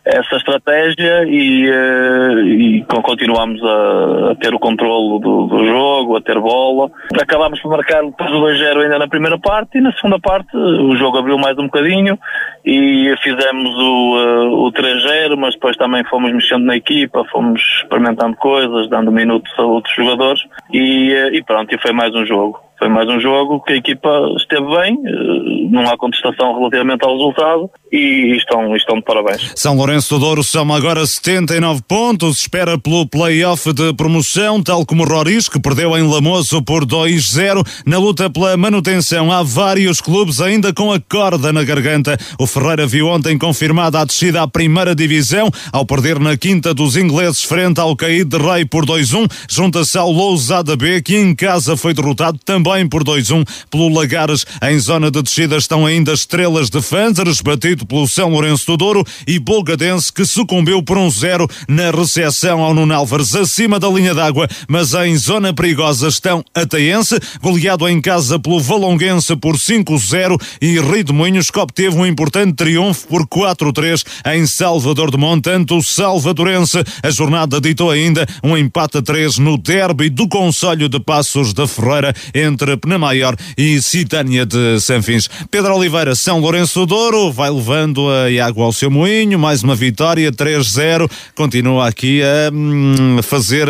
essa 0.05 0.35
estratégia 0.35 1.23
e, 1.25 1.69
uh, 1.69 2.39
e 2.45 2.85
continuamos 3.03 3.63
a, 3.63 4.31
a, 4.31 4.35
ter 4.35 4.53
o 4.53 4.59
controlo 4.59 5.19
do, 5.19 5.47
do, 5.47 5.65
jogo, 5.65 6.17
a 6.17 6.21
ter 6.21 6.39
bola. 6.39 6.91
Acabámos 7.21 7.59
por 7.61 7.71
marcar 7.71 8.03
depois 8.03 8.31
o 8.31 8.41
2-0 8.41 8.83
ainda 8.83 8.99
na 8.99 9.07
primeira 9.07 9.37
parte 9.39 9.77
e 9.77 9.81
na 9.81 9.93
segunda 9.93 10.19
parte 10.19 10.55
o 10.55 10.95
jogo 10.97 11.17
abriu 11.17 11.37
mais 11.37 11.57
um 11.57 11.65
bocadinho 11.65 12.19
e 12.65 13.13
fizemos 13.23 13.75
o, 13.75 14.17
uh, 14.17 14.67
o 14.67 14.71
3-0, 14.71 15.37
mas 15.37 15.53
depois 15.53 15.77
também 15.77 16.03
fomos 16.05 16.33
mexendo 16.33 16.65
na 16.65 16.75
equipa, 16.75 17.23
fomos 17.31 17.61
experimentando 17.81 18.35
coisas, 18.35 18.89
dando 18.89 19.11
minutos 19.11 19.51
a 19.57 19.63
outros 19.63 19.95
jogadores 19.95 20.41
e, 20.71 21.13
e 21.33 21.43
pronto, 21.43 21.73
e 21.73 21.79
foi 21.79 21.93
mais 21.93 22.13
um 22.13 22.25
jogo. 22.25 22.62
Foi 22.79 22.89
mais 22.89 23.07
um 23.07 23.19
jogo 23.19 23.61
que 23.61 23.73
a 23.73 23.75
equipa 23.75 24.09
esteve 24.35 24.65
bem, 24.65 24.97
eh, 25.05 25.69
não 25.69 25.87
há 25.87 25.97
contestação 25.97 26.57
relativamente 26.57 27.05
ao 27.05 27.15
resultado 27.15 27.69
e 27.91 28.35
estão, 28.35 28.75
estão 28.75 28.95
de 28.95 29.03
parabéns. 29.03 29.51
São 29.55 29.77
Lourenço 29.77 30.15
do 30.15 30.19
Douro 30.19 30.43
soma 30.43 30.75
agora 30.75 31.05
79 31.05 31.81
pontos, 31.87 32.41
espera 32.41 32.77
pelo 32.77 33.07
play-off 33.07 33.71
de 33.71 33.93
promoção, 33.93 34.61
tal 34.61 34.85
como 34.85 35.05
Roriz, 35.05 35.47
que 35.47 35.59
perdeu 35.59 35.95
em 35.97 36.01
Lamoso 36.01 36.63
por 36.63 36.85
2-0. 36.85 37.63
Na 37.85 37.99
luta 37.99 38.29
pela 38.29 38.57
manutenção, 38.57 39.31
há 39.31 39.43
vários 39.43 40.01
clubes 40.01 40.41
ainda 40.41 40.73
com 40.73 40.91
a 40.91 40.99
corda 40.99 41.53
na 41.53 41.63
garganta. 41.63 42.17
O 42.39 42.47
Ferreira 42.47 42.87
viu 42.87 43.07
ontem 43.07 43.37
confirmada 43.37 43.99
a 43.99 44.05
descida 44.05 44.41
à 44.41 44.47
primeira 44.47 44.95
divisão, 44.95 45.49
ao 45.71 45.85
perder 45.85 46.19
na 46.19 46.35
quinta 46.35 46.73
dos 46.73 46.97
ingleses 46.97 47.43
frente 47.43 47.79
ao 47.79 47.95
Caído 47.95 48.37
de 48.37 48.43
Rei 48.43 48.65
por 48.65 48.83
2-1. 48.85 49.29
Junta-se 49.47 49.97
ao 49.97 50.11
Lousada 50.11 50.75
B, 50.75 51.01
que 51.01 51.15
em 51.15 51.35
casa 51.35 51.77
foi 51.77 51.93
derrotado 51.93 52.39
também 52.43 52.62
também 52.63 52.87
por 52.87 53.03
2-1 53.03 53.45
pelo 53.69 53.89
Lagares. 53.89 54.45
Em 54.61 54.79
zona 54.79 55.11
de 55.11 55.21
descida 55.21 55.57
estão 55.57 55.85
ainda 55.85 56.13
Estrelas 56.13 56.69
de 56.69 56.81
Fanzares, 56.81 57.41
batido 57.41 57.85
pelo 57.85 58.07
São 58.07 58.29
Lourenço 58.29 58.65
do 58.67 58.77
Douro 58.77 59.05
e 59.27 59.37
Bolgadense, 59.37 60.11
que 60.11 60.25
sucumbiu 60.25 60.81
por 60.81 60.97
1-0 60.97 61.49
na 61.67 61.91
recepção 61.91 62.61
ao 62.61 62.73
Nuno 62.73 62.93
Álvares, 62.93 63.35
acima 63.35 63.79
da 63.79 63.89
linha 63.89 64.15
d'água, 64.15 64.47
mas 64.67 64.93
em 64.93 65.17
zona 65.17 65.53
perigosa 65.53 66.07
estão 66.07 66.43
Ataense, 66.53 67.19
goleado 67.41 67.87
em 67.87 67.99
casa 67.99 68.39
pelo 68.39 68.61
Valonguense 68.61 69.35
por 69.35 69.57
5-0 69.57 70.39
e 70.61 70.79
Rio 70.79 71.03
de 71.03 71.51
que 71.51 71.59
obteve 71.59 71.97
um 71.97 72.05
importante 72.05 72.53
triunfo 72.53 73.07
por 73.07 73.27
4-3 73.27 74.03
em 74.33 74.45
Salvador 74.45 75.11
de 75.11 75.17
Montanto, 75.17 75.81
Salvadorense. 75.81 76.83
A 77.01 77.09
jornada 77.09 77.59
ditou 77.59 77.89
ainda 77.89 78.25
um 78.41 78.55
empate 78.55 78.99
a 78.99 79.01
3 79.01 79.39
no 79.39 79.57
derby 79.57 80.09
do 80.09 80.27
Conselho 80.27 80.87
de 80.87 80.99
Passos 80.99 81.53
da 81.53 81.67
Ferreira 81.67 82.13
entre 82.33 82.52
entre 82.53 82.77
Penamaior 82.77 83.35
e 83.57 83.81
Citânia 83.81 84.45
de 84.45 84.79
Sanfins. 84.79 85.27
Pedro 85.49 85.75
Oliveira, 85.75 86.15
São 86.15 86.39
Lourenço 86.39 86.85
Douro, 86.85 87.31
vai 87.31 87.49
levando 87.49 88.07
a 88.09 88.45
água 88.45 88.65
ao 88.65 88.73
seu 88.73 88.89
moinho, 88.89 89.37
mais 89.39 89.63
uma 89.63 89.75
vitória, 89.75 90.31
3-0, 90.31 91.09
continua 91.35 91.87
aqui 91.87 92.21
a 92.21 92.53
hum, 92.53 93.17
fazer, 93.23 93.67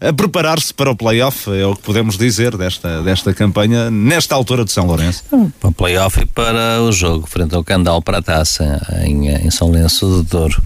a 0.00 0.12
preparar-se 0.12 0.74
para 0.74 0.90
o 0.90 0.96
play-off, 0.96 1.48
é 1.50 1.64
o 1.64 1.76
que 1.76 1.82
podemos 1.82 2.18
dizer 2.18 2.56
desta, 2.56 3.02
desta 3.02 3.32
campanha, 3.32 3.90
nesta 3.90 4.34
altura 4.34 4.64
de 4.64 4.72
São 4.72 4.86
Lourenço. 4.86 5.24
Para 5.60 5.70
o 5.70 5.72
play-off 5.72 6.20
e 6.20 6.26
para 6.26 6.82
o 6.82 6.90
jogo, 6.90 7.28
frente 7.28 7.54
ao 7.54 7.62
Candal 7.62 8.02
para 8.02 8.18
a 8.18 8.22
Taça, 8.22 8.80
em, 9.04 9.28
em 9.28 9.50
São 9.50 9.68
Lourenço 9.68 10.06
do 10.06 10.22
Douro. 10.24 10.62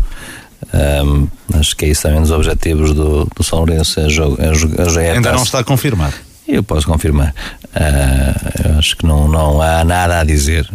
Um, 0.72 1.28
acho 1.58 1.76
que 1.76 1.84
é 1.86 1.88
isso 1.88 2.02
também 2.02 2.20
dos 2.20 2.30
objetivos 2.30 2.92
do, 2.92 3.28
do 3.34 3.44
São 3.44 3.58
Lourenço. 3.58 4.00
É 4.00 4.08
jogo, 4.08 4.36
é, 4.40 5.04
é 5.04 5.12
Ainda 5.12 5.32
não 5.32 5.42
está 5.42 5.62
confirmado. 5.62 6.14
Eu 6.48 6.62
posso 6.62 6.86
confirmar. 6.86 7.34
Uh, 7.74 8.78
acho 8.78 8.96
que 8.96 9.06
não, 9.06 9.28
não 9.28 9.60
há 9.60 9.84
nada 9.84 10.20
a 10.20 10.24
dizer. 10.24 10.68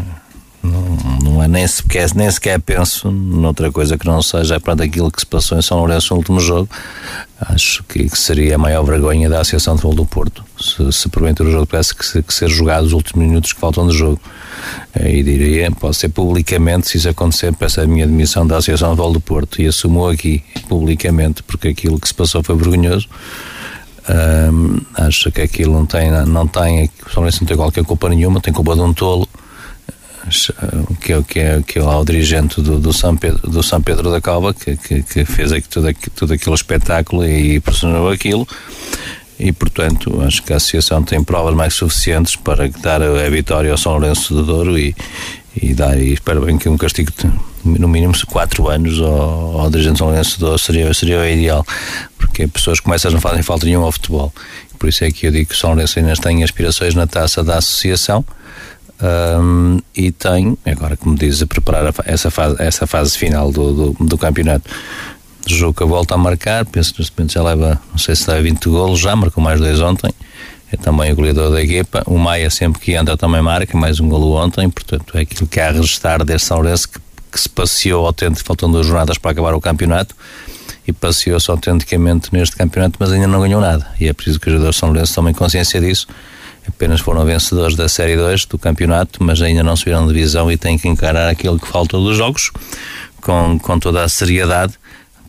Não, 0.61 0.97
não 1.21 1.43
é 1.43 1.47
nem 1.47 1.67
sequer, 1.67 2.07
nem 2.15 2.31
sequer 2.31 2.59
penso 2.59 3.11
noutra 3.11 3.69
coisa 3.71 3.97
que 3.97 4.05
não 4.05 4.21
seja 4.21 4.59
para 4.59 4.83
aquilo 4.85 5.11
que 5.11 5.19
se 5.19 5.25
passou 5.25 5.57
em 5.57 5.61
São 5.61 5.77
Lourenço 5.77 6.13
no 6.13 6.19
último 6.19 6.39
jogo. 6.39 6.69
Acho 7.49 7.83
que, 7.83 8.09
que 8.09 8.17
seria 8.17 8.55
a 8.55 8.57
maior 8.57 8.83
vergonha 8.83 9.29
da 9.29 9.41
Associação 9.41 9.75
de 9.75 9.81
Futebol 9.81 10.05
do 10.05 10.09
Porto 10.09 10.45
se, 10.63 10.91
se 10.93 11.09
porventura 11.09 11.49
o 11.49 11.51
jogo 11.51 11.65
tivesse 11.65 11.93
que 11.93 12.23
que 12.23 12.33
ser 12.33 12.49
jogado 12.49 12.85
os 12.85 12.93
últimos 12.93 13.27
minutos 13.27 13.51
que 13.51 13.59
faltam 13.59 13.87
de 13.87 13.97
jogo. 13.97 14.19
E 14.99 15.21
diria, 15.21 15.69
pode 15.71 15.97
ser 15.97 16.09
publicamente, 16.09 16.87
se 16.87 16.97
isso 16.97 17.09
acontecer, 17.09 17.53
peço 17.53 17.81
a 17.81 17.87
minha 17.87 18.05
admissão 18.05 18.47
da 18.47 18.57
Associação 18.57 18.91
de 18.91 18.95
Futebol 18.95 19.13
do 19.13 19.19
Porto 19.19 19.61
e 19.61 19.67
assumo 19.67 20.07
aqui, 20.07 20.43
publicamente, 20.69 21.43
porque 21.43 21.69
aquilo 21.69 21.99
que 21.99 22.07
se 22.07 22.13
passou 22.13 22.41
foi 22.41 22.55
vergonhoso. 22.55 23.09
Acho 24.95 25.31
que 25.31 25.41
aquilo 25.41 25.73
não 25.73 25.85
tem, 25.85 26.11
não 26.11 26.47
tem, 26.47 26.89
pessoalmente 27.03 27.41
não 27.41 27.47
tem 27.47 27.57
qualquer 27.57 27.83
culpa 27.83 28.09
nenhuma, 28.09 28.41
tem 28.41 28.53
culpa 28.53 28.75
de 28.75 28.81
um 28.81 28.93
tolo 28.93 29.27
que, 31.01 31.13
é, 31.13 31.21
que, 31.21 31.39
é, 31.39 31.61
que 31.65 31.79
é 31.79 31.81
lá 31.81 31.99
o 31.99 32.05
dirigente 32.05 32.61
do, 32.61 32.79
do, 32.79 32.93
São 32.93 33.15
Pedro, 33.15 33.49
do 33.49 33.61
São 33.61 33.81
Pedro 33.81 34.09
da 34.09 34.21
Calva 34.21 34.53
que, 34.53 34.77
que, 34.77 35.03
que 35.03 35.25
fez 35.25 35.51
aqui, 35.51 35.67
tudo, 35.67 35.93
tudo 36.15 36.33
aquele 36.33 36.55
espetáculo 36.55 37.25
e 37.25 37.59
pressionou 37.59 38.09
aquilo. 38.09 38.47
E 39.39 39.51
portanto 39.51 40.21
acho 40.21 40.43
que 40.43 40.53
a 40.53 40.57
associação 40.57 41.03
tem 41.03 41.23
provas 41.23 41.53
mais 41.53 41.73
suficientes 41.73 42.35
para 42.35 42.69
dar 42.69 43.01
a, 43.01 43.25
a 43.25 43.29
vitória 43.29 43.71
ao 43.71 43.77
São 43.77 43.93
Lourenço 43.93 44.33
do 44.33 44.43
Douro 44.43 44.77
e, 44.77 44.95
e 45.61 45.73
dar 45.73 45.99
e 45.99 46.13
espero 46.13 46.45
bem 46.45 46.57
que 46.57 46.69
um 46.69 46.77
castigo 46.77 47.11
no 47.65 47.87
mínimo 47.87 48.13
4 48.25 48.69
anos 48.69 49.01
ao, 49.01 49.61
ao 49.61 49.69
dirigente 49.69 49.97
São 49.97 50.07
Lourenço 50.07 50.39
do 50.39 50.45
Douro 50.45 50.59
seria, 50.59 50.93
seria 50.93 51.19
o 51.19 51.25
ideal 51.25 51.65
porque 52.33 52.47
pessoas 52.47 52.79
como 52.79 52.95
essas 52.95 53.13
não 53.13 53.21
fazem 53.21 53.43
falta 53.43 53.67
nenhuma 53.67 53.85
ao 53.85 53.91
futebol. 53.91 54.33
Por 54.79 54.89
isso 54.89 55.05
é 55.05 55.11
que 55.11 55.27
eu 55.27 55.31
digo 55.31 55.49
que 55.49 55.55
o 55.55 55.57
São 55.57 55.69
Lourenço 55.69 55.99
ainda 55.99 56.15
tem 56.15 56.43
aspirações 56.43 56.95
na 56.95 57.05
taça 57.05 57.43
da 57.43 57.59
associação 57.59 58.25
um, 59.39 59.79
e 59.95 60.11
tem, 60.11 60.57
agora 60.65 60.97
como 60.97 61.15
diz, 61.15 61.43
a 61.43 61.47
preparar 61.47 61.93
essa 62.05 62.31
fase, 62.31 62.55
essa 62.57 62.87
fase 62.87 63.15
final 63.15 63.51
do, 63.51 63.93
do, 63.93 64.05
do 64.05 64.17
campeonato. 64.17 64.67
Juca 65.45 65.85
volta 65.85 66.15
a 66.15 66.17
marcar, 66.17 66.65
penso 66.65 66.93
que 66.93 67.01
neste 67.01 67.13
momento 67.15 67.33
já 67.33 67.43
leva, 67.43 67.79
não 67.91 67.97
sei 67.99 68.15
se 68.15 68.25
dá 68.25 68.39
20 68.39 68.67
golos, 68.69 68.99
já 68.99 69.15
marcou 69.15 69.43
mais 69.43 69.59
dois 69.59 69.79
ontem. 69.79 70.11
É 70.71 70.77
também 70.77 71.11
o 71.11 71.15
goleador 71.15 71.51
da 71.51 71.61
equipa. 71.61 72.01
O 72.07 72.17
Maia, 72.17 72.49
sempre 72.49 72.81
que 72.81 72.93
entra, 72.93 73.15
também 73.15 73.43
marca, 73.43 73.77
mais 73.77 73.99
um 73.99 74.09
golo 74.09 74.33
ontem. 74.33 74.67
Portanto, 74.71 75.15
é 75.15 75.21
aquilo 75.21 75.45
que 75.45 75.59
há 75.59 75.67
a 75.67 75.71
registrar 75.71 76.23
deste 76.25 76.47
São 76.47 76.57
Lourenço 76.57 76.89
que, 76.89 76.99
que 77.31 77.39
se 77.39 77.47
passeou 77.47 78.07
autêntico, 78.07 78.43
faltando 78.43 78.73
duas 78.73 78.87
jornadas 78.87 79.19
para 79.19 79.31
acabar 79.31 79.53
o 79.53 79.61
campeonato 79.61 80.15
e 80.87 80.93
passeou-se 80.93 81.49
autenticamente 81.49 82.29
neste 82.33 82.55
campeonato, 82.55 82.97
mas 82.99 83.11
ainda 83.11 83.27
não 83.27 83.41
ganhou 83.41 83.61
nada. 83.61 83.87
E 83.99 84.07
é 84.07 84.13
preciso 84.13 84.39
que 84.39 84.47
os 84.47 84.53
jogadores 84.53 84.77
São 84.77 84.89
Lourenço 84.89 85.15
tomem 85.15 85.33
consciência 85.33 85.79
disso. 85.79 86.07
Apenas 86.67 87.01
foram 87.01 87.25
vencedores 87.25 87.75
da 87.75 87.89
Série 87.89 88.15
2 88.15 88.45
do 88.45 88.57
campeonato, 88.57 89.23
mas 89.23 89.41
ainda 89.41 89.63
não 89.63 89.75
subiram 89.75 90.07
de 90.07 90.13
divisão 90.13 90.51
e 90.51 90.57
têm 90.57 90.77
que 90.77 90.87
encarar 90.87 91.29
aquilo 91.29 91.59
que 91.59 91.67
falta 91.67 91.97
dos 91.97 92.17
jogos 92.17 92.51
com, 93.21 93.59
com 93.59 93.79
toda 93.79 94.03
a 94.03 94.09
seriedade 94.09 94.77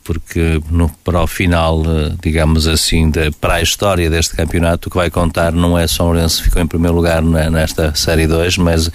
porque 0.05 0.61
no, 0.71 0.91
para 1.03 1.23
o 1.23 1.27
final, 1.27 1.83
eh, 1.83 2.13
digamos 2.23 2.69
assim, 2.69 3.11
para 3.41 3.55
a 3.55 3.63
história 3.63 4.11
deste 4.11 4.37
campeonato, 4.37 4.89
o 4.89 4.91
que 4.91 4.99
vai 4.99 5.11
contar 5.11 5.51
não 5.51 5.79
é 5.79 5.89
São 5.89 6.07
Lourenço 6.07 6.43
ficou 6.43 6.61
em 6.61 6.67
primeiro 6.67 6.95
lugar 6.95 7.23
na, 7.23 7.49
nesta 7.51 7.95
Série 7.95 8.27
2, 8.27 8.59
mas, 8.59 8.91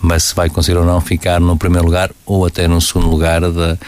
mas 0.00 0.24
se 0.24 0.34
vai 0.34 0.48
conseguir 0.48 0.78
ou 0.78 0.84
não 0.84 1.00
ficar 1.00 1.40
no 1.40 1.56
primeiro 1.56 1.86
lugar 1.86 2.10
ou 2.24 2.46
até 2.46 2.68
no 2.68 2.80
segundo 2.80 3.08
lugar 3.08 3.40
da, 3.40 3.78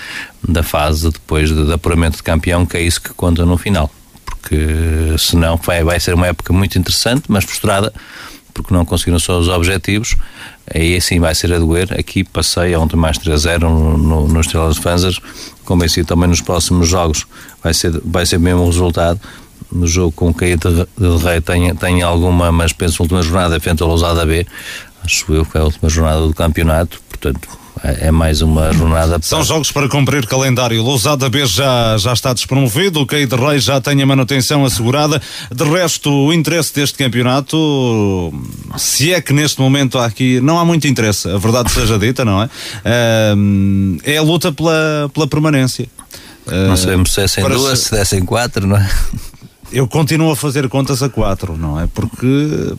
da 0.47 0.62
fase 0.62 1.11
depois 1.11 1.49
de, 1.49 1.66
de 1.66 1.73
apuramento 1.73 2.16
de 2.16 2.23
campeão, 2.23 2.66
que 2.66 2.77
é 2.77 2.82
isso 2.82 3.01
que 3.01 3.11
conta 3.11 3.45
no 3.47 3.57
final. 3.57 3.91
Porque 4.24 5.15
senão 5.19 5.57
vai, 5.57 5.85
vai 5.85 6.01
ser 6.01 6.15
uma 6.15 6.27
época 6.27 6.53
muito 6.53 6.78
interessante, 6.78 7.24
mas 7.28 7.45
frustrada, 7.45 7.93
porque 8.53 8.74
não 8.74 8.85
conseguiram 8.85 9.19
só 9.19 9.39
os 9.39 9.49
objetivos, 9.49 10.16
aí 10.74 10.97
assim 10.97 11.20
vai 11.20 11.35
ser 11.35 11.53
a 11.53 11.59
doer. 11.59 11.95
Aqui 11.99 12.24
passei 12.24 12.74
ontem 12.74 12.97
mais 12.97 13.19
3-0 13.19 13.61
no, 13.61 13.99
no, 13.99 14.28
no 14.28 14.43
de 14.43 14.81
Fanzas, 14.81 15.20
convencido 15.65 16.09
também 16.09 16.28
nos 16.28 16.41
próximos 16.41 16.89
jogos 16.89 17.27
vai 17.62 17.74
ser, 17.74 18.01
vai 18.05 18.27
ser 18.27 18.39
mesmo 18.39 18.62
o 18.62 18.66
resultado. 18.66 19.20
No 19.70 19.87
jogo 19.87 20.11
com 20.11 20.31
o 20.31 20.35
Caia 20.35 20.57
de 20.57 20.69
Rei 21.23 21.41
tem, 21.41 21.73
tem 21.77 22.03
alguma, 22.03 22.51
mas 22.51 22.73
penso 22.73 23.03
última 23.03 23.23
jornada 23.23 23.61
frente 23.61 23.82
ao 23.82 23.89
Lousada 23.89 24.27
B, 24.27 24.45
acho 25.05 25.32
eu 25.32 25.44
que 25.44 25.56
é 25.56 25.60
a 25.60 25.64
última 25.64 25.89
jornada 25.89 26.27
do 26.27 26.35
campeonato, 26.35 27.01
portanto 27.09 27.60
é 27.82 28.10
mais 28.10 28.43
uma 28.43 28.72
jornada. 28.72 29.18
Para... 29.18 29.22
São 29.22 29.43
jogos 29.43 29.72
para 29.72 29.89
cumprir 29.89 30.27
calendário. 30.27 30.82
Lousada 30.82 31.28
B 31.31 31.47
já, 31.47 31.97
já 31.97 32.12
está 32.12 32.32
despromovido, 32.32 33.01
o 33.01 33.06
Caio 33.06 33.27
de 33.27 33.36
Rei 33.36 33.59
já 33.59 33.81
tem 33.81 34.01
a 34.02 34.06
manutenção 34.06 34.64
assegurada. 34.64 35.20
De 35.51 35.64
resto, 35.64 36.10
o 36.10 36.32
interesse 36.32 36.74
deste 36.74 36.98
campeonato, 36.98 38.32
se 38.77 39.12
é 39.12 39.20
que 39.20 39.32
neste 39.32 39.60
momento 39.60 39.98
há 39.98 40.06
aqui, 40.06 40.40
não 40.40 40.59
há 40.59 40.64
muito 40.64 40.86
interesse, 40.86 41.28
a 41.28 41.39
verdade 41.39 41.70
seja 41.70 41.98
dita, 41.98 42.24
não 42.24 42.43
é? 42.43 42.51
É 44.05 44.18
a 44.18 44.22
luta 44.22 44.52
pela, 44.52 45.10
pela 45.14 45.27
permanência. 45.27 45.89
Não 46.47 46.77
sabemos 46.77 47.14
se 47.14 47.22
é 47.22 47.28
sem 47.28 47.48
duas, 47.48 47.78
se 47.78 47.97
é 47.97 48.05
sem 48.05 48.24
quatro, 48.24 48.66
não 48.66 48.77
é? 48.77 48.90
Eu 49.72 49.86
continuo 49.86 50.32
a 50.32 50.36
fazer 50.36 50.68
contas 50.68 51.02
a 51.02 51.09
quatro, 51.09 51.56
não 51.56 51.81
é? 51.81 51.86
Porque 51.86 52.74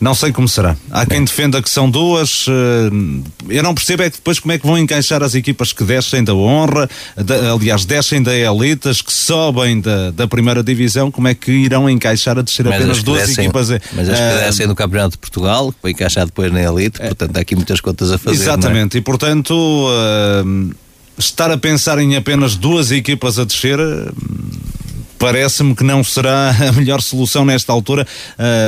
não 0.00 0.14
sei 0.14 0.32
como 0.32 0.48
será. 0.48 0.76
Há 0.90 1.04
quem 1.04 1.24
defenda 1.24 1.60
que 1.60 1.68
são 1.68 1.90
duas. 1.90 2.46
Eh, 2.48 3.56
eu 3.56 3.62
não 3.62 3.74
percebo 3.74 4.04
é 4.04 4.10
que 4.10 4.16
depois 4.16 4.38
como 4.38 4.52
é 4.52 4.58
que 4.58 4.66
vão 4.66 4.78
encaixar 4.78 5.22
as 5.22 5.34
equipas 5.34 5.72
que 5.72 5.82
descem 5.82 6.22
da 6.22 6.34
honra, 6.34 6.88
aliás, 7.52 7.84
descem 7.84 8.22
da 8.22 8.34
elitas, 8.36 9.02
que 9.02 9.12
sobem 9.12 9.80
da, 9.80 10.12
da 10.12 10.28
primeira 10.28 10.62
divisão, 10.62 11.10
como 11.10 11.26
é 11.26 11.34
que 11.34 11.50
irão 11.50 11.90
encaixar 11.90 12.38
a 12.38 12.42
descer 12.42 12.66
mas 12.66 12.76
apenas 12.76 13.02
duas 13.02 13.26
descem, 13.26 13.44
equipas? 13.44 13.70
Mas 13.92 14.08
as 14.08 14.18
que 14.18 14.24
uh, 14.24 14.38
descem 14.44 14.66
do 14.68 14.74
Campeonato 14.74 15.12
de 15.12 15.18
Portugal, 15.18 15.72
que 15.72 15.78
vai 15.82 15.92
encaixar 15.92 16.26
depois 16.26 16.52
na 16.52 16.62
elite, 16.62 17.00
portanto 17.00 17.36
há 17.36 17.40
aqui 17.40 17.56
muitas 17.56 17.80
contas 17.80 18.12
a 18.12 18.18
fazer. 18.18 18.36
É? 18.36 18.40
Exatamente, 18.40 18.96
é? 18.96 19.00
e 19.00 19.02
portanto. 19.02 19.54
Estar 21.20 21.50
a 21.50 21.58
pensar 21.58 21.98
em 21.98 22.14
apenas 22.14 22.54
duas 22.54 22.92
equipas 22.92 23.40
a 23.40 23.44
descer 23.44 23.76
parece-me 25.18 25.74
que 25.74 25.84
não 25.84 26.02
será 26.04 26.50
a 26.68 26.72
melhor 26.72 27.02
solução 27.02 27.44
nesta 27.44 27.72
altura. 27.72 28.06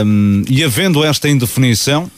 Um, 0.04 0.42
e 0.48 0.64
havendo 0.64 1.04
esta 1.04 1.28
indefinição, 1.28 2.10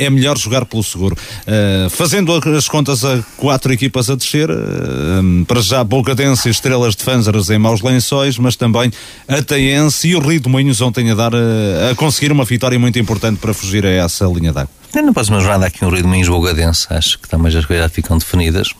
é 0.00 0.08
melhor 0.08 0.38
jogar 0.38 0.64
pelo 0.64 0.82
seguro. 0.82 1.14
Uh, 1.42 1.90
fazendo 1.90 2.32
as 2.56 2.66
contas 2.66 3.04
a 3.04 3.22
quatro 3.36 3.70
equipas 3.70 4.08
a 4.08 4.14
descer, 4.14 4.50
uh, 4.50 5.44
para 5.46 5.60
já 5.60 5.84
Bocadense 5.84 6.48
e 6.48 6.50
Estrelas 6.50 6.96
de 6.96 7.04
Fanzaras 7.04 7.50
em 7.50 7.58
maus 7.58 7.82
lençóis, 7.82 8.38
mas 8.38 8.56
também 8.56 8.90
a 9.28 9.42
Taense 9.42 10.08
e 10.08 10.16
o 10.16 10.20
Rio 10.20 10.40
de 10.40 10.48
Moinhos 10.48 10.80
ontem 10.80 11.10
a, 11.10 11.14
dar, 11.14 11.34
uh, 11.34 11.90
a 11.90 11.94
conseguir 11.94 12.32
uma 12.32 12.46
vitória 12.46 12.78
muito 12.78 12.98
importante 12.98 13.38
para 13.38 13.52
fugir 13.52 13.84
a 13.84 13.90
essa 13.90 14.24
linha 14.24 14.52
d'água. 14.52 14.70
Na 14.94 15.12
próxima 15.12 15.38
jornada 15.38 15.66
aqui 15.66 15.82
no 15.82 15.90
Rio 15.90 16.02
de 16.02 16.08
Moinhos 16.08 16.28
Bogadense, 16.28 16.86
acho 16.88 17.18
que 17.18 17.28
também 17.28 17.54
as 17.54 17.64
coisas 17.66 17.92
ficam 17.92 18.16
definidas. 18.16 18.70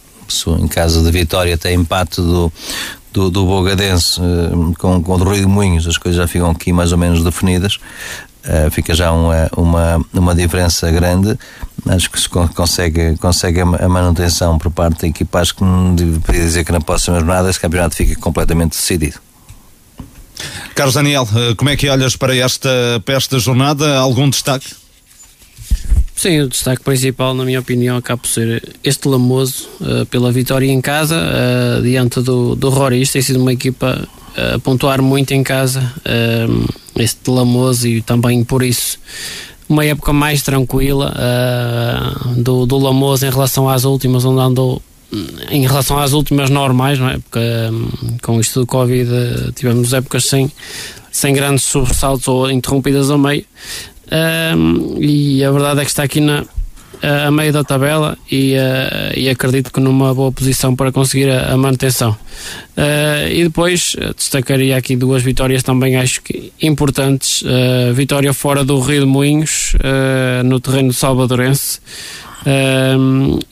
Em 0.59 0.69
caso 0.69 1.02
de 1.02 1.11
vitória, 1.11 1.57
tem 1.57 1.74
empate 1.74 2.20
do, 2.20 2.52
do, 3.12 3.31
do 3.31 3.44
Bogadense 3.44 4.20
uh, 4.20 4.74
com, 4.78 5.02
com 5.02 5.12
o 5.12 5.31
Rio 5.31 5.43
de 5.43 5.47
Moinhos, 5.47 5.86
as 5.86 5.98
coisas 5.98 6.16
já 6.19 6.27
ficam 6.27 6.51
aqui 6.51 6.73
mais 6.73 6.93
ou 6.93 6.98
menos 6.98 7.23
definidas. 7.23 7.78
Uh, 8.44 8.70
fica 8.70 8.94
já 8.94 9.12
uma, 9.12 9.51
uma, 9.57 10.07
uma 10.15 10.35
diferença 10.35 10.90
grande. 10.90 11.39
Acho 11.86 12.11
que 12.11 12.19
se 12.19 12.28
consegue, 12.28 13.16
consegue 13.19 13.61
a 13.61 13.89
manutenção 13.89 14.59
por 14.59 14.70
parte 14.70 15.02
da 15.02 15.09
equipa. 15.09 15.40
Acho 15.40 15.55
que 15.55 15.62
não 15.62 15.94
deveria 15.94 16.43
dizer 16.43 16.65
que 16.65 16.73
na 16.73 16.81
próxima 16.81 17.19
jornada 17.19 17.51
esse 17.51 17.61
campeonato 17.61 17.97
fica 17.97 18.19
completamente 18.20 18.73
decidido. 18.73 19.19
Carlos 20.74 20.94
Daniel, 20.94 21.28
eh, 21.35 21.55
como 21.55 21.69
é 21.69 21.77
que 21.77 21.89
olhas 21.89 22.16
para 22.16 22.35
esta, 22.35 22.70
para 23.05 23.15
esta 23.15 23.39
jornada? 23.39 23.98
Algum 23.98 24.28
destaque? 24.31 24.80
Sim, 26.21 26.41
o 26.41 26.49
destaque 26.49 26.83
principal, 26.83 27.33
na 27.33 27.47
minha 27.47 27.61
opinião, 27.61 27.97
acaba 27.97 28.21
por 28.21 28.29
ser 28.29 28.63
este 28.85 29.09
Lamoso, 29.09 29.67
uh, 29.81 30.05
pela 30.05 30.31
vitória 30.31 30.71
em 30.71 30.79
casa, 30.79 31.17
uh, 31.17 31.83
diante 31.83 32.21
do, 32.21 32.55
do 32.55 32.69
Roriz. 32.69 33.11
Tem 33.11 33.23
sido 33.23 33.41
uma 33.41 33.55
equipa 33.55 34.07
uh, 34.37 34.57
a 34.57 34.59
pontuar 34.59 35.01
muito 35.01 35.33
em 35.33 35.43
casa, 35.43 35.95
este 36.95 37.31
Lamoso, 37.31 37.89
e 37.89 38.03
também 38.03 38.45
por 38.45 38.63
isso 38.63 38.99
uma 39.67 39.83
época 39.83 40.13
mais 40.13 40.43
tranquila 40.43 41.15
do, 42.37 42.67
do 42.67 42.77
Lamoso 42.77 43.25
em 43.25 43.31
relação 43.31 43.67
às 43.67 43.85
últimas, 43.85 44.23
onde 44.25 44.41
andou 44.41 44.83
em 45.51 45.67
relação 45.67 45.99
às 45.99 46.13
últimas 46.13 46.51
normais, 46.51 46.99
não 46.99 47.09
é? 47.09 47.19
Porque 47.19 47.39
um, 47.39 48.19
com 48.23 48.39
isto 48.39 48.61
do 48.61 48.67
Covid 48.67 49.09
tivemos 49.55 49.93
épocas 49.93 50.25
sem, 50.25 50.51
sem 51.11 51.33
grandes 51.33 51.65
sobressaltos 51.65 52.29
ou 52.29 52.51
interrompidas 52.51 53.11
a 53.11 53.17
meio. 53.17 53.45
E 54.99 55.45
a 55.45 55.51
verdade 55.51 55.81
é 55.81 55.85
que 55.85 55.91
está 55.91 56.03
aqui 56.03 56.20
na, 56.20 56.45
a 57.03 57.31
meio 57.31 57.53
da 57.53 57.65
tabela 57.65 58.16
e, 58.31 58.55
uh, 58.55 59.19
e 59.19 59.28
acredito 59.28 59.73
que 59.73 59.81
numa 59.81 60.15
boa 60.15 60.31
posição 60.31 60.77
para 60.77 60.93
conseguir 60.93 61.31
a, 61.31 61.53
a 61.53 61.57
manutenção. 61.57 62.11
Uh, 62.77 63.31
e 63.31 63.43
depois 63.45 63.97
destacaria 64.16 64.77
aqui 64.77 64.97
duas 64.97 65.23
vitórias 65.23 65.62
também 65.62 65.97
acho 65.97 66.23
que 66.23 66.53
importantes. 66.61 67.43
Uh, 67.43 67.95
vitória 67.95 68.32
fora 68.32 68.65
do 68.65 68.78
Rio 68.81 69.01
de 69.01 69.07
Moinhos, 69.07 69.74
no 70.45 70.61
terreno 70.61 70.93
salvadorense. 70.93 71.81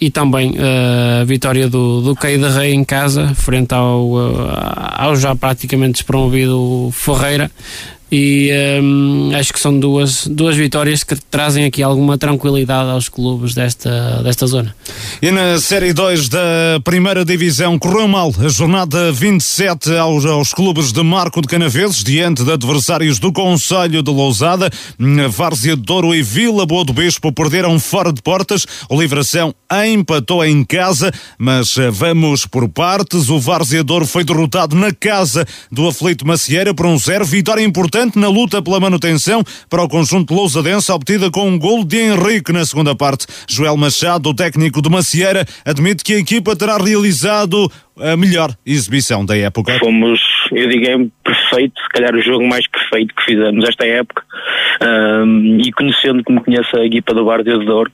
e 0.01 0.11
também 0.11 0.55
a 0.59 1.25
vitória 1.25 1.69
do, 1.69 2.01
do 2.01 2.15
Caio 2.15 2.39
de 2.39 2.49
Rei 2.49 2.73
em 2.73 2.85
casa, 2.85 3.35
frente 3.35 3.75
ao, 3.75 4.17
ao 4.97 5.17
já 5.17 5.35
praticamente 5.35 5.95
despromovido 5.95 6.91
Ferreira, 6.93 7.51
e 8.11 8.51
hum, 8.83 9.31
acho 9.35 9.53
que 9.53 9.61
são 9.61 9.79
duas, 9.79 10.27
duas 10.27 10.57
vitórias 10.57 11.05
que 11.05 11.15
trazem 11.31 11.65
aqui 11.65 11.83
alguma 11.83 12.17
tranquilidade 12.17 12.91
aos 12.91 13.09
clubes 13.09 13.55
desta, 13.55 14.23
desta 14.23 14.47
zona. 14.47 14.75
E 15.21 15.31
na 15.31 15.59
Série 15.61 15.93
2 15.93 16.29
da 16.29 16.81
Primeira 16.83 17.25
Divisão 17.25 17.79
correu 17.79 18.09
mal 18.09 18.33
a 18.39 18.49
jornada 18.49 19.13
27 19.13 19.95
aos, 19.97 20.25
aos 20.25 20.55
clubes 20.55 20.91
de 20.91 21.03
Marco 21.03 21.43
de 21.43 21.49
Canaveses, 21.49 22.03
diante 22.03 22.45
de 22.45 22.53
adversários 22.53 23.19
do 23.19 23.31
Conselho 23.31 24.03
de 24.03 24.11
Lousada, 24.11 24.71
Várzea 25.31 25.77
de 25.77 25.83
Douro 25.83 26.15
e 26.15 26.23
Vila 26.23 26.65
Boa 26.65 26.85
do 26.85 26.95
Bispo 26.95 27.31
perderam 27.31 27.79
fora 27.79 28.13
de 28.13 28.23
portas, 28.23 28.67
o 28.89 28.99
Livração 28.99 29.55
empatou 29.87 30.45
em 30.45 30.65
casa, 30.65 31.13
mas 31.39 31.77
eh, 31.77 31.91
vamos 31.91 32.47
por 32.47 32.69
partes, 32.69 33.29
o 33.29 33.39
Várzea 33.39 33.81
de 33.81 33.87
Douro 33.87 34.07
foi 34.07 34.25
derrotado 34.25 34.75
na 34.75 34.93
casa 34.93 35.47
do 35.71 35.87
Aflito 35.87 36.27
Macieira 36.27 36.73
por 36.73 36.87
um 36.87 36.99
zero, 36.99 37.25
vitória 37.25 37.63
importante 37.63 37.98
importante 37.99 38.19
na 38.19 38.29
luta 38.29 38.63
pela 38.63 38.79
manutenção 38.79 39.43
para 39.69 39.83
o 39.83 39.89
conjunto 39.89 40.33
lousadense, 40.33 40.93
obtida 40.93 41.31
com 41.31 41.49
um 41.49 41.59
gol 41.59 41.85
de 41.85 41.99
Henrique 41.99 42.53
na 42.53 42.65
segunda 42.65 42.95
parte. 42.95 43.27
Joel 43.49 43.77
Machado, 43.77 44.31
o 44.31 44.35
técnico 44.35 44.81
de 44.81 44.89
Macieira, 44.89 45.45
admite 45.65 46.05
que 46.05 46.15
a 46.15 46.19
equipa 46.19 46.55
terá 46.55 46.77
realizado 46.77 47.71
a 48.01 48.17
melhor 48.17 48.55
exibição 48.65 49.25
da 49.25 49.37
época. 49.37 49.77
Fomos, 49.81 50.21
eu 50.53 50.69
digo, 50.69 50.87
é 50.87 50.97
perfeito, 51.25 51.81
se 51.81 51.89
calhar 51.91 52.15
o 52.15 52.23
jogo 52.23 52.47
mais 52.47 52.67
perfeito 52.67 53.15
que 53.15 53.25
fizemos 53.25 53.69
esta 53.69 53.87
época. 53.87 54.23
Um, 54.81 55.59
e 55.59 55.73
conhecendo 55.73 56.23
como 56.23 56.43
conheço 56.43 56.77
a 56.77 56.85
equipa 56.85 57.13
do 57.13 57.25
Bar 57.25 57.43
de 57.43 57.59
Douro, 57.65 57.91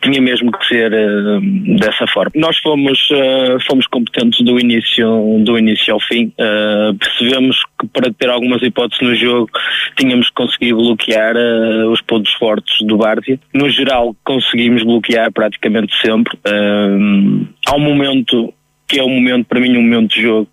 tinha 0.00 0.20
mesmo 0.20 0.52
que 0.52 0.66
ser 0.66 0.92
uh, 0.92 1.40
dessa 1.78 2.06
forma. 2.06 2.32
Nós 2.34 2.58
fomos, 2.58 3.10
uh, 3.10 3.58
fomos 3.66 3.86
competentes 3.86 4.44
do 4.44 4.58
início, 4.58 5.42
do 5.44 5.58
início 5.58 5.94
ao 5.94 6.00
fim. 6.00 6.32
Uh, 6.38 6.94
percebemos 6.94 7.56
que 7.80 7.86
para 7.88 8.12
ter 8.12 8.28
algumas 8.28 8.62
hipóteses 8.62 9.02
no 9.02 9.14
jogo 9.14 9.50
tínhamos 9.96 10.28
que 10.28 10.34
conseguir 10.34 10.74
bloquear 10.74 11.34
uh, 11.36 11.90
os 11.90 12.00
pontos 12.02 12.32
fortes 12.34 12.86
do 12.86 12.96
Várzea. 12.96 13.38
No 13.52 13.68
geral, 13.68 14.14
conseguimos 14.24 14.82
bloquear 14.82 15.32
praticamente 15.32 15.94
sempre. 16.00 16.38
Há 17.66 17.76
um 17.76 17.80
momento 17.80 18.52
que 18.86 18.98
é 18.98 19.02
um 19.02 19.08
momento, 19.08 19.46
para 19.46 19.60
mim, 19.60 19.76
um 19.76 19.82
momento 19.82 20.14
de 20.14 20.22
jogo, 20.22 20.48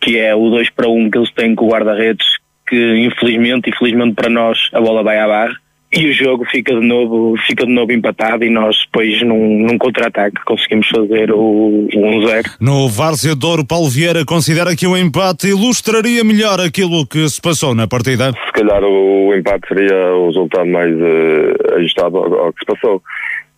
que 0.00 0.18
é 0.18 0.34
o 0.34 0.50
2 0.50 0.70
para 0.70 0.88
1 0.88 0.96
um 0.96 1.10
que 1.10 1.18
eles 1.18 1.32
têm 1.32 1.54
com 1.54 1.66
o 1.66 1.70
guarda-redes, 1.70 2.26
que 2.66 2.96
infelizmente, 2.98 3.70
infelizmente 3.70 4.14
para 4.14 4.30
nós, 4.30 4.58
a 4.72 4.80
bola 4.80 5.02
vai 5.02 5.18
à 5.18 5.26
barra 5.26 5.56
e 5.92 6.08
o 6.08 6.12
jogo 6.12 6.44
fica 6.50 6.74
de 6.74 6.86
novo, 6.86 7.36
fica 7.46 7.64
de 7.64 7.72
novo 7.72 7.92
empatado 7.92 8.44
e 8.44 8.50
nós 8.50 8.76
depois 8.84 9.22
num, 9.22 9.66
num 9.66 9.78
contra-ataque 9.78 10.44
conseguimos 10.44 10.88
fazer 10.88 11.30
o, 11.30 11.86
o 11.86 11.88
1-0. 11.88 12.56
No 12.60 12.88
Várzea 12.88 13.34
Douro, 13.34 13.64
Paulo 13.64 13.88
Vieira 13.88 14.24
considera 14.24 14.74
que 14.74 14.86
o 14.86 14.96
empate 14.96 15.48
ilustraria 15.48 16.24
melhor 16.24 16.60
aquilo 16.60 17.06
que 17.06 17.28
se 17.28 17.40
passou 17.40 17.74
na 17.74 17.86
partida? 17.86 18.32
Se 18.32 18.52
calhar 18.52 18.82
o 18.82 19.34
empate 19.34 19.68
seria 19.68 20.12
o 20.14 20.26
resultado 20.26 20.68
mais 20.68 20.92
uh, 20.92 21.74
ajustado 21.76 22.16
ao, 22.16 22.34
ao 22.34 22.52
que 22.52 22.60
se 22.60 22.66
passou, 22.66 23.02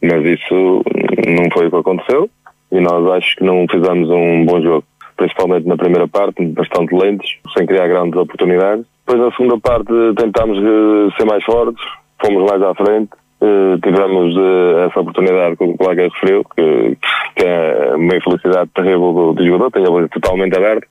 mas 0.02 0.24
isso 0.24 0.84
não 1.26 1.50
foi 1.52 1.66
o 1.66 1.70
que 1.70 1.76
aconteceu 1.76 2.30
e 2.70 2.80
nós 2.80 3.06
acho 3.12 3.36
que 3.36 3.44
não 3.44 3.66
fizemos 3.70 4.08
um 4.10 4.44
bom 4.44 4.60
jogo. 4.60 4.84
principalmente 5.16 5.66
na 5.66 5.76
primeira 5.76 6.06
parte, 6.06 6.44
bastante 6.46 6.94
lentos, 6.94 7.28
sem 7.56 7.66
criar 7.66 7.88
grandes 7.88 8.16
oportunidades. 8.16 8.86
Depois 9.04 9.24
na 9.24 9.36
segunda 9.36 9.58
parte 9.58 9.92
tentámos 10.16 10.58
uh, 10.58 11.10
ser 11.16 11.24
mais 11.24 11.42
fortes, 11.44 11.82
fomos 12.24 12.48
mais 12.48 12.62
à 12.62 12.74
frente, 12.74 13.10
uh, 13.40 13.78
tivemos 13.82 14.36
uh, 14.36 14.86
essa 14.86 15.00
oportunidade 15.00 15.56
que 15.56 15.64
o 15.64 15.76
colega 15.76 16.04
referiu, 16.04 16.44
que, 16.54 16.96
que 17.34 17.44
é 17.44 17.96
uma 17.96 18.16
infelicidade 18.16 18.70
terrível 18.74 19.12
do, 19.12 19.32
do 19.32 19.44
jogador, 19.44 19.70
tem 19.72 19.82
a 19.84 19.90
bola 19.90 20.08
totalmente 20.08 20.56
aberta 20.56 20.86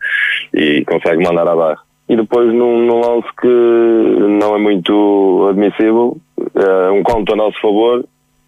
e 0.54 0.84
consegue 0.86 1.24
mandar 1.24 1.48
abaixo. 1.48 1.82
E 2.10 2.16
depois 2.16 2.54
num, 2.54 2.86
num 2.86 3.00
lance 3.00 3.28
que 3.40 3.48
não 3.48 4.56
é 4.56 4.60
muito 4.60 5.48
admissível, 5.50 6.18
é 6.56 6.90
um 6.92 7.04
conto 7.04 7.34
a 7.34 7.36
nosso 7.36 7.60
favor 7.62 8.04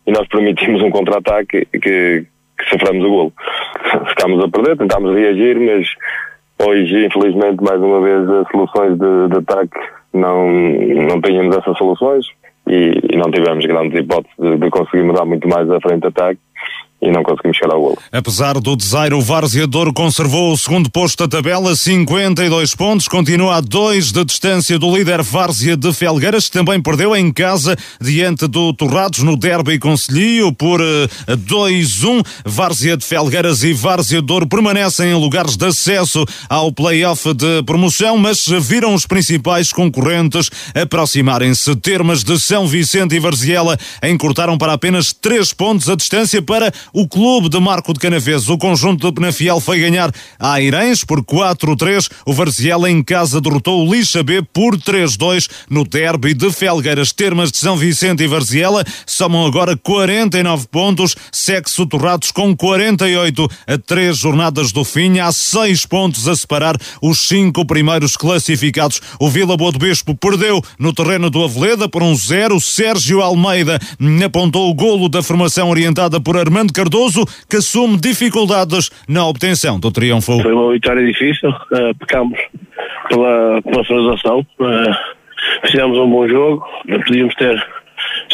e 0.08 0.12
nós 0.12 0.28
permitimos 0.28 0.82
um 0.82 0.90
contra-ataque 0.90 1.66
que, 1.66 2.26
que 2.60 2.70
sofremos 2.70 3.06
o 3.06 3.10
golo. 3.10 3.34
Ficámos 4.10 4.44
a 4.44 4.50
perder, 4.50 4.78
tentámos 4.78 5.16
reagir, 5.16 5.60
mas 5.60 5.88
hoje, 6.68 7.06
infelizmente, 7.06 7.64
mais 7.64 7.82
uma 7.82 8.02
vez, 8.02 8.30
as 8.30 8.48
soluções 8.50 8.98
de, 8.98 9.28
de 9.30 9.38
ataque 9.38 9.80
não, 10.14 10.50
não 10.50 11.22
tínhamos 11.22 11.56
essas 11.58 11.78
soluções 11.78 12.26
e, 12.68 13.00
e 13.12 13.18
não 13.18 13.32
tivemos 13.32 13.66
grandes 13.66 14.00
hipóteses 14.00 14.36
de, 14.38 14.58
de 14.58 14.70
conseguir 14.70 15.04
mudar 15.04 15.26
muito 15.26 15.48
mais 15.48 15.70
a 15.70 15.80
frente 15.80 16.02
de 16.02 16.08
ataque 16.08 16.40
e 17.02 17.12
não 17.12 17.24
conseguimos 17.24 17.58
chegar 17.58 17.74
ao 17.74 17.82
golo. 17.82 17.98
Apesar 18.12 18.60
do 18.60 18.76
desaire, 18.76 19.14
o 19.14 19.22
Várzea 19.22 19.66
Douro 19.66 19.94
conservou 19.94 20.52
o 20.52 20.58
segundo 20.58 20.90
posto 20.90 21.26
da 21.26 21.38
tabela, 21.38 21.76
52 21.76 22.76
pontos, 22.76 23.08
continua 23.08 23.56
a 23.56 23.62
dois 23.62 24.12
de 24.12 24.24
distância 24.26 24.78
do 24.78 24.96
líder 24.96 25.22
Várzea 25.22 25.78
de 25.78 25.94
Felgueiras, 25.94 26.48
que 26.48 26.58
também 26.58 26.82
perdeu 26.82 27.16
em 27.16 27.32
casa 27.32 27.78
diante 28.02 28.48
do 28.48 28.74
Torrados 28.74 29.20
no 29.20 29.38
Derby 29.38 29.80
Conselhio 29.80 30.52
por 30.54 30.82
2-1. 31.28 32.26
Várzea 32.46 32.98
de 32.98 33.06
Felgueiras 33.06 33.64
e 33.64 33.74
Várzea 33.74 34.22
Douro 34.22 34.48
permanecem 34.48 35.12
em 35.12 35.16
lugares 35.16 35.56
de 35.56 35.66
acesso 35.66 36.26
ao 36.50 36.72
play-off 36.72 37.34
de 37.34 37.64
promoção, 37.64 38.18
mas 38.18 38.44
viram 38.62 38.94
os 38.94 39.06
principais 39.06 39.72
concorrentes 39.72 40.50
aproximarem-se. 40.76 41.76
Termas 41.78 42.24
de 42.24 42.38
São 42.40 42.68
Vicente 42.68 43.16
e 43.16 43.20
Varziela 43.20 43.78
encurtaram 44.04 44.58
para 44.58 44.74
apenas 44.74 45.14
3 45.14 45.54
pontos 45.54 45.90
a 45.90 45.96
distância 45.96 46.42
para 46.42 46.72
o 46.94 47.08
clube 47.08 47.50
de 47.50 47.60
Marco 47.60 47.94
de 47.94 48.00
Canaveses. 48.00 48.50
O 48.50 48.58
conjunto 48.58 49.08
de 49.08 49.14
Penafiel 49.14 49.60
foi 49.60 49.80
ganhar 49.80 50.12
a 50.40 50.54
Airens 50.54 51.04
por 51.04 51.24
4-3. 51.24 52.10
O 52.26 52.34
Varziela 52.34 52.90
em 52.90 53.04
casa 53.04 53.42
derrotou 53.42 53.86
o 53.86 53.94
Lixa 53.94 54.24
B 54.24 54.42
por 54.42 54.78
3-2 54.78 55.50
no 55.70 55.84
derby 55.84 56.34
de 56.34 56.52
Felgueiras. 56.52 57.12
Termas 57.12 57.52
de 57.52 57.58
São 57.58 57.76
Vicente 57.76 58.24
e 58.24 58.28
Varziela 58.28 58.84
somam 59.06 59.46
agora 59.46 59.78
49 59.78 60.68
pontos. 60.68 61.16
Sexo 61.32 61.86
Torrados 61.86 62.32
com 62.32 62.56
48 62.56 63.50
a 63.68 63.78
três 63.78 64.18
jornadas 64.18 64.72
do 64.72 64.84
fim. 64.84 65.20
Há 65.20 65.32
seis 65.32 65.86
pontos 65.86 66.28
a 66.28 66.36
separar 66.36 66.76
os 67.02 67.22
cinco 67.28 67.66
primeiros 67.66 68.16
classificados. 68.16 69.02
O 69.20 69.30
Vila 69.30 69.58
Boa 69.58 69.72
do 69.72 69.80
Bispo 69.80 70.16
perdeu 70.16 70.62
no 70.78 70.94
terreno 70.94 71.30
do 71.30 71.44
Aveleda 71.44 71.88
por 71.88 72.04
um 72.04 72.16
zero. 72.16 72.60
Sérgio 72.60 73.22
Almeida 73.22 73.80
apontou 74.26 74.70
o 74.70 74.74
golo 74.74 75.10
da 75.10 75.22
formação 75.24 75.70
orientada 75.70 76.20
por 76.20 76.38
Armando 76.38 76.74
Cardoso, 76.80 77.26
que 77.50 77.58
assume 77.58 77.98
dificuldades 77.98 78.90
na 79.06 79.28
obtenção 79.28 79.78
do 79.78 79.92
triunfo. 79.92 80.40
Foi 80.42 80.54
uma 80.54 80.72
vitória 80.72 81.06
difícil, 81.06 81.50
uh, 81.50 81.94
pecamos 82.00 82.40
pela, 83.10 83.62
pela 83.62 83.84
finalização, 83.84 84.40
uh, 84.40 85.66
fizemos 85.66 85.98
um 85.98 86.10
bom 86.10 86.26
jogo, 86.26 86.66
podíamos 87.06 87.36
ter 87.36 87.62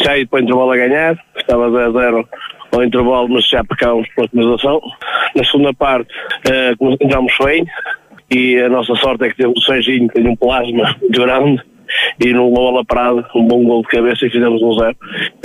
saído 0.00 0.30
para 0.30 0.38
o 0.38 0.42
intervalo 0.44 0.70
a 0.70 0.76
ganhar, 0.76 1.18
estava 1.36 1.70
0 1.72 1.86
a 1.86 1.90
0 1.90 2.28
ao 2.70 2.84
intervalo, 2.84 3.28
mas 3.30 3.48
já 3.48 3.64
pecámos 3.64 4.08
pela 4.14 4.28
finalização. 4.28 4.80
Na 5.34 5.44
segunda 5.44 5.74
parte, 5.74 6.08
uh, 6.48 6.96
entramos 7.00 7.32
bem 7.44 7.66
e 8.30 8.60
a 8.60 8.68
nossa 8.68 8.94
sorte 8.94 9.24
é 9.24 9.28
que 9.28 9.38
temos 9.38 9.60
o 9.60 9.66
Serginho, 9.66 10.06
que 10.06 10.14
tem 10.14 10.28
um 10.28 10.36
plasma 10.36 10.94
muito 11.00 11.20
grande 11.20 11.60
e 12.18 12.32
no 12.32 12.50
bola 12.50 12.84
parada, 12.84 13.26
um 13.34 13.46
bom 13.46 13.64
gol 13.64 13.82
de 13.82 13.88
cabeça 13.88 14.26
e 14.26 14.30
fizemos 14.30 14.62
um 14.62 14.72
zero. 14.78 14.96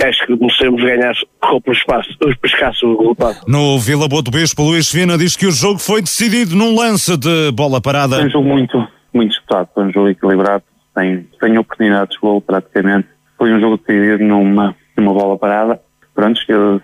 Acho 0.02 0.26
que 0.26 0.36
merecemos 0.36 0.82
ganhar 0.82 1.14
com 1.40 1.60
o 1.66 1.72
espaço, 1.72 2.10
o 2.24 2.46
escasso 2.46 2.96
resultado. 2.96 3.40
No 3.46 3.78
Vila 3.78 4.08
Boa 4.08 4.22
do 4.22 4.30
Bispo, 4.30 4.62
Luís 4.62 4.92
Vina 4.92 5.18
diz 5.18 5.36
que 5.36 5.46
o 5.46 5.50
jogo 5.52 5.78
foi 5.78 6.00
decidido 6.00 6.56
num 6.56 6.76
lance 6.76 7.16
de 7.16 7.50
bola 7.52 7.80
parada. 7.80 8.16
Foi 8.16 8.26
um 8.26 8.30
jogo 8.30 8.48
muito, 8.48 8.88
muito 9.12 9.30
disputado, 9.30 9.68
foi 9.74 9.84
um 9.84 9.92
jogo 9.92 10.08
equilibrado, 10.08 10.64
sem, 10.96 11.26
sem 11.40 11.58
oportunidades 11.58 12.14
de 12.14 12.20
gol 12.20 12.40
praticamente. 12.40 13.08
Foi 13.38 13.52
um 13.52 13.60
jogo 13.60 13.78
decidido 13.78 14.24
numa, 14.24 14.74
numa 14.96 15.12
bola 15.12 15.38
parada. 15.38 15.80
Pronto, 16.14 16.38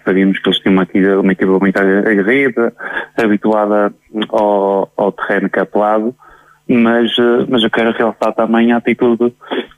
sabíamos 0.05 0.39
que 0.39 0.49
eles 0.49 0.59
tinham 0.61 0.73
uma 0.73 0.85
equipa, 0.85 1.21
uma 1.21 1.33
equipa 1.33 1.59
muito 1.59 1.79
aguerrida, 1.79 2.73
habituada 3.17 3.93
ao, 4.31 4.91
ao 4.97 5.13
terreno 5.13 5.51
capelado 5.51 6.15
mas, 6.69 7.11
mas 7.49 7.63
eu 7.63 7.71
quero 7.71 7.93
realçar 7.93 8.35
também 8.35 8.73
a 8.73 8.77
atitude 8.77 9.33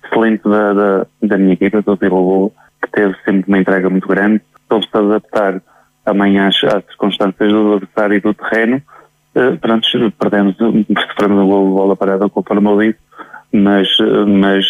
excelente 0.05 0.43
da, 0.45 0.73
da, 0.73 1.07
da 1.23 1.39
minha 1.39 1.55
equipa, 1.55 1.83
do 1.83 1.97
Vila 1.97 2.51
que 2.83 2.91
teve 2.93 3.15
sempre 3.25 3.45
uma 3.49 3.59
entrega 3.59 3.89
muito 3.89 4.09
grande, 4.09 4.41
soube-se 4.69 4.97
adaptar 4.97 5.63
também 6.05 6.39
às, 6.39 6.57
às 6.65 6.85
circunstâncias 6.87 7.53
do 7.53 7.75
adversário 7.75 8.17
e 8.17 8.21
do 8.21 8.35
terreno. 8.35 8.83
Uh, 9.35 9.57
pronto, 9.59 9.87
perdemos, 10.19 10.57
sofremos 10.57 11.45
um 11.45 11.49
gol 11.49 11.69
de 11.69 11.75
bola 11.75 11.97
parada 11.97 12.29
com 12.29 12.41
o 12.41 12.43
Parmalice, 12.43 12.99
mas, 13.53 13.89
mas, 14.29 14.65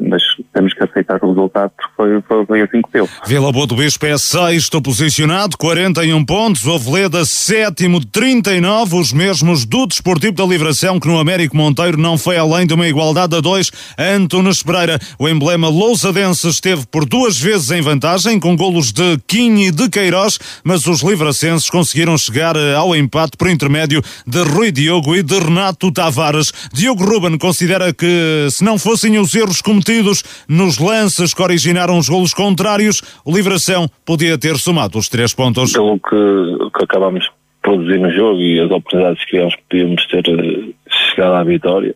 mas 0.00 0.22
temos 0.54 0.72
que 0.72 0.82
aceitar 0.82 1.22
o 1.22 1.28
resultado 1.28 1.70
porque 1.76 2.22
foi, 2.26 2.46
foi, 2.46 2.62
assim 2.62 2.80
que 2.80 2.92
deu. 2.92 3.08
Vila 3.26 3.52
Boa 3.52 3.66
do 3.66 3.76
Bispo 3.76 4.06
é 4.06 4.16
sexto 4.16 4.80
posicionado, 4.80 5.56
41 5.58 6.24
pontos, 6.24 6.66
o 6.66 6.74
Aveleda 6.74 7.24
sétimo, 7.24 8.04
39, 8.04 8.96
os 8.96 9.12
mesmos 9.12 9.66
do 9.66 9.86
Desportivo 9.86 10.32
da 10.32 10.44
Livração 10.44 10.98
que 10.98 11.06
no 11.06 11.18
Américo 11.18 11.56
Monteiro 11.56 11.98
não 11.98 12.16
foi 12.16 12.38
além 12.38 12.66
de 12.66 12.72
uma 12.72 12.88
igualdade 12.88 13.36
a 13.36 13.40
dois. 13.40 13.70
Antunes 13.98 14.62
Pereira, 14.62 14.98
o 15.18 15.28
emblema 15.28 15.68
lousadense 15.68 16.48
esteve 16.48 16.86
por 16.86 17.04
duas 17.04 17.38
vezes 17.38 17.70
em 17.70 17.82
vantagem 17.82 18.40
com 18.40 18.56
golos 18.56 18.92
de 18.92 19.18
Quim 19.26 19.66
e 19.66 19.70
de 19.70 19.88
Queiroz, 19.90 20.38
mas 20.64 20.86
os 20.86 21.02
livracenses 21.02 21.68
conseguiram 21.68 22.16
chegar 22.16 22.56
ao 22.56 22.96
empate 22.96 23.36
por 23.36 23.48
intermédio 23.48 24.02
de 24.26 24.42
Rui 24.42 24.72
Diogo 24.72 25.14
e 25.14 25.22
de 25.22 25.38
Renato 25.38 25.92
Tavares. 25.92 26.52
Diogo 26.72 27.04
Ruben 27.04 27.36
considera 27.36 27.92
que 27.92 28.21
se 28.50 28.64
não 28.64 28.78
fossem 28.78 29.18
os 29.18 29.34
erros 29.34 29.60
cometidos 29.60 30.22
nos 30.48 30.78
lances 30.78 31.34
que 31.34 31.42
originaram 31.42 31.98
os 31.98 32.08
golos 32.08 32.34
contrários, 32.34 33.02
o 33.24 33.34
Livração 33.34 33.86
podia 34.04 34.38
ter 34.38 34.56
somado 34.56 34.98
os 34.98 35.08
três 35.08 35.34
pontos. 35.34 35.72
Pelo 35.72 35.98
que, 35.98 36.78
que 36.78 36.84
acabamos 36.84 37.24
de 37.24 37.30
produzir 37.62 37.98
no 37.98 38.10
jogo 38.10 38.40
e 38.40 38.60
as 38.60 38.70
oportunidades 38.70 39.24
que 39.24 39.30
tivemos, 39.30 39.56
podíamos 39.68 40.06
ter 40.06 40.28
eh, 40.28 40.72
chegado 40.88 41.34
à 41.34 41.44
vitória. 41.44 41.94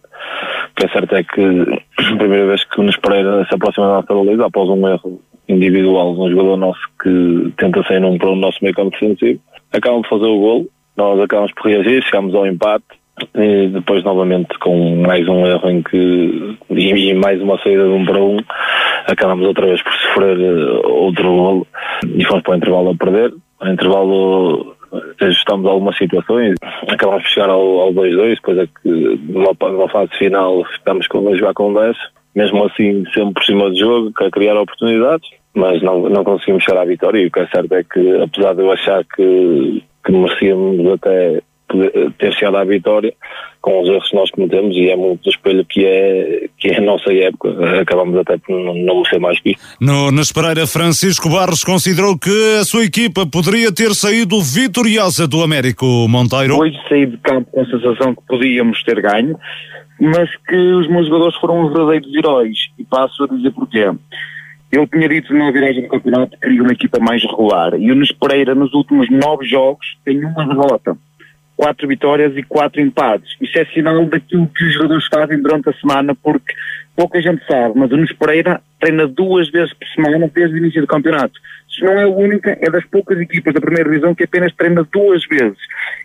O 0.71 0.75
que 0.77 0.87
é 0.87 0.89
certo 0.89 1.15
é 1.15 1.25
que 1.25 1.41
a 2.13 2.17
primeira 2.17 2.47
vez 2.47 2.65
que 2.65 2.79
Nunes 2.79 2.97
Pereira 2.97 3.47
se 3.49 3.55
aproxima 3.55 3.87
da 3.87 3.95
nossa 3.95 4.15
baliza, 4.15 4.47
após 4.47 4.69
um 4.69 4.87
erro 4.89 5.21
individual 5.49 6.15
de 6.15 6.21
um 6.21 6.31
jogador 6.31 6.57
nosso 6.57 6.81
que 7.03 7.53
tenta 7.57 7.83
sair 7.85 8.01
num 8.01 8.19
para 8.19 8.31
o 8.31 8.37
nosso 8.37 8.59
meio 8.63 8.75
campo 8.75 8.91
defensivo, 8.91 9.41
acabam 9.73 10.03
de 10.03 10.09
fazer 10.09 10.27
o 10.27 10.39
golo, 10.39 10.69
nós 10.97 11.21
acabamos 11.21 11.53
por 11.53 11.69
reagir, 11.69 12.03
chegamos 12.05 12.35
ao 12.35 12.47
empate, 12.47 12.85
e 13.35 13.69
depois 13.69 14.05
novamente 14.05 14.59
com 14.59 14.97
mais 14.97 15.27
um 15.29 15.47
erro 15.47 15.71
em 15.71 15.83
que 15.83 16.57
e, 16.71 17.15
mais 17.15 17.41
uma 17.41 17.59
saída 17.63 17.85
de 17.85 17.91
um 17.91 18.05
para 18.05 18.23
um 18.23 18.37
acabamos 19.07 19.47
outra 19.47 19.67
vez 19.67 19.83
por 19.83 19.93
sofrer 19.93 20.39
eh, 20.39 20.87
outro 20.87 21.25
golo. 21.25 21.67
E 22.05 22.25
fomos 22.25 22.43
para 22.43 22.53
o 22.53 22.57
intervalo 22.57 22.91
a 22.91 22.95
perder. 22.95 23.33
No 23.63 23.73
intervalo 23.73 24.77
ajustamos 25.21 25.67
algumas 25.67 25.97
situações. 25.97 26.57
Acabamos 26.89 27.23
por 27.25 27.31
chegar 27.31 27.51
ao 27.51 27.93
2-2 27.93 28.35
depois 28.37 28.59
é 28.59 28.67
que 28.67 29.89
fase 29.89 30.17
final 30.19 30.65
ficamos 30.65 31.07
com, 31.09 31.29
a 31.29 31.37
jogar 31.37 31.55
com 31.55 31.73
10 31.73 31.97
mesmo 32.35 32.65
assim 32.67 33.03
sempre 33.15 33.33
por 33.33 33.45
cima 33.45 33.71
do 33.71 33.79
jogo 33.79 34.13
a 34.21 34.31
criar 34.31 34.61
oportunidades. 34.61 35.29
Mas 35.55 35.83
não, 35.83 36.11
não 36.11 36.23
conseguimos 36.23 36.65
chegar 36.65 36.83
à 36.83 36.85
vitória. 36.85 37.19
E 37.21 37.27
o 37.27 37.31
que 37.31 37.41
é 37.41 37.47
certo 37.47 37.73
é 37.73 37.83
que 37.83 38.23
apesar 38.23 38.55
de 38.55 38.61
eu 38.61 38.71
achar 38.71 39.03
que, 39.05 39.83
que 40.05 40.13
merecíamos 40.13 40.93
até 40.93 41.41
ter 42.19 42.33
chegado 42.35 42.57
à 42.57 42.65
vitória 42.65 43.13
com 43.61 43.83
os 43.83 43.89
erros 43.89 44.09
que 44.09 44.15
nós 44.15 44.31
cometemos 44.31 44.77
e 44.77 44.89
é 44.89 44.97
muito 44.97 45.25
do 45.25 45.31
espelho 45.31 45.65
que 45.65 45.85
é, 45.85 46.49
que 46.57 46.69
é 46.69 46.79
a 46.79 46.81
nossa 46.81 47.13
época. 47.13 47.81
Acabamos 47.81 48.17
até 48.17 48.39
por 48.39 48.57
não, 48.57 48.75
não 48.75 49.05
ser 49.05 49.19
mais 49.19 49.41
que 49.41 49.51
isso. 49.51 49.77
No 49.81 50.13
Nas 50.13 50.31
Pereira, 50.31 50.67
Francisco 50.67 51.29
Barros 51.29 51.65
considerou 51.65 52.17
que 52.17 52.59
a 52.61 52.65
sua 52.65 52.85
equipa 52.85 53.27
poderia 53.27 53.75
ter 53.75 53.93
saído 53.95 54.41
vitoriosa 54.41 55.27
do 55.27 55.43
Américo 55.43 55.85
Monteiro. 56.09 56.59
Hoje 56.59 56.79
saí 56.89 57.07
de 57.07 57.17
campo 57.19 57.51
com 57.51 57.61
a 57.61 57.67
sensação 57.67 58.15
que 58.15 58.23
podíamos 58.29 58.83
ter 58.85 59.01
ganho, 59.03 59.37
mas 60.01 60.31
que 60.47 60.57
os 60.57 60.89
meus 60.89 61.09
jogadores 61.09 61.35
foram 61.37 61.67
os 61.67 61.73
verdadeiros 61.73 62.15
heróis. 62.15 62.57
E 62.79 62.85
passo 62.85 63.25
a 63.25 63.27
dizer 63.27 63.51
porquê. 63.51 63.91
Eu 64.71 64.87
tinha 64.87 65.09
dito 65.09 65.33
na 65.33 65.51
viragem 65.51 65.83
do 65.83 65.89
campeonato 65.89 66.33
que 66.33 66.41
queria 66.41 66.63
uma 66.63 66.73
equipa 66.73 66.99
mais 67.01 67.23
regular. 67.23 67.75
E 67.81 67.91
o 67.91 67.95
Nes 67.95 68.13
Pereira, 68.13 68.55
nos 68.55 68.73
últimos 68.75 69.09
nove 69.11 69.47
jogos, 69.47 69.87
tem 70.05 70.25
uma 70.25 70.47
derrota 70.47 70.97
quatro 71.57 71.89
vitórias 71.89 72.37
e 72.37 72.43
quatro 72.43 72.81
empates. 72.81 73.35
Isso 73.41 73.59
é 73.59 73.65
sinal 73.67 74.05
daquilo 74.05 74.47
que 74.49 74.65
os 74.65 74.75
jogadores 74.75 75.07
fazem 75.07 75.41
durante 75.41 75.71
a 75.71 75.73
semana, 75.75 76.15
porque 76.15 76.53
pouca 76.95 77.21
gente 77.21 77.45
sabe, 77.47 77.79
mas 77.79 77.91
o 77.91 77.97
Nunes 77.97 78.13
Pereira 78.13 78.61
treina 78.79 79.07
duas 79.07 79.49
vezes 79.51 79.73
por 79.73 79.87
semana 79.89 80.31
desde 80.33 80.55
o 80.55 80.59
início 80.59 80.81
do 80.81 80.87
campeonato. 80.87 81.39
Se 81.69 81.83
não 81.83 81.93
é 81.93 82.05
a 82.05 82.09
única, 82.09 82.57
é 82.61 82.71
das 82.71 82.85
poucas 82.87 83.19
equipas 83.19 83.53
da 83.53 83.61
primeira 83.61 83.89
divisão 83.89 84.15
que 84.15 84.25
apenas 84.25 84.55
treina 84.55 84.87
duas 84.93 85.27
vezes. 85.27 85.59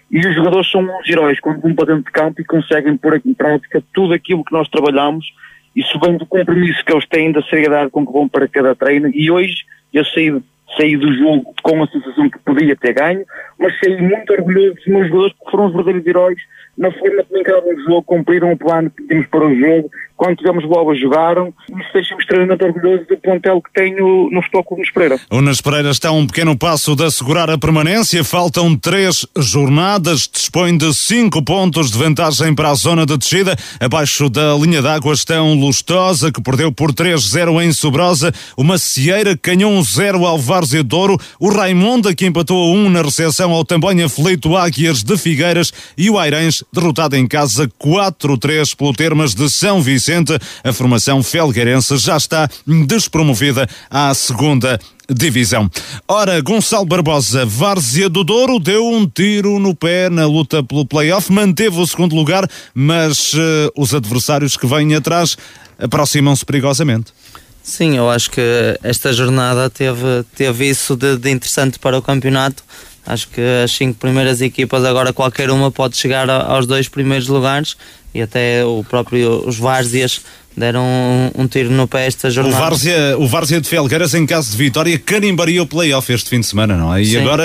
E 0.10 0.20
os 0.20 0.36
jogadores 0.36 0.70
são 0.70 0.82
uns 0.82 1.10
heróis 1.10 1.40
quando 1.40 1.62
vão 1.62 1.74
para 1.74 1.94
dentro 1.94 2.04
de 2.04 2.12
campo 2.12 2.42
e 2.42 2.46
conseguem 2.46 2.98
pôr 2.98 3.22
em 3.26 3.34
prática 3.34 3.84
tudo 3.94 4.14
aquilo 4.14 4.44
que 4.44 4.54
nós 4.54 4.68
trabalhamos. 4.70 5.34
Isso 5.76 5.98
vem 6.00 6.18
do 6.18 6.26
compromisso 6.26 6.84
que 6.84 6.92
eles 6.92 7.08
têm, 7.08 7.32
da 7.32 7.42
seriedade 7.44 7.90
com 7.90 8.06
que 8.06 8.12
vão 8.12 8.28
para 8.28 8.48
cada 8.48 8.76
treino. 8.76 9.10
E 9.14 9.32
hoje 9.32 9.64
eu 9.94 10.04
saí, 10.06 10.42
saí 10.78 10.98
do 10.98 11.14
jogo 11.14 11.54
com 11.64 11.84
a 11.84 11.88
sensação 11.88 12.30
que 12.30 12.40
podia 12.40 12.76
ter 12.76 12.94
ganho, 12.94 13.26
mas 13.60 13.78
saí 13.80 14.02
muito 14.02 14.32
orgulhoso 14.34 14.76
dos 14.76 14.88
meus 14.88 15.08
jogadores 15.08 15.34
porque 15.38 15.52
foram 15.52 15.66
os 15.68 15.74
verdadeiros 15.74 16.08
heróis 16.08 16.42
na 16.78 16.92
forma 16.92 17.24
como 17.24 17.40
encararam 17.40 17.76
o 17.76 17.82
jogo, 17.84 18.04
cumpriram 18.04 18.52
o 18.52 18.58
plano 18.58 18.90
que 18.90 19.06
tínhamos 19.06 19.28
para 19.28 19.46
o 19.46 19.56
jogo, 19.56 19.92
quando 20.22 20.38
tivemos 20.38 20.64
bola 20.66 20.94
jogaram, 20.96 21.52
isso 21.68 21.90
deixa-me 21.96 22.22
extremamente 22.22 22.64
orgulhoso 22.64 23.06
do 23.10 23.18
plantel 23.18 23.60
que 23.60 23.74
tenho 23.74 24.30
no 24.30 24.40
Futebol 24.44 24.64
Clube 24.64 24.82
Nunes 24.82 24.94
Pereira. 24.94 25.20
O 25.32 25.42
Nunes 25.42 25.62
Pereira 25.62 25.90
está 25.90 26.10
a 26.10 26.12
um 26.12 26.28
pequeno 26.28 26.56
passo 26.56 26.96
de 26.96 27.04
assegurar 27.04 27.50
a 27.50 27.58
permanência, 27.58 28.24
faltam 28.24 28.76
três 28.76 29.26
jornadas, 29.36 30.30
dispõe 30.32 30.78
de 30.78 30.94
cinco 30.94 31.44
pontos 31.44 31.90
de 31.90 31.98
vantagem 31.98 32.54
para 32.54 32.70
a 32.70 32.76
zona 32.76 33.04
de 33.04 33.18
descida, 33.18 33.56
abaixo 33.80 34.30
da 34.30 34.54
linha 34.54 34.80
d'água 34.80 35.12
estão 35.12 35.56
Lustosa, 35.56 36.32
que 36.32 36.40
perdeu 36.40 36.72
por 36.72 36.94
3-0 36.94 37.60
em 37.64 37.74
Sobrosa, 37.74 38.32
o 38.56 38.64
Macieira 38.64 39.36
ganhou 39.42 39.72
um 39.72 39.82
0 39.82 40.24
ao 40.24 40.38
Várzea 40.38 40.84
Douro, 40.84 41.18
o 41.40 41.50
Raimonda 41.50 42.14
que 42.14 42.28
empatou 42.28 42.62
a 42.62 42.78
1 42.78 42.90
na 42.92 43.02
recepção 43.02 43.54
ao 43.54 43.66
também 43.66 44.04
aflito 44.04 44.56
Águias 44.56 45.02
de 45.02 45.18
Figueiras. 45.18 45.74
E 45.98 46.12
o 46.12 46.20
Airães 46.20 46.64
derrotado 46.74 47.18
em 47.18 47.28
casa 47.28 47.70
4-3 47.80 48.76
pelo 48.78 48.94
Termas 48.94 49.36
de 49.36 49.50
São 49.50 49.82
Vicente. 49.82 50.38
A 50.64 50.72
formação 50.72 51.22
felgueirense 51.22 51.98
já 51.98 52.16
está 52.16 52.50
despromovida 52.88 53.68
à 53.90 54.14
segunda 54.14 54.80
divisão. 55.10 55.70
Ora, 56.08 56.40
Gonçalo 56.42 56.86
Barbosa, 56.86 57.46
Várzea 57.46 58.08
do 58.08 58.24
Douro, 58.24 58.58
deu 58.58 58.88
um 58.88 59.06
tiro 59.06 59.60
no 59.60 59.76
pé 59.76 60.10
na 60.10 60.26
luta 60.26 60.64
pelo 60.64 60.86
play-off, 60.86 61.32
manteve 61.32 61.78
o 61.78 61.86
segundo 61.86 62.16
lugar, 62.16 62.48
mas 62.74 63.34
uh, 63.34 63.72
os 63.76 63.94
adversários 63.94 64.56
que 64.56 64.66
vêm 64.66 64.96
atrás 64.96 65.38
aproximam-se 65.78 66.46
perigosamente. 66.46 67.12
Sim, 67.64 67.98
eu 67.98 68.10
acho 68.10 68.32
que 68.32 68.42
esta 68.82 69.14
jornada 69.14 69.70
teve, 69.70 70.24
teve 70.36 70.70
isso 70.70 70.96
de, 70.96 71.18
de 71.18 71.30
interessante 71.30 71.78
para 71.78 71.98
o 71.98 72.02
campeonato. 72.02 72.64
Acho 73.06 73.28
que 73.30 73.42
as 73.64 73.72
cinco 73.72 73.98
primeiras 73.98 74.42
equipas, 74.42 74.86
agora 74.86 75.12
qualquer 75.12 75.50
uma 75.50 75.72
pode 75.72 75.98
chegar 75.98 76.30
aos 76.30 76.66
dois 76.66 76.88
primeiros 76.88 77.28
lugares 77.28 77.76
e 78.14 78.22
até 78.22 78.64
o 78.64 78.84
próprio 78.88 79.44
os 79.48 79.58
Várzeas 79.58 80.22
deram 80.56 80.84
um, 80.84 81.44
um, 81.44 81.48
tiro 81.48 81.72
no 81.72 81.88
pé 81.88 82.06
esta 82.08 82.30
jornada. 82.30 82.56
O 82.56 82.60
Várzea, 82.60 83.18
o 83.18 83.28
Várzea 83.28 83.62
de 83.62 83.68
Felgueiras, 83.68 84.14
em 84.14 84.26
caso 84.26 84.52
de 84.52 84.58
vitória, 84.58 84.98
carimbaria 85.00 85.64
o 85.64 85.66
play-off 85.66 86.12
este 86.12 86.30
fim 86.30 86.42
de 86.42 86.46
semana, 86.46 86.76
não 86.76 86.94
é? 86.94 87.02
E 87.02 87.06
Sim. 87.06 87.18
agora 87.18 87.44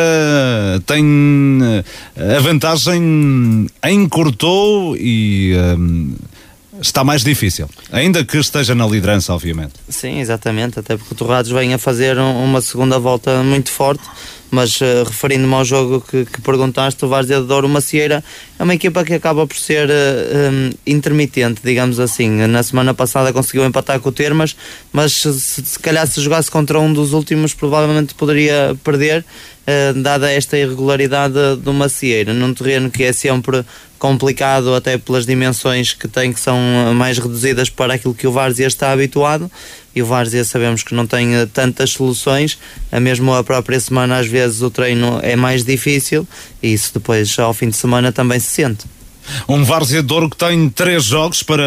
tem 0.85 1.85
eh, 2.17 2.37
a 2.37 2.41
vantagem 2.41 3.67
encurtou 3.85 4.97
e. 4.97 5.55
Um, 5.57 6.15
está 6.81 7.03
mais 7.03 7.25
difícil, 7.25 7.71
ainda 7.91 8.23
que 8.23 8.37
esteja 8.37 8.75
na 8.75 8.87
liderança, 8.87 9.33
obviamente. 9.33 9.73
Sim, 9.89 10.21
exatamente, 10.21 10.79
até 10.79 10.95
porque 10.95 11.15
o 11.15 11.17
Torrados 11.17 11.51
vem 11.51 11.73
a 11.73 11.79
fazer 11.79 12.19
uma 12.19 12.61
segunda 12.61 12.99
volta 12.99 13.43
muito 13.43 13.71
forte 13.71 14.05
mas 14.51 14.81
uh, 14.81 15.05
referindo-me 15.05 15.55
ao 15.55 15.65
jogo 15.65 16.01
que, 16.01 16.25
que 16.25 16.41
perguntaste, 16.41 17.05
o 17.05 17.09
Várzea 17.09 17.41
de 17.41 17.47
Douro 17.47 17.69
Macieira 17.69 18.23
é 18.59 18.63
uma 18.63 18.75
equipa 18.75 19.05
que 19.05 19.15
acaba 19.15 19.47
por 19.47 19.57
ser 19.57 19.89
uh, 19.89 20.79
intermitente, 20.87 21.61
digamos 21.63 21.99
assim. 21.99 22.29
Na 22.47 22.63
semana 22.63 22.95
passada 22.95 23.33
conseguiu 23.33 23.65
empatar 23.65 24.01
com 24.01 24.09
o 24.09 24.13
Termas, 24.13 24.57
mas 24.93 25.15
se, 25.15 25.33
se 25.33 25.79
calhar 25.79 26.07
se 26.07 26.21
jogasse 26.21 26.51
contra 26.51 26.79
um 26.79 26.93
dos 26.93 27.13
últimos, 27.13 27.55
provavelmente 27.55 28.15
poderia 28.15 28.77
perder, 28.83 29.25
uh, 29.67 30.01
dada 30.01 30.31
esta 30.31 30.57
irregularidade 30.57 31.57
do 31.63 31.73
Macieira, 31.73 32.33
num 32.33 32.55
terreno 32.55 32.91
que 32.91 33.05
é 33.05 33.13
sempre 33.13 33.65
complicado 33.99 34.75
até 34.75 34.99
pelas 34.99 35.25
dimensões 35.25 35.95
que 35.95 36.07
tem 36.07 36.33
que 36.33 36.39
são 36.39 36.59
mais 36.95 37.19
reduzidas 37.19 37.71
para 37.71 37.95
aquilo 37.95 38.15
que 38.15 38.27
o 38.27 38.33
Várzea 38.33 38.67
está 38.67 38.93
habituado 38.93 39.51
e 39.97 40.03
o 40.03 40.07
Várzea 40.07 40.45
sabemos 40.45 40.83
que 40.83 40.95
não 40.95 41.07
tem 41.07 41.35
eh, 41.35 41.47
tantas 41.47 41.91
soluções, 41.91 42.59
mesmo 43.01 43.33
a 43.35 43.43
própria 43.43 43.81
semana 43.81 44.19
às 44.19 44.27
vezes 44.27 44.61
o 44.61 44.71
treino 44.71 45.19
é 45.23 45.35
mais 45.35 45.65
difícil 45.65 46.29
e 46.63 46.75
isso 46.75 46.93
depois 46.93 47.39
ao 47.39 47.55
fim 47.55 47.71
de 47.71 47.77
semana 47.77 48.13
também 48.13 48.39
se 48.39 48.49
sente. 48.49 48.85
Um 49.49 49.65
Várzea 49.65 50.03
Douro 50.03 50.29
que 50.29 50.37
tem 50.37 50.69
três 50.69 51.05
jogos 51.05 51.43
para 51.43 51.65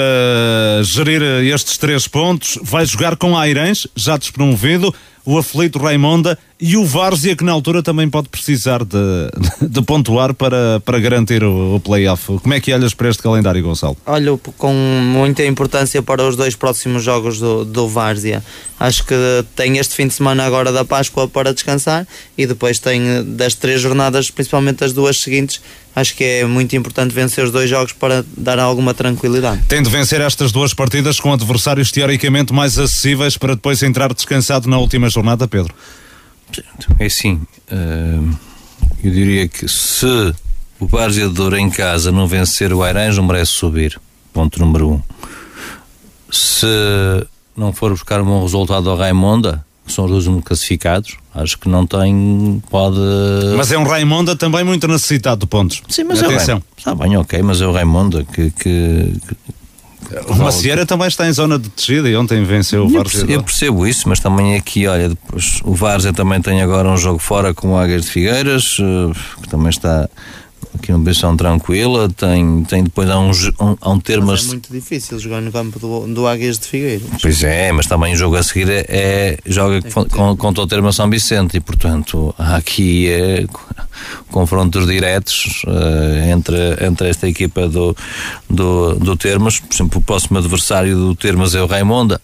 gerir 0.84 1.22
estes 1.22 1.78
três 1.78 2.08
pontos. 2.08 2.58
Vai 2.62 2.86
jogar 2.86 3.18
com 3.18 3.38
Airães, 3.38 3.88
já 3.96 4.16
despromovido, 4.16 4.94
o 5.26 5.38
aflito 5.38 5.80
Raimonda 5.80 6.38
e 6.62 6.76
o 6.76 6.86
Várzea, 6.86 7.36
que 7.36 7.44
na 7.44 7.54
altura 7.54 7.82
também 7.82 8.10
pode 8.10 8.28
precisar 8.28 8.84
de, 8.84 8.98
de 9.66 9.82
pontuar 9.82 10.34
para, 10.34 10.82
para 10.84 11.00
garantir 11.00 11.42
o, 11.44 11.76
o 11.76 11.80
play-off. 11.80 12.40
Como 12.40 12.54
é 12.54 12.60
que 12.60 12.74
olhas 12.74 12.94
para 12.94 13.10
este 13.10 13.24
calendário, 13.24 13.64
Gonçalo? 13.64 13.96
Olho 14.06 14.40
com 14.58 14.74
muita 14.74 15.46
importância 15.46 16.02
para 16.04 16.28
os 16.28 16.36
dois 16.36 16.56
próximos 16.56 17.02
jogos 17.02 17.40
do, 17.40 17.64
do 17.64 17.88
Várzea. 17.88 18.44
Acho 18.78 19.06
que 19.06 19.16
tem 19.56 19.78
este 19.78 19.96
fim 19.96 20.08
de 20.08 20.14
semana 20.14 20.46
agora 20.46 20.72
da 20.72 20.84
Páscoa 20.84 21.28
para 21.28 21.54
descansar 21.54 22.06
e 22.38 22.46
depois 22.46 22.80
tem 22.80 23.24
das 23.36 23.56
três 23.56 23.80
jornadas, 23.80 24.30
principalmente 24.30 24.84
as 24.84 24.92
duas 24.92 25.22
seguintes, 25.22 25.62
acho 25.96 26.16
que 26.16 26.24
é 26.24 26.46
muito 26.46 26.76
importante 26.76 27.14
vencer 27.14 27.44
os 27.44 27.52
dois 27.52 27.70
jogos 27.70 27.94
para 27.94 28.24
dar 28.38 28.60
alguma 28.60 28.94
tranquilidade. 28.94 29.62
Tem 29.68 29.82
de 29.82 29.90
vencer 29.90 30.22
estas 30.22 30.52
duas 30.52 30.74
partidas 30.74 31.20
com 31.20 31.32
adversários 31.32 31.92
teoricamente 31.92 32.54
mais 32.54 32.78
acessíveis 32.78 33.38
para 33.38 33.56
depois 33.56 33.82
entrar 33.82 34.14
descansado 34.14 34.70
na 34.70 34.78
última 34.78 35.10
jornada, 35.10 35.48
Pedro? 35.48 35.74
É 37.00 37.06
assim, 37.06 37.42
uh, 37.72 38.38
eu 39.04 39.12
diria 39.12 39.48
que 39.48 39.68
se 39.68 40.34
o 40.80 40.88
Várzea 40.88 41.28
de 41.28 41.34
Douro 41.34 41.58
em 41.58 41.70
casa 41.70 42.12
não 42.12 42.28
vencer 42.28 42.74
o 42.74 42.84
Airães, 42.84 43.18
merece 43.18 43.52
subir. 43.52 44.00
Ponto 44.34 44.60
número 44.60 44.92
um. 44.92 45.02
Se 46.32 46.68
não 47.56 47.74
for 47.74 47.92
buscar 47.92 48.22
um 48.22 48.26
bom 48.26 48.42
resultado 48.42 48.90
ao 48.90 48.98
Raimonda, 48.98 49.66
que 49.86 49.92
são 49.92 50.06
os 50.06 50.26
dois 50.26 50.44
classificados, 50.44 51.18
acho 51.34 51.58
que 51.58 51.68
não 51.68 51.86
tem, 51.86 52.62
pode... 52.70 53.00
Mas 53.58 53.72
é 53.72 53.78
um 53.78 53.84
Raimonda 53.84 54.36
também 54.36 54.64
muito 54.64 54.88
necessitado 54.88 55.42
de 55.42 55.48
pontos. 55.48 55.82
Sim, 55.90 56.04
mas 56.04 56.22
Atenção. 56.24 56.58
é 56.58 56.60
o 56.60 56.64
Está 56.78 56.96
bem, 56.96 57.18
ok, 57.18 57.42
mas 57.42 57.60
é 57.60 57.68
o 57.68 57.72
Raimonda 57.74 58.24
que, 58.24 58.52
que, 58.52 59.14
o 60.28 60.36
Macieira 60.36 60.86
também 60.86 61.08
está 61.08 61.28
em 61.28 61.34
zona 61.34 61.60
de 61.60 61.70
descida 61.70 62.10
e 62.10 62.16
ontem 62.16 62.44
venceu 62.44 62.86
o 62.86 62.90
Várzea. 62.90 63.26
Eu, 63.28 63.44
percebo 63.44 63.86
isso, 63.86 64.08
mas 64.08 64.20
também 64.20 64.56
aqui, 64.56 64.88
olha, 64.88 65.10
depois, 65.10 65.60
o 65.64 65.74
Várzea 65.74 66.14
também 66.14 66.42
tem 66.42 66.62
agora 66.62 66.90
um 66.90 66.98
jogo 66.98 67.20
fora 67.20 67.54
com 67.54 67.74
o 67.74 67.78
Águias 67.78 68.06
de 68.06 68.12
Figueiras, 68.12 68.78
eh, 68.80 69.14
que 69.42 69.50
também 69.50 69.70
está 69.70 70.10
aqui 70.76 70.92
uma 70.92 71.04
posição 71.04 71.36
tranquila, 71.36 72.10
tem, 72.10 72.64
tem 72.64 72.84
depois 72.84 73.10
há 73.10 73.20
um, 73.20 73.32
um, 73.32 73.78
há 73.82 73.90
um 73.90 74.00
termo. 74.00 74.28
Mas 74.28 74.46
é 74.46 74.48
muito 74.48 74.72
difícil 74.72 75.18
jogar 75.20 75.42
no 75.42 75.52
campo 75.52 75.80
do, 75.80 76.08
do 76.08 76.28
Águias 76.28 76.60
de 76.60 76.68
Figueiras. 76.68 77.08
Pois 77.22 77.44
é, 77.44 77.72
mas 77.72 77.88
também 77.88 78.14
o 78.14 78.18
jogo 78.18 78.36
a 78.36 78.44
seguir 78.44 78.70
é, 78.70 78.86
é 78.88 79.38
joga 79.46 79.82
com, 80.10 80.36
contra 80.38 80.64
o 80.64 80.68
termo 80.68 80.92
São 80.94 81.10
Vicente 81.10 81.58
e 81.58 81.60
portanto 81.60 82.34
há 82.38 82.56
aqui 82.58 83.10
é, 83.10 83.46
confrontos 84.32 84.86
diretos 84.86 85.64
uh, 85.66 86.30
entre, 86.32 86.86
entre 86.86 87.10
esta 87.10 87.28
equipa 87.28 87.68
do, 87.68 87.96
do, 88.50 88.96
do 88.96 89.16
Termas, 89.16 89.60
por 89.60 89.74
exemplo 89.74 90.00
o 90.00 90.04
próximo 90.04 90.38
adversário 90.38 90.96
do 90.96 91.16
Termas 91.16 91.56
é 91.56 91.62
o 91.62 91.66
Raimonda 91.66 92.22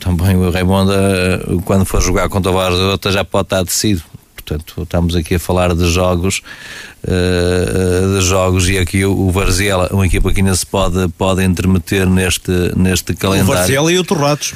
também 0.00 0.36
o 0.36 0.50
Raimonda 0.50 1.44
quando 1.64 1.84
for 1.84 2.00
jogar 2.00 2.28
contra 2.28 2.50
o 2.50 2.54
Vargas 2.54 3.12
já 3.12 3.24
pode 3.24 3.46
estar 3.46 3.62
decidido 3.62 4.02
Portanto, 4.48 4.82
estamos 4.82 5.14
aqui 5.14 5.34
a 5.34 5.38
falar 5.38 5.74
de 5.74 5.86
jogos, 5.90 6.40
uh, 7.04 8.18
de 8.18 8.24
jogos 8.24 8.68
e 8.68 8.78
aqui 8.78 9.04
o, 9.04 9.12
o 9.12 9.30
Varzela, 9.30 9.88
uma 9.92 10.06
equipa 10.06 10.32
que 10.32 10.40
ainda 10.40 10.54
se 10.54 10.64
pode, 10.64 11.06
pode 11.18 11.44
intermeter 11.44 12.08
neste, 12.08 12.50
neste 12.74 13.14
calendário. 13.14 13.52
O 13.52 13.54
Varzela 13.54 13.92
e 13.92 13.98
o 13.98 14.04
Torrados. 14.04 14.54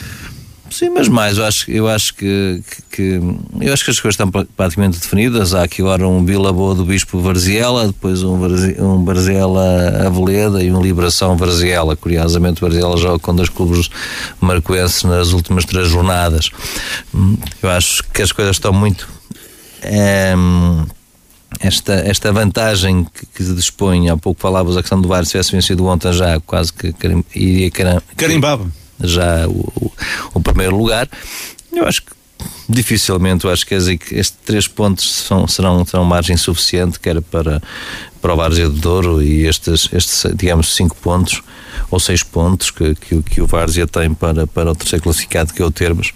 Sim, 0.72 0.88
mas 0.88 1.06
mais, 1.06 1.36
eu 1.36 1.44
acho, 1.44 1.70
eu 1.70 1.86
acho 1.86 2.14
que, 2.14 2.62
que, 2.90 3.20
eu 3.60 3.72
acho 3.74 3.84
que 3.84 3.90
as 3.90 4.00
coisas 4.00 4.14
estão 4.14 4.30
praticamente 4.30 4.98
definidas. 4.98 5.54
Há 5.54 5.64
aqui 5.64 5.82
agora 5.82 6.08
um 6.08 6.24
Vila 6.24 6.50
Boa 6.50 6.74
do 6.74 6.82
Bispo 6.86 7.20
Varziela, 7.20 7.88
depois 7.88 8.22
um, 8.22 8.38
um 8.38 9.04
Aveleda 10.06 10.62
e 10.62 10.72
um 10.72 10.80
Liberação 10.80 11.36
Varziela. 11.36 11.94
Curiosamente, 11.94 12.62
Varziela 12.62 12.96
joga 12.96 13.18
com 13.18 13.34
dois 13.34 13.50
clubes 13.50 13.90
marcoenses 14.40 15.02
nas 15.02 15.32
últimas 15.32 15.66
três 15.66 15.88
jornadas. 15.88 16.48
Hum, 17.14 17.36
eu 17.62 17.68
acho 17.68 18.02
que 18.04 18.22
as 18.22 18.32
coisas 18.32 18.56
estão 18.56 18.72
muito 18.72 19.06
um, 20.36 20.86
esta, 21.60 21.94
esta 21.94 22.32
vantagem 22.32 23.04
que, 23.04 23.26
que 23.26 23.54
dispõe, 23.54 24.08
há 24.08 24.16
pouco 24.16 24.40
falavas 24.40 24.76
a 24.76 24.80
questão 24.80 25.00
do 25.00 25.08
VAR, 25.08 25.24
se 25.24 25.32
tivesse 25.32 25.52
vencido 25.52 25.86
ontem 25.86 26.12
já 26.12 26.40
quase 26.40 26.72
que 26.72 26.92
carim, 26.92 27.24
iria 27.34 27.70
carim, 27.70 28.00
carimbava 28.16 28.70
já 29.00 29.46
o, 29.48 29.72
o, 29.76 29.92
o, 30.34 30.40
primeiro 30.40 30.76
lugar. 30.76 31.08
Eu 31.72 31.86
acho 31.86 32.02
que 32.02 32.12
dificilmente, 32.68 33.44
eu 33.44 33.50
acho 33.50 33.66
que 33.66 33.74
estes 33.74 34.34
três 34.44 34.66
pontos 34.66 35.10
são, 35.10 35.46
serão, 35.46 35.84
terão 35.84 36.04
margem 36.04 36.36
suficiente, 36.36 36.98
quer 36.98 37.20
para, 37.20 37.62
para 38.20 38.32
o 38.32 38.36
Várzea 38.36 38.68
de 38.68 38.80
Douro 38.80 39.22
e 39.22 39.46
estes, 39.46 39.88
estes, 39.92 40.26
digamos, 40.34 40.74
cinco 40.74 40.96
pontos 40.96 41.42
ou 41.90 42.00
seis 42.00 42.22
pontos 42.22 42.70
que, 42.70 42.94
que, 42.94 43.22
que 43.22 43.40
o 43.40 43.46
Várzea 43.46 43.86
tem 43.86 44.12
para, 44.14 44.46
para 44.46 44.70
o 44.70 44.74
terceiro 44.74 45.02
classificado, 45.02 45.52
que 45.52 45.62
é 45.62 45.64
o 45.64 45.70
Termos 45.70 46.12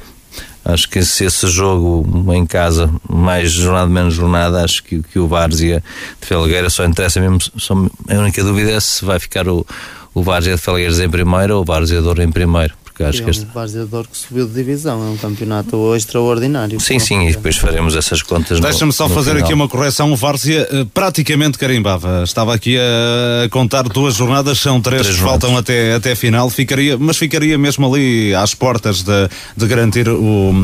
Acho 0.68 0.88
que 0.88 1.04
se 1.04 1.24
esse 1.24 1.46
jogo 1.46 2.04
em 2.34 2.44
casa, 2.44 2.90
mais 3.08 3.52
jornada 3.52 3.86
menos 3.86 4.14
jornada, 4.14 4.64
acho 4.64 4.82
que, 4.82 5.00
que 5.00 5.18
o 5.18 5.28
Várzea 5.28 5.82
de 6.20 6.26
Felgueira 6.26 6.68
só 6.68 6.84
interessa 6.84 7.20
mesmo. 7.20 7.38
Só, 7.56 7.74
a 7.74 8.14
única 8.14 8.42
dúvida 8.42 8.72
é 8.72 8.80
se 8.80 9.04
vai 9.04 9.20
ficar 9.20 9.48
o, 9.48 9.64
o 10.12 10.22
Várzea 10.24 10.56
de 10.56 10.60
Felgueiras 10.60 10.98
em 10.98 11.08
primeiro 11.08 11.54
ou 11.54 11.62
o 11.62 11.64
Várzea 11.64 12.02
de 12.02 12.08
Ouro 12.08 12.20
em 12.20 12.32
primeiro 12.32 12.74
porque 12.96 13.04
acho 13.04 13.20
é 13.20 13.24
que 13.24 13.30
este... 13.30 13.44
um 13.44 13.48
Varzeador 13.48 14.08
que 14.08 14.16
subiu 14.16 14.46
de 14.46 14.54
divisão, 14.54 15.06
é 15.06 15.10
um 15.10 15.18
campeonato 15.18 15.94
extraordinário. 15.94 16.80
Sim, 16.80 16.98
sim, 16.98 17.28
e 17.28 17.32
depois 17.32 17.58
faremos 17.58 17.94
essas 17.94 18.22
contas. 18.22 18.58
Deixa-me 18.58 18.90
só 18.90 19.06
fazer 19.06 19.32
final. 19.32 19.44
aqui 19.44 19.52
uma 19.52 19.68
correção. 19.68 20.10
O 20.10 20.16
Várzea 20.16 20.66
uh, 20.72 20.86
praticamente 20.86 21.58
carimbava. 21.58 22.22
Estava 22.24 22.54
aqui 22.54 22.78
a 22.78 23.50
contar 23.50 23.82
duas 23.82 24.14
jornadas, 24.14 24.58
são 24.58 24.80
três, 24.80 25.02
três 25.02 25.16
que 25.18 25.22
faltam 25.22 25.58
até, 25.58 25.94
até 25.94 26.12
a 26.12 26.16
final, 26.16 26.48
ficaria, 26.48 26.96
mas 26.96 27.18
ficaria 27.18 27.58
mesmo 27.58 27.86
ali 27.86 28.34
às 28.34 28.54
portas 28.54 29.02
de, 29.02 29.28
de 29.54 29.66
garantir 29.66 30.08
o, 30.08 30.54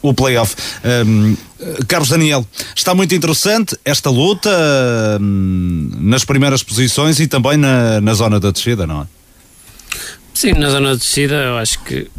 o 0.00 0.14
playoff. 0.14 0.56
Um, 1.06 1.36
Carlos 1.86 2.08
Daniel, 2.08 2.46
está 2.74 2.94
muito 2.94 3.14
interessante 3.14 3.76
esta 3.84 4.08
luta 4.08 4.50
um, 5.20 5.90
nas 6.00 6.24
primeiras 6.24 6.62
posições 6.62 7.20
e 7.20 7.26
também 7.26 7.58
na, 7.58 8.00
na 8.00 8.14
zona 8.14 8.40
da 8.40 8.50
descida, 8.50 8.86
não 8.86 9.02
é? 9.02 9.06
Sim, 10.34 10.52
na 10.52 10.70
zona 10.70 10.92
de 10.92 10.98
descida 10.98 11.34
eu 11.34 11.58
acho 11.58 11.82
que 11.84 12.10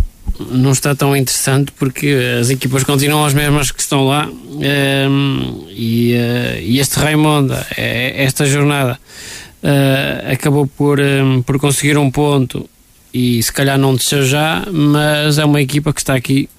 não 0.51 0.71
está 0.71 0.95
tão 0.95 1.15
interessante 1.15 1.71
porque 1.71 2.17
as 2.39 2.49
equipas 2.49 2.83
continuam 2.83 3.25
as 3.25 3.33
mesmas 3.33 3.71
que 3.71 3.81
estão 3.81 4.07
lá 4.07 4.27
um, 4.27 5.67
e, 5.69 6.13
uh, 6.13 6.59
e, 6.61 6.79
este 6.79 6.97
Raimonda, 6.99 7.65
esta 7.77 8.45
jornada, 8.45 8.99
uh, 9.63 10.31
acabou 10.31 10.67
por, 10.67 10.99
um, 10.99 11.41
por 11.41 11.59
conseguir 11.59 11.97
um 11.97 12.09
ponto 12.09 12.69
e 13.13 13.41
se 13.43 13.51
calhar 13.53 13.77
não 13.77 13.95
desceu 13.95 14.25
já, 14.25 14.65
mas 14.71 15.37
é 15.37 15.45
uma 15.45 15.61
equipa 15.61 15.93
que 15.93 16.01
está 16.01 16.15
aqui 16.15 16.49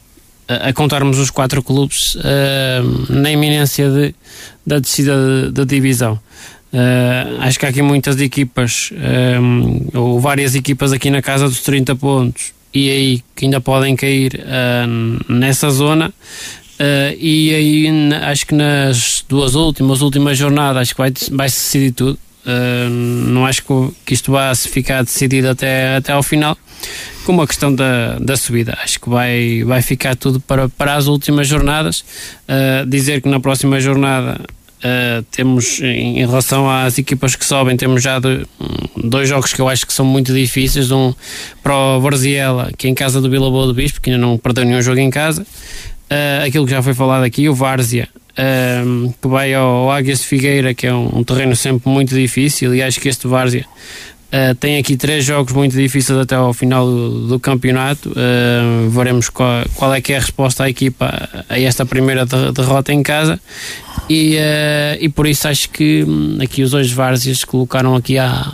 a, 0.48 0.68
a 0.68 0.72
contarmos 0.72 1.18
os 1.18 1.30
quatro 1.30 1.62
clubes 1.62 2.14
uh, 2.16 3.12
na 3.12 3.30
iminência 3.30 3.90
de, 3.90 4.14
da 4.66 4.78
descida 4.78 5.50
da 5.50 5.64
divisão. 5.64 6.18
Uh, 6.74 7.40
acho 7.42 7.56
que 7.56 7.66
há 7.66 7.68
aqui 7.68 7.82
muitas 7.82 8.20
equipas, 8.20 8.90
um, 9.40 9.86
ou 9.94 10.18
várias 10.18 10.56
equipas 10.56 10.92
aqui 10.92 11.08
na 11.08 11.22
casa 11.22 11.48
dos 11.48 11.60
30 11.60 11.94
pontos, 11.94 12.52
e 12.74 12.90
aí 12.90 13.22
que 13.36 13.44
ainda 13.44 13.60
podem 13.60 13.94
cair 13.94 14.40
uh, 14.40 15.32
nessa 15.32 15.70
zona. 15.70 16.08
Uh, 16.08 17.14
e 17.16 17.54
aí 17.54 18.12
acho 18.24 18.44
que 18.48 18.54
nas 18.56 19.24
duas 19.28 19.54
últimas, 19.54 20.02
últimas 20.02 20.36
jornadas, 20.36 20.82
acho 20.82 20.94
que 20.96 21.00
vai, 21.00 21.12
vai 21.30 21.48
se 21.48 21.60
decidir 21.60 21.92
tudo. 21.92 22.18
não 23.32 23.46
acho 23.46 23.62
que, 24.04 24.12
isto 24.12 24.32
vá 24.32 24.52
ficar 24.56 25.04
decidido 25.04 25.50
até, 25.50 25.94
até 25.94 26.12
ao 26.12 26.24
final 26.24 26.58
com 27.24 27.32
uma 27.32 27.46
questão 27.46 27.72
da, 27.72 28.18
da 28.18 28.36
subida. 28.36 28.76
Acho 28.82 29.00
que 29.00 29.08
vai, 29.08 29.62
vai 29.62 29.80
ficar 29.80 30.16
tudo 30.16 30.40
para, 30.40 30.68
para 30.68 30.96
as 30.96 31.06
últimas 31.06 31.46
jornadas. 31.46 32.04
dizer 32.88 33.22
que 33.22 33.28
na 33.28 33.38
próxima 33.38 33.80
jornada 33.80 34.40
Uh, 34.84 35.22
temos 35.30 35.80
em, 35.80 36.18
relação 36.18 36.68
às 36.68 36.98
equipas 36.98 37.34
que 37.34 37.44
sobem, 37.46 37.74
temos 37.74 38.02
já 38.02 38.18
de, 38.18 38.46
um, 38.60 39.08
dois 39.08 39.26
jogos 39.26 39.54
que 39.54 39.58
eu 39.58 39.66
acho 39.66 39.86
que 39.86 39.92
são 39.94 40.04
muito 40.04 40.30
difíceis. 40.34 40.90
Um 40.90 41.14
para 41.62 41.74
o 41.74 42.00
Varziela, 42.02 42.70
que 42.76 42.86
é 42.86 42.90
em 42.90 42.94
casa 42.94 43.18
do 43.18 43.30
Vila 43.30 43.48
Boa 43.48 43.66
do 43.66 43.72
Bispo, 43.72 43.98
que 44.02 44.10
ainda 44.10 44.20
não 44.20 44.36
perdeu 44.36 44.62
nenhum 44.62 44.82
jogo 44.82 44.98
em 45.00 45.08
casa. 45.08 45.40
Uh, 45.42 46.46
aquilo 46.46 46.66
que 46.66 46.72
já 46.72 46.82
foi 46.82 46.92
falado 46.92 47.24
aqui, 47.24 47.48
o 47.48 47.54
Várzea, 47.54 48.08
uh, 48.32 49.14
que 49.22 49.26
vai 49.26 49.54
ao, 49.54 49.66
ao 49.66 49.90
Águias 49.90 50.20
de 50.20 50.26
Figueira, 50.26 50.74
que 50.74 50.86
é 50.86 50.92
um, 50.92 51.20
um, 51.20 51.24
terreno 51.24 51.56
sempre 51.56 51.88
muito 51.88 52.14
difícil, 52.14 52.74
e 52.74 52.82
acho 52.82 53.00
que 53.00 53.08
este 53.08 53.26
Várzea 53.26 53.64
Uh, 54.34 54.52
tem 54.56 54.78
aqui 54.78 54.96
três 54.96 55.24
jogos 55.24 55.52
muito 55.52 55.76
difíceis 55.76 56.18
até 56.18 56.34
ao 56.34 56.52
final 56.52 56.84
do, 56.84 57.28
do 57.28 57.38
campeonato. 57.38 58.10
Uh, 58.10 58.90
veremos 58.90 59.28
qual, 59.28 59.64
qual, 59.76 59.94
é 59.94 60.00
que 60.00 60.12
é 60.12 60.16
a 60.16 60.20
resposta 60.20 60.64
à 60.64 60.68
equipa 60.68 61.28
a 61.48 61.60
esta 61.60 61.86
primeira 61.86 62.26
derrota 62.26 62.92
em 62.92 63.00
casa. 63.00 63.38
E, 64.10 64.36
uh, 64.36 64.98
e 65.00 65.08
por 65.08 65.28
isso 65.28 65.46
acho 65.46 65.70
que 65.70 66.02
hum, 66.02 66.38
aqui 66.42 66.64
os 66.64 66.72
dois 66.72 66.90
várzeas 66.90 67.44
colocaram 67.44 67.94
aqui 67.94 68.18
a, 68.18 68.52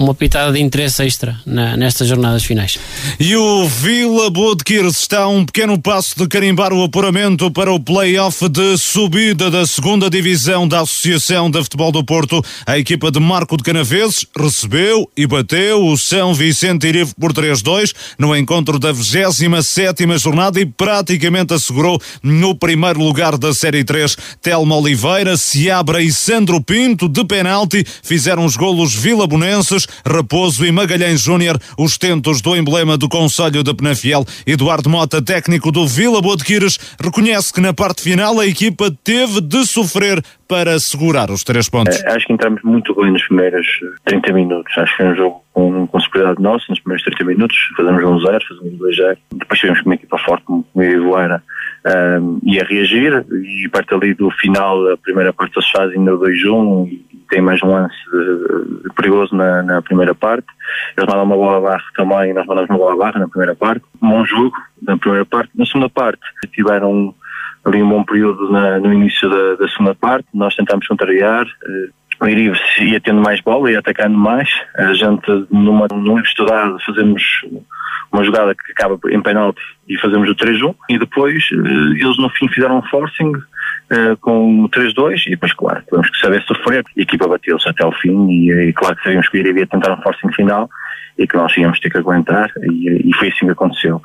uma 0.00 0.14
pitada 0.14 0.50
de 0.50 0.60
interesse 0.60 1.04
extra 1.04 1.38
na, 1.44 1.76
nestas 1.76 2.08
jornadas 2.08 2.42
finais. 2.42 2.78
E 3.18 3.36
o 3.36 3.68
Vila 3.68 4.30
Boa 4.30 4.56
de 4.56 4.70
está 4.86 5.22
a 5.22 5.28
um 5.28 5.44
pequeno 5.44 5.78
passo 5.78 6.14
de 6.16 6.26
carimbar 6.26 6.72
o 6.72 6.82
apuramento 6.82 7.50
para 7.50 7.70
o 7.70 7.78
play-off 7.78 8.48
de 8.48 8.78
subida 8.78 9.50
da 9.50 9.66
segunda 9.66 10.08
divisão 10.08 10.66
da 10.66 10.80
Associação 10.80 11.50
de 11.50 11.62
Futebol 11.62 11.92
do 11.92 12.02
Porto. 12.02 12.42
A 12.64 12.78
equipa 12.78 13.10
de 13.10 13.20
Marco 13.20 13.58
de 13.58 13.62
Canaveses 13.62 14.24
recebeu 14.34 15.10
e 15.14 15.26
bateu 15.26 15.84
o 15.84 15.98
São 15.98 16.32
Vicente 16.32 16.86
Irivo 16.86 17.14
por 17.20 17.34
3-2 17.34 17.92
no 18.18 18.34
encontro 18.34 18.78
da 18.78 18.92
27 18.92 20.06
jornada 20.16 20.58
e 20.60 20.64
praticamente 20.64 21.52
assegurou 21.52 22.00
no 22.22 22.54
primeiro 22.54 23.00
lugar 23.00 23.36
da 23.36 23.52
Série 23.52 23.84
3. 23.84 24.16
Telmo 24.40 24.76
Oliveira, 24.76 25.36
Seabra 25.36 26.02
e 26.02 26.10
Sandro 26.10 26.62
Pinto 26.62 27.06
de 27.06 27.22
penalti 27.22 27.84
fizeram 28.02 28.46
os 28.46 28.56
golos 28.56 28.94
vilabonenses 28.94 29.89
Raposo 30.06 30.64
e 30.64 30.72
Magalhães 30.72 31.20
Júnior, 31.20 31.58
os 31.78 31.98
tentos 31.98 32.40
do 32.40 32.56
emblema 32.56 32.96
do 32.96 33.08
Conselho 33.08 33.62
de 33.62 33.74
Penafiel. 33.74 34.24
Eduardo 34.46 34.88
Mota, 34.88 35.22
técnico 35.22 35.70
do 35.70 35.86
Vila 35.86 36.20
Boa 36.20 36.36
de 36.36 36.44
Quires, 36.44 36.78
reconhece 37.00 37.52
que 37.52 37.60
na 37.60 37.72
parte 37.72 38.02
final 38.02 38.38
a 38.40 38.46
equipa 38.46 38.90
teve 39.04 39.40
de 39.40 39.66
sofrer 39.66 40.22
para 40.48 40.78
segurar 40.80 41.30
os 41.30 41.44
três 41.44 41.68
pontos. 41.68 42.02
É, 42.02 42.10
acho 42.10 42.26
que 42.26 42.32
entramos 42.32 42.60
muito 42.62 42.94
bem 42.94 43.12
nos 43.12 43.22
primeiros 43.24 43.66
30 44.04 44.32
minutos. 44.32 44.76
Acho 44.76 44.90
que 44.90 44.96
foi 44.96 45.12
um 45.12 45.14
jogo 45.14 45.44
com, 45.52 45.86
com 45.86 46.00
superioridade 46.00 46.42
nossa 46.42 46.64
nos 46.68 46.80
primeiros 46.80 47.04
30 47.04 47.24
minutos. 47.24 47.56
Fazemos 47.76 48.02
um 48.02 48.20
zero, 48.20 48.44
fazemos 48.48 48.74
um 48.74 48.76
2 48.76 48.96
0 48.96 49.18
Depois 49.32 49.60
tivemos 49.60 49.82
uma 49.82 49.94
equipa 49.94 50.18
forte 50.18 50.44
como 50.44 50.66
o 50.74 50.82
Ivoeira 50.82 51.42
um, 51.86 52.40
ia 52.42 52.64
reagir 52.64 53.24
e 53.30 53.68
parte 53.68 53.94
ali 53.94 54.14
do 54.14 54.30
final, 54.30 54.92
a 54.92 54.96
primeira 54.96 55.32
parte 55.32 55.56
eles 55.56 55.70
fazem 55.70 55.98
ainda 55.98 56.12
2-1 56.12 56.88
e 56.88 57.09
tem 57.30 57.40
mais 57.40 57.62
um 57.62 57.68
lance 57.68 57.96
perigoso 58.96 59.34
na, 59.34 59.62
na, 59.62 59.80
primeira 59.80 60.14
parte. 60.14 60.46
Eles 60.96 61.08
mandam 61.08 61.24
uma 61.24 61.36
bola 61.36 61.60
barra 61.60 61.84
também, 61.96 62.34
nós 62.34 62.46
mandamos 62.46 62.68
uma 62.68 62.78
bola 62.78 62.96
barra 62.96 63.20
na 63.20 63.28
primeira 63.28 63.54
parte. 63.54 63.82
Bom 64.00 64.24
jogo 64.24 64.56
na 64.82 64.98
primeira 64.98 65.24
parte. 65.24 65.50
Na 65.54 65.64
segunda 65.64 65.88
parte 65.88 66.20
tiveram 66.52 67.14
ali 67.64 67.82
um 67.82 67.88
bom 67.88 68.04
período 68.04 68.50
na, 68.50 68.78
no 68.78 68.92
início 68.92 69.30
da, 69.30 69.54
da, 69.54 69.68
segunda 69.68 69.94
parte. 69.94 70.26
Nós 70.34 70.54
tentámos 70.54 70.86
contrariar. 70.86 71.46
Uh, 71.46 72.00
o 72.22 72.28
Iribe 72.28 72.58
ia 72.80 73.00
tendo 73.00 73.22
mais 73.22 73.40
bola 73.40 73.70
e 73.72 73.76
atacando 73.76 74.18
mais. 74.18 74.50
A 74.76 74.92
gente, 74.92 75.46
numa, 75.50 75.86
num 75.90 76.18
estudado, 76.18 76.76
fazemos 76.84 77.22
uma 78.12 78.22
jogada 78.24 78.54
que 78.54 78.72
acaba 78.72 78.98
em 79.10 79.22
penalti 79.22 79.62
e 79.88 79.96
fazemos 79.98 80.28
o 80.28 80.34
3-1 80.34 80.74
e 80.90 80.98
depois 80.98 81.42
uh, 81.52 81.92
eles 81.94 82.18
no 82.18 82.28
fim 82.30 82.48
fizeram 82.48 82.78
um 82.78 82.82
forcing 82.82 83.32
uh, 83.92 84.16
com 84.20 84.64
o 84.64 84.68
3-2 84.68 85.26
e 85.26 85.30
depois 85.30 85.52
claro, 85.52 85.82
temos 85.90 86.10
que 86.10 86.18
saber 86.18 86.42
sofrer 86.42 86.84
a 86.96 87.00
equipa 87.00 87.28
bateu-se 87.28 87.68
até 87.68 87.84
ao 87.84 87.92
fim 87.92 88.28
e, 88.30 88.50
e 88.50 88.72
claro 88.72 88.96
que 88.96 89.02
sabíamos 89.02 89.28
que 89.28 89.38
o 89.38 89.40
Iribe 89.40 89.60
ia 89.60 89.66
tentar 89.66 89.92
um 89.92 90.02
forcing 90.02 90.32
final 90.32 90.68
e 91.18 91.26
que 91.26 91.36
nós 91.36 91.54
íamos 91.56 91.78
ter 91.80 91.90
que 91.90 91.98
aguentar 91.98 92.50
e, 92.62 93.08
e 93.10 93.14
foi 93.16 93.28
assim 93.28 93.46
que 93.46 93.52
aconteceu. 93.52 94.00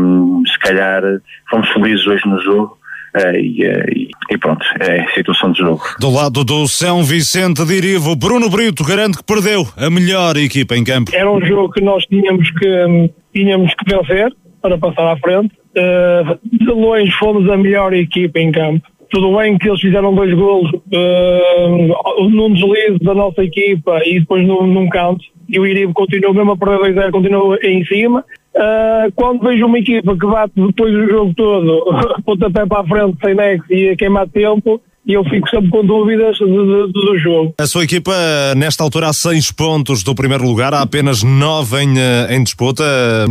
Um, 0.00 0.42
se 0.46 0.58
calhar 0.58 1.02
fomos 1.50 1.68
felizes 1.70 2.06
hoje 2.06 2.26
no 2.26 2.40
jogo 2.40 2.78
Uh, 3.16 3.36
e, 3.36 4.10
e, 4.28 4.38
pronto, 4.38 4.66
é 4.80 5.02
a 5.02 5.14
situação 5.14 5.52
de 5.52 5.60
jogo. 5.60 5.84
Do 6.00 6.10
lado 6.10 6.42
do 6.42 6.66
São 6.66 7.04
Vicente 7.04 7.64
de 7.64 7.74
Irivo, 7.74 8.16
Bruno 8.16 8.50
Brito 8.50 8.82
garante 8.82 9.18
que 9.18 9.22
perdeu 9.22 9.64
a 9.76 9.88
melhor 9.88 10.36
equipa 10.36 10.74
em 10.74 10.82
campo. 10.82 11.12
Era 11.14 11.30
um 11.30 11.40
jogo 11.46 11.72
que 11.72 11.80
nós 11.80 12.04
tínhamos 12.06 12.50
que, 12.50 12.66
um, 12.66 13.08
tínhamos 13.32 13.72
que 13.74 13.88
vencer 13.88 14.34
para 14.60 14.76
passar 14.78 15.12
à 15.12 15.16
frente. 15.18 15.54
Uh, 15.76 16.38
de 16.42 16.66
longe 16.66 17.12
fomos 17.12 17.48
a 17.48 17.56
melhor 17.56 17.92
equipa 17.92 18.40
em 18.40 18.50
campo. 18.50 18.84
Tudo 19.14 19.36
bem 19.36 19.56
que 19.56 19.68
eles 19.68 19.80
fizeram 19.80 20.12
dois 20.12 20.34
golos 20.34 20.68
uh, 20.72 22.28
num 22.28 22.52
deslize 22.52 22.98
da 23.00 23.14
nossa 23.14 23.44
equipa 23.44 24.00
e 24.04 24.18
depois 24.18 24.44
num, 24.44 24.66
num 24.66 24.88
canto. 24.88 25.24
E 25.48 25.60
o 25.60 25.64
Iribo 25.64 25.94
continuou 25.94 26.34
mesmo 26.34 26.50
a 26.50 26.56
perder 26.56 26.96
2-0, 26.96 27.10
continuou 27.12 27.56
em 27.62 27.84
cima. 27.84 28.24
Uh, 28.56 29.12
quando 29.14 29.44
vejo 29.44 29.66
uma 29.66 29.78
equipa 29.78 30.16
que 30.18 30.26
bate 30.26 30.54
depois 30.56 30.92
do 30.92 31.08
jogo 31.08 31.32
todo, 31.36 31.84
pontapé 32.26 32.66
para 32.66 32.80
a 32.80 32.86
frente, 32.88 33.16
sem 33.24 33.36
nexo 33.36 33.72
e 33.72 33.90
a 33.90 33.96
queimar 33.96 34.28
tempo, 34.30 34.80
e 35.06 35.12
eu 35.12 35.22
fico 35.22 35.48
sempre 35.48 35.70
com 35.70 35.86
dúvidas 35.86 36.36
do, 36.40 36.46
do, 36.46 36.88
do, 36.88 37.18
jogo. 37.18 37.54
A 37.60 37.66
sua 37.68 37.84
equipa, 37.84 38.12
nesta 38.56 38.82
altura, 38.82 39.10
há 39.10 39.12
seis 39.12 39.52
pontos 39.52 40.02
do 40.02 40.12
primeiro 40.12 40.42
lugar, 40.42 40.74
há 40.74 40.82
apenas 40.82 41.22
nove 41.22 41.84
em, 41.84 41.96
eh, 41.96 42.34
em 42.34 42.42
disputa. 42.42 42.82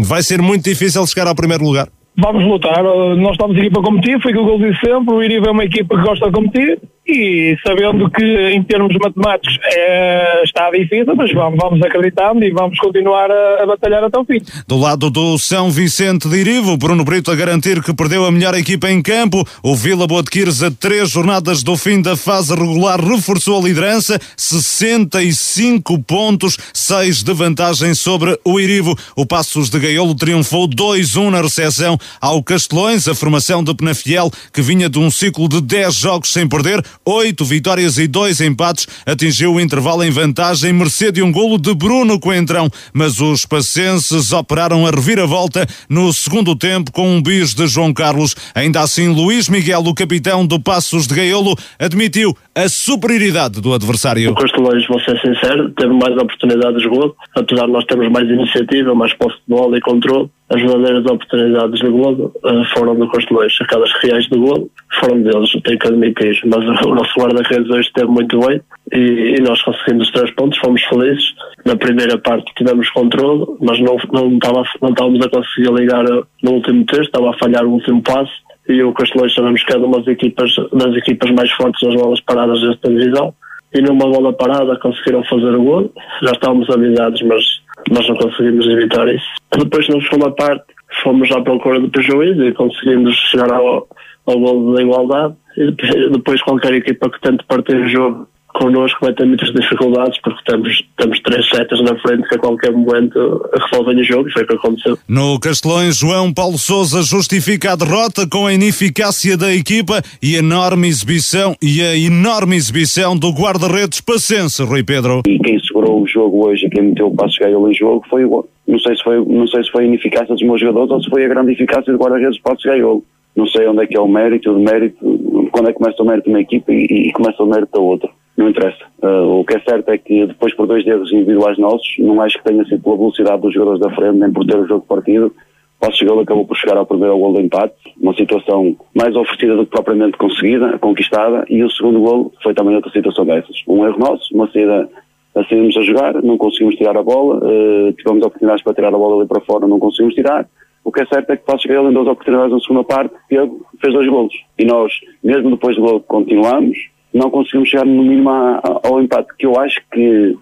Vai 0.06 0.24
ser 0.24 0.42
muito 0.42 0.64
difícil 0.64 1.06
chegar 1.08 1.28
ao 1.28 1.36
primeiro 1.36 1.66
lugar? 1.66 1.90
Vamos 2.18 2.44
lutar. 2.46 2.84
Nós 2.84 3.32
estamos 3.32 3.58
aqui 3.58 3.70
para 3.70 3.82
competir, 3.82 4.22
foi 4.22 4.34
o 4.34 4.46
que 4.46 4.52
eu 4.52 4.72
disse 4.72 4.86
sempre. 4.86 5.16
O 5.16 5.24
Iribe 5.24 5.48
é 5.48 5.52
uma 5.52 5.64
equipa 5.64 5.96
que 5.98 6.04
gosta 6.04 6.28
de 6.28 6.32
competir 6.32 6.80
e 7.06 7.58
sabendo 7.66 8.10
que 8.10 8.24
em 8.24 8.64
termos 8.64 8.96
matemáticos 8.96 9.58
é, 9.64 10.44
está 10.44 10.72
difícil, 10.72 11.14
mas 11.16 11.32
vamos, 11.34 11.60
vamos 11.62 11.82
acreditando 11.82 12.44
e 12.44 12.52
vamos 12.52 12.80
continuar 12.80 13.30
a, 13.30 13.64
a, 13.64 13.66
batalhar 13.66 14.04
até 14.04 14.18
o 14.18 14.24
fim. 14.24 14.42
Do 14.68 14.78
lado 14.78 15.10
do 15.10 15.38
São 15.38 15.70
Vicente 15.70 16.30
de 16.30 16.38
Irivo, 16.38 16.78
Bruno 16.78 17.04
Brito 17.04 17.30
a 17.30 17.36
garantir 17.36 17.84
que 17.84 17.94
perdeu 17.94 18.26
a 18.26 18.32
melhor 18.32 18.56
equipa 18.56 18.90
em 18.90 19.02
campo, 19.02 19.46
o 19.62 19.76
Vila 19.76 20.08
Boa 20.08 20.24
de 20.24 20.30
Quires 20.30 20.64
a 20.64 20.72
três 20.72 21.10
jornadas 21.10 21.62
do 21.62 21.76
fim 21.76 22.02
da 22.02 22.16
fase 22.16 22.56
regular 22.56 23.00
reforçou 23.02 23.60
a 23.60 23.68
liderança, 23.68 24.18
65 24.38 26.02
pontos, 26.04 26.58
6 26.74 27.24
de 27.24 27.34
vantagem 27.34 27.94
sobre 27.94 28.40
o 28.46 28.60
Irivo. 28.60 28.98
O 29.16 29.26
Passos 29.26 29.70
de 29.70 29.78
Gaiolo 29.78 30.16
triunfou 30.16 30.70
2-1 30.70 31.30
na 31.30 31.42
recepção 31.42 31.98
ao 32.22 32.42
Castelões, 32.42 33.08
a 33.08 33.16
formação 33.16 33.64
de 33.64 33.74
Penafiel, 33.76 34.32
que 34.54 34.62
vinha 34.62 34.88
de 34.88 35.00
um 35.00 35.12
ciclo 35.12 35.50
de 35.50 35.60
10 35.62 35.96
jogos 35.96 36.30
sem 36.30 36.48
perder, 36.48 36.82
oito 37.06 37.46
vitórias 37.46 37.98
e 37.98 38.08
dois 38.08 38.42
empates, 38.42 38.88
atingiu 39.06 39.54
o 39.54 39.60
intervalo 39.60 40.04
em 40.04 40.12
vantagem, 40.12 40.74
mercê 40.74 41.12
de 41.12 41.22
um 41.22 41.32
golo 41.32 41.58
de 41.58 41.74
Bruno 41.74 42.20
Coentrão, 42.20 42.70
mas 42.94 43.20
os 43.20 43.46
pacenses 43.46 44.32
operaram 44.32 44.86
a 44.86 44.92
reviravolta 44.92 45.66
no 45.90 46.12
segundo 46.14 46.56
tempo 46.56 46.92
com 46.92 47.16
um 47.16 47.22
bis 47.22 47.54
de 47.54 47.68
João 47.68 47.94
Carlos. 47.94 48.36
Ainda 48.56 48.82
assim, 48.82 49.08
Luís 49.08 49.50
Miguel, 49.50 49.82
o 49.82 49.94
capitão 49.94 50.46
do 50.46 50.60
Passos 50.60 51.08
de 51.08 51.16
Gaiolo, 51.16 51.56
admitiu 51.80 52.36
a 52.56 52.70
superioridade 52.70 53.60
do 53.62 53.74
adversário. 53.74 54.32
O 54.32 54.36
Castelões, 54.36 54.86
vou 54.88 55.00
ser 55.02 55.20
sincero, 55.20 55.72
teve 55.72 55.94
mais 55.94 56.16
oportunidades 56.16 56.82
de 56.82 56.88
golo, 56.88 57.16
apesar 57.36 57.66
de 57.66 57.72
nós 57.72 57.86
termos 57.86 58.12
mais 58.12 58.30
iniciativa, 58.30 58.94
mais 58.94 59.14
posse 59.14 59.38
de 59.38 59.56
bola 59.56 59.78
e 59.78 59.82
controle, 59.82 60.30
as 60.50 60.62
verdadeiras 60.62 61.06
oportunidades 61.06 61.80
de 61.80 61.90
golo 61.90 62.32
uh, 62.44 62.66
foram 62.76 62.96
do 62.96 63.10
Castelões, 63.10 63.54
aquelas 63.62 63.92
reais 64.02 64.26
de 64.28 64.38
golo 64.38 64.70
foram 65.00 65.22
deles, 65.22 65.52
tenho 65.64 65.80
que 65.80 65.88
admitir, 65.88 66.42
mas 66.46 66.86
o 66.86 66.94
nosso 66.94 67.20
guarda-redes 67.20 67.70
hoje 67.70 67.88
esteve 67.88 68.08
muito 68.08 68.40
bem 68.40 68.62
e, 68.94 69.36
e, 69.38 69.42
nós 69.42 69.62
conseguimos 69.62 70.08
os 70.08 70.14
três 70.14 70.32
pontos, 70.36 70.60
fomos 70.60 70.84
felizes. 70.84 71.34
Na 71.66 71.76
primeira 71.76 72.18
parte 72.18 72.54
tivemos 72.56 72.90
controle, 72.92 73.46
mas 73.62 73.80
não, 73.80 73.98
não, 74.12 74.38
tava, 74.40 74.64
não 74.82 74.90
estávamos 74.90 75.26
a 75.26 75.30
conseguir 75.30 75.74
ligar 75.74 76.04
no 76.44 76.52
último 76.52 76.86
texto, 76.86 77.06
estava 77.06 77.32
a 77.32 77.38
falhar 77.40 77.66
o 77.66 77.72
último 77.72 78.02
passo 78.04 78.34
e 78.68 78.84
o 78.84 78.94
Castelões 78.94 79.34
sabemos 79.34 79.64
que 79.64 79.74
é 79.74 79.78
uma 79.78 79.98
das 79.98 80.08
equipas, 80.08 80.54
das 80.74 80.96
equipas 80.96 81.32
mais 81.32 81.52
fortes 81.52 81.82
nas 81.88 82.00
bolas 82.00 82.22
paradas 82.22 82.62
desta 82.62 82.90
divisão 82.90 83.34
e 83.74 83.82
numa 83.82 84.06
bola 84.08 84.32
parada 84.34 84.78
conseguiram 84.78 85.24
fazer 85.24 85.56
o 85.56 85.64
gol. 85.64 85.92
Já 86.22 86.32
estávamos 86.32 86.70
avisados, 86.70 87.22
mas 87.24 87.44
nós 87.92 88.08
não 88.08 88.16
conseguimos 88.16 88.68
evitar 88.68 89.08
isso. 89.08 89.26
Depois, 89.58 89.88
na 89.90 90.02
segunda 90.02 90.32
parte, 90.32 90.66
fomos 91.02 91.32
à 91.32 91.42
procura 91.42 91.80
do 91.80 91.90
prejuízo 91.90 92.44
e 92.44 92.54
conseguimos 92.54 93.16
chegar 93.16 93.52
ao, 93.52 93.88
ao 94.26 94.40
gol 94.40 94.74
da 94.74 94.82
igualdade. 94.82 95.36
E 95.58 95.72
depois, 96.12 96.42
qualquer 96.42 96.74
equipa 96.74 97.10
que 97.10 97.22
tente 97.22 97.44
partir 97.46 97.76
o 97.76 97.90
jogo 97.90 98.28
connosco 98.54 99.00
vai 99.02 99.14
ter 99.14 99.26
muitas 99.26 99.52
dificuldades 99.52 100.20
porque 100.22 100.40
temos, 100.46 100.84
temos 100.98 101.20
três 101.22 101.48
setas 101.50 101.82
na 101.82 101.96
frente 102.00 102.28
que 102.28 102.36
a 102.36 102.40
qualquer 102.40 102.72
momento 102.72 103.42
resolvem 103.54 104.00
o 104.00 104.04
jogo 104.04 104.30
e 104.30 104.32
foi 104.32 104.44
o 104.44 104.48
que 104.48 104.56
aconteceu. 104.56 104.98
No 105.08 105.40
Castelões, 105.40 105.98
João 105.98 106.34
Paulo 106.34 106.58
Souza 106.58 107.02
justifica 107.02 107.74
a 107.74 107.76
derrota 107.76 108.28
com 108.30 108.46
a 108.46 108.54
ineficácia 108.54 109.36
da 109.36 109.54
equipa 109.54 110.02
e 110.22 110.36
a 110.36 110.40
enorme 110.40 110.88
exibição 110.88 111.56
e 111.62 111.82
a 111.82 111.98
enorme 111.98 112.56
exibição 112.56 113.18
do 113.18 113.32
guarda-redes 113.32 114.02
Pacense, 114.02 114.64
Rui 114.64 114.84
Pedro. 114.84 115.22
E 115.28 115.40
quem 115.40 115.60
segurou 115.60 116.02
o 116.02 116.08
jogo 116.08 116.48
hoje, 116.48 116.70
quem 116.70 116.84
meteu 116.84 117.08
o 117.08 117.16
passo 117.16 117.40
ganhou 117.40 117.70
em 117.70 117.74
jogo 117.74 118.04
foi 118.10 118.26
o 118.26 118.46
não 118.66 118.80
sei 118.80 118.96
se 118.96 119.04
foi 119.04 119.24
não 119.26 119.48
sei 119.48 119.64
se 119.64 119.72
foi 119.72 119.84
a 119.84 119.88
ineficácia 119.88 120.34
dos 120.34 120.44
meus 120.44 120.60
jogadores 120.60 120.92
ou 120.92 121.04
se 121.04 121.10
foi 121.10 121.26
a 121.26 121.28
grande 121.28 121.52
eficácia 121.52 121.92
do 121.92 122.00
guarda-redes 122.00 122.40
Passos 122.40 122.64
Gaiolo. 122.64 123.04
Não 123.36 123.48
sei 123.48 123.68
onde 123.68 123.84
é 123.84 123.88
que 123.88 123.98
é 123.98 124.00
o 124.00 124.08
mérito, 124.08 124.52
o 124.52 124.60
mérito, 124.60 125.50
quando 125.52 125.70
é 125.70 125.74
que 125.74 125.80
começa 125.80 126.04
o 126.04 126.06
mérito 126.06 126.26
de 126.26 126.30
uma 126.30 126.42
equipa 126.42 126.72
e, 126.72 127.10
e 127.10 127.12
começa 127.14 127.42
o 127.42 127.48
mérito 127.48 127.72
da 127.74 127.80
outra 127.80 128.10
não 128.38 128.50
interessa. 128.50 128.86
Uh, 129.02 129.40
o 129.40 129.46
que 129.46 129.56
é 129.56 129.60
certo 129.60 129.90
é 129.90 129.98
que 129.98 130.26
depois 130.26 130.54
por 130.56 130.68
dois 130.68 130.84
dedos 130.84 131.12
individuais 131.12 131.58
nossos, 131.58 131.96
não 132.00 132.22
acho 132.22 132.38
que 132.38 132.44
tenha 132.44 132.64
sido 132.66 132.82
pela 132.82 132.98
velocidade 132.98 133.42
dos 133.42 133.54
jogadores 133.54 133.80
da 133.80 133.92
frente, 133.92 134.18
nem 134.18 134.32
por 134.32 134.46
ter 134.46 134.58
o 134.58 134.68
jogo 134.68 134.86
partido. 134.86 135.34
Passo 135.80 135.98
chegou 135.98 136.20
acabou 136.22 136.46
por 136.46 136.56
chegar 136.56 136.78
ao 136.78 136.86
primeiro 136.86 137.18
gol 137.18 137.34
do 137.34 137.42
empate, 137.42 137.76
uma 138.02 138.16
situação 138.16 138.76
mais 138.96 139.14
oferecida 139.16 139.56
do 139.56 139.66
que 139.66 139.72
propriamente 139.72 140.18
conseguida, 140.18 140.80
conquistada, 140.80 141.46
e 141.50 141.62
o 141.62 141.70
segundo 141.70 142.00
gol 142.00 142.32
foi 142.42 142.54
também 142.54 142.76
outra 142.76 142.90
situação 142.90 143.26
dessas. 143.26 143.62
Um 143.68 143.86
erro 143.86 144.00
nosso, 144.00 144.34
uma 144.34 144.50
saída, 144.50 144.88
a 145.36 145.44
saímos 145.44 145.76
a 145.76 145.82
jogar, 145.82 146.14
não 146.24 146.38
conseguimos 146.38 146.76
tirar 146.76 146.96
a 146.96 147.04
bola, 147.04 147.38
uh, 147.38 147.94
tivemos 147.94 148.26
oportunidades 148.26 148.64
para 148.64 148.74
tirar 148.74 148.88
a 148.90 148.98
bola 148.98 149.20
ali 149.20 149.28
para 149.28 149.42
fora, 149.42 149.68
não 149.68 149.78
conseguimos 149.78 150.16
tirar. 150.16 150.48
O 150.86 150.92
que 150.92 151.02
é 151.02 151.06
certo 151.06 151.30
é 151.32 151.38
que 151.38 151.46
Passo 151.46 151.68
Gale, 151.68 151.88
em 151.88 151.94
duas 151.94 152.08
oportunidades 152.08 152.54
na 152.54 152.60
segunda 152.60 152.84
parte, 152.86 153.14
fez 153.28 153.94
dois 153.94 154.08
golos. 154.08 154.34
E 154.58 154.66
nós, 154.66 154.92
mesmo 155.24 155.52
depois 155.52 155.76
do 155.76 155.82
gol, 155.82 156.00
continuamos, 156.02 156.78
não 157.14 157.30
conseguimos 157.30 157.70
chegar 157.70 157.86
no 157.86 158.04
mínimo 158.04 158.30
ao 158.30 159.02
empate, 159.02 159.30
que 159.38 159.46
eu 159.46 159.60
acho 159.60 159.82
que, 159.92 160.38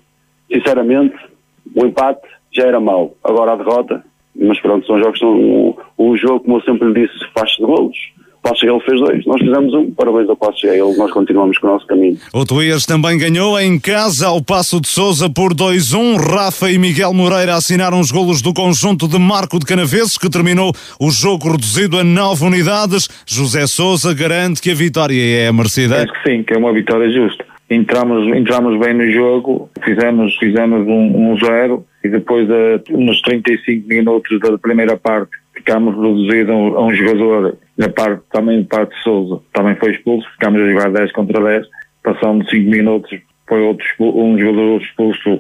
sinceramente, 0.51 1.15
o 1.75 1.85
empate 1.85 2.27
já 2.51 2.63
era 2.67 2.79
mau. 2.79 3.15
Agora 3.23 3.53
a 3.53 3.55
derrota, 3.55 4.03
mas 4.35 4.59
pronto, 4.59 4.85
são 4.87 4.99
jogos, 4.99 5.19
são, 5.19 5.77
o 5.97 6.17
jogo, 6.17 6.41
como 6.41 6.57
eu 6.57 6.61
sempre 6.61 6.87
lhe 6.87 7.05
disse, 7.05 7.25
faz-se 7.33 7.57
de 7.57 7.63
golos. 7.63 7.97
Passo 8.41 8.65
ele 8.65 8.79
fez 8.79 8.99
dois, 8.99 9.25
nós 9.25 9.39
fizemos 9.39 9.73
um, 9.73 9.91
parabéns 9.91 10.27
ao 10.27 10.35
Passo 10.35 10.65
ele, 10.65 10.97
nós 10.97 11.11
continuamos 11.11 11.57
com 11.59 11.67
o 11.67 11.71
nosso 11.71 11.85
caminho. 11.85 12.17
O 12.33 12.43
Tuías 12.43 12.85
também 12.85 13.17
ganhou 13.17 13.59
em 13.59 13.79
casa 13.79 14.27
ao 14.27 14.43
Passo 14.43 14.81
de 14.81 14.87
Souza 14.87 15.29
por 15.29 15.53
2-1. 15.53 16.17
Rafa 16.17 16.71
e 16.71 16.77
Miguel 16.77 17.13
Moreira 17.13 17.55
assinaram 17.55 17.99
os 17.99 18.11
golos 18.11 18.41
do 18.41 18.53
conjunto 18.53 19.07
de 19.07 19.19
Marco 19.19 19.59
de 19.59 19.65
Canaveses, 19.65 20.17
que 20.17 20.29
terminou 20.29 20.73
o 20.99 21.11
jogo 21.11 21.51
reduzido 21.51 21.99
a 21.99 22.03
nove 22.03 22.43
unidades. 22.43 23.07
José 23.27 23.67
Souza 23.67 24.13
garante 24.13 24.61
que 24.61 24.71
a 24.71 24.75
vitória 24.75 25.47
é 25.47 25.51
merecida. 25.51 26.03
Acho 26.03 26.13
que 26.13 26.29
sim, 26.31 26.43
que 26.43 26.53
é 26.53 26.57
uma 26.57 26.73
vitória 26.73 27.11
justa. 27.11 27.45
Entramos, 27.69 28.35
entramos 28.35 28.77
bem 28.79 28.93
no 28.93 29.09
jogo, 29.11 29.69
fizemos, 29.83 30.35
fizemos 30.37 30.85
um, 30.87 31.31
um 31.31 31.37
zero 31.37 31.85
e 32.03 32.09
depois, 32.09 32.47
nos 32.89 33.21
35 33.21 33.87
minutos 33.87 34.39
da 34.39 34.57
primeira 34.57 34.97
parte, 34.97 35.31
ficámos 35.61 35.95
reduzidos 35.95 36.49
a 36.49 36.81
um 36.81 36.93
jogador 36.93 37.57
na 37.77 37.89
parte, 37.89 38.21
também 38.31 38.63
parte 38.63 38.95
de 38.95 39.03
Souza, 39.03 39.41
também 39.53 39.75
foi 39.75 39.91
expulso, 39.91 40.29
ficámos 40.31 40.61
a 40.61 40.69
jogar 40.69 40.91
10 40.91 41.11
contra 41.13 41.43
10, 41.43 41.67
passando 42.03 42.49
5 42.49 42.69
minutos, 42.69 43.19
foi 43.47 43.61
outro 43.61 43.85
um 43.99 44.37
jogador 44.37 44.81
expulso 44.81 45.39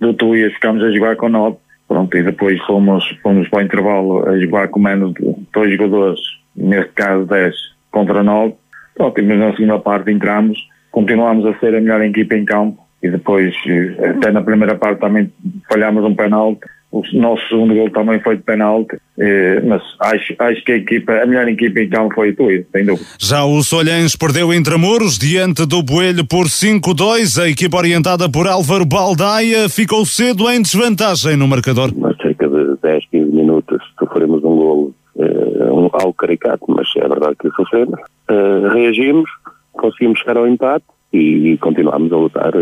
do 0.00 0.14
Tuías, 0.14 0.52
ficámos 0.54 0.82
a 0.82 0.90
jogar 0.90 1.16
com 1.16 1.28
9, 1.28 1.56
pronto, 1.88 2.16
e 2.16 2.22
depois 2.22 2.60
fomos, 2.66 3.04
fomos 3.22 3.48
para 3.48 3.60
o 3.60 3.62
intervalo 3.62 4.28
a 4.28 4.38
jogar 4.38 4.68
com 4.68 4.80
menos 4.80 5.14
de 5.14 5.34
dois 5.52 5.72
jogadores, 5.76 6.20
neste 6.56 6.92
caso 6.92 7.24
10 7.26 7.54
contra 7.90 8.22
9, 8.22 8.54
pronto, 8.94 9.20
e 9.20 9.22
na 9.22 9.52
segunda 9.52 9.78
parte 9.78 10.10
entramos, 10.10 10.58
continuamos 10.90 11.46
a 11.46 11.58
ser 11.58 11.74
a 11.74 11.80
melhor 11.80 12.02
equipa 12.02 12.34
em 12.34 12.44
campo, 12.44 12.78
e 13.02 13.08
depois, 13.08 13.54
eh, 13.66 14.10
até 14.10 14.30
na 14.30 14.42
primeira 14.42 14.74
parte 14.74 15.00
também 15.00 15.32
falhámos 15.70 16.04
um 16.04 16.14
penalti, 16.14 16.60
o 16.92 17.02
nosso 17.12 17.48
segundo 17.48 17.74
gol 17.74 17.90
também 17.90 18.20
foi 18.20 18.36
de 18.36 18.42
penalti, 18.42 18.96
eh, 19.16 19.62
mas 19.64 19.80
acho, 20.00 20.34
acho 20.38 20.64
que 20.64 20.72
a 20.72 20.76
equipa, 20.76 21.12
a 21.12 21.26
melhor 21.26 21.46
equipa 21.46 21.80
então 21.80 22.08
foi 22.12 22.32
o 22.32 22.36
sem 22.72 22.84
dúvida. 22.84 23.06
Já 23.18 23.44
o 23.44 23.62
Solhães 23.62 24.16
perdeu 24.16 24.52
entre 24.52 24.76
muros 24.76 25.16
diante 25.16 25.64
do 25.64 25.84
Boelho 25.84 26.26
por 26.26 26.46
5-2. 26.46 27.40
A 27.40 27.48
equipa 27.48 27.76
orientada 27.76 28.28
por 28.28 28.48
Álvaro 28.48 28.84
Baldaia 28.84 29.68
ficou 29.68 30.04
cedo 30.04 30.50
em 30.50 30.60
desvantagem 30.60 31.36
no 31.36 31.46
marcador. 31.46 31.92
Mas 31.96 32.16
cerca 32.16 32.48
de 32.48 32.76
10, 32.82 33.06
15 33.06 33.36
minutos 33.36 33.80
sofremos 33.96 34.42
um 34.42 34.56
gol, 34.56 34.94
eh, 35.16 35.70
um, 35.70 35.88
algo 35.92 36.14
caricato, 36.14 36.64
mas 36.68 36.88
é 36.96 37.06
verdade 37.06 37.36
que 37.40 37.50
sofremos. 37.50 38.00
Eh, 38.28 38.68
reagimos, 38.72 39.30
conseguimos 39.74 40.18
chegar 40.18 40.38
ao 40.38 40.48
empate 40.48 40.86
e 41.12 41.56
continuamos 41.60 42.12
a 42.12 42.16
lutar. 42.16 42.52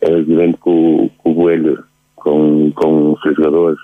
É 0.00 0.10
evidente 0.10 0.58
que 0.62 0.68
o, 0.68 1.10
que 1.22 1.30
o 1.30 1.34
Boelho 1.34 1.87
com, 2.20 2.70
com 2.72 3.12
os 3.12 3.20
seus 3.22 3.36
jogadores 3.36 3.78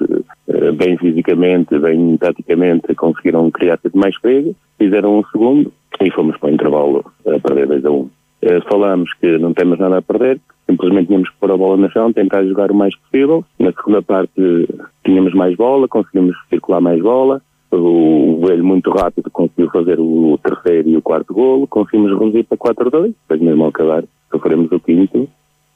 eh, 0.49 0.73
bem 0.73 0.97
fisicamente, 0.99 1.79
bem 1.79 2.17
taticamente, 2.17 2.95
conseguiram 2.95 3.51
criar 3.51 3.79
mais 3.95 4.19
perigo, 4.21 4.55
fizeram 4.79 5.19
um 5.19 5.25
segundo 5.27 5.73
e 6.01 6.11
fomos 6.11 6.37
para 6.37 6.51
o 6.51 6.55
intervalo 6.55 7.05
a 7.27 7.39
perder 7.39 7.67
2 7.67 7.85
a 7.85 7.91
1. 7.91 7.95
Um. 7.95 8.11
Eh, 8.43 8.61
falamos 8.69 9.13
que 9.15 9.39
não 9.39 9.55
temos 9.55 9.79
nada 9.79 9.99
a 9.99 10.03
perder, 10.03 10.41
simplesmente 10.69 11.07
tínhamos 11.07 11.31
que 11.31 11.37
pôr 11.39 11.51
a 11.51 11.57
bola 11.57 11.77
na 11.77 11.91
chão, 11.91 12.13
tentar 12.13 12.45
jogar 12.45 12.71
o 12.71 12.75
mais 12.75 12.95
possível. 12.97 13.45
Na 13.59 13.73
segunda 13.73 14.03
parte 14.03 14.69
tínhamos 15.05 15.35
mais 15.35 15.57
bola, 15.57 15.89
conseguimos 15.89 16.37
circular 16.51 16.81
mais 16.81 17.01
bola. 17.01 17.41
O 17.71 18.41
Velho 18.47 18.65
muito 18.65 18.91
rápido 18.91 19.31
conseguiu 19.31 19.69
fazer 19.71 19.99
o 19.99 20.39
terceiro 20.43 20.89
e 20.91 20.97
o 20.97 21.03
quarto 21.03 21.35
golo, 21.35 21.67
conseguimos 21.67 22.13
reduzir 22.13 22.45
para 22.45 22.59
4-2, 22.59 23.15
depois 23.23 23.41
mesmo 23.41 23.65
ao 23.65 23.71
acabar 23.71 24.05
sofremos 24.31 24.71
o 24.71 24.79
quinto 24.79 25.29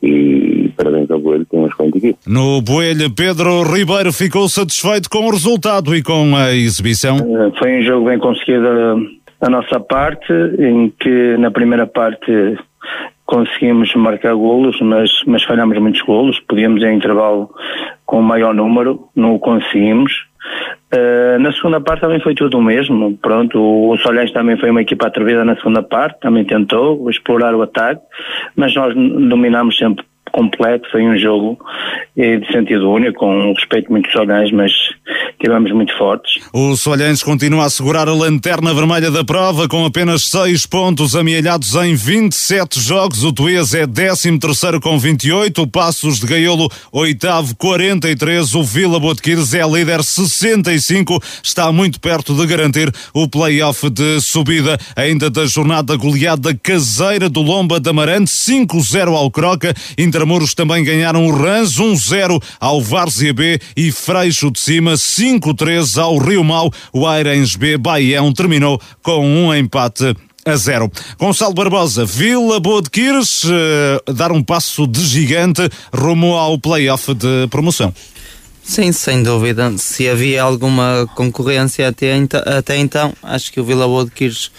e 0.03 0.71
parabéns 0.77 1.11
ao 1.11 1.19
Boelho, 1.19 1.45
tem 1.47 1.59
uma 1.59 1.69
excelente 1.69 1.99
equipe. 1.99 2.19
No 2.27 2.63
Boelho, 2.63 3.11
Pedro 3.15 3.63
Ribeiro 3.63 4.13
ficou 4.13 4.49
satisfeito 4.49 5.11
com 5.11 5.27
o 5.27 5.31
resultado 5.31 5.95
e 5.95 6.03
com 6.03 6.37
a 6.37 6.53
exibição? 6.55 7.17
Eh, 7.17 7.59
foi 7.59 7.79
um 7.79 7.83
jogo 7.83 8.07
bem 8.07 8.19
conseguido 8.19 8.63
da 9.41 9.49
nossa 9.49 9.81
parte, 9.81 10.33
em 10.59 10.93
que 10.99 11.37
na 11.39 11.51
primeira 11.51 11.87
parte 11.87 12.57
conseguimos 13.27 13.95
marcar 13.95 14.35
golos, 14.35 14.81
mas, 14.81 15.11
mas 15.27 15.43
falhamos 15.45 15.79
muitos 15.79 16.01
golos, 16.03 16.41
podíamos 16.49 16.83
em 16.83 16.97
intervalo 16.97 17.51
com 18.07 18.21
o 18.21 18.23
maior 18.23 18.55
número, 18.55 19.09
não 19.15 19.35
o 19.35 19.39
conseguimos, 19.39 20.13
Uh, 20.95 21.39
na 21.39 21.53
segunda 21.53 21.81
parte 21.81 22.01
também 22.01 22.21
foi 22.21 22.35
tudo 22.35 22.59
o 22.59 22.63
mesmo. 22.63 23.17
Pronto, 23.19 23.59
o, 23.59 23.93
o 23.93 23.99
Solhães 23.99 24.33
também 24.33 24.57
foi 24.57 24.71
uma 24.71 24.83
equipa 24.83 25.07
atrevida 25.07 25.45
na 25.45 25.57
segunda 25.57 25.83
parte, 25.83 26.21
também 26.21 26.45
tentou 26.45 27.09
explorar 27.11 27.55
o 27.55 27.63
ataque, 27.63 28.01
mas 28.57 28.75
nós 28.75 28.95
dominámos 28.95 29.77
sempre 29.77 30.05
completo, 30.31 30.89
foi 30.91 31.03
um 31.03 31.17
jogo 31.17 31.59
eh, 32.17 32.37
de 32.37 32.47
sentido 32.53 32.91
único, 32.91 33.19
com 33.19 33.53
respeito 33.53 33.91
muito 33.91 34.11
Solhães, 34.11 34.51
mas 34.53 34.73
tivemos 35.41 35.71
muito 35.73 35.97
fortes. 35.97 36.43
O 36.53 36.77
Solhães 36.77 37.23
continua 37.23 37.67
a 37.67 37.71
segurar 37.71 38.09
a 38.09 38.15
lanterna 38.15 38.75
vermelha 38.75 39.11
da 39.11 39.25
prova 39.25 39.69
com 39.69 39.85
apenas 39.85 40.23
6 40.31 40.67
pontos 40.67 41.15
amealhados 41.15 41.75
em 41.75 41.95
27 41.95 42.81
jogos. 42.81 43.25
O 43.25 43.33
Tuês 43.33 43.75
é 43.75 43.87
13 43.87 44.39
terceiro 44.39 44.81
com 44.81 44.99
28, 44.99 45.63
o 45.63 45.67
Passos 45.67 46.21
de 46.21 46.27
Gaiolo 46.27 46.69
oitavo 46.93 47.57
43, 47.57 48.55
o 48.55 48.63
Vila 48.63 48.99
Botequires 48.99 49.55
é 49.55 49.67
líder 49.67 50.03
65, 50.03 51.21
está 51.43 51.71
muito 51.73 52.01
perto 52.01 52.35
de 52.35 52.47
garantir 52.47 52.93
o 53.13 53.29
play-off 53.29 53.89
de 53.91 54.21
subida 54.21 54.79
ainda 54.97 55.31
da 55.31 55.47
jornada 55.47 55.97
goleada 55.97 56.55
caseira 56.55 57.29
do 57.29 57.41
Lomba 57.41 57.81
da 57.81 57.93
Marante 57.93 58.31
5-0 58.31 59.15
ao 59.15 59.31
Croca, 59.31 59.75
Intramuros 60.19 60.53
também 60.53 60.83
ganharam 60.83 61.29
o 61.29 61.31
Rans 61.31 61.77
1-0 61.77 62.43
ao 62.59 62.83
Várzea 62.83 63.33
B 63.33 63.61
e 63.77 63.93
Freixo 63.93 64.51
de 64.51 64.59
Cima 64.59 64.95
5-3 64.95 65.97
ao 65.97 66.19
Rio 66.19 66.43
Mau. 66.43 66.73
O 66.93 67.07
Airens 67.07 67.55
B 67.55 67.79
Baião 67.79 68.33
terminou 68.33 68.81
com 69.01 69.25
um 69.25 69.55
empate 69.55 70.17
a 70.45 70.57
zero. 70.57 70.91
Gonçalo 71.21 71.55
Barbosa, 71.55 72.05
Vila 72.05 72.59
Boa 72.59 72.83
de 72.83 72.91
Quires, 72.91 73.45
uh, 73.45 74.13
dar 74.13 74.33
um 74.33 74.43
passo 74.43 74.89
de 74.89 75.07
gigante 75.07 75.71
rumo 75.95 76.35
ao 76.35 76.59
play-off 76.59 77.15
de 77.15 77.47
promoção. 77.49 77.95
Sim, 78.65 78.91
sem 78.91 79.23
dúvida. 79.23 79.73
Se 79.79 80.09
havia 80.09 80.43
alguma 80.43 81.09
concorrência 81.15 81.87
até, 81.87 82.17
então, 82.17 82.43
até 82.45 82.77
então, 82.77 83.15
acho 83.23 83.53
que 83.53 83.61
o 83.61 83.65
Vila 83.65 83.87
Boa 83.87 84.05
de 84.05 84.11
Quires 84.11 84.51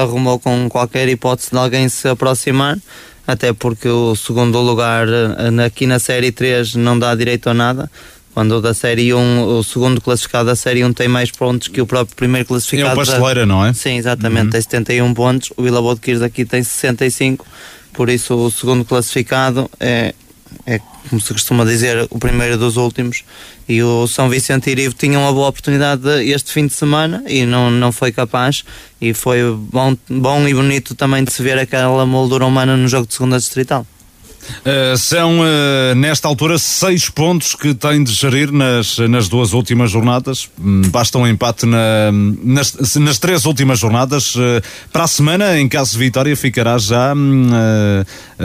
arrumou 0.00 0.38
com 0.38 0.68
qualquer 0.68 1.08
hipótese 1.08 1.50
de 1.50 1.58
alguém 1.58 1.88
se 1.88 2.08
aproximar, 2.08 2.78
até 3.26 3.52
porque 3.52 3.88
o 3.88 4.14
segundo 4.16 4.58
lugar 4.60 5.06
eh, 5.08 5.64
aqui 5.64 5.86
na 5.86 5.98
Série 5.98 6.32
3 6.32 6.74
não 6.74 6.98
dá 6.98 7.14
direito 7.14 7.48
a 7.48 7.54
nada 7.54 7.90
quando 8.38 8.52
o 8.52 8.60
da 8.60 8.72
Série 8.72 9.12
1, 9.12 9.58
o 9.58 9.64
segundo 9.64 10.00
classificado 10.00 10.46
da 10.46 10.54
Série 10.54 10.84
1 10.84 10.92
tem 10.92 11.08
mais 11.08 11.28
pontos 11.28 11.66
que 11.66 11.80
o 11.80 11.86
próprio 11.86 12.14
primeiro 12.14 12.46
classificado. 12.46 12.90
É 12.90 12.92
o 12.92 12.96
Pasteleira, 12.96 13.44
não 13.44 13.66
é? 13.66 13.72
Sim, 13.72 13.96
exatamente, 13.96 14.44
uhum. 14.44 14.50
tem 14.50 14.60
71 14.60 15.12
pontos, 15.12 15.52
o 15.56 15.62
Vila 15.64 15.82
Boa 15.82 15.96
de 15.96 16.00
Quires 16.00 16.22
aqui 16.22 16.44
tem 16.44 16.62
65, 16.62 17.44
por 17.92 18.08
isso 18.08 18.36
o 18.36 18.48
segundo 18.48 18.84
classificado 18.84 19.68
é, 19.80 20.14
é, 20.66 20.80
como 21.08 21.20
se 21.20 21.32
costuma 21.32 21.64
dizer, 21.64 22.06
o 22.10 22.18
primeiro 22.18 22.56
dos 22.58 22.76
últimos. 22.76 23.24
E 23.68 23.82
o 23.82 24.06
São 24.06 24.28
Vicente 24.28 24.70
Irivo 24.70 24.94
tinha 24.94 25.18
uma 25.18 25.32
boa 25.32 25.48
oportunidade 25.48 26.08
este 26.24 26.52
fim 26.52 26.66
de 26.66 26.74
semana 26.74 27.22
e 27.26 27.44
não, 27.44 27.70
não 27.70 27.92
foi 27.92 28.12
capaz. 28.12 28.64
E 29.00 29.14
foi 29.14 29.40
bom, 29.52 29.96
bom 30.08 30.46
e 30.46 30.54
bonito 30.54 30.94
também 30.94 31.24
de 31.24 31.32
se 31.32 31.42
ver 31.42 31.58
aquela 31.58 32.04
moldura 32.06 32.46
humana 32.46 32.76
no 32.76 32.88
jogo 32.88 33.06
de 33.06 33.14
segunda 33.14 33.38
distrital. 33.38 33.86
Uh, 34.60 34.96
são, 34.96 35.40
uh, 35.40 35.94
nesta 35.96 36.28
altura, 36.28 36.58
seis 36.58 37.08
pontos 37.08 37.54
que 37.54 37.74
tem 37.74 38.02
de 38.02 38.12
gerir 38.12 38.52
nas, 38.52 38.98
nas 38.98 39.28
duas 39.28 39.52
últimas 39.52 39.90
jornadas. 39.90 40.48
Um, 40.58 40.82
basta 40.82 41.18
um 41.18 41.26
empate 41.26 41.66
na, 41.66 42.10
nas, 42.42 42.96
nas 42.96 43.18
três 43.18 43.44
últimas 43.44 43.78
jornadas. 43.78 44.34
Uh, 44.34 44.62
para 44.92 45.04
a 45.04 45.08
semana, 45.08 45.58
em 45.58 45.68
caso 45.68 45.92
de 45.92 45.98
vitória, 45.98 46.36
ficará 46.36 46.78
já 46.78 47.14
hum, 47.14 47.50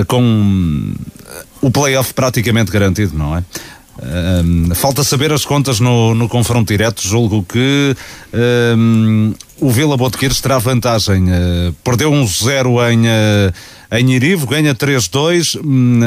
com 0.07 0.93
o 1.61 1.71
playoff 1.71 2.13
praticamente 2.13 2.71
garantido, 2.71 3.17
não 3.17 3.38
é? 3.38 3.43
Um, 4.02 4.74
falta 4.74 5.03
saber 5.03 5.32
as 5.32 5.45
contas 5.45 5.80
no, 5.80 6.15
no 6.15 6.28
confronto 6.28 6.72
direto. 6.72 7.02
Julgo 7.07 7.44
que 7.44 7.95
um, 8.76 9.34
o 9.60 9.70
Vila 9.70 9.95
Botequires 9.95 10.41
terá 10.41 10.57
vantagem. 10.57 11.26
Uh, 11.26 11.74
perdeu 11.84 12.11
um 12.11 12.26
zero 12.26 12.82
em, 12.90 13.02
uh, 13.02 13.53
em 13.91 14.14
Irivo, 14.14 14.48
ganha 14.48 14.74
3-2. 14.74 15.60
Um, 15.64 15.99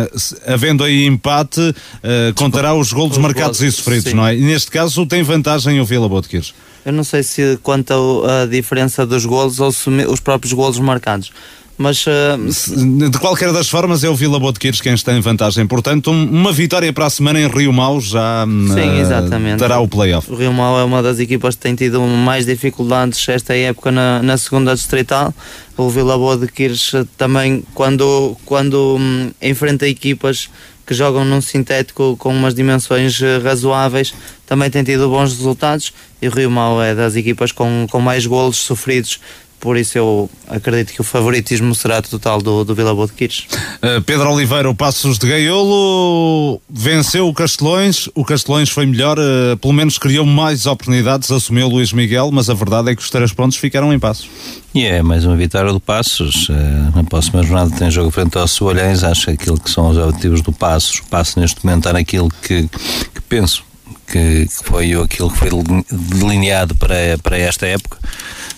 havendo 0.46 0.82
aí 0.82 1.06
empate, 1.06 1.60
uh, 1.60 2.34
contará 2.34 2.74
os 2.74 2.92
golos 2.92 3.18
marcados 3.18 3.62
e 3.62 3.70
sofridos, 3.70 4.10
sim. 4.10 4.16
não 4.16 4.26
é? 4.26 4.36
E 4.36 4.40
neste 4.40 4.70
caso 4.70 5.06
tem 5.06 5.22
vantagem 5.22 5.80
o 5.80 5.84
Vila 5.84 6.08
Botequires. 6.08 6.52
Eu 6.84 6.92
não 6.92 7.04
sei 7.04 7.22
se 7.22 7.58
quanto 7.62 8.24
a 8.24 8.46
diferença 8.46 9.04
dos 9.04 9.26
golos 9.26 9.58
ou 9.58 9.72
se 9.72 9.88
os 9.88 10.20
próprios 10.20 10.52
golos 10.52 10.78
marcados 10.78 11.32
mas 11.78 12.04
uh... 12.06 13.10
de 13.10 13.18
qualquer 13.18 13.52
das 13.52 13.68
formas 13.68 14.02
é 14.02 14.08
o 14.08 14.14
Vila 14.14 14.38
Boa 14.38 14.52
de 14.52 14.58
Quires 14.58 14.80
quem 14.80 14.94
está 14.94 15.12
em 15.12 15.20
vantagem. 15.20 15.66
Portanto, 15.66 16.10
um, 16.10 16.24
uma 16.24 16.52
vitória 16.52 16.92
para 16.92 17.06
a 17.06 17.10
semana 17.10 17.40
em 17.40 17.48
Rio 17.48 17.72
Mau 17.72 18.00
já 18.00 18.46
Sim, 18.46 18.98
exatamente. 18.98 19.58
dará 19.58 19.78
o 19.80 19.88
playoff. 19.88 20.30
O 20.30 20.34
Rio 20.34 20.52
Mau 20.52 20.78
é 20.78 20.84
uma 20.84 21.02
das 21.02 21.18
equipas 21.18 21.54
que 21.54 21.62
tem 21.62 21.74
tido 21.74 22.00
mais 22.00 22.46
dificuldades 22.46 23.28
esta 23.28 23.54
época 23.54 23.90
na, 23.90 24.22
na 24.22 24.36
segunda 24.36 24.74
distrital. 24.74 25.34
O 25.76 25.90
Vila 25.90 26.16
Boa 26.16 26.36
de 26.36 26.48
Quires 26.48 26.92
também, 27.18 27.62
quando, 27.74 28.36
quando 28.44 28.96
um, 28.98 29.30
enfrenta 29.42 29.86
equipas 29.86 30.48
que 30.86 30.94
jogam 30.94 31.24
num 31.24 31.40
sintético 31.40 32.16
com 32.16 32.30
umas 32.30 32.54
dimensões 32.54 33.20
eh, 33.20 33.38
razoáveis, 33.38 34.14
também 34.46 34.70
tem 34.70 34.84
tido 34.84 35.08
bons 35.08 35.32
resultados 35.32 35.92
e 36.22 36.28
o 36.28 36.30
Rio 36.30 36.48
Mau 36.48 36.80
é 36.80 36.94
das 36.94 37.16
equipas 37.16 37.50
com, 37.50 37.86
com 37.90 38.00
mais 38.00 38.24
golos 38.24 38.56
sofridos 38.56 39.18
por 39.66 39.76
isso 39.76 39.98
eu 39.98 40.30
acredito 40.46 40.92
que 40.92 41.00
o 41.00 41.04
favoritismo 41.04 41.74
será 41.74 42.00
total 42.00 42.40
do, 42.40 42.62
do 42.62 42.72
Vila 42.72 42.94
Boa 42.94 43.08
de 43.08 43.14
Quires. 43.14 43.48
Uh, 43.82 44.00
Pedro 44.00 44.30
Oliveira, 44.30 44.70
o 44.70 44.74
Passos 44.76 45.18
de 45.18 45.28
Gaiolo, 45.28 46.62
venceu 46.70 47.26
o 47.26 47.34
Castelões, 47.34 48.08
o 48.14 48.24
Castelões 48.24 48.68
foi 48.70 48.86
melhor, 48.86 49.18
uh, 49.18 49.56
pelo 49.56 49.72
menos 49.74 49.98
criou 49.98 50.24
mais 50.24 50.66
oportunidades, 50.66 51.32
assumiu 51.32 51.66
o 51.66 51.70
Luís 51.70 51.92
Miguel, 51.92 52.30
mas 52.30 52.48
a 52.48 52.54
verdade 52.54 52.92
é 52.92 52.94
que 52.94 53.02
os 53.02 53.10
três 53.10 53.32
pontos 53.32 53.56
ficaram 53.56 53.92
em 53.92 53.98
Passos. 53.98 54.30
E 54.72 54.84
é 54.84 55.02
mais 55.02 55.24
uma 55.24 55.34
vitória 55.34 55.72
do 55.72 55.80
Passos, 55.80 56.48
uh, 56.48 56.52
na 56.94 57.02
próxima 57.02 57.42
jornada 57.42 57.72
tem 57.76 57.90
jogo 57.90 58.12
frente 58.12 58.38
ao 58.38 58.46
Soalhães, 58.46 59.02
acho 59.02 59.24
que 59.24 59.30
aquilo 59.32 59.58
que 59.58 59.68
são 59.68 59.90
os 59.90 59.98
objetivos 59.98 60.42
do 60.42 60.52
Passos, 60.52 61.00
o 61.00 61.06
Passos 61.06 61.34
neste 61.34 61.66
momento 61.66 61.78
está 61.78 61.92
naquilo 61.92 62.28
que, 62.40 62.68
que 63.12 63.20
penso 63.28 63.64
que, 64.06 64.46
que 64.46 64.64
foi 64.64 64.92
aquilo 64.92 65.28
que 65.28 65.38
foi 65.38 65.50
delineado 65.90 66.76
para, 66.76 67.18
para 67.20 67.36
esta 67.36 67.66
época 67.66 67.98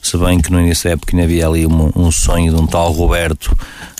se 0.03 0.17
bem 0.17 0.41
que 0.41 0.51
no 0.51 0.61
início 0.61 0.85
da 0.85 0.95
época 0.95 1.23
havia 1.23 1.47
ali 1.47 1.67
um, 1.67 1.91
um 1.95 2.11
sonho 2.11 2.55
de 2.55 2.61
um 2.61 2.67
tal 2.67 2.93
Roberto 2.93 3.57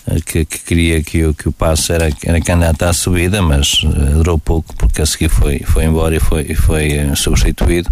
eh, 0.07 0.21
que, 0.25 0.45
que, 0.45 0.59
queria 0.61 1.03
que, 1.03 1.25
o, 1.25 1.35
que 1.35 1.49
o 1.49 1.53
passo 1.53 1.93
era, 1.93 2.11
era 2.25 2.41
candidato 2.41 2.83
à 2.83 2.93
subida, 2.93 3.43
mas 3.43 3.83
uh, 3.83 4.15
durou 4.15 4.39
pouco 4.39 4.75
porque 4.77 5.03
a 5.03 5.07
seguir 5.07 5.29
foi, 5.29 5.61
foi 5.61 5.85
embora 5.85 6.17
e 6.17 6.21
foi, 6.21 6.55
foi 6.55 7.05
uh, 7.05 7.17
substituído. 7.17 7.91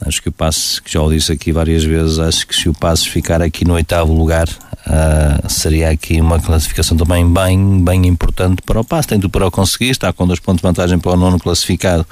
Acho 0.00 0.22
que 0.22 0.28
o 0.28 0.32
passo, 0.32 0.80
que 0.82 0.92
já 0.92 1.02
o 1.02 1.10
disse 1.10 1.32
aqui 1.32 1.50
várias 1.50 1.82
vezes, 1.82 2.18
acho 2.20 2.46
que 2.46 2.54
se 2.54 2.68
o 2.68 2.72
passo 2.72 3.10
ficar 3.10 3.42
aqui 3.42 3.64
no 3.64 3.74
oitavo 3.74 4.12
lugar, 4.12 4.48
uh, 4.48 5.48
seria 5.50 5.90
aqui 5.90 6.20
uma 6.20 6.40
classificação 6.40 6.96
também 6.96 7.28
bem, 7.30 7.82
bem 7.82 8.06
importante 8.06 8.62
para 8.62 8.80
o 8.80 8.84
passo. 8.84 9.08
Tem 9.08 9.18
tudo 9.18 9.30
para 9.30 9.46
o 9.46 9.50
conseguir, 9.50 9.90
está 9.90 10.12
com 10.12 10.26
dois 10.26 10.38
pontos 10.38 10.60
de 10.60 10.68
vantagem 10.68 10.98
para 10.98 11.12
o 11.12 11.16
nono 11.16 11.38
classificado, 11.38 12.06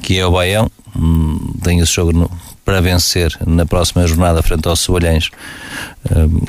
que 0.00 0.18
é 0.18 0.24
o 0.24 0.32
Baião. 0.32 0.70
Hum, 0.96 1.54
tem 1.62 1.80
esse 1.80 1.92
jogo 1.92 2.12
no, 2.12 2.30
para 2.68 2.82
vencer 2.82 3.34
na 3.46 3.64
próxima 3.64 4.06
jornada 4.06 4.42
frente 4.42 4.68
aos 4.68 4.80
Soalhães. 4.80 5.30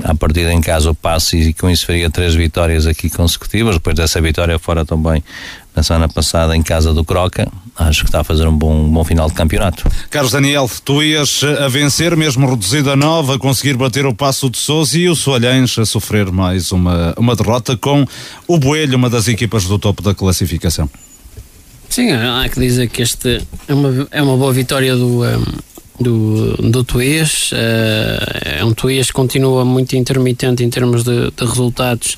a 0.03 0.13
partir 0.13 0.45
em 0.47 0.59
casa 0.59 0.91
o 0.91 0.93
passo 0.93 1.37
e 1.37 1.53
com 1.53 1.69
isso 1.69 1.85
faria 1.85 2.09
três 2.09 2.35
vitórias 2.35 2.85
aqui 2.85 3.09
consecutivas, 3.09 3.75
depois 3.75 3.95
dessa 3.95 4.19
vitória 4.19 4.59
fora 4.59 4.83
também 4.83 5.23
na 5.73 5.81
semana 5.81 6.09
passada 6.09 6.57
em 6.57 6.61
casa 6.61 6.93
do 6.93 7.05
Croca, 7.05 7.49
acho 7.73 8.01
que 8.01 8.09
está 8.09 8.19
a 8.19 8.23
fazer 8.25 8.45
um 8.49 8.57
bom, 8.57 8.83
um 8.83 8.91
bom 8.91 9.05
final 9.05 9.29
de 9.29 9.33
campeonato. 9.33 9.89
Carlos 10.09 10.33
Daniel, 10.33 10.69
tu 10.83 11.01
ias 11.01 11.41
a 11.41 11.69
vencer, 11.69 12.17
mesmo 12.17 12.49
reduzido 12.49 12.91
a 12.91 12.97
nove, 12.97 13.35
a 13.35 13.39
conseguir 13.39 13.77
bater 13.77 14.05
o 14.05 14.13
passo 14.13 14.49
de 14.49 14.57
Sousa 14.57 14.97
e 14.97 15.07
o 15.07 15.15
Soalhães 15.15 15.79
a 15.79 15.85
sofrer 15.85 16.29
mais 16.33 16.73
uma, 16.73 17.13
uma 17.17 17.33
derrota 17.33 17.77
com 17.77 18.05
o 18.45 18.59
Boelho, 18.59 18.97
uma 18.97 19.09
das 19.09 19.29
equipas 19.29 19.63
do 19.63 19.79
topo 19.79 20.03
da 20.03 20.13
classificação. 20.13 20.89
Sim, 21.89 22.11
há 22.11 22.47
que 22.49 22.59
dizer 22.59 22.87
que 22.87 23.01
este 23.01 23.41
é 23.67 23.73
uma, 23.73 24.07
é 24.11 24.21
uma 24.21 24.37
boa 24.37 24.53
vitória 24.53 24.95
do, 24.95 25.23
um, 25.23 25.43
do, 25.99 26.53
do 26.57 26.83
Tuês. 26.83 27.51
Uh, 27.51 28.59
é 28.59 28.65
um 28.65 28.73
Tuês 28.73 29.07
que 29.07 29.13
continua 29.13 29.65
muito 29.65 29.95
intermitente 29.95 30.63
em 30.63 30.69
termos 30.69 31.03
de, 31.03 31.31
de 31.31 31.45
resultados, 31.45 32.17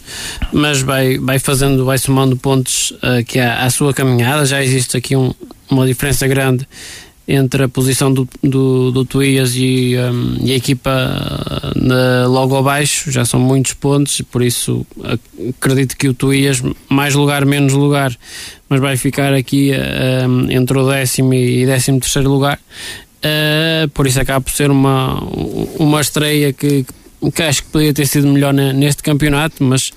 mas 0.54 0.82
vai, 0.82 1.18
vai 1.18 1.40
fazendo, 1.40 1.84
vai 1.86 1.98
somando 1.98 2.38
pontos 2.38 2.92
uh, 2.92 3.24
que 3.26 3.40
há 3.40 3.64
à 3.64 3.70
sua 3.70 3.94
caminhada. 3.94 4.46
Já 4.46 4.64
existe 4.64 4.98
aqui 4.98 5.16
um, 5.16 5.34
uma 5.70 5.86
diferença 5.86 6.28
grande 6.28 6.68
entre 7.28 7.64
a 7.64 7.70
posição 7.70 8.12
do, 8.12 8.28
do, 8.44 8.92
do 8.92 9.06
Tuías 9.06 9.56
e, 9.56 9.96
um, 9.98 10.38
e 10.44 10.52
a 10.52 10.56
equipa 10.56 10.92
na, 11.76 12.28
logo 12.28 12.58
abaixo, 12.58 13.10
já 13.10 13.24
são 13.24 13.40
muitos 13.40 13.74
pontos, 13.74 14.20
por 14.22 14.42
isso 14.42 14.86
acredito 15.58 15.96
que 15.96 16.10
o 16.10 16.14
Tuías, 16.14 16.62
mais 16.90 17.14
lugar, 17.14 17.46
menos 17.46 17.72
lugar, 17.74 18.14
mas 18.68 18.82
vai 18.82 18.98
ficar 18.98 19.34
aqui 19.34 19.72
um, 20.28 20.52
entre 20.52 20.78
o 20.78 20.90
décimo 20.90 21.34
e 21.34 21.66
décimo 21.66 22.02
terceiro 22.02 22.30
lugar 22.30 22.60
Uh, 23.24 23.88
por 23.90 24.08
isso 24.08 24.20
acaba 24.20 24.42
por 24.42 24.52
ser 24.52 24.72
uma, 24.72 25.22
uma 25.78 26.02
estreia 26.02 26.52
que, 26.52 26.86
que 27.34 27.44
acho 27.44 27.64
que 27.64 27.70
poderia 27.70 27.94
ter 27.94 28.08
sido 28.08 28.28
melhor 28.28 28.54
neste 28.54 29.04
campeonato, 29.04 29.64
mas 29.64 29.92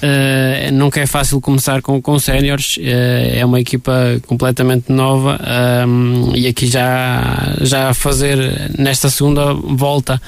Uh, 0.00 0.72
nunca 0.72 0.98
é 0.98 1.06
fácil 1.06 1.42
começar 1.42 1.82
com, 1.82 2.00
com 2.00 2.18
séniores, 2.18 2.78
uh, 2.78 3.36
é 3.36 3.44
uma 3.44 3.60
equipa 3.60 3.92
completamente 4.26 4.90
nova 4.90 5.38
um, 5.86 6.34
e 6.34 6.46
aqui 6.46 6.66
já, 6.66 7.54
já 7.60 7.92
fazer 7.92 8.38
nesta 8.78 9.10
segunda 9.10 9.52
volta 9.52 10.18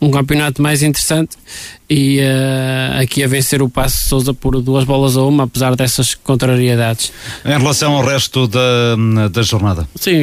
um 0.00 0.10
campeonato 0.10 0.62
mais 0.62 0.82
interessante 0.82 1.36
e 1.88 2.20
uh, 2.20 3.02
aqui 3.02 3.24
a 3.24 3.26
vencer 3.26 3.60
o 3.60 3.68
Passo 3.68 4.08
Souza 4.08 4.32
por 4.32 4.60
duas 4.62 4.84
bolas 4.84 5.16
a 5.16 5.22
uma, 5.22 5.44
apesar 5.44 5.74
dessas 5.74 6.14
contrariedades. 6.14 7.12
Em 7.44 7.58
relação 7.58 7.94
ao 7.94 8.04
resto 8.04 8.46
da, 8.46 8.96
da 9.30 9.42
jornada? 9.42 9.88
Sim, 9.96 10.20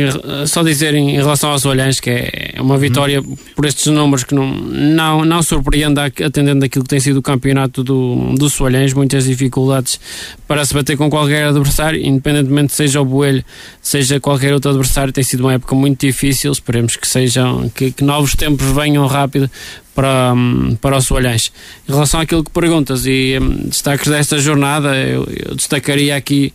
só 0.48 0.64
dizer 0.64 0.96
em, 0.96 1.12
em 1.12 1.18
relação 1.18 1.52
aos 1.52 1.66
Olhães 1.66 2.00
que 2.00 2.10
é 2.10 2.56
uma 2.60 2.78
vitória 2.78 3.20
hum. 3.20 3.36
por 3.54 3.66
estes 3.66 3.88
números 3.88 4.24
que 4.24 4.34
não, 4.34 4.48
não, 4.48 5.26
não 5.26 5.44
surpreende 5.44 6.00
atendendo 6.00 6.64
aquilo 6.64 6.84
que 6.86 6.90
tem 6.90 7.02
sido 7.02 7.18
o 7.18 7.22
campeonato 7.22 7.84
do, 7.84 8.34
do 8.36 8.50
Soalhães, 8.50 8.94
muitas 8.94 9.26
dificuldades 9.26 10.00
para 10.48 10.64
se 10.64 10.74
bater 10.74 10.96
com 10.96 11.10
qualquer 11.10 11.48
adversário, 11.48 12.00
independentemente 12.00 12.74
seja 12.74 13.02
o 13.02 13.06
Boelho, 13.06 13.44
seja 13.82 14.20
qualquer 14.22 14.54
outro 14.54 14.70
adversário, 14.72 15.12
tem 15.12 15.24
sido 15.24 15.42
uma 15.42 15.54
época 15.54 15.76
muito 15.76 16.06
difícil, 16.06 16.52
esperemos 16.52 16.96
que 16.96 17.08
sejam, 17.08 17.70
que, 17.70 17.92
que 17.92 18.04
novos 18.04 18.34
tempos 18.36 18.66
venham 18.72 19.06
rápido 19.06 19.52
para, 19.96 20.34
para 20.82 20.98
o 20.98 21.02
Soalhães. 21.02 21.52
Em 21.88 21.92
relação 21.92 22.20
àquilo 22.20 22.44
que 22.44 22.52
perguntas 22.52 23.06
e 23.06 23.38
um, 23.42 23.68
destaques 23.68 24.12
desta 24.12 24.38
jornada, 24.40 24.96
eu, 24.96 25.28
eu 25.46 25.56
destacaria 25.56 26.16
aqui 26.16 26.54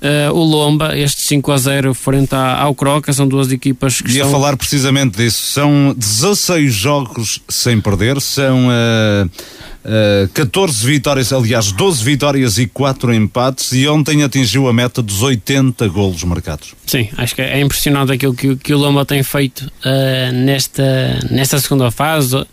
Uh, 0.00 0.32
o 0.32 0.44
Lomba, 0.44 0.96
este 0.96 1.22
5 1.22 1.50
a 1.50 1.58
0 1.58 1.94
frente 1.94 2.32
ao 2.32 2.72
Croca, 2.72 3.12
são 3.12 3.26
duas 3.26 3.50
equipas 3.50 4.00
que 4.00 4.12
Ia 4.12 4.22
estão... 4.22 4.30
falar 4.30 4.56
precisamente 4.56 5.16
disso, 5.16 5.52
são 5.52 5.92
16 5.96 6.72
jogos 6.72 7.40
sem 7.48 7.80
perder, 7.80 8.20
são 8.20 8.68
uh, 8.68 9.26
uh, 9.84 10.28
14 10.34 10.86
vitórias, 10.86 11.32
aliás 11.32 11.72
12 11.72 12.04
vitórias 12.04 12.58
e 12.58 12.68
4 12.68 13.12
empates 13.12 13.72
e 13.72 13.88
ontem 13.88 14.22
atingiu 14.22 14.68
a 14.68 14.72
meta 14.72 15.02
dos 15.02 15.20
80 15.20 15.88
golos 15.88 16.22
marcados. 16.22 16.74
Sim, 16.86 17.08
acho 17.16 17.34
que 17.34 17.42
é 17.42 17.60
impressionante 17.60 18.12
aquilo 18.12 18.34
que, 18.34 18.54
que 18.54 18.72
o 18.72 18.78
Lomba 18.78 19.04
tem 19.04 19.24
feito 19.24 19.62
uh, 19.62 20.32
nesta, 20.32 21.18
nesta 21.28 21.58
segunda 21.58 21.90
fase 21.90 22.46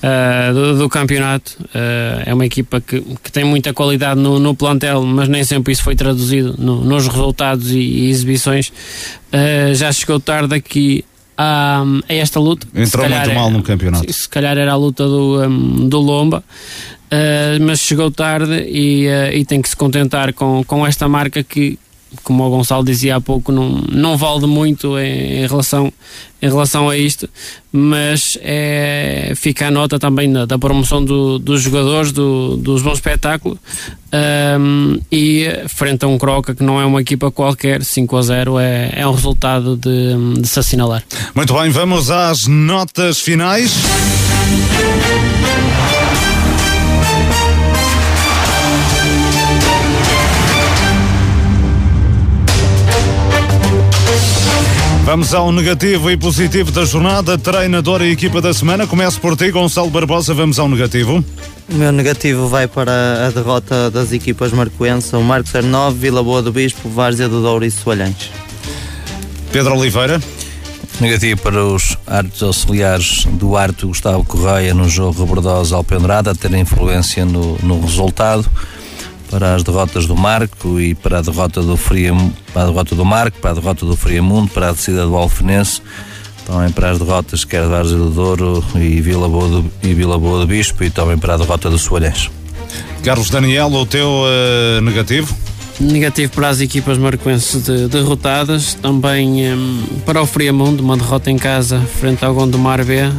uh, 0.00 0.54
do, 0.54 0.78
do, 0.78 0.88
campeonato. 0.88 1.56
Uh, 1.60 2.22
é 2.26 2.34
uma 2.34 2.46
equipa 2.46 2.80
que, 2.80 3.00
que 3.00 3.30
tem 3.30 3.44
muita 3.44 3.72
qualidade 3.72 4.20
no, 4.20 4.38
no, 4.38 4.54
plantel, 4.54 5.02
mas 5.02 5.28
nem 5.28 5.44
sempre 5.44 5.72
isso 5.72 5.82
foi 5.82 5.94
traduzido 5.94 6.54
no, 6.58 6.84
nos 6.84 7.06
resultados 7.06 7.70
e, 7.70 7.78
e 7.78 8.10
exibições. 8.10 8.68
Uh, 9.32 9.74
já 9.74 9.92
chegou 9.92 10.18
tarde 10.18 10.54
aqui 10.54 11.04
a, 11.36 11.82
a 12.08 12.14
esta 12.14 12.40
luta. 12.40 12.66
Entrou 12.74 13.08
muito 13.08 13.34
mal 13.34 13.50
no 13.50 13.62
campeonato. 13.62 14.12
Se, 14.12 14.22
se, 14.22 14.28
calhar 14.28 14.56
era 14.56 14.72
a 14.72 14.76
luta 14.76 15.04
do, 15.04 15.42
um, 15.42 15.88
do 15.88 15.98
Lomba. 15.98 16.42
mas 17.60 17.80
chegou 17.80 18.10
tarde 18.10 18.66
e, 18.68 19.06
e 19.32 19.44
tem 19.44 19.60
que 19.60 19.68
se 19.68 19.76
contentar 19.76 20.32
com, 20.32 20.62
com 20.64 20.86
esta 20.86 21.08
marca 21.08 21.42
que, 21.42 21.78
como 22.22 22.44
o 22.44 22.50
Gonçalo 22.50 22.84
dizia 22.84 23.16
há 23.16 23.20
pouco, 23.20 23.52
não, 23.52 23.68
não 23.90 24.16
vale 24.16 24.46
muito 24.46 24.98
em, 24.98 25.42
em 25.42 25.46
relação, 25.46 25.92
em 26.42 26.48
relação 26.48 26.88
a 26.88 26.96
isto, 26.96 27.28
mas 27.72 28.38
é, 28.42 29.32
fica 29.36 29.68
a 29.68 29.70
nota 29.70 29.98
também 29.98 30.32
da, 30.32 30.44
da 30.44 30.58
promoção 30.58 31.04
do, 31.04 31.38
dos 31.38 31.62
jogadores, 31.62 32.12
do, 32.12 32.56
dos 32.56 32.82
bons 32.82 32.94
espetáculos 32.94 33.58
um, 34.58 34.98
e 35.10 35.46
frente 35.68 36.04
a 36.04 36.08
um 36.08 36.18
Croca 36.18 36.54
que 36.54 36.62
não 36.62 36.80
é 36.80 36.84
uma 36.84 37.00
equipa 37.00 37.30
qualquer, 37.30 37.84
5 37.84 38.16
a 38.16 38.22
0 38.22 38.58
é, 38.58 38.92
é 38.96 39.06
um 39.06 39.12
resultado 39.12 39.76
de, 39.76 40.40
de 40.40 40.48
se 40.48 40.58
assinalar. 40.58 41.02
Muito 41.34 41.54
bem, 41.54 41.70
vamos 41.70 42.10
às 42.10 42.46
notas 42.46 43.20
finais. 43.20 43.72
Vamos 55.10 55.34
ao 55.34 55.50
negativo 55.50 56.08
e 56.08 56.16
positivo 56.16 56.70
da 56.70 56.84
jornada. 56.84 57.36
Treinador 57.36 58.00
e 58.00 58.12
equipa 58.12 58.40
da 58.40 58.54
semana. 58.54 58.86
Começo 58.86 59.20
por 59.20 59.36
ti, 59.36 59.50
Gonçalo 59.50 59.90
Barbosa. 59.90 60.32
Vamos 60.32 60.56
ao 60.56 60.68
negativo. 60.68 61.24
O 61.68 61.74
meu 61.74 61.90
negativo 61.90 62.46
vai 62.46 62.68
para 62.68 63.26
a 63.26 63.30
derrota 63.32 63.90
das 63.90 64.12
equipas 64.12 64.52
marcoenses, 64.52 65.12
o 65.12 65.20
Marcos 65.20 65.50
09, 65.52 65.98
Vila 65.98 66.22
Boa 66.22 66.40
do 66.40 66.52
Bispo, 66.52 66.88
Várzea 66.88 67.28
do 67.28 67.42
Douro 67.42 67.64
e 67.64 67.72
Soalhães. 67.72 68.30
Pedro 69.50 69.76
Oliveira. 69.76 70.22
Negativo 71.00 71.40
para 71.40 71.64
os 71.64 71.98
árbitros 72.06 72.44
auxiliares 72.44 73.24
do 73.32 73.56
Arte 73.56 73.86
Gustavo 73.86 74.22
Correia 74.22 74.72
no 74.74 74.88
jogo 74.88 75.24
Rebordosa 75.24 75.74
Alpendrada, 75.74 76.30
a 76.30 76.34
ter 76.36 76.54
influência 76.54 77.24
no, 77.24 77.58
no 77.64 77.80
resultado 77.80 78.48
para 79.30 79.54
as 79.54 79.62
derrotas 79.62 80.06
do 80.06 80.16
Marco 80.16 80.80
e 80.80 80.94
para 80.94 81.18
a 81.18 81.22
derrota 81.22 81.62
do 81.62 81.76
Fria, 81.76 82.12
para 82.52 82.62
a 82.62 82.66
derrota 82.66 82.94
do 82.96 83.04
Marco, 83.04 83.38
para 83.38 83.52
a 83.52 83.54
derrota 83.54 83.86
do 83.86 83.96
Friamundo, 83.96 84.50
para 84.50 84.70
a 84.70 84.72
descida 84.72 85.06
do 85.06 85.16
Alfenense, 85.16 85.80
também 86.44 86.70
para 86.72 86.90
as 86.90 86.98
derrotas 86.98 87.44
quer 87.44 87.62
de 87.62 87.68
Várzea 87.68 87.96
do 87.96 88.10
Douro 88.10 88.64
e 88.74 89.00
Vila 89.00 89.28
Boa 89.28 89.48
do, 89.48 89.72
e 89.82 89.94
Vila 89.94 90.18
Boa 90.18 90.40
do 90.40 90.46
Bispo 90.48 90.82
e 90.82 90.90
também 90.90 91.16
para 91.16 91.34
a 91.34 91.36
derrota 91.36 91.70
do 91.70 91.78
Soalhães. 91.78 92.28
Carlos 93.04 93.30
Daniel, 93.30 93.68
o 93.68 93.86
teu 93.86 94.08
uh, 94.08 94.80
negativo? 94.82 95.34
Negativo 95.80 96.32
para 96.32 96.50
as 96.50 96.60
equipas 96.60 96.98
marcoenses 96.98 97.62
de, 97.62 97.88
derrotadas, 97.88 98.74
também 98.74 99.50
um, 99.50 99.82
para 100.04 100.20
o 100.20 100.26
Friamundo, 100.26 100.82
uma 100.82 100.94
derrota 100.94 101.30
em 101.30 101.38
casa 101.38 101.80
frente 101.80 102.22
ao 102.22 102.34
Gondomar 102.34 102.84
B, 102.84 103.00
uh, 103.02 103.12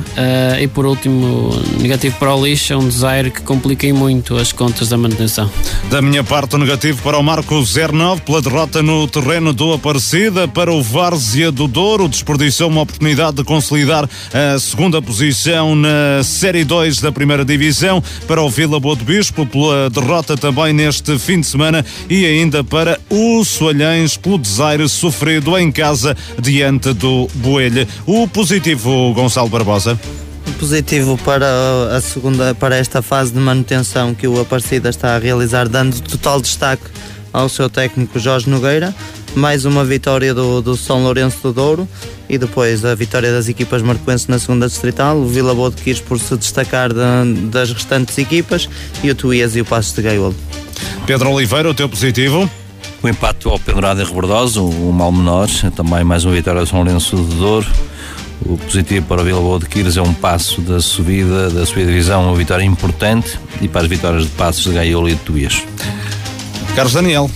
e 0.62 0.68
por 0.68 0.86
último, 0.86 1.50
negativo 1.80 2.18
para 2.20 2.36
o 2.36 2.46
Lixa, 2.46 2.78
um 2.78 2.88
desaire 2.88 3.32
que 3.32 3.42
compliquem 3.42 3.92
muito 3.92 4.38
as 4.38 4.52
contas 4.52 4.90
da 4.90 4.98
manutenção. 4.98 5.50
Da 5.90 6.04
minha 6.04 6.24
parte, 6.24 6.56
o 6.56 6.60
negativo 6.60 7.02
para 7.02 7.18
o 7.18 7.24
Marco 7.24 7.64
09, 7.64 8.22
pela 8.22 8.40
derrota 8.44 8.84
no 8.84 9.08
terreno 9.08 9.54
do 9.54 9.74
Aparecida, 9.74 10.48
para 10.48 10.72
o 10.72 10.84
Várzea 10.84 11.52
do 11.52 11.68
Douro, 11.68 12.08
desperdiçou 12.08 12.70
uma 12.70 12.82
oportunidade 12.82 13.38
de 13.38 13.44
consolidar 13.44 14.08
a 14.32 14.60
segunda 14.60 15.02
posição 15.02 15.76
na 15.76 16.22
Série 16.24 16.64
2 16.64 17.02
da 17.02 17.12
primeira 17.12 17.44
divisão, 17.44 18.04
para 18.28 18.40
o 18.40 18.50
Vila 18.52 18.80
Boa 18.80 18.96
do 18.96 19.04
Bispo, 19.04 19.48
pela 19.48 19.90
derrota 19.90 20.38
também 20.38 20.74
neste 20.74 21.18
fim 21.18 21.40
de 21.40 21.48
semana 21.48 21.84
e 22.08 22.24
ainda 22.24 22.51
para 22.64 23.00
o 23.10 23.44
Soalhães 23.46 24.18
pelo 24.18 24.38
desaire 24.38 24.88
sofrido 24.90 25.58
em 25.58 25.72
casa 25.72 26.16
diante 26.40 26.94
do 26.94 27.28
Boelho. 27.36 27.88
O 28.06 28.28
positivo, 28.28 29.14
Gonçalo 29.14 29.50
Barbosa? 29.50 29.98
positivo 30.60 31.18
para 31.26 31.48
a 31.96 32.02
segunda 32.02 32.54
para 32.54 32.76
esta 32.76 33.02
fase 33.02 33.32
de 33.32 33.40
manutenção 33.40 34.14
que 34.14 34.28
o 34.28 34.40
Aparecida 34.40 34.90
está 34.90 35.16
a 35.16 35.18
realizar, 35.18 35.68
dando 35.68 36.00
total 36.02 36.40
destaque 36.40 36.84
ao 37.34 37.50
seu 37.50 37.70
técnico 37.70 38.20
Jorge 38.20 38.50
Nogueira. 38.50 38.94
Mais 39.36 39.64
uma 39.66 39.86
vitória 39.86 40.34
do, 40.34 40.62
do 40.62 40.76
São 40.76 41.04
Lourenço 41.04 41.38
do 41.44 41.54
Douro 41.54 41.88
e 42.30 42.38
depois 42.38 42.84
a 42.84 42.94
vitória 42.94 43.32
das 43.32 43.48
equipas 43.48 43.82
marcoenses 43.82 44.28
na 44.28 44.38
segunda 44.38 44.68
distrital. 44.68 45.18
O 45.18 45.28
Vila 45.28 45.54
Boa 45.54 45.70
de 45.70 45.82
Quis 45.82 46.00
por 46.00 46.20
se 46.20 46.36
destacar 46.36 46.92
de, 46.92 47.34
das 47.50 47.72
restantes 47.72 48.18
equipas 48.18 48.70
e 49.04 49.10
o 49.10 49.16
Tuías 49.16 49.56
e 49.56 49.62
o 49.62 49.66
Passos 49.66 49.94
de 49.94 50.02
Gaiolo. 50.02 50.36
Pedro 51.06 51.32
Oliveira, 51.32 51.70
o 51.70 51.74
teu 51.74 51.88
positivo? 51.88 52.50
O 53.02 53.08
empate 53.08 53.48
ao 53.48 53.58
Pendurado 53.58 54.02
e 54.02 54.04
Rebordoso, 54.04 54.64
o 54.64 54.92
mal 54.94 55.12
menor, 55.12 55.48
também 55.76 56.04
mais 56.04 56.24
uma 56.24 56.34
vitória 56.34 56.62
do 56.62 56.68
São 56.68 56.84
Lourenço 56.84 57.16
de 57.16 57.36
Douro. 57.36 57.68
O 58.46 58.58
positivo 58.58 59.06
para 59.06 59.22
o 59.22 59.24
Vila 59.24 59.40
Boa 59.40 59.60
de 59.60 59.68
Quires 59.68 59.98
é 59.98 60.02
um 60.02 60.14
passo 60.14 60.62
da 60.62 60.80
subida, 60.82 61.50
da 61.50 61.66
subida 61.66 61.88
divisão, 61.88 62.26
uma 62.26 62.36
vitória 62.36 62.64
importante 62.64 63.40
e 63.62 63.68
para 63.68 63.82
as 63.82 63.88
vitórias 63.88 64.24
de 64.24 64.30
Passos 64.30 64.64
de 64.64 64.74
Gaiolo 64.74 65.10
e 65.10 65.16
de 65.16 65.22
Tuías. 65.22 65.64
Carlos 66.76 66.94
Daniel 66.94 67.28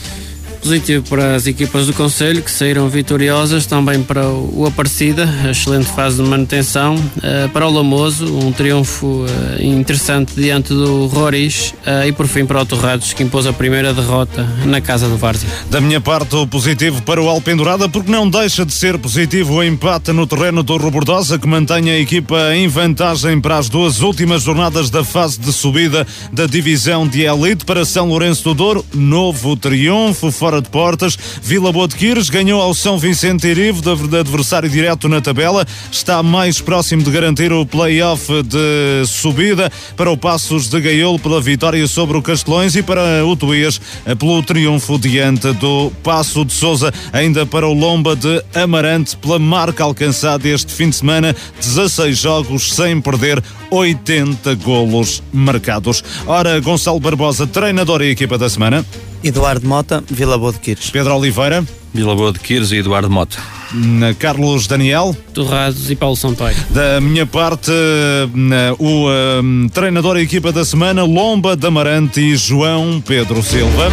positivo 0.66 1.08
para 1.08 1.36
as 1.36 1.46
equipas 1.46 1.86
do 1.86 1.94
Conselho 1.94 2.42
que 2.42 2.50
saíram 2.50 2.90
vitoriosas, 2.90 3.68
também 3.68 4.02
para 4.02 4.28
o 4.28 4.66
Aparecida, 4.66 5.30
excelente 5.48 5.86
fase 5.86 6.16
de 6.24 6.28
manutenção, 6.28 6.96
uh, 6.96 7.48
para 7.50 7.68
o 7.68 7.72
Lamoso, 7.72 8.36
um 8.36 8.52
triunfo 8.52 9.06
uh, 9.06 9.28
interessante 9.62 10.34
diante 10.36 10.70
do 10.70 11.06
Roriz 11.06 11.76
uh, 11.86 12.08
e 12.08 12.12
por 12.12 12.26
fim 12.26 12.48
para 12.48 12.64
o 12.64 12.66
Torrados 12.66 13.14
que 13.14 13.22
impôs 13.22 13.46
a 13.46 13.54
primeira 13.54 13.94
derrota 13.94 14.44
na 14.66 14.82
casa 14.82 15.08
do 15.08 15.18
Várzea. 15.18 15.48
Da 15.70 15.80
minha 15.80 16.02
parte, 16.02 16.36
o 16.36 16.48
positivo 16.48 17.00
para 17.04 17.22
o 17.22 17.30
Alpendurada, 17.30 17.88
porque 17.88 18.10
não 18.10 18.28
deixa 18.28 18.66
de 18.66 18.74
ser 18.74 18.98
positivo 18.98 19.58
o 19.58 19.64
empate 19.64 20.12
no 20.12 20.26
terreno 20.26 20.64
do 20.64 20.78
Robordosa, 20.78 21.38
que 21.38 21.48
mantém 21.48 21.92
a 21.92 22.00
equipa 22.00 22.56
em 22.56 22.68
vantagem 22.68 23.40
para 23.40 23.60
as 23.60 23.70
duas 23.70 24.02
últimas 24.02 24.42
jornadas 24.42 24.90
da 24.90 25.04
fase 25.04 25.40
de 25.40 25.54
subida 25.54 26.08
da 26.34 26.48
divisão 26.48 27.08
de 27.08 27.22
elite 27.22 27.66
para 27.66 27.86
São 27.86 28.08
Lourenço 28.08 28.44
do 28.46 28.56
Douro. 28.56 28.86
Novo 28.96 29.56
triunfo 29.56 30.32
fora 30.32 30.55
fora 30.56 30.62
de 30.62 30.70
portas. 30.70 31.18
Vila 31.42 31.72
Boa 31.72 31.88
de 31.88 31.96
Quires 31.96 32.30
ganhou 32.30 32.62
ao 32.62 32.74
São 32.74 32.98
Vicente 32.98 33.48
Irivo, 33.48 33.82
adversário 33.90 34.70
direto 34.70 35.10
na 35.10 35.20
tabela. 35.20 35.66
Está 35.92 36.24
mais 36.24 36.62
próximo 36.62 37.04
de 37.04 37.12
garantir 37.12 37.52
o 37.52 37.66
play-off 37.66 38.28
de 38.44 39.06
subida 39.08 39.72
para 39.98 40.12
o 40.12 40.18
Passos 40.18 40.70
de 40.70 40.80
Gaiolo 40.80 41.20
pela 41.20 41.42
vitória 41.42 41.86
sobre 41.88 42.18
o 42.18 42.22
Castelões 42.22 42.76
e 42.76 42.84
para 42.84 43.26
o 43.26 43.36
Tuías 43.36 43.82
pelo 44.18 44.42
triunfo 44.44 44.98
diante 44.98 45.52
do 45.54 45.92
Passo 46.04 46.46
de 46.46 46.54
Souza. 46.54 46.94
Ainda 47.12 47.46
para 47.46 47.68
o 47.68 47.74
Lomba 47.74 48.16
de 48.16 48.42
Amarante 48.54 49.18
pela 49.18 49.40
marca 49.40 49.84
alcançada 49.84 50.48
este 50.48 50.74
fim 50.74 50.90
de 50.90 50.96
semana. 50.96 51.36
16 51.60 52.18
jogos 52.18 52.74
sem 52.74 53.02
perder 53.02 53.44
80 53.70 54.56
golos 54.56 55.22
marcados. 55.34 56.04
Ora, 56.26 56.60
Gonçalo 56.60 57.00
Barbosa, 57.00 57.46
treinador 57.46 58.02
e 58.02 58.10
equipa 58.10 58.38
da 58.38 58.50
semana. 58.50 58.86
Eduardo 59.26 59.68
Mota, 59.68 60.04
Vila 60.08 60.38
Boa 60.38 60.54
de 60.54 60.60
Quires. 60.60 60.92
Pedro 60.92 61.16
Oliveira. 61.16 61.66
Vila 61.92 62.16
Boa 62.16 62.32
de 62.32 62.40
Quires 62.40 62.72
e 62.72 62.78
Eduardo 62.78 63.10
Mota. 63.10 63.40
Na 63.74 64.14
Carlos 64.14 64.68
Daniel. 64.68 65.18
Torrados 65.34 65.90
e 65.90 65.96
Paulo 65.96 66.16
Sampaio. 66.16 66.56
Da 66.70 67.02
minha 67.02 67.26
parte, 67.26 67.72
o 68.78 69.10
um, 69.42 69.68
treinador 69.74 70.18
e 70.18 70.22
equipa 70.22 70.52
da 70.52 70.64
semana, 70.64 71.04
Lomba 71.04 71.56
Damarante 71.56 72.22
e 72.22 72.36
João 72.36 73.02
Pedro 73.02 73.42
Silva. 73.42 73.90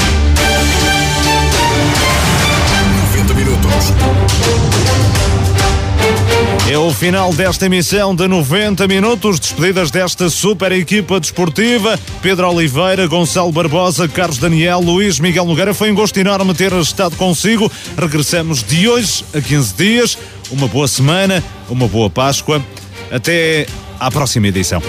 É 6.73 6.79
o 6.79 6.91
final 6.91 7.35
desta 7.35 7.67
emissão 7.67 8.17
de 8.17 8.27
90 8.27 8.89
minutos, 8.89 9.39
despedidas 9.39 9.91
desta 9.91 10.31
super 10.31 10.73
equipa 10.73 11.21
desportiva. 11.21 12.01
Pedro 12.23 12.49
Oliveira, 12.49 13.07
Gonçalo 13.07 13.53
Barbosa, 13.53 14.09
Carlos 14.09 14.39
Daniel, 14.39 14.81
Luís 14.81 15.21
Miguel 15.21 15.45
Nogueira. 15.45 15.75
Foi 15.75 15.93
um 15.93 15.95
gosto 15.95 16.17
enorme 16.17 16.55
ter 16.55 16.73
estado 16.73 17.15
consigo. 17.17 17.71
Regressamos 17.95 18.63
de 18.63 18.89
hoje 18.89 19.23
a 19.35 19.41
15 19.43 19.75
dias. 19.75 20.19
Uma 20.51 20.67
boa 20.67 20.89
semana, 20.89 21.45
uma 21.69 21.87
boa 21.87 22.09
Páscoa. 22.09 22.65
Até 23.11 23.67
à 24.01 24.11
próxima 24.11 24.49
edição. 24.49 24.81